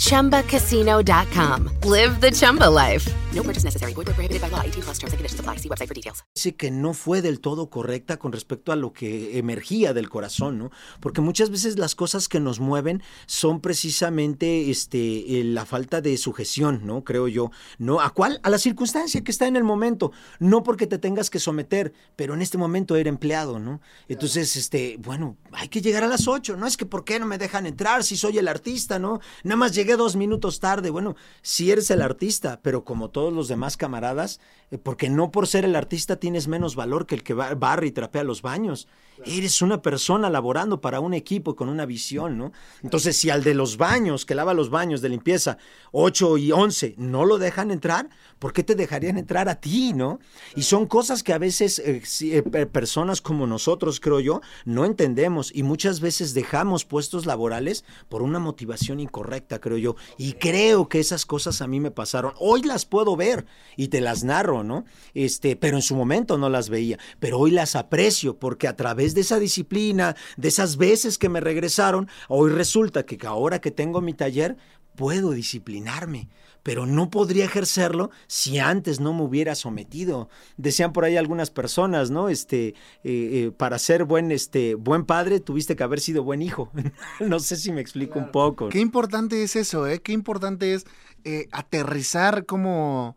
ChumbaCasino.com. 0.00 1.68
Live 1.84 2.20
the 2.20 2.32
Chumba 2.32 2.70
life. 2.70 3.10
No 3.32 3.42
purchase 3.42 3.64
necessary. 3.64 3.94
Void 3.94 4.06
prohibited 4.06 4.40
by 4.40 4.50
law. 4.50 4.62
18 4.64 4.82
plus 4.82 4.98
terms 4.98 5.12
and 5.12 5.18
conditions 5.18 5.38
apply. 5.38 5.56
See 5.56 5.68
website 5.68 5.88
for 5.88 5.94
details. 5.94 6.24
parece 6.34 6.56
que 6.56 6.70
no 6.70 6.94
fue 6.94 7.22
del 7.22 7.40
todo 7.40 7.70
correcta 7.70 8.18
con 8.18 8.32
respecto 8.32 8.72
a 8.72 8.76
lo 8.76 8.92
que 8.92 9.38
emergía 9.38 9.92
del 9.92 10.08
corazón, 10.08 10.58
¿no? 10.58 10.70
Porque 11.00 11.20
muchas 11.20 11.50
veces 11.50 11.78
las 11.78 11.94
cosas 11.94 12.28
que 12.28 12.40
nos 12.40 12.60
mueven 12.60 13.02
son 13.26 13.60
precisamente 13.60 14.70
este, 14.70 15.40
eh, 15.40 15.44
la 15.44 15.64
falta 15.64 16.00
de 16.00 16.16
sujeción, 16.16 16.80
¿no? 16.84 17.04
Creo 17.04 17.28
yo. 17.28 17.50
¿No? 17.78 18.00
¿A 18.00 18.10
cuál? 18.10 18.40
A 18.42 18.50
la 18.50 18.58
circunstancia 18.58 19.22
que 19.22 19.30
está 19.30 19.46
en 19.46 19.56
el 19.56 19.64
momento. 19.64 20.12
No 20.38 20.62
porque 20.62 20.86
te 20.86 20.98
tengas 20.98 21.30
que 21.30 21.38
someter, 21.38 21.92
pero 22.16 22.34
en 22.34 22.42
este 22.42 22.58
momento 22.58 22.96
era 22.96 23.08
empleado, 23.08 23.58
¿no? 23.58 23.80
Entonces, 24.08 24.56
este, 24.56 24.96
bueno, 24.98 25.36
hay 25.52 25.68
que 25.68 25.82
llegar 25.82 26.02
a 26.02 26.08
las 26.08 26.26
8. 26.26 26.56
No 26.56 26.66
es 26.66 26.76
que 26.76 26.86
¿por 26.86 27.04
qué 27.04 27.20
no 27.20 27.26
me 27.26 27.38
dejan 27.38 27.66
entrar 27.66 28.02
si 28.02 28.16
soy 28.16 28.38
el 28.38 28.48
artista, 28.48 28.98
¿no? 28.98 29.20
Nada 29.44 29.56
más 29.56 29.74
llegué 29.74 29.89
dos 29.96 30.16
minutos 30.16 30.60
tarde. 30.60 30.90
Bueno, 30.90 31.16
si 31.42 31.70
eres 31.70 31.90
el 31.90 32.02
artista, 32.02 32.60
pero 32.62 32.84
como 32.84 33.10
todos 33.10 33.32
los 33.32 33.48
demás 33.48 33.76
camaradas, 33.76 34.40
eh, 34.70 34.78
porque 34.78 35.08
no 35.08 35.30
por 35.30 35.46
ser 35.46 35.64
el 35.64 35.76
artista 35.76 36.16
tienes 36.16 36.48
menos 36.48 36.76
valor 36.76 37.06
que 37.06 37.14
el 37.14 37.22
que 37.22 37.34
barre 37.34 37.86
y 37.88 37.92
trapea 37.92 38.24
los 38.24 38.42
baños. 38.42 38.88
Eres 39.26 39.60
una 39.60 39.82
persona 39.82 40.30
laborando 40.30 40.80
para 40.80 40.98
un 41.00 41.12
equipo 41.12 41.54
con 41.54 41.68
una 41.68 41.84
visión, 41.84 42.38
¿no? 42.38 42.52
Entonces, 42.82 43.18
si 43.18 43.28
al 43.28 43.44
de 43.44 43.52
los 43.52 43.76
baños, 43.76 44.24
que 44.24 44.34
lava 44.34 44.54
los 44.54 44.70
baños 44.70 45.02
de 45.02 45.10
limpieza, 45.10 45.58
8 45.92 46.38
y 46.38 46.52
11, 46.52 46.94
no 46.96 47.26
lo 47.26 47.36
dejan 47.36 47.70
entrar, 47.70 48.08
¿por 48.38 48.54
qué 48.54 48.64
te 48.64 48.74
dejarían 48.74 49.18
entrar 49.18 49.50
a 49.50 49.56
ti, 49.56 49.92
no? 49.92 50.20
Y 50.56 50.62
son 50.62 50.86
cosas 50.86 51.22
que 51.22 51.34
a 51.34 51.38
veces 51.38 51.78
eh, 51.80 52.00
sí, 52.02 52.34
eh, 52.34 52.42
per- 52.42 52.70
personas 52.70 53.20
como 53.20 53.46
nosotros, 53.46 54.00
creo 54.00 54.20
yo, 54.20 54.40
no 54.64 54.86
entendemos 54.86 55.54
y 55.54 55.64
muchas 55.64 56.00
veces 56.00 56.32
dejamos 56.32 56.86
puestos 56.86 57.26
laborales 57.26 57.84
por 58.08 58.22
una 58.22 58.38
motivación 58.38 59.00
incorrecta, 59.00 59.60
creo 59.60 59.76
yo. 59.80 59.96
Y 60.18 60.34
creo 60.34 60.88
que 60.88 61.00
esas 61.00 61.26
cosas 61.26 61.60
a 61.62 61.66
mí 61.66 61.80
me 61.80 61.90
pasaron. 61.90 62.32
Hoy 62.38 62.62
las 62.62 62.86
puedo 62.86 63.16
ver 63.16 63.46
y 63.76 63.88
te 63.88 64.00
las 64.00 64.24
narro, 64.24 64.62
¿no? 64.62 64.84
Este, 65.14 65.56
pero 65.56 65.76
en 65.76 65.82
su 65.82 65.96
momento 65.96 66.38
no 66.38 66.48
las 66.48 66.68
veía, 66.68 66.98
pero 67.18 67.38
hoy 67.38 67.50
las 67.50 67.76
aprecio 67.76 68.38
porque 68.38 68.68
a 68.68 68.76
través 68.76 69.14
de 69.14 69.22
esa 69.22 69.38
disciplina, 69.38 70.16
de 70.36 70.48
esas 70.48 70.76
veces 70.76 71.18
que 71.18 71.28
me 71.28 71.40
regresaron, 71.40 72.08
hoy 72.28 72.50
resulta 72.50 73.04
que 73.04 73.18
ahora 73.26 73.60
que 73.60 73.70
tengo 73.70 74.00
mi 74.00 74.14
taller 74.14 74.56
puedo 74.94 75.30
disciplinarme, 75.30 76.28
pero 76.62 76.86
no 76.86 77.10
podría 77.10 77.44
ejercerlo 77.44 78.10
si 78.26 78.58
antes 78.58 79.00
no 79.00 79.12
me 79.12 79.22
hubiera 79.22 79.54
sometido. 79.54 80.28
Decían 80.56 80.92
por 80.92 81.04
ahí 81.04 81.16
algunas 81.16 81.50
personas, 81.50 82.10
¿no? 82.10 82.28
Este, 82.28 82.68
eh, 82.68 82.74
eh, 83.04 83.52
para 83.56 83.78
ser 83.78 84.04
buen, 84.04 84.32
este, 84.32 84.74
buen 84.74 85.04
padre 85.04 85.40
tuviste 85.40 85.76
que 85.76 85.82
haber 85.82 86.00
sido 86.00 86.22
buen 86.22 86.42
hijo. 86.42 86.70
no 87.20 87.40
sé 87.40 87.56
si 87.56 87.72
me 87.72 87.80
explico 87.80 88.18
un 88.18 88.30
poco. 88.30 88.68
Qué 88.68 88.80
importante 88.80 89.42
es 89.42 89.56
eso, 89.56 89.86
¿eh? 89.86 90.00
Qué 90.00 90.12
importante 90.12 90.74
es 90.74 90.86
eh, 91.24 91.48
aterrizar 91.52 92.46
como, 92.46 93.16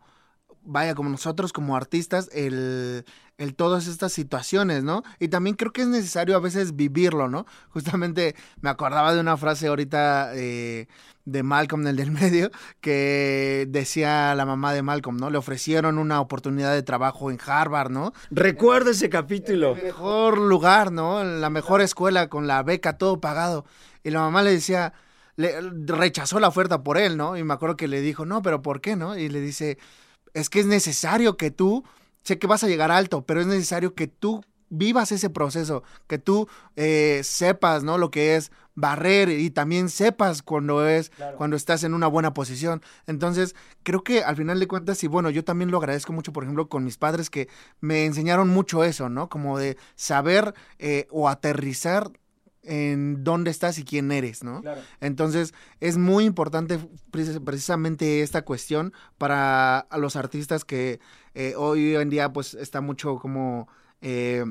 vaya, 0.62 0.94
como 0.94 1.10
nosotros 1.10 1.52
como 1.52 1.76
artistas, 1.76 2.28
el, 2.32 3.04
el 3.38 3.54
todas 3.54 3.86
estas 3.86 4.12
situaciones, 4.12 4.84
¿no? 4.84 5.02
Y 5.18 5.28
también 5.28 5.56
creo 5.56 5.72
que 5.72 5.82
es 5.82 5.88
necesario 5.88 6.36
a 6.36 6.40
veces 6.40 6.76
vivirlo, 6.76 7.28
¿no? 7.28 7.46
Justamente 7.70 8.34
me 8.60 8.70
acordaba 8.70 9.14
de 9.14 9.20
una 9.20 9.36
frase 9.36 9.66
ahorita 9.66 10.32
eh, 10.34 10.86
de 11.24 11.42
Malcolm, 11.42 11.86
el 11.86 11.96
del 11.96 12.10
medio, 12.12 12.50
que 12.80 13.66
decía 13.68 14.34
la 14.34 14.46
mamá 14.46 14.72
de 14.72 14.82
Malcolm, 14.82 15.16
¿no? 15.16 15.30
Le 15.30 15.38
ofrecieron 15.38 15.98
una 15.98 16.20
oportunidad 16.20 16.72
de 16.72 16.82
trabajo 16.82 17.30
en 17.30 17.38
Harvard, 17.44 17.90
¿no? 17.90 18.12
Recuerdo 18.30 18.90
ese 18.90 19.08
capítulo. 19.08 19.76
El 19.76 19.84
mejor 19.84 20.38
lugar, 20.38 20.92
¿no? 20.92 21.24
La 21.24 21.50
mejor 21.50 21.80
escuela 21.80 22.28
con 22.28 22.46
la 22.46 22.62
beca, 22.62 22.98
todo 22.98 23.20
pagado. 23.20 23.64
Y 24.02 24.10
la 24.10 24.20
mamá 24.20 24.42
le 24.42 24.52
decía, 24.52 24.92
le 25.36 25.60
rechazó 25.86 26.38
la 26.38 26.48
oferta 26.48 26.82
por 26.82 26.98
él, 26.98 27.16
¿no? 27.16 27.36
Y 27.36 27.42
me 27.42 27.54
acuerdo 27.54 27.76
que 27.76 27.88
le 27.88 28.00
dijo, 28.00 28.24
no, 28.26 28.42
pero 28.42 28.62
¿por 28.62 28.80
qué, 28.80 28.96
no? 28.96 29.16
Y 29.16 29.28
le 29.28 29.40
dice, 29.40 29.78
es 30.34 30.50
que 30.50 30.60
es 30.60 30.66
necesario 30.66 31.36
que 31.36 31.50
tú, 31.50 31.84
sé 32.24 32.38
que 32.38 32.46
vas 32.46 32.64
a 32.64 32.68
llegar 32.68 32.90
alto, 32.90 33.24
pero 33.24 33.40
es 33.40 33.46
necesario 33.46 33.94
que 33.94 34.08
tú 34.08 34.42
vivas 34.70 35.12
ese 35.12 35.30
proceso, 35.30 35.84
que 36.06 36.18
tú 36.18 36.48
eh, 36.76 37.20
sepas, 37.22 37.84
¿no? 37.84 37.98
Lo 37.98 38.10
que 38.10 38.36
es 38.36 38.50
barrer 38.74 39.28
y 39.28 39.50
también 39.50 39.88
sepas 39.88 40.42
cuando 40.42 40.86
es, 40.86 41.12
cuando 41.36 41.56
estás 41.56 41.84
en 41.84 41.94
una 41.94 42.08
buena 42.08 42.34
posición. 42.34 42.82
Entonces, 43.06 43.54
creo 43.84 44.02
que 44.02 44.24
al 44.24 44.36
final 44.36 44.58
de 44.58 44.66
cuentas, 44.66 45.04
y 45.04 45.06
bueno, 45.06 45.30
yo 45.30 45.44
también 45.44 45.70
lo 45.70 45.78
agradezco 45.78 46.12
mucho, 46.12 46.32
por 46.32 46.42
ejemplo, 46.42 46.68
con 46.68 46.82
mis 46.82 46.98
padres 46.98 47.30
que 47.30 47.48
me 47.80 48.04
enseñaron 48.04 48.48
mucho 48.48 48.82
eso, 48.82 49.08
¿no? 49.08 49.28
Como 49.28 49.58
de 49.58 49.76
saber 49.94 50.54
eh, 50.78 51.06
o 51.10 51.28
aterrizar 51.28 52.10
en 52.64 53.22
dónde 53.24 53.50
estás 53.50 53.78
y 53.78 53.84
quién 53.84 54.10
eres, 54.12 54.42
¿no? 54.42 54.62
Entonces, 55.00 55.52
es 55.80 55.96
muy 55.98 56.24
importante 56.24 56.78
precis- 57.10 57.40
precisamente 57.44 58.22
esta 58.22 58.42
cuestión 58.42 58.92
para 59.18 59.86
los 59.98 60.16
artistas 60.16 60.64
que 60.64 61.00
eh, 61.34 61.54
hoy 61.56 61.94
en 61.96 62.10
día, 62.10 62.32
pues, 62.32 62.54
está 62.54 62.80
mucho 62.80 63.18
como... 63.18 63.68
eh, 64.00 64.44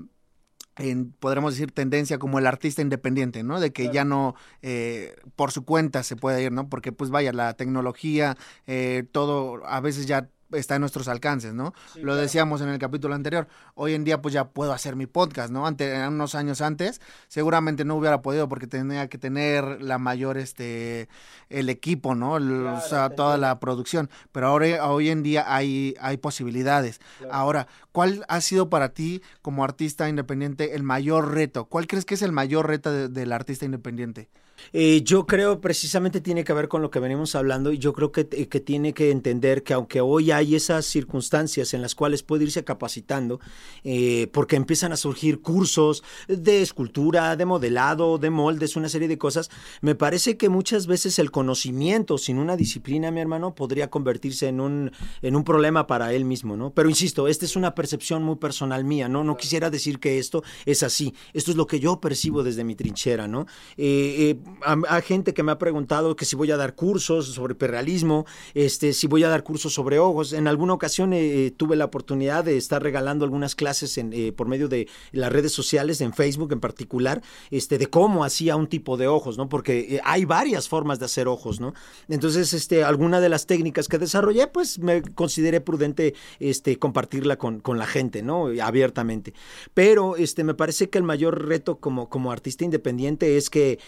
en, 0.76 1.12
podremos 1.12 1.54
decir, 1.54 1.72
tendencia 1.72 2.18
como 2.18 2.40
el 2.40 2.48
artista 2.48 2.82
independiente, 2.82 3.44
¿no? 3.44 3.60
De 3.60 3.72
que 3.72 3.92
ya 3.92 4.06
no 4.06 4.34
eh, 4.64 5.16
por 5.36 5.52
su 5.52 5.66
cuenta 5.66 6.02
se 6.02 6.16
puede 6.16 6.42
ir, 6.42 6.52
¿no? 6.52 6.68
Porque, 6.68 6.92
pues 6.92 7.12
vaya, 7.12 7.32
la 7.32 7.54
tecnología, 7.54 8.38
eh, 8.66 9.04
todo 9.12 9.64
a 9.68 9.80
veces 9.82 10.08
ya 10.08 10.30
está 10.54 10.76
en 10.76 10.82
nuestros 10.82 11.08
alcances, 11.08 11.54
¿no? 11.54 11.74
Lo 12.02 12.16
decíamos 12.16 12.62
en 12.62 12.70
el 12.70 12.80
capítulo 12.80 13.16
anterior. 13.16 13.48
Hoy 13.76 13.94
en 13.94 14.04
día, 14.04 14.22
pues 14.22 14.34
ya 14.34 14.50
puedo 14.50 14.74
hacer 14.74 14.96
mi 14.96 15.06
podcast, 15.06 15.52
¿no? 15.52 15.66
Ante, 15.68 16.08
unos 16.08 16.36
años 16.36 16.62
antes, 16.62 17.02
seguramente 17.28 17.86
no 17.86 17.96
hubiera 17.96 18.22
podido 18.22 18.48
porque 18.50 18.68
tenía 18.68 19.08
que 19.10 19.18
tener 19.18 19.82
la 19.82 19.98
mayor, 19.98 20.38
este, 20.38 21.08
el 21.50 21.70
equipo, 21.70 22.16
¿no? 22.16 22.34
O 22.34 22.82
sea, 22.82 23.10
toda 23.10 23.38
la 23.38 23.60
producción. 23.60 24.10
Pero 24.32 24.48
ahora, 24.48 24.88
hoy 24.88 25.10
en 25.10 25.24
día 25.24 25.46
hay, 25.54 25.96
hay 26.00 26.18
posibilidades. 26.18 27.00
Ahora, 27.32 27.68
¿cuál 27.92 28.26
ha 28.28 28.42
sido 28.42 28.70
para 28.70 28.90
ti, 28.90 29.22
como 29.42 29.64
artista 29.64 30.10
independiente, 30.10 30.76
el 30.76 30.84
mayor 30.84 31.34
reto? 31.34 31.66
¿Cuál 31.66 31.88
crees 31.88 32.06
que 32.06 32.14
es 32.16 32.22
el 32.22 32.32
mayor 32.32 32.68
reto 32.68 32.92
de- 32.92 33.10
del 33.10 33.32
artista 33.32 33.66
independiente? 33.66 34.30
Eh, 34.72 35.02
yo 35.04 35.26
creo 35.26 35.62
precisamente 35.62 36.22
tiene 36.22 36.44
que 36.44 36.54
ver 36.54 36.68
con 36.68 36.82
lo 36.82 36.90
que 36.90 37.00
venimos 37.00 37.36
hablando 37.36 37.72
y 37.72 37.78
yo 37.78 37.94
creo 37.94 38.12
que, 38.12 38.28
eh, 38.32 38.48
que 38.48 38.60
tiene 38.60 38.94
que 38.94 39.12
entender 39.12 39.64
que 39.64 39.74
aunque 39.74 40.02
hoy 40.02 40.32
hay 40.32 40.56
esas 40.56 40.86
circunstancias 40.86 41.74
en 41.74 41.82
las 41.82 41.96
cuales 41.96 42.24
puede 42.24 42.46
irse 42.46 42.64
capacitando, 42.64 43.40
eh, 43.84 44.28
porque 44.32 44.56
empiezan 44.56 44.92
a 44.92 44.98
surgir 44.98 45.42
cursos 45.42 46.04
de 46.28 46.62
escultura, 46.62 47.36
de 47.36 47.46
modelado, 47.46 48.18
de 48.18 48.30
moldes, 48.30 48.76
una 48.76 48.90
serie 48.90 49.08
de 49.08 49.18
cosas, 49.18 49.50
me 49.82 49.96
parece 49.96 50.38
que 50.38 50.50
muchas 50.50 50.88
veces 50.88 51.20
el 51.20 51.32
conocimiento 51.32 52.18
sin 52.18 52.38
una 52.38 52.56
disciplina, 52.56 53.12
mi 53.12 53.22
hermano, 53.22 53.56
podría 53.56 53.90
convertirse 53.90 54.48
en 54.48 54.60
un, 54.60 54.92
en 55.22 55.36
un 55.36 55.44
problema 55.44 55.88
para 55.88 56.14
él 56.14 56.26
mismo, 56.26 56.58
¿no? 56.58 56.74
Pero 56.74 56.90
insisto, 56.90 57.28
esta 57.28 57.46
es 57.46 57.56
una 57.56 57.76
percepción 57.76 58.24
muy 58.24 58.38
personal 58.38 58.84
mía, 58.84 59.08
¿no? 59.08 59.24
No 59.24 59.38
quisiera 59.38 59.70
decir 59.70 60.00
que 60.00 60.20
esto 60.20 60.44
es 60.66 60.84
así, 60.84 61.14
esto 61.34 61.52
es 61.52 61.58
lo 61.58 61.68
que 61.68 61.80
yo 61.80 62.00
percibo 62.00 62.44
desde 62.44 62.64
mi 62.64 62.76
trinchera, 62.76 63.28
¿no? 63.28 63.46
Eh, 63.78 64.36
eh, 64.36 64.43
a, 64.66 65.02
gente 65.02 65.34
que 65.34 65.44
me 65.44 65.52
ha 65.52 65.58
preguntado 65.58 66.16
que 66.16 66.26
si 66.26 66.36
voy 66.36 66.52
a 66.52 66.58
dar 66.58 66.76
cursos 66.76 67.28
sobre 67.28 67.54
hiperrealismo, 67.54 68.26
este, 68.54 68.94
si 68.94 69.08
voy 69.08 69.24
a 69.24 69.30
dar 69.30 69.44
cursos 69.44 69.74
sobre 69.74 70.00
ojos. 70.00 70.34
En 70.34 70.48
alguna 70.48 70.74
ocasión 70.74 71.14
eh, 71.14 71.48
eh, 71.48 71.52
tuve 71.52 71.76
la 71.76 71.86
oportunidad 71.86 72.44
de 72.44 72.58
estar 72.58 72.82
regalando 72.82 73.26
algunas 73.26 73.56
clases 73.56 73.98
eh, 73.98 74.32
por 74.36 74.48
medio 74.48 74.68
de 74.68 74.88
las 75.12 75.32
redes 75.32 75.52
sociales, 75.52 76.02
en 76.02 76.14
Facebook 76.14 76.52
en 76.54 76.60
particular, 76.60 77.22
este, 77.52 77.78
de 77.78 77.88
cómo 77.88 78.24
hacía 78.24 78.56
un 78.56 78.68
tipo 78.68 78.98
de 78.98 79.08
ojos, 79.08 79.38
¿no? 79.38 79.50
Porque 79.50 80.00
hay 80.04 80.26
varias 80.26 80.70
formas 80.70 81.00
de 81.00 81.06
hacer 81.06 81.28
ojos, 81.28 81.60
¿no? 81.60 81.74
Entonces, 82.08 82.54
este, 82.54 82.84
alguna 82.84 83.20
de 83.20 83.30
las 83.30 83.46
técnicas 83.46 83.88
que 83.88 83.98
desarrollé, 83.98 84.48
pues 84.48 84.80
me 84.80 85.02
consideré 85.02 85.62
prudente 85.62 86.14
este, 86.40 86.78
compartirla 86.78 87.38
con, 87.38 87.60
con 87.60 87.78
la 87.78 87.86
gente, 87.86 88.22
¿no? 88.22 88.50
Abiertamente. 88.62 89.34
Pero 89.74 90.16
este, 90.16 90.44
me 90.44 90.54
parece 90.54 90.90
que 90.90 90.98
el 90.98 91.04
mayor 91.04 91.48
reto 91.48 91.78
como, 91.78 92.10
como 92.10 92.32
artista 92.32 92.64
independiente 92.64 93.38
es 93.38 93.50
que, 93.50 93.80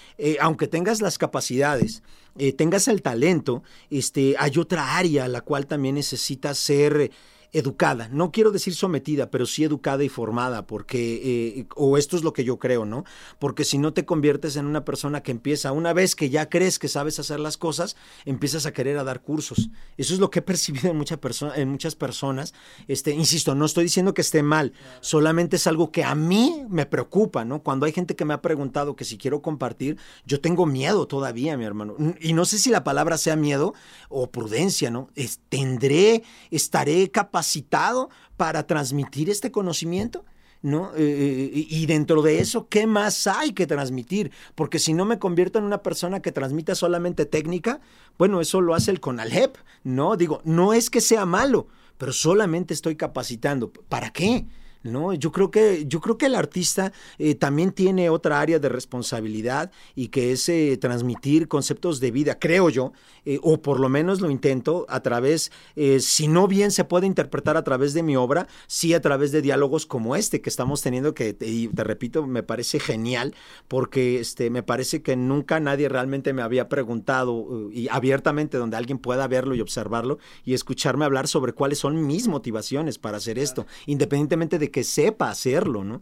aunque 0.45 0.67
tengas 0.67 1.01
las 1.01 1.17
capacidades, 1.17 2.03
eh, 2.37 2.53
tengas 2.53 2.87
el 2.87 3.01
talento, 3.01 3.63
este, 3.89 4.35
hay 4.37 4.59
otra 4.59 4.95
área 4.95 5.25
a 5.25 5.27
la 5.27 5.41
cual 5.41 5.65
también 5.65 5.95
necesitas 5.95 6.59
ser 6.59 7.09
educada. 7.57 8.09
No 8.11 8.31
quiero 8.31 8.51
decir 8.51 8.75
sometida, 8.75 9.31
pero 9.31 9.45
sí 9.45 9.63
educada 9.63 10.03
y 10.03 10.09
formada, 10.09 10.67
porque, 10.67 11.21
eh, 11.59 11.65
o 11.75 11.97
esto 11.97 12.17
es 12.17 12.23
lo 12.23 12.33
que 12.33 12.43
yo 12.43 12.59
creo, 12.59 12.85
¿no? 12.85 13.05
Porque 13.39 13.63
si 13.63 13.77
no 13.77 13.93
te 13.93 14.05
conviertes 14.05 14.57
en 14.57 14.65
una 14.65 14.83
persona 14.83 15.23
que 15.23 15.31
empieza, 15.31 15.71
una 15.71 15.93
vez 15.93 16.15
que 16.15 16.29
ya 16.29 16.49
crees 16.49 16.79
que 16.79 16.87
sabes 16.89 17.17
hacer 17.17 17.39
las 17.39 17.57
cosas, 17.57 17.95
empiezas 18.25 18.65
a 18.65 18.73
querer 18.73 18.97
a 18.97 19.03
dar 19.05 19.21
cursos. 19.21 19.69
Eso 19.97 20.13
es 20.13 20.19
lo 20.19 20.29
que 20.29 20.39
he 20.39 20.41
percibido 20.51 20.89
en, 20.91 20.97
mucha 20.97 21.19
en 21.55 21.69
muchas 21.69 21.95
personas. 21.95 22.53
Este, 22.87 23.11
insisto, 23.11 23.55
no 23.55 23.65
estoy 23.65 23.85
diciendo 23.85 24.13
que 24.13 24.21
esté 24.21 24.43
mal, 24.43 24.73
solamente 24.99 25.55
es 25.55 25.65
algo 25.67 25.91
que 25.91 26.03
a 26.03 26.13
mí 26.13 26.65
me 26.69 26.85
preocupa, 26.85 27.45
¿no? 27.45 27.63
Cuando 27.63 27.85
hay 27.85 27.93
gente 27.93 28.15
que 28.15 28.25
me 28.25 28.33
ha 28.33 28.41
preguntado 28.41 28.95
que 28.95 29.05
si 29.05 29.17
quiero 29.17 29.41
compartir, 29.41 29.97
yo 30.25 30.41
tengo 30.41 30.65
miedo 30.65 31.07
todavía, 31.07 31.55
mi 31.57 31.63
hermano. 31.65 31.95
Y 32.19 32.33
no 32.33 32.43
sé 32.45 32.57
si 32.57 32.69
la 32.69 32.83
palabra 32.83 33.17
sea 33.17 33.35
miedo 33.37 33.73
o 34.09 34.29
prudencia, 34.29 34.91
¿no? 34.91 35.09
Es- 35.15 35.39
tendré, 35.49 36.23
estaré 36.51 37.11
capacitado 37.45 38.09
para 38.37 38.65
transmitir 38.65 39.29
este 39.29 39.51
conocimiento. 39.51 40.25
¿No? 40.61 40.89
Eh, 40.95 41.51
eh, 41.53 41.67
y 41.69 41.85
dentro 41.85 42.23
de 42.23 42.39
eso, 42.39 42.67
¿qué 42.69 42.87
más 42.87 43.27
hay 43.27 43.51
que 43.51 43.67
transmitir? 43.67 44.31
Porque 44.55 44.79
si 44.79 44.93
no 44.93 45.05
me 45.05 45.19
convierto 45.19 45.59
en 45.59 45.65
una 45.65 45.83
persona 45.83 46.23
que 46.23 46.31
transmita 46.31 46.73
solamente 46.73 47.27
técnica, 47.27 47.81
bueno, 48.17 48.41
eso 48.41 48.61
lo 48.61 48.73
hace 48.73 48.89
el 48.89 48.99
CONALEP, 48.99 49.57
¿no? 49.83 50.15
Digo, 50.15 50.41
no 50.43 50.73
es 50.73 50.89
que 50.89 51.01
sea 51.01 51.27
malo, 51.27 51.67
pero 51.99 52.11
solamente 52.11 52.73
estoy 52.73 52.95
capacitando. 52.95 53.71
¿Para 53.89 54.09
qué? 54.09 54.47
No, 54.81 55.13
yo 55.13 55.31
creo 55.31 55.51
que, 55.51 55.85
yo 55.87 56.01
creo 56.01 56.17
que 56.17 56.25
el 56.25 56.33
artista 56.33 56.91
eh, 57.19 57.35
también 57.35 57.71
tiene 57.71 58.09
otra 58.09 58.39
área 58.39 58.57
de 58.57 58.69
responsabilidad 58.69 59.71
y 59.93 60.07
que 60.07 60.31
es 60.31 60.49
transmitir 60.79 61.47
conceptos 61.47 61.99
de 61.99 62.09
vida, 62.09 62.39
creo 62.39 62.71
yo, 62.71 62.91
eh, 63.25 63.39
o 63.41 63.61
por 63.61 63.79
lo 63.79 63.89
menos 63.89 64.21
lo 64.21 64.29
intento 64.29 64.85
a 64.89 65.01
través, 65.01 65.51
eh, 65.75 65.99
si 65.99 66.27
no 66.27 66.47
bien 66.47 66.71
se 66.71 66.83
puede 66.83 67.07
interpretar 67.07 67.57
a 67.57 67.63
través 67.63 67.93
de 67.93 68.03
mi 68.03 68.15
obra, 68.15 68.47
sí 68.67 68.93
a 68.93 69.01
través 69.01 69.31
de 69.31 69.41
diálogos 69.41 69.85
como 69.85 70.15
este 70.15 70.41
que 70.41 70.49
estamos 70.49 70.81
teniendo, 70.81 71.13
que 71.13 71.33
te, 71.33 71.47
y 71.47 71.67
te 71.67 71.83
repito, 71.83 72.25
me 72.27 72.43
parece 72.43 72.79
genial, 72.79 73.33
porque 73.67 74.19
este, 74.19 74.49
me 74.49 74.63
parece 74.63 75.01
que 75.01 75.15
nunca 75.15 75.59
nadie 75.59 75.89
realmente 75.89 76.33
me 76.33 76.41
había 76.41 76.69
preguntado 76.69 77.69
eh, 77.71 77.73
y 77.73 77.87
abiertamente 77.89 78.57
donde 78.57 78.77
alguien 78.77 78.99
pueda 78.99 79.27
verlo 79.27 79.55
y 79.55 79.61
observarlo 79.61 80.19
y 80.43 80.53
escucharme 80.53 81.05
hablar 81.05 81.27
sobre 81.27 81.53
cuáles 81.53 81.79
son 81.79 82.05
mis 82.05 82.27
motivaciones 82.27 82.99
para 82.99 83.17
hacer 83.17 83.39
esto, 83.39 83.65
independientemente 83.85 84.59
de 84.59 84.69
que 84.69 84.83
sepa 84.83 85.29
hacerlo, 85.29 85.83
¿no? 85.83 86.01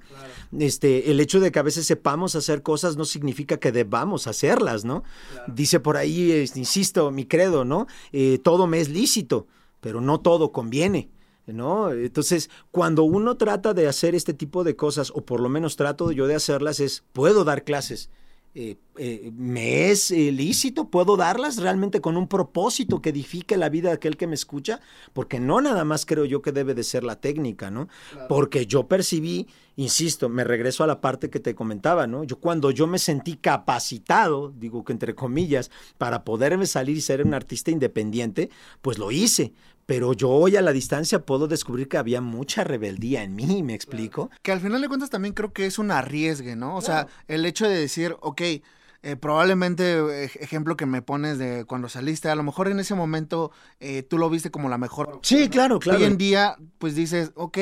Este, 0.60 1.12
el 1.12 1.20
hecho 1.20 1.40
de 1.40 1.52
que 1.52 1.60
a 1.60 1.64
veces 1.64 1.86
sepamos 1.86 2.36
hacer 2.36 2.64
cosas 2.64 2.98
no 2.98 3.06
significa 3.06 3.58
que 3.58 3.72
debamos 3.72 4.28
hacerlas, 4.28 4.84
¿no? 4.84 5.04
Dice 5.48 5.80
por 5.80 5.98
ahí, 5.98 6.46
insisto, 6.56 7.12
mi 7.14 7.26
credo, 7.26 7.66
¿no? 7.66 7.88
Eh, 8.12 8.40
todo 8.44 8.68
me 8.68 8.80
es 8.80 8.90
lícito, 8.90 9.48
pero 9.80 10.02
no 10.02 10.20
todo 10.20 10.52
conviene. 10.52 11.10
¿No? 11.46 11.92
Entonces, 11.92 12.50
cuando 12.72 13.04
uno 13.04 13.36
trata 13.36 13.74
de 13.74 13.90
hacer 13.90 14.16
este 14.16 14.34
tipo 14.34 14.64
de 14.64 14.78
cosas, 14.78 15.12
o 15.14 15.26
por 15.26 15.42
lo 15.42 15.50
menos 15.50 15.76
trato 15.76 16.14
yo 16.14 16.26
de 16.26 16.36
hacerlas, 16.36 16.80
es, 16.80 17.04
puedo 17.12 17.44
dar 17.44 17.66
clases, 17.66 18.10
eh, 18.56 18.78
eh, 18.98 19.32
¿me 19.36 19.90
es 19.90 20.12
eh, 20.12 20.32
lícito? 20.32 20.90
¿Puedo 20.90 21.18
darlas 21.18 21.58
realmente 21.58 22.02
con 22.02 22.18
un 22.18 22.28
propósito 22.28 23.02
que 23.02 23.10
edifique 23.10 23.58
la 23.58 23.70
vida 23.70 23.90
de 23.90 23.96
aquel 23.96 24.16
que 24.16 24.28
me 24.28 24.36
escucha? 24.36 24.80
Porque 25.14 25.40
no 25.40 25.60
nada 25.60 25.84
más 25.84 26.06
creo 26.06 26.26
yo 26.26 26.44
que 26.44 26.52
debe 26.52 26.76
de 26.76 26.84
ser 26.84 27.04
la 27.04 27.20
técnica, 27.20 27.72
¿no? 27.72 27.88
Porque 28.30 28.68
yo 28.68 28.88
percibí, 28.88 29.48
insisto, 29.76 30.30
me 30.30 30.44
regreso 30.44 30.84
a 30.84 30.88
la 30.88 31.02
parte 31.02 31.32
que 31.32 31.40
te 31.40 31.56
comentaba, 31.56 32.06
¿no? 32.06 32.24
Yo 32.24 32.40
cuando 32.40 32.70
yo 32.70 32.86
me 32.86 33.00
sentí 33.00 33.38
capacitado, 33.38 34.54
digo 34.56 34.84
que 34.84 34.94
entre 34.94 35.16
comillas, 35.16 35.72
para 35.98 36.24
poderme 36.24 36.68
salir 36.68 36.98
y 36.98 37.02
ser 37.02 37.26
un 37.26 37.34
artista 37.34 37.72
independiente, 37.72 38.52
pues 38.84 39.00
lo 39.00 39.10
hice. 39.10 39.54
Pero 39.86 40.14
yo 40.14 40.30
hoy 40.30 40.56
a 40.56 40.62
la 40.62 40.72
distancia 40.72 41.26
puedo 41.26 41.48
descubrir 41.48 41.88
que 41.90 41.98
había 41.98 42.22
mucha 42.22 42.64
rebeldía 42.64 43.24
en 43.24 43.36
mí, 43.36 43.64
¿me 43.64 43.74
explico? 43.74 44.30
Que 44.42 44.52
al 44.52 44.62
final 44.62 44.82
de 44.82 44.88
cuentas 44.88 45.10
también 45.10 45.34
creo 45.34 45.52
que 45.52 45.66
es 45.66 45.78
un 45.80 45.92
arriesgue, 45.92 46.56
¿no? 46.56 46.76
O 46.78 46.82
sea, 46.82 47.08
el 47.28 47.46
hecho 47.46 47.68
de 47.68 47.76
decir, 47.78 48.16
ok, 48.22 48.42
eh, 48.42 49.16
probablemente, 49.20 49.98
ej- 50.24 50.38
ejemplo 50.40 50.78
que 50.78 50.86
me 50.86 51.02
pones 51.02 51.38
de 51.38 51.66
cuando 51.66 51.90
saliste, 51.90 52.30
a 52.30 52.36
lo 52.36 52.44
mejor 52.44 52.70
en 52.70 52.80
ese 52.80 52.96
momento 52.96 53.52
eh, 53.82 54.04
tú 54.04 54.18
lo 54.18 54.30
viste 54.30 54.52
como 54.52 54.70
la 54.70 54.78
mejor. 54.78 55.20
Sí, 55.24 55.50
claro, 55.50 55.80
claro. 55.80 56.00
Hoy 56.00 56.06
en 56.06 56.18
día, 56.18 56.56
pues 56.78 56.96
dices, 56.96 57.32
ok, 57.36 57.58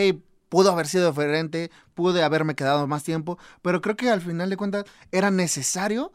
pudo 0.50 0.72
haber 0.72 0.86
sido 0.88 1.10
diferente, 1.10 1.72
pude 1.96 2.22
haberme 2.22 2.54
quedado 2.54 2.86
más 2.86 3.04
tiempo, 3.04 3.40
pero 3.64 3.82
creo 3.82 3.96
que 3.96 4.10
al 4.12 4.22
final 4.22 4.50
de 4.52 4.58
cuentas 4.58 4.86
era 5.12 5.32
necesario 5.32 6.14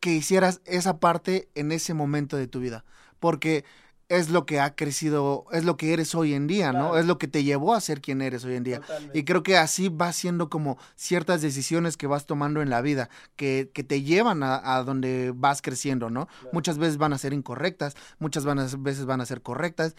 que 0.00 0.12
hicieras 0.12 0.60
esa 0.66 0.98
parte 0.98 1.48
en 1.54 1.72
ese 1.72 1.94
momento 1.94 2.36
de 2.36 2.46
tu 2.46 2.60
vida, 2.60 2.84
porque 3.20 3.64
es 4.10 4.28
lo 4.28 4.44
que 4.44 4.58
ha 4.60 4.74
crecido, 4.74 5.46
es 5.52 5.64
lo 5.64 5.76
que 5.78 5.92
eres 5.94 6.14
hoy 6.14 6.34
en 6.34 6.46
día, 6.48 6.72
¿no? 6.72 6.98
Es 6.98 7.06
lo 7.06 7.16
que 7.16 7.28
te 7.28 7.44
llevó 7.44 7.74
a 7.74 7.80
ser 7.80 8.00
quien 8.02 8.20
eres 8.20 8.44
hoy 8.44 8.56
en 8.56 8.64
día. 8.64 8.80
Y 9.14 9.22
creo 9.24 9.42
que 9.42 9.56
así 9.56 9.88
va 9.88 10.12
siendo 10.12 10.50
como 10.50 10.76
ciertas 10.96 11.40
decisiones 11.42 11.96
que 11.96 12.06
vas 12.08 12.26
tomando 12.26 12.60
en 12.60 12.70
la 12.70 12.82
vida, 12.82 13.08
que, 13.36 13.70
que 13.72 13.84
te 13.84 14.02
llevan 14.02 14.42
a, 14.42 14.76
a 14.76 14.82
donde 14.84 15.32
vas 15.34 15.62
creciendo, 15.62 16.10
¿no? 16.10 16.26
Muchas 16.52 16.76
veces 16.76 16.98
van 16.98 17.12
a 17.12 17.18
ser 17.18 17.32
incorrectas, 17.32 17.94
muchas 18.18 18.44
van 18.44 18.58
a- 18.58 18.66
veces 18.78 19.06
van 19.06 19.20
a 19.20 19.26
ser 19.26 19.42
correctas, 19.42 19.94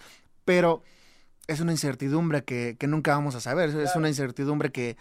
pero 0.45 0.83
es 1.47 1.59
una 1.61 1.71
incertidumbre 1.71 2.43
que, 2.43 2.75
que 2.77 2.87
nunca 2.87 3.15
vamos 3.15 3.35
a 3.35 3.39
saber, 3.39 3.69
es 3.69 3.95
una 3.95 4.09
incertidumbre 4.09 4.71
que, 4.73 4.97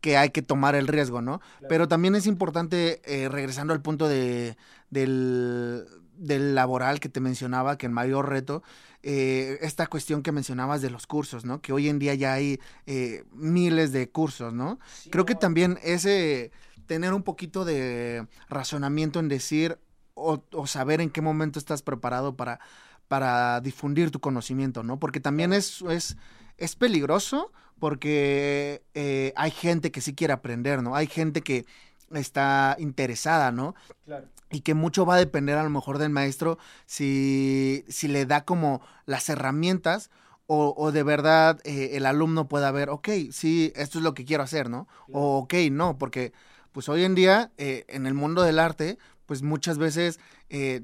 que 0.00 0.16
hay 0.16 0.30
que 0.30 0.42
tomar 0.42 0.74
el 0.74 0.86
riesgo, 0.88 1.20
¿no? 1.22 1.40
Pero 1.68 1.86
también 1.86 2.14
es 2.14 2.26
importante, 2.26 3.00
eh, 3.04 3.28
regresando 3.28 3.74
al 3.74 3.82
punto 3.82 4.08
de, 4.08 4.56
del, 4.90 5.84
del 6.16 6.54
laboral 6.54 7.00
que 7.00 7.08
te 7.08 7.20
mencionaba, 7.20 7.78
que 7.78 7.86
el 7.86 7.92
mayor 7.92 8.28
reto, 8.28 8.62
eh, 9.02 9.58
esta 9.60 9.86
cuestión 9.86 10.22
que 10.22 10.32
mencionabas 10.32 10.80
de 10.80 10.90
los 10.90 11.06
cursos, 11.06 11.44
¿no? 11.44 11.60
Que 11.60 11.72
hoy 11.72 11.88
en 11.88 11.98
día 11.98 12.14
ya 12.14 12.32
hay 12.32 12.60
eh, 12.86 13.24
miles 13.32 13.92
de 13.92 14.08
cursos, 14.08 14.52
¿no? 14.52 14.78
Creo 15.10 15.26
que 15.26 15.34
también 15.34 15.78
ese 15.82 16.52
tener 16.86 17.12
un 17.12 17.22
poquito 17.22 17.64
de 17.64 18.26
razonamiento 18.48 19.20
en 19.20 19.28
decir 19.28 19.78
o, 20.14 20.42
o 20.52 20.66
saber 20.66 21.00
en 21.00 21.10
qué 21.10 21.20
momento 21.20 21.58
estás 21.58 21.82
preparado 21.82 22.36
para, 22.36 22.60
para 23.08 23.60
difundir 23.60 24.10
tu 24.10 24.20
conocimiento, 24.20 24.82
¿no? 24.82 24.98
Porque 24.98 25.20
también 25.20 25.52
es, 25.52 25.82
es, 25.82 26.16
es 26.56 26.76
peligroso 26.76 27.52
porque 27.78 28.82
eh, 28.94 29.32
hay 29.36 29.50
gente 29.50 29.90
que 29.90 30.00
sí 30.00 30.14
quiere 30.14 30.32
aprender, 30.32 30.82
¿no? 30.82 30.94
Hay 30.94 31.06
gente 31.06 31.42
que 31.42 31.66
está 32.12 32.76
interesada, 32.78 33.52
¿no? 33.52 33.74
Claro. 34.04 34.28
Y 34.54 34.60
que 34.60 34.74
mucho 34.74 35.04
va 35.04 35.16
a 35.16 35.18
depender 35.18 35.58
a 35.58 35.64
lo 35.64 35.70
mejor 35.70 35.98
del 35.98 36.10
maestro 36.10 36.58
si, 36.86 37.84
si 37.88 38.06
le 38.08 38.24
da 38.24 38.44
como 38.44 38.80
las 39.04 39.28
herramientas 39.28 40.10
o, 40.46 40.74
o 40.76 40.92
de 40.92 41.02
verdad 41.02 41.60
eh, 41.64 41.90
el 41.94 42.06
alumno 42.06 42.46
pueda 42.48 42.70
ver, 42.70 42.88
ok, 42.90 43.08
sí, 43.32 43.72
esto 43.74 43.98
es 43.98 44.04
lo 44.04 44.14
que 44.14 44.24
quiero 44.24 44.42
hacer, 44.44 44.68
¿no? 44.70 44.86
O 45.12 45.38
ok, 45.38 45.54
no, 45.72 45.98
porque 45.98 46.32
pues 46.72 46.88
hoy 46.88 47.02
en 47.04 47.14
día 47.14 47.50
eh, 47.56 47.84
en 47.88 48.06
el 48.06 48.14
mundo 48.14 48.42
del 48.42 48.58
arte, 48.58 48.98
pues 49.26 49.42
muchas 49.42 49.78
veces 49.78 50.20
eh, 50.50 50.82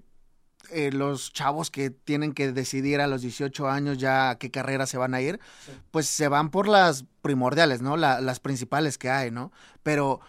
los 0.92 1.32
chavos 1.32 1.70
que 1.70 1.90
tienen 1.90 2.32
que 2.32 2.52
decidir 2.52 3.00
a 3.00 3.06
los 3.06 3.22
18 3.22 3.68
años 3.68 3.98
ya 3.98 4.30
a 4.30 4.38
qué 4.38 4.50
carrera 4.50 4.86
se 4.86 4.98
van 4.98 5.14
a 5.14 5.20
ir, 5.20 5.40
pues 5.90 6.06
se 6.06 6.28
van 6.28 6.50
por 6.50 6.68
las 6.68 7.04
primordiales, 7.22 7.82
¿no? 7.82 7.96
La- 7.96 8.20
las 8.20 8.40
principales 8.40 8.96
que 8.98 9.10
hay, 9.10 9.30
¿no? 9.30 9.52
Pero 9.82 10.20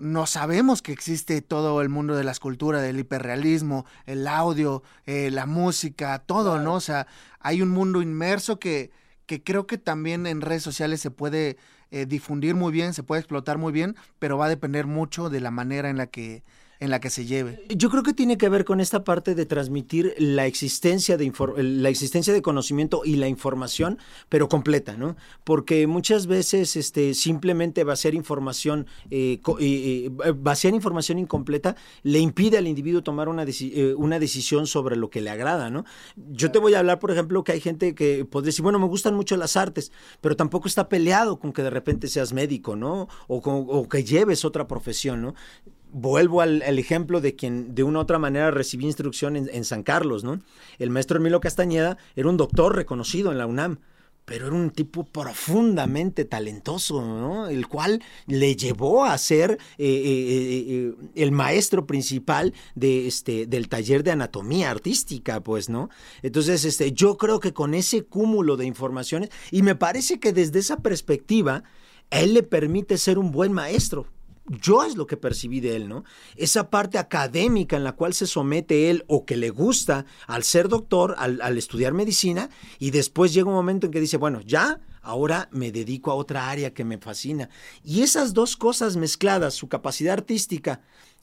no 0.00 0.26
sabemos 0.26 0.82
que 0.82 0.92
existe 0.92 1.42
todo 1.42 1.82
el 1.82 1.90
mundo 1.90 2.16
de 2.16 2.24
la 2.24 2.32
escultura, 2.32 2.80
del 2.80 2.98
hiperrealismo, 2.98 3.84
el 4.06 4.26
audio, 4.26 4.82
eh, 5.06 5.30
la 5.30 5.46
música, 5.46 6.18
todo, 6.18 6.58
¿no? 6.58 6.74
O 6.74 6.80
sea, 6.80 7.06
hay 7.38 7.62
un 7.62 7.68
mundo 7.68 8.02
inmerso 8.02 8.58
que, 8.58 8.90
que 9.26 9.42
creo 9.42 9.66
que 9.66 9.78
también 9.78 10.26
en 10.26 10.40
redes 10.40 10.62
sociales 10.62 11.00
se 11.00 11.10
puede 11.10 11.58
eh, 11.90 12.06
difundir 12.06 12.54
muy 12.54 12.72
bien, 12.72 12.94
se 12.94 13.02
puede 13.02 13.20
explotar 13.20 13.58
muy 13.58 13.72
bien, 13.72 13.94
pero 14.18 14.38
va 14.38 14.46
a 14.46 14.48
depender 14.48 14.86
mucho 14.86 15.28
de 15.28 15.40
la 15.40 15.50
manera 15.50 15.90
en 15.90 15.98
la 15.98 16.06
que, 16.06 16.42
en 16.80 16.90
la 16.90 16.98
que 16.98 17.10
se 17.10 17.26
lleve. 17.26 17.62
Yo 17.68 17.90
creo 17.90 18.02
que 18.02 18.14
tiene 18.14 18.38
que 18.38 18.48
ver 18.48 18.64
con 18.64 18.80
esta 18.80 19.04
parte 19.04 19.34
de 19.34 19.44
transmitir 19.46 20.14
la 20.18 20.46
existencia 20.46 21.16
de 21.18 21.30
la 21.58 21.88
existencia 21.90 22.32
de 22.32 22.40
conocimiento 22.42 23.02
y 23.04 23.16
la 23.16 23.28
información, 23.28 23.98
pero 24.30 24.48
completa, 24.48 24.96
¿no? 24.96 25.14
Porque 25.44 25.86
muchas 25.86 26.26
veces 26.26 26.76
este, 26.76 27.12
simplemente 27.14 27.84
vaciar 27.84 28.14
información, 28.14 28.86
eh, 29.10 29.40
co- 29.42 29.58
eh, 29.60 30.06
eh, 30.06 30.10
vaciar 30.34 30.74
información 30.74 31.18
incompleta 31.18 31.76
le 32.02 32.18
impide 32.18 32.56
al 32.56 32.66
individuo 32.66 33.02
tomar 33.02 33.28
una, 33.28 33.44
eh, 33.44 33.94
una 33.96 34.18
decisión 34.18 34.66
sobre 34.66 34.96
lo 34.96 35.10
que 35.10 35.20
le 35.20 35.28
agrada, 35.30 35.68
¿no? 35.70 35.84
Yo 36.16 36.50
te 36.50 36.58
voy 36.58 36.72
a 36.74 36.78
hablar, 36.78 36.98
por 36.98 37.10
ejemplo, 37.10 37.44
que 37.44 37.52
hay 37.52 37.60
gente 37.60 37.94
que 37.94 38.24
podría 38.24 38.48
decir, 38.48 38.62
bueno, 38.62 38.78
me 38.78 38.86
gustan 38.86 39.14
mucho 39.14 39.36
las 39.36 39.56
artes, 39.56 39.92
pero 40.22 40.34
tampoco 40.34 40.66
está 40.66 40.88
peleado 40.88 41.38
con 41.38 41.52
que 41.52 41.62
de 41.62 41.70
repente 41.70 42.08
seas 42.08 42.32
médico, 42.32 42.74
¿no? 42.74 43.06
O, 43.28 43.36
o 43.36 43.88
que 43.88 44.02
lleves 44.02 44.46
otra 44.46 44.66
profesión, 44.66 45.20
¿no? 45.20 45.34
Vuelvo 45.92 46.40
al, 46.40 46.62
ejemplo 46.78 47.20
de 47.20 47.36
quien 47.36 47.74
de 47.74 47.82
una 47.82 47.98
u 47.98 48.02
otra 48.02 48.18
manera 48.18 48.50
recibí 48.50 48.84
instrucción 48.84 49.36
en, 49.36 49.64
San 49.64 49.82
Carlos, 49.82 50.24
¿no? 50.24 50.40
El 50.78 50.90
maestro 50.90 51.18
Emilio 51.18 51.40
Castañeda 51.40 51.98
era 52.16 52.28
un 52.28 52.36
doctor 52.36 52.74
reconocido 52.74 53.30
en 53.32 53.38
la 53.38 53.46
UNAM, 53.46 53.78
pero 54.24 54.46
era 54.46 54.54
un 54.54 54.70
tipo 54.70 55.04
profundamente 55.04 56.24
talentoso, 56.24 57.02
¿no? 57.04 57.48
El 57.48 57.66
cual 57.66 58.02
le 58.26 58.54
llevó 58.54 59.04
a 59.04 59.18
ser 59.18 59.58
eh, 59.76 59.86
eh, 59.86 60.64
eh, 60.68 60.94
el 61.16 61.32
maestro 61.32 61.86
principal 61.86 62.54
de 62.74 63.08
este 63.08 63.46
del 63.46 63.68
taller 63.68 64.04
de 64.04 64.12
anatomía 64.12 64.70
artística, 64.70 65.40
pues, 65.40 65.68
¿no? 65.68 65.90
Entonces, 66.22 66.64
este, 66.64 66.92
yo 66.92 67.16
creo 67.16 67.40
que 67.40 67.52
con 67.52 67.74
ese 67.74 68.04
cúmulo 68.04 68.56
de 68.56 68.66
informaciones 68.66 69.30
y 69.50 69.62
me 69.62 69.74
parece 69.74 70.20
que 70.20 70.32
desde 70.32 70.60
esa 70.60 70.76
perspectiva 70.76 71.64
él 72.10 72.34
le 72.34 72.42
permite 72.42 72.98
ser 72.98 73.18
un 73.18 73.32
buen 73.32 73.52
maestro. 73.52 74.06
Yo 74.50 74.82
es 74.82 74.96
lo 74.96 75.06
que 75.06 75.16
percibí 75.16 75.60
de 75.60 75.76
él, 75.76 75.88
¿no? 75.88 76.02
Esa 76.34 76.70
parte 76.70 76.98
académica 76.98 77.76
en 77.76 77.84
la 77.84 77.92
cual 77.92 78.14
se 78.14 78.26
somete 78.26 78.90
él 78.90 79.04
o 79.06 79.24
que 79.24 79.36
le 79.36 79.50
gusta 79.50 80.06
al 80.26 80.42
ser 80.42 80.68
doctor, 80.68 81.14
al, 81.18 81.56
estudiar 81.56 81.92
medicina, 81.92 82.50
y 82.80 82.90
después 82.90 83.32
llega 83.32 83.48
un 83.48 83.54
momento 83.54 83.86
en 83.86 83.92
que 83.92 84.00
dice, 84.00 84.16
bueno, 84.16 84.40
ya, 84.40 84.80
ahora 85.02 85.48
me 85.52 85.70
dedico 85.70 86.10
a 86.10 86.16
otra 86.16 86.50
área 86.50 86.74
que 86.74 86.82
me 86.82 86.98
fascina. 86.98 87.48
Y 87.84 88.02
esas 88.02 88.34
dos 88.34 88.56
cosas 88.56 88.96
mezcladas, 88.96 89.54
su 89.54 89.68
capacidad 89.68 90.14
artística, 90.14 90.80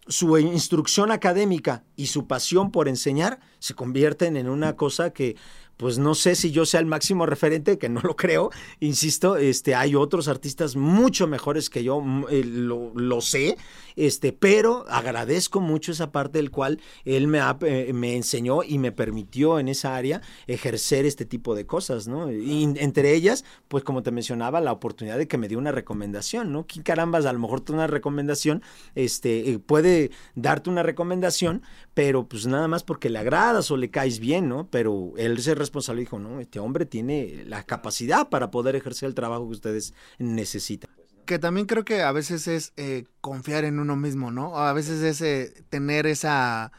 su 0.08 0.38
instrucción 0.38 1.12
académica 1.12 1.84
y 1.98 2.08
su 2.08 2.28
pasión 2.28 2.72
por 2.72 2.88
enseñar, 2.88 3.41
se 3.60 3.74
convierten 3.74 4.38
en 4.38 4.48
una 4.48 4.78
cosa 4.78 5.12
que 5.12 5.36
pues 5.78 5.98
no 5.99 6.16
sé 6.16 6.36
si 6.36 6.52
yo 6.52 6.66
sea 6.66 6.80
el 6.80 6.86
máximo 6.86 7.26
referente, 7.26 7.78
que 7.78 7.90
no 7.90 8.02
lo 8.02 8.16
creo, 8.16 8.49
insisto, 8.80 9.38
este, 9.38 9.76
hay 9.76 9.95
otros 9.95 10.28
artistas 10.28 10.76
mucho 10.76 11.28
mejores 11.28 11.70
que 11.70 11.84
yo, 11.84 12.02
mm, 12.02 12.26
eh, 12.30 12.44
lo, 12.44 12.91
lo 12.95 13.22
sé, 13.22 13.58
este, 13.95 14.32
pero 14.32 14.86
agradezco 14.90 15.60
mucho 15.60 15.91
esa 15.91 16.12
parte 16.12 16.38
del 16.38 16.52
cual 16.52 16.80
él 17.06 17.28
me, 17.28 17.40
ha, 17.40 17.58
eh, 17.62 17.91
me 17.94 18.16
enseñó 18.16 18.64
y 18.64 18.78
me 18.78 18.91
permitió 18.91 19.60
en 19.60 19.68
esa 19.68 19.95
área 19.95 20.22
ejercer 20.48 21.06
este 21.06 21.26
tipo 21.26 21.56
de 21.56 21.66
cosas, 21.66 22.08
¿no? 22.08 22.32
Y 22.32 22.64
entre 22.78 23.14
ellas, 23.14 23.44
pues 23.68 23.84
como 23.84 24.04
te 24.04 24.12
mencionaba, 24.12 24.62
la 24.62 24.72
oportunidad 24.72 25.18
de 25.18 25.28
que 25.28 25.38
me 25.38 25.48
dio 25.48 25.58
una 25.58 25.72
recomendación, 25.72 26.52
¿no? 26.52 26.66
¿Quién 26.66 26.84
carambas? 26.84 27.26
A 27.26 27.34
lo 27.34 27.40
mejor 27.40 27.62
tú 27.62 27.74
una 27.74 27.88
recomendación, 27.88 28.62
este, 28.95 29.52
eh, 29.52 29.60
puede 29.60 30.12
darte 30.36 30.70
una 30.70 30.84
recomendación, 30.84 31.64
pero 31.98 32.28
pues 32.28 32.45
nada 32.45 32.68
más 32.68 32.84
porque 32.84 33.10
le 33.10 33.18
agradas 33.18 33.72
o 33.72 33.76
le 33.76 33.90
caes 33.90 34.19
bien, 34.19 34.48
¿no? 34.48 34.69
Pero 34.69 35.14
él 35.18 35.41
se 35.41 35.56
responsable 35.56 36.03
y 36.03 36.06
dijo, 36.06 36.19
no, 36.19 36.40
este 36.40 36.60
hombre 36.60 36.86
tiene 36.86 37.44
la 37.48 37.64
capacidad 37.64 38.30
para 38.30 38.52
poder 38.52 38.76
ejercer 38.76 39.07
el 39.07 39.15
trabajo 39.15 39.48
que 39.48 39.53
ustedes 39.53 39.95
necesitan. 40.19 40.91
que 41.26 41.40
también 41.40 41.65
creo 41.65 41.84
que 41.86 42.03
a 42.03 42.11
veces 42.11 42.48
es 42.48 42.72
eh, 42.78 43.06
confiar 43.19 43.65
en 43.65 43.80
uno 43.80 43.95
mismo, 43.95 44.30
¿no? 44.30 44.60
A 44.60 44.74
veces 44.74 45.02
es 45.02 45.22
eh, 45.22 45.65
tener 45.69 46.06
esa, 46.06 46.72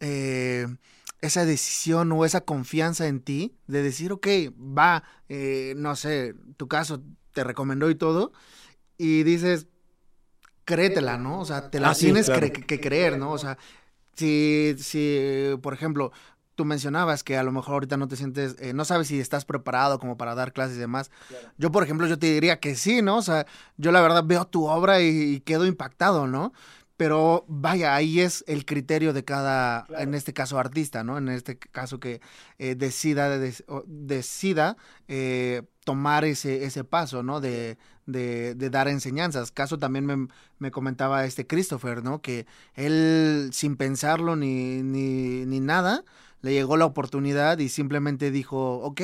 eh, 0.00 0.66
esa 1.20 1.44
decisión 1.44 2.10
o 2.12 2.24
esa 2.24 2.40
confianza 2.40 3.06
en 3.06 3.20
ti 3.20 3.54
de 3.66 3.82
decir, 3.82 4.12
ok, 4.12 4.28
va, 4.58 5.04
no 5.76 5.94
sé, 5.94 6.34
tu 6.56 6.68
caso 6.68 7.02
te 7.34 7.44
recomendó 7.44 7.90
y 7.90 7.96
todo, 7.96 8.32
y 8.96 9.24
dices, 9.24 9.66
créetela, 10.64 11.18
¿no? 11.18 11.40
O 11.40 11.44
sea, 11.44 11.70
te 11.70 11.80
la 11.80 11.90
Ah, 11.90 11.94
sí, 11.94 12.06
tienes 12.06 12.26
claro. 12.26 12.50
que 12.50 12.80
creer, 12.80 13.18
¿no? 13.18 13.32
O 13.32 13.38
sea, 13.38 13.58
si, 14.18 14.74
si, 14.78 15.56
por 15.62 15.74
ejemplo, 15.74 16.12
tú 16.54 16.64
mencionabas 16.64 17.22
que 17.24 17.36
a 17.36 17.42
lo 17.44 17.52
mejor 17.52 17.74
ahorita 17.74 17.96
no 17.96 18.08
te 18.08 18.16
sientes, 18.16 18.56
eh, 18.58 18.72
no 18.74 18.84
sabes 18.84 19.08
si 19.08 19.20
estás 19.20 19.44
preparado 19.44 19.98
como 20.00 20.16
para 20.16 20.34
dar 20.34 20.52
clases 20.52 20.76
y 20.76 20.80
demás. 20.80 21.10
Yo, 21.56 21.70
por 21.72 21.84
ejemplo, 21.84 22.06
yo 22.08 22.18
te 22.18 22.32
diría 22.32 22.60
que 22.60 22.74
sí, 22.74 23.00
¿no? 23.02 23.18
O 23.18 23.22
sea, 23.22 23.46
yo 23.76 23.92
la 23.92 24.00
verdad 24.00 24.24
veo 24.26 24.44
tu 24.46 24.66
obra 24.66 25.00
y, 25.00 25.06
y 25.36 25.40
quedo 25.40 25.66
impactado, 25.66 26.26
¿no? 26.26 26.52
Pero 26.96 27.44
vaya, 27.46 27.94
ahí 27.94 28.20
es 28.20 28.42
el 28.48 28.64
criterio 28.66 29.12
de 29.12 29.24
cada, 29.24 29.86
en 29.98 30.14
este 30.14 30.32
caso, 30.32 30.58
artista, 30.58 31.04
¿no? 31.04 31.16
En 31.16 31.28
este 31.28 31.56
caso 31.56 32.00
que 32.00 32.20
eh, 32.58 32.74
decida, 32.74 33.38
o- 33.68 33.84
decida 33.86 34.76
eh, 35.06 35.62
tomar 35.84 36.24
ese, 36.24 36.64
ese 36.64 36.82
paso, 36.84 37.22
¿no? 37.22 37.40
De, 37.40 37.78
de, 38.08 38.54
de 38.54 38.70
dar 38.70 38.88
enseñanzas. 38.88 39.52
Caso 39.52 39.78
también 39.78 40.06
me, 40.06 40.28
me 40.58 40.70
comentaba 40.70 41.24
este 41.24 41.46
Christopher, 41.46 42.02
¿no? 42.02 42.20
Que 42.20 42.46
él, 42.74 43.50
sin 43.52 43.76
pensarlo 43.76 44.34
ni, 44.34 44.82
ni, 44.82 45.44
ni 45.46 45.60
nada, 45.60 46.04
le 46.40 46.52
llegó 46.52 46.76
la 46.76 46.86
oportunidad 46.86 47.58
y 47.58 47.68
simplemente 47.68 48.30
dijo, 48.30 48.78
ok, 48.78 49.02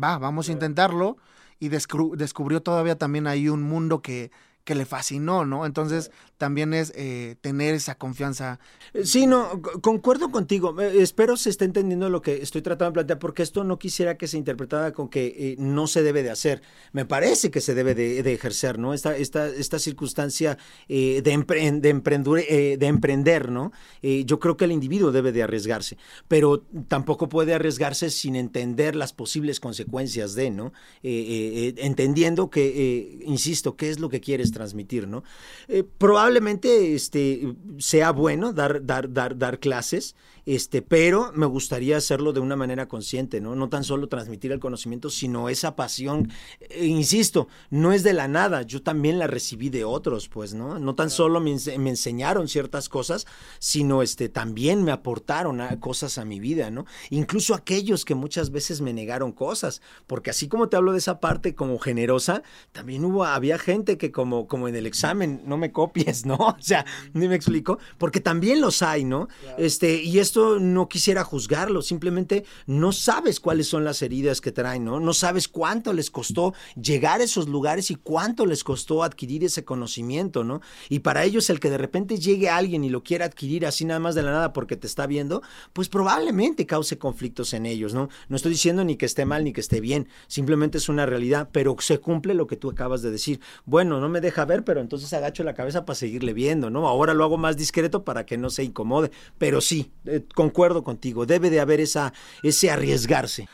va, 0.00 0.18
vamos 0.18 0.48
a 0.48 0.52
intentarlo. 0.52 1.16
Y 1.58 1.70
descubrió 1.70 2.62
todavía 2.62 2.98
también 2.98 3.26
ahí 3.26 3.48
un 3.48 3.62
mundo 3.62 4.02
que, 4.02 4.30
que 4.66 4.74
le 4.74 4.84
fascinó, 4.84 5.46
¿no? 5.46 5.64
Entonces 5.64 6.10
también 6.38 6.74
es 6.74 6.92
eh, 6.96 7.36
tener 7.40 7.74
esa 7.74 7.94
confianza. 7.94 8.58
Sí, 9.04 9.26
no, 9.26 9.62
co- 9.62 9.80
concuerdo 9.80 10.30
contigo. 10.30 10.78
Eh, 10.82 11.00
espero 11.00 11.36
se 11.36 11.50
esté 11.50 11.64
entendiendo 11.64 12.10
lo 12.10 12.20
que 12.20 12.42
estoy 12.42 12.62
tratando 12.62 12.90
de 12.90 12.94
plantear, 12.94 13.18
porque 13.20 13.44
esto 13.44 13.62
no 13.64 13.78
quisiera 13.78 14.18
que 14.18 14.26
se 14.26 14.36
interpretara 14.36 14.92
con 14.92 15.08
que 15.08 15.26
eh, 15.28 15.56
no 15.58 15.86
se 15.86 16.02
debe 16.02 16.24
de 16.24 16.30
hacer. 16.30 16.62
Me 16.92 17.04
parece 17.06 17.50
que 17.50 17.60
se 17.60 17.74
debe 17.74 17.94
de, 17.94 18.20
ejercer, 18.34 18.78
¿no? 18.78 18.92
Esta, 18.92 19.16
esta, 19.16 19.46
esta 19.46 19.78
circunstancia 19.78 20.58
eh, 20.88 21.22
de, 21.22 21.32
empre- 21.38 21.80
de, 21.80 22.44
eh, 22.48 22.76
de 22.76 22.86
emprender, 22.86 23.50
¿no? 23.50 23.70
Eh, 24.02 24.24
yo 24.26 24.40
creo 24.40 24.56
que 24.56 24.64
el 24.64 24.72
individuo 24.72 25.12
debe 25.12 25.30
de 25.30 25.44
arriesgarse, 25.44 25.96
pero 26.26 26.64
tampoco 26.88 27.28
puede 27.28 27.54
arriesgarse 27.54 28.10
sin 28.10 28.34
entender 28.34 28.96
las 28.96 29.12
posibles 29.12 29.60
consecuencias 29.60 30.34
de, 30.34 30.50
¿no? 30.50 30.72
Eh, 31.04 31.10
eh, 31.12 31.68
eh, 31.68 31.74
entendiendo 31.86 32.50
que, 32.50 32.66
eh, 32.66 33.18
insisto, 33.26 33.76
qué 33.76 33.90
es 33.90 34.00
lo 34.00 34.08
que 34.08 34.20
quieres 34.20 34.55
transmitir, 34.56 35.06
¿no? 35.06 35.22
Eh, 35.68 35.84
probablemente 35.84 36.94
este, 36.94 37.54
sea 37.78 38.10
bueno 38.10 38.52
dar, 38.52 38.84
dar, 38.84 39.12
dar, 39.12 39.36
dar 39.36 39.58
clases, 39.58 40.16
este, 40.46 40.80
pero 40.80 41.32
me 41.34 41.44
gustaría 41.46 41.96
hacerlo 41.96 42.32
de 42.32 42.40
una 42.40 42.56
manera 42.56 42.86
consciente, 42.88 43.40
¿no? 43.40 43.54
No 43.56 43.68
tan 43.68 43.84
solo 43.84 44.08
transmitir 44.08 44.52
el 44.52 44.60
conocimiento, 44.60 45.10
sino 45.10 45.48
esa 45.48 45.74
pasión, 45.76 46.30
eh, 46.60 46.86
insisto, 46.86 47.48
no 47.70 47.92
es 47.92 48.02
de 48.04 48.12
la 48.12 48.28
nada, 48.28 48.62
yo 48.62 48.80
también 48.82 49.18
la 49.18 49.26
recibí 49.26 49.68
de 49.68 49.84
otros, 49.84 50.28
pues, 50.28 50.54
¿no? 50.54 50.78
No 50.78 50.94
tan 50.94 51.10
solo 51.10 51.40
me, 51.40 51.56
me 51.78 51.90
enseñaron 51.90 52.46
ciertas 52.48 52.88
cosas, 52.88 53.26
sino 53.58 54.02
este, 54.02 54.28
también 54.28 54.84
me 54.84 54.92
aportaron 54.92 55.60
a- 55.60 55.80
cosas 55.80 56.16
a 56.18 56.24
mi 56.24 56.38
vida, 56.38 56.70
¿no? 56.70 56.86
Incluso 57.10 57.54
aquellos 57.54 58.04
que 58.04 58.14
muchas 58.14 58.50
veces 58.52 58.80
me 58.80 58.92
negaron 58.92 59.32
cosas, 59.32 59.82
porque 60.06 60.30
así 60.30 60.46
como 60.48 60.68
te 60.68 60.76
hablo 60.76 60.92
de 60.92 60.98
esa 60.98 61.18
parte 61.18 61.54
como 61.56 61.78
generosa, 61.80 62.42
también 62.72 63.04
hubo, 63.04 63.24
había 63.24 63.58
gente 63.58 63.98
que 63.98 64.12
como, 64.12 64.46
como 64.46 64.68
en 64.68 64.76
el 64.76 64.86
examen, 64.86 65.42
no 65.44 65.56
me 65.56 65.72
copies, 65.72 66.24
¿no? 66.24 66.36
O 66.56 66.62
sea, 66.62 66.84
ni 67.14 67.26
me 67.28 67.34
explico, 67.34 67.78
porque 67.98 68.20
también 68.20 68.60
los 68.60 68.82
hay, 68.82 69.04
¿no? 69.04 69.28
Este, 69.58 70.02
y 70.02 70.18
esto 70.20 70.35
no 70.36 70.88
quisiera 70.88 71.24
juzgarlo, 71.24 71.82
simplemente 71.82 72.44
no 72.66 72.92
sabes 72.92 73.40
cuáles 73.40 73.68
son 73.68 73.84
las 73.84 74.02
heridas 74.02 74.40
que 74.40 74.52
traen, 74.52 74.84
¿no? 74.84 75.00
No 75.00 75.12
sabes 75.12 75.48
cuánto 75.48 75.92
les 75.92 76.10
costó 76.10 76.54
llegar 76.80 77.20
a 77.20 77.24
esos 77.24 77.48
lugares 77.48 77.90
y 77.90 77.96
cuánto 77.96 78.46
les 78.46 78.62
costó 78.62 79.02
adquirir 79.02 79.44
ese 79.44 79.64
conocimiento, 79.64 80.44
¿no? 80.44 80.60
Y 80.88 81.00
para 81.00 81.24
ellos 81.24 81.50
el 81.50 81.60
que 81.60 81.70
de 81.70 81.78
repente 81.78 82.18
llegue 82.18 82.48
alguien 82.48 82.84
y 82.84 82.90
lo 82.90 83.02
quiera 83.02 83.24
adquirir 83.24 83.66
así 83.66 83.84
nada 83.84 84.00
más 84.00 84.14
de 84.14 84.22
la 84.22 84.30
nada 84.30 84.52
porque 84.52 84.76
te 84.76 84.86
está 84.86 85.06
viendo, 85.06 85.42
pues 85.72 85.88
probablemente 85.88 86.66
cause 86.66 86.98
conflictos 86.98 87.52
en 87.54 87.66
ellos, 87.66 87.94
¿no? 87.94 88.08
No 88.28 88.36
estoy 88.36 88.52
diciendo 88.52 88.84
ni 88.84 88.96
que 88.96 89.06
esté 89.06 89.24
mal 89.24 89.44
ni 89.44 89.52
que 89.52 89.60
esté 89.60 89.80
bien, 89.80 90.08
simplemente 90.26 90.78
es 90.78 90.88
una 90.88 91.06
realidad, 91.06 91.48
pero 91.52 91.76
se 91.80 91.98
cumple 91.98 92.34
lo 92.34 92.46
que 92.46 92.56
tú 92.56 92.70
acabas 92.70 93.02
de 93.02 93.10
decir. 93.10 93.40
Bueno, 93.64 94.00
no 94.00 94.08
me 94.08 94.20
deja 94.20 94.44
ver, 94.44 94.64
pero 94.64 94.80
entonces 94.80 95.12
agacho 95.12 95.44
la 95.44 95.54
cabeza 95.54 95.84
para 95.84 95.96
seguirle 95.96 96.32
viendo, 96.32 96.70
¿no? 96.70 96.86
Ahora 96.86 97.14
lo 97.14 97.24
hago 97.24 97.38
más 97.38 97.56
discreto 97.56 98.04
para 98.04 98.26
que 98.26 98.36
no 98.36 98.50
se 98.50 98.64
incomode, 98.64 99.10
pero 99.38 99.60
sí, 99.60 99.92
eh, 100.04 100.25
concuerdo 100.34 100.82
contigo, 100.84 101.26
debe 101.26 101.50
de 101.50 101.60
haber 101.60 101.80
esa, 101.80 102.12
ese 102.42 102.70
arriesgarse. 102.70 103.48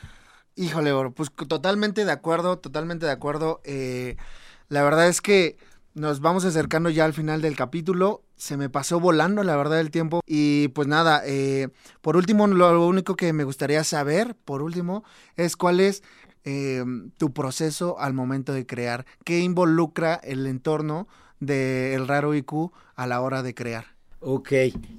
Híjole, 0.54 0.92
pues 1.10 1.30
totalmente 1.48 2.04
de 2.04 2.12
acuerdo, 2.12 2.58
totalmente 2.58 3.06
de 3.06 3.12
acuerdo. 3.12 3.60
Eh, 3.64 4.16
la 4.68 4.82
verdad 4.82 5.08
es 5.08 5.20
que 5.20 5.56
nos 5.94 6.20
vamos 6.20 6.44
acercando 6.44 6.90
ya 6.90 7.04
al 7.04 7.14
final 7.14 7.40
del 7.40 7.56
capítulo. 7.56 8.22
Se 8.36 8.56
me 8.56 8.68
pasó 8.68 9.00
volando, 9.00 9.42
la 9.44 9.56
verdad, 9.56 9.80
el 9.80 9.90
tiempo. 9.90 10.20
Y 10.26 10.68
pues 10.68 10.88
nada, 10.88 11.22
eh, 11.24 11.68
por 12.00 12.16
último, 12.16 12.46
lo, 12.46 12.86
único 12.86 13.16
que 13.16 13.32
me 13.32 13.44
gustaría 13.44 13.84
saber, 13.84 14.34
por 14.44 14.62
último, 14.62 15.04
es 15.36 15.56
cuál 15.56 15.80
es 15.80 16.02
eh, 16.44 16.84
tu 17.18 17.32
proceso 17.32 17.98
al 17.98 18.14
momento 18.14 18.52
de 18.52 18.66
crear. 18.66 19.06
¿Qué 19.24 19.40
involucra 19.40 20.14
el 20.14 20.46
entorno 20.46 21.08
del 21.40 22.06
raro 22.08 22.34
IQ 22.34 22.72
a 22.94 23.06
la 23.06 23.20
hora 23.20 23.42
de 23.42 23.54
crear? 23.54 23.91
Ok, 24.24 24.52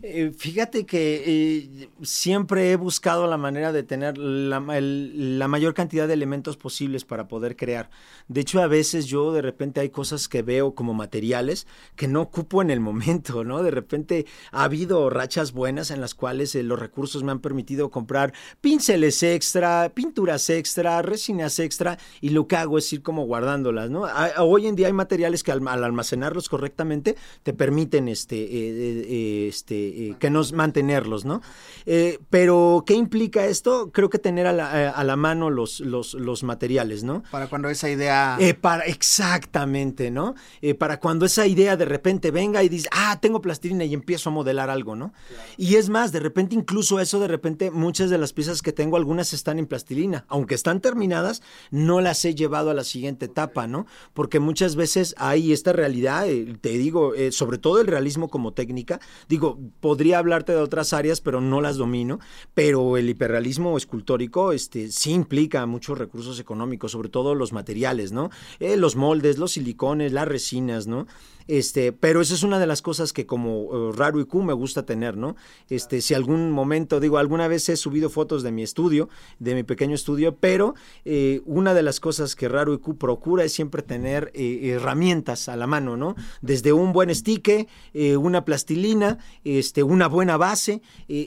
Eh, 0.06 0.34
fíjate 0.38 0.86
que 0.86 1.24
eh, 1.26 1.90
siempre 2.02 2.72
he 2.72 2.76
buscado 2.76 3.26
la 3.26 3.38
manera 3.38 3.72
de 3.72 3.84
tener 3.84 4.18
la, 4.18 4.60
mayor 4.60 5.74
cantidad 5.74 6.10
de 6.10 6.14
elementos 6.14 6.58
posibles 6.58 7.06
para 7.06 7.30
poder 7.30 7.56
crear. 7.56 7.90
De 8.28 8.42
hecho, 8.42 8.62
a 8.62 8.68
veces 8.68 9.06
yo 9.06 9.32
de 9.32 9.42
repente 9.42 9.80
hay 9.80 9.90
cosas 9.92 10.28
que 10.28 10.42
veo 10.42 10.76
como 10.76 10.94
materiales 10.94 11.68
que 11.96 12.10
no 12.10 12.22
ocupo 12.22 12.62
en 12.62 12.70
el 12.70 12.82
momento, 12.82 13.46
¿no? 13.46 13.64
De 13.64 13.72
repente 13.72 14.26
ha 14.52 14.66
habido 14.66 15.10
rachas 15.10 15.54
buenas 15.54 15.90
en 15.90 16.02
las 16.02 16.16
cuales 16.16 16.54
eh, 16.56 16.64
los 16.64 16.78
recursos 16.78 17.24
me 17.24 17.32
han 17.32 17.40
permitido 17.40 17.90
comprar 17.90 18.34
pinceles 18.60 19.24
extra, 19.24 19.90
pinturas 19.96 20.50
extra, 20.50 21.02
resinas 21.02 21.60
extra, 21.60 21.98
y 22.20 22.30
lo 22.30 22.48
que 22.50 22.58
hago 22.58 22.78
es 22.78 22.92
ir 22.92 23.02
como 23.02 23.26
guardándolas, 23.26 23.90
¿no? 23.90 24.04
Hoy 24.40 24.68
en 24.68 24.76
día 24.76 24.88
hay 24.88 24.94
materiales 24.94 25.44
que 25.44 25.54
al, 25.54 25.66
al 25.66 25.84
almacenarlos 25.86 26.50
correctamente 26.50 27.16
te 27.44 27.54
permiten 27.54 28.10
este, 28.10 29.13
eh, 29.14 29.48
este, 29.48 29.76
eh, 29.76 30.16
que 30.18 30.32
nos 30.32 30.54
mantenerlos, 30.54 31.24
¿no? 31.24 31.42
Eh, 31.86 32.18
pero, 32.32 32.84
¿qué 32.88 32.96
implica 32.96 33.46
esto? 33.46 33.92
Creo 33.92 34.10
que 34.10 34.18
tener 34.18 34.48
a 34.48 34.54
la, 34.54 34.82
eh, 34.82 34.92
a 34.96 35.04
la 35.04 35.16
mano 35.16 35.52
los, 35.52 35.82
los, 35.82 36.16
los 36.16 36.42
materiales, 36.42 37.04
¿no? 37.04 37.22
Para 37.30 37.48
cuando 37.48 37.70
esa 37.70 37.92
idea... 37.92 38.40
Para, 38.60 38.86
exactamente, 38.86 40.10
¿no? 40.10 40.34
Para 40.80 41.00
cuando 41.00 41.28
esa 41.28 41.46
idea 41.46 41.78
de 41.78 41.86
repente 41.86 42.32
venga 42.32 42.64
y 42.64 42.70
dice, 42.70 42.90
ah, 42.92 43.20
tengo 43.22 43.40
plastilina 43.42 43.86
y 43.86 43.94
empiezo 43.94 44.30
a 44.30 44.34
modelar 44.34 44.72
algo, 44.72 44.96
¿no? 44.96 45.14
Y 45.58 45.76
es 45.76 45.90
más, 45.90 46.12
de 46.12 46.20
repente 46.20 46.56
incluso 46.56 47.00
eso, 47.00 47.20
de 47.20 47.28
repente 47.28 47.70
muchas 47.70 48.10
de 48.10 48.18
las 48.18 48.34
piezas 48.34 48.62
que 48.64 48.72
tengo, 48.72 48.98
algunas 48.98 49.34
están 49.34 49.60
en 49.60 49.68
plastilina, 49.68 50.26
aunque 50.28 50.56
están 50.56 50.82
terminadas, 50.82 51.44
no 51.70 52.02
las 52.02 52.26
he 52.26 52.34
llevado 52.34 52.72
a 52.72 52.74
la 52.74 52.84
siguiente 52.84 53.26
etapa, 53.26 53.68
¿no? 53.68 53.86
Porque 54.14 54.40
muchas 54.40 54.76
veces 54.76 55.14
hay 55.18 55.54
esta 55.54 55.74
realidad, 55.74 56.26
te 56.62 56.70
digo, 56.70 57.14
sobre 57.32 57.60
todo 57.60 57.80
el 57.80 57.88
realismo 57.88 58.30
como 58.30 58.54
técnica, 58.54 59.00
digo, 59.30 59.60
podría 59.80 60.20
hablarte 60.20 60.52
de 60.52 60.60
otras 60.60 60.94
áreas, 60.94 61.22
pero 61.22 61.42
no 61.42 61.62
las 61.62 61.78
domino, 61.78 62.20
pero 62.54 62.98
el 62.98 63.10
hiperrealismo 63.10 63.78
escultórico, 63.78 64.52
este, 64.52 64.92
sí 64.92 65.12
implica 65.12 65.66
muchos 65.66 65.98
recursos 65.98 66.40
económicos, 66.40 66.92
sobre 66.92 67.10
todo 67.10 67.36
los 67.36 67.54
materiales, 67.54 68.12
¿no? 68.12 68.30
Eh, 68.60 68.78
los 68.78 68.96
moldes, 68.96 69.38
los 69.38 69.54
silicones, 69.54 70.12
las 70.12 70.28
resinas, 70.28 70.88
¿no? 70.88 71.08
Este, 71.48 71.92
pero 71.92 72.22
esa 72.22 72.34
es 72.34 72.44
una 72.44 72.60
de 72.60 72.68
las 72.68 72.82
cosas 72.82 73.14
que 73.14 73.26
como 73.26 73.90
eh, 73.90 73.92
raro 73.96 74.20
IQ 74.20 74.36
me 74.36 74.54
gusta 74.54 74.86
tener, 74.86 75.18
¿no? 75.18 75.36
Este, 75.70 76.02
si 76.02 76.14
algún 76.14 76.52
momento, 76.52 77.00
digo, 77.00 77.18
alguna 77.18 77.48
vez 77.48 77.68
he 77.70 77.78
subido 77.78 78.10
fotos 78.10 78.44
de 78.44 78.52
mi 78.52 78.64
estudio, 78.64 79.10
de 79.40 79.56
mi 79.56 79.64
pequeño 79.64 79.96
estudio, 79.96 80.36
pero 80.36 80.76
eh, 81.06 81.42
una 81.46 81.74
de 81.74 81.84
las 81.84 82.00
cosas 82.00 82.36
que 82.36 82.48
raro 82.48 82.74
IQ 82.74 82.98
procura 82.98 83.44
es 83.44 83.54
siempre 83.54 83.82
tener 83.82 84.32
eh, 84.34 84.72
herramientas 84.76 85.50
a 85.50 85.56
la 85.56 85.68
mano, 85.68 85.98
¿no? 85.98 86.16
Desde 86.42 86.74
un 86.74 86.94
buen 86.94 87.10
estique, 87.10 87.68
eh, 87.94 88.18
una 88.18 88.46
plastilina, 88.46 89.20
este, 89.44 89.84
una 89.84 90.08
buena 90.08 90.38
base, 90.38 90.82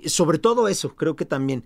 sobre 0.06 0.38
todo 0.38 0.68
eso, 0.68 0.94
creo 0.94 1.16
que 1.16 1.24
también 1.24 1.64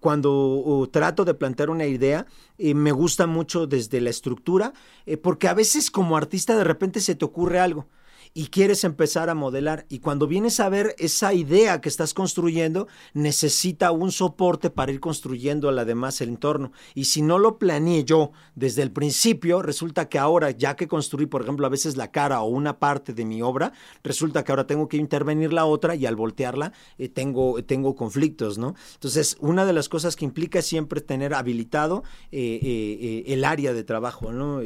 cuando 0.00 0.88
trato 0.90 1.24
de 1.24 1.34
plantear 1.34 1.70
una 1.70 1.86
idea, 1.86 2.26
eh, 2.62 2.74
me 2.74 2.92
gusta 2.92 3.26
mucho 3.26 3.66
desde 3.66 4.00
la 4.00 4.10
estructura, 4.10 4.72
eh, 5.04 5.16
porque 5.16 5.48
a 5.48 5.54
veces 5.54 5.90
como 5.90 6.16
artista 6.16 6.56
de 6.56 6.62
repente 6.62 7.00
se 7.00 7.16
te 7.16 7.24
ocurre 7.24 7.58
algo 7.58 7.88
y 8.34 8.46
quieres 8.46 8.84
empezar 8.84 9.30
a 9.30 9.34
modelar. 9.34 9.86
Y 9.88 9.98
cuando 9.98 10.26
vienes 10.26 10.60
a 10.60 10.68
ver 10.68 10.94
esa 10.98 11.34
idea 11.34 11.80
que 11.80 11.88
estás 11.88 12.14
construyendo 12.14 12.88
necesita 13.12 13.92
un 13.92 14.12
soporte 14.12 14.70
para 14.70 14.92
ir 14.92 15.00
construyendo 15.00 15.68
al 15.68 15.78
además 15.78 16.20
el 16.20 16.30
entorno. 16.30 16.72
Y 16.94 17.04
si 17.04 17.22
no 17.22 17.38
lo 17.38 17.58
planeé 17.58 18.04
yo 18.04 18.32
desde 18.54 18.82
el 18.82 18.90
principio 18.90 19.62
resulta 19.62 20.08
que 20.08 20.18
ahora 20.18 20.50
ya 20.50 20.76
que 20.76 20.88
construí 20.88 21.26
por 21.26 21.42
ejemplo 21.42 21.66
a 21.66 21.70
veces 21.70 21.96
la 21.96 22.10
cara 22.10 22.40
o 22.42 22.48
una 22.48 22.78
parte 22.78 23.12
de 23.12 23.24
mi 23.24 23.42
obra 23.42 23.72
resulta 24.02 24.44
que 24.44 24.52
ahora 24.52 24.66
tengo 24.66 24.88
que 24.88 24.96
intervenir 24.96 25.52
la 25.52 25.64
otra 25.64 25.94
y 25.94 26.06
al 26.06 26.16
voltearla 26.16 26.72
eh, 26.98 27.08
tengo 27.08 27.62
tengo 27.64 27.94
conflictos 27.94 28.58
no 28.58 28.74
entonces 28.94 29.36
una 29.40 29.64
de 29.64 29.72
las 29.72 29.88
cosas 29.88 30.16
que 30.16 30.24
implica 30.24 30.62
siempre 30.62 31.00
tener 31.00 31.34
habilitado 31.34 32.02
eh, 32.30 32.58
eh, 32.62 33.24
el 33.26 33.44
área 33.44 33.72
de 33.72 33.84
trabajo 33.84 34.32
no 34.32 34.60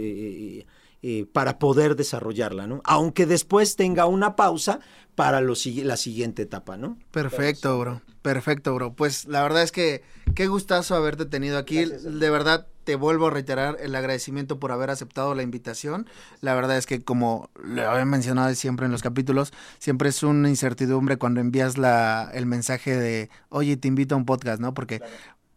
Eh, 1.03 1.27
para 1.31 1.59
poder 1.59 1.95
desarrollarla, 1.95 2.67
¿no? 2.67 2.81
Aunque 2.85 3.27
después 3.27 3.77
tenga 3.77 4.07
una 4.07 4.35
pausa 4.35 4.81
para 5.15 5.41
lo, 5.41 5.55
la 5.85 5.97
siguiente 5.97 6.43
etapa, 6.43 6.77
¿no? 6.77 6.99
Perfecto, 7.11 7.79
bro. 7.79 8.03
Perfecto, 8.23 8.75
bro. 8.75 8.95
Pues 8.95 9.27
la 9.27 9.43
verdad 9.43 9.63
es 9.63 9.73
que 9.73 10.03
qué 10.35 10.47
gustazo 10.47 10.97
haberte 10.97 11.27
tenido 11.27 11.59
aquí. 11.59 11.85
de 11.85 12.31
verdad 12.31 12.67
te 12.85 12.95
vuelvo 12.95 13.27
a 13.27 13.31
reiterar 13.31 13.77
el 13.81 13.95
agradecimiento 13.95 14.59
por 14.59 14.73
haber 14.73 14.91
aceptado 14.91 15.35
la 15.35 15.43
invitación. 15.43 16.07
La 16.41 16.55
verdad 16.55 16.77
es 16.77 16.87
que 16.87 17.03
como 17.03 17.51
lo 17.63 17.99
he 17.99 18.05
mencionado 18.05 18.55
siempre 18.55 18.87
en 18.87 18.93
los 18.93 19.03
capítulos, 19.03 19.53
siempre 19.79 20.09
es 20.09 20.23
una 20.23 20.49
incertidumbre 20.49 21.19
cuando 21.19 21.41
envías 21.41 21.79
la, 21.79 22.31
el 22.33 22.47
mensaje 22.47 22.97
de, 22.97 23.29
oye, 23.49 23.77
te 23.77 23.89
invito 23.89 24.15
a 24.15 24.19
un 24.19 24.25
podcast, 24.25 24.61
¿no? 24.61 24.73
Porque, 24.73 25.03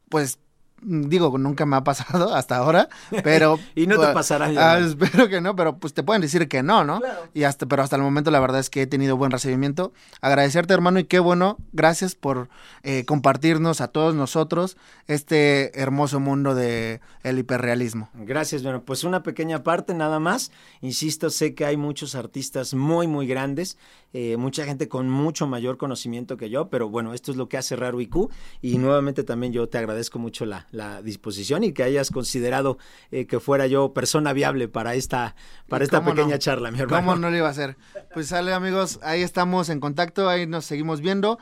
pues, 0.09 0.39
digo, 0.81 1.37
nunca 1.37 1.65
me 1.65 1.75
ha 1.75 1.83
pasado 1.83 2.33
hasta 2.35 2.57
ahora, 2.57 2.89
pero... 3.23 3.59
Y 3.75 3.87
no 3.87 3.95
te 3.95 4.01
pues, 4.01 4.13
pasará 4.13 4.51
ya, 4.51 4.73
ah, 4.73 4.79
espero 4.79 5.29
que 5.29 5.41
no, 5.41 5.55
pero 5.55 5.77
pues 5.77 5.93
te 5.93 6.03
pueden 6.03 6.21
decir 6.21 6.47
que 6.47 6.63
no, 6.63 6.83
¿no? 6.83 7.01
Y 7.33 7.43
hasta, 7.43 7.65
pero 7.65 7.83
hasta 7.83 7.95
el 7.95 8.01
momento 8.01 8.31
la 8.31 8.39
verdad 8.39 8.59
es 8.59 8.69
que 8.69 8.81
he 8.81 8.87
tenido 8.87 9.15
buen 9.15 9.31
recibimiento. 9.31 9.93
Agradecerte, 10.21 10.73
hermano, 10.73 10.99
y 10.99 11.05
qué 11.05 11.19
bueno, 11.19 11.57
gracias 11.71 12.15
por 12.15 12.49
eh, 12.83 13.05
compartirnos 13.05 13.81
a 13.81 13.87
todos 13.89 14.15
nosotros 14.15 14.77
este 15.07 15.79
hermoso 15.79 16.19
mundo 16.19 16.55
de 16.55 17.01
el 17.23 17.39
hiperrealismo. 17.39 18.09
Gracias, 18.13 18.63
bueno, 18.63 18.83
pues 18.83 19.03
una 19.03 19.23
pequeña 19.23 19.63
parte 19.63 19.93
nada 19.93 20.19
más. 20.19 20.51
Insisto, 20.81 21.29
sé 21.29 21.55
que 21.55 21.65
hay 21.65 21.77
muchos 21.77 22.15
artistas 22.15 22.73
muy, 22.73 23.07
muy 23.07 23.27
grandes, 23.27 23.77
eh, 24.13 24.37
mucha 24.37 24.65
gente 24.65 24.87
con 24.87 25.09
mucho 25.09 25.47
mayor 25.47 25.77
conocimiento 25.77 26.37
que 26.37 26.49
yo, 26.49 26.69
pero 26.69 26.89
bueno, 26.89 27.13
esto 27.13 27.31
es 27.31 27.37
lo 27.37 27.47
que 27.47 27.57
hace 27.57 27.75
Raro 27.75 28.01
IQ 28.01 28.29
y 28.61 28.77
nuevamente 28.77 29.23
también 29.23 29.53
yo 29.53 29.69
te 29.69 29.77
agradezco 29.77 30.19
mucho 30.19 30.45
la, 30.45 30.67
la 30.71 31.01
disposición 31.01 31.63
y 31.63 31.73
que 31.73 31.83
hayas 31.83 32.09
considerado 32.11 32.77
eh, 33.11 33.27
que 33.27 33.39
fuera 33.39 33.67
yo 33.67 33.93
persona 33.93 34.33
viable 34.33 34.67
para 34.67 34.95
esta, 34.95 35.35
para 35.67 35.83
¿Y 35.83 35.85
esta 35.85 36.03
pequeña 36.03 36.35
no? 36.35 36.37
charla, 36.37 36.71
mi 36.71 36.79
hermano. 36.79 37.05
¿Cómo 37.05 37.19
no 37.19 37.29
lo 37.29 37.37
iba 37.37 37.47
a 37.47 37.51
hacer? 37.51 37.77
Pues 38.13 38.27
sale, 38.27 38.53
amigos, 38.53 38.99
ahí 39.03 39.21
estamos 39.21 39.69
en 39.69 39.79
contacto, 39.79 40.27
ahí 40.29 40.47
nos 40.47 40.65
seguimos 40.65 41.01
viendo. 41.01 41.37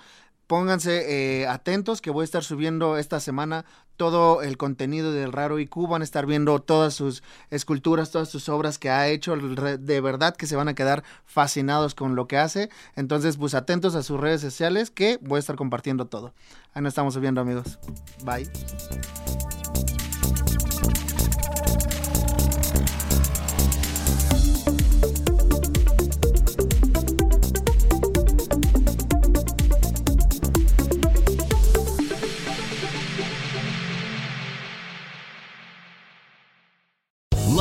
pónganse 0.48 1.42
eh, 1.42 1.48
atentos 1.48 2.02
que 2.02 2.10
voy 2.10 2.24
a 2.24 2.26
estar 2.26 2.44
subiendo 2.44 2.98
esta 2.98 3.20
semana 3.20 3.66
todo 3.98 4.42
el 4.42 4.58
contenido 4.58 5.12
del 5.12 5.34
Raro 5.34 5.60
IQ. 5.60 5.88
Van 5.88 6.02
a 6.02 6.06
estar 6.06 6.26
viendo 6.26 6.60
todas 6.60 6.94
sus 6.94 7.24
esculturas, 7.50 8.12
todas 8.12 8.30
sus 8.30 8.48
obras 8.48 8.78
que 8.78 8.90
ha 8.90 9.08
hecho. 9.10 9.36
De 9.36 10.02
verdad 10.02 10.36
que 10.36 10.48
se 10.48 10.56
van 10.56 10.68
a 10.70 10.76
quedar 10.76 11.04
fascinados 11.26 11.96
con 11.96 12.16
lo 12.16 12.28
que 12.28 12.38
hace. 12.38 12.70
Entonces, 12.96 13.38
pues 13.38 13.56
atentos 13.56 13.96
a 13.96 14.04
sus 14.04 14.20
redes 14.20 14.42
sociales 14.42 14.92
que 14.92 15.20
voy 15.22 15.38
a 15.38 15.40
estar 15.40 15.56
compartiendo 15.56 16.06
todo. 16.06 16.34
Ahí 16.74 16.82
nos 16.82 16.92
estamos 16.92 17.20
viendo, 17.20 17.42
amigos. 17.42 17.80
Bye. 18.24 18.48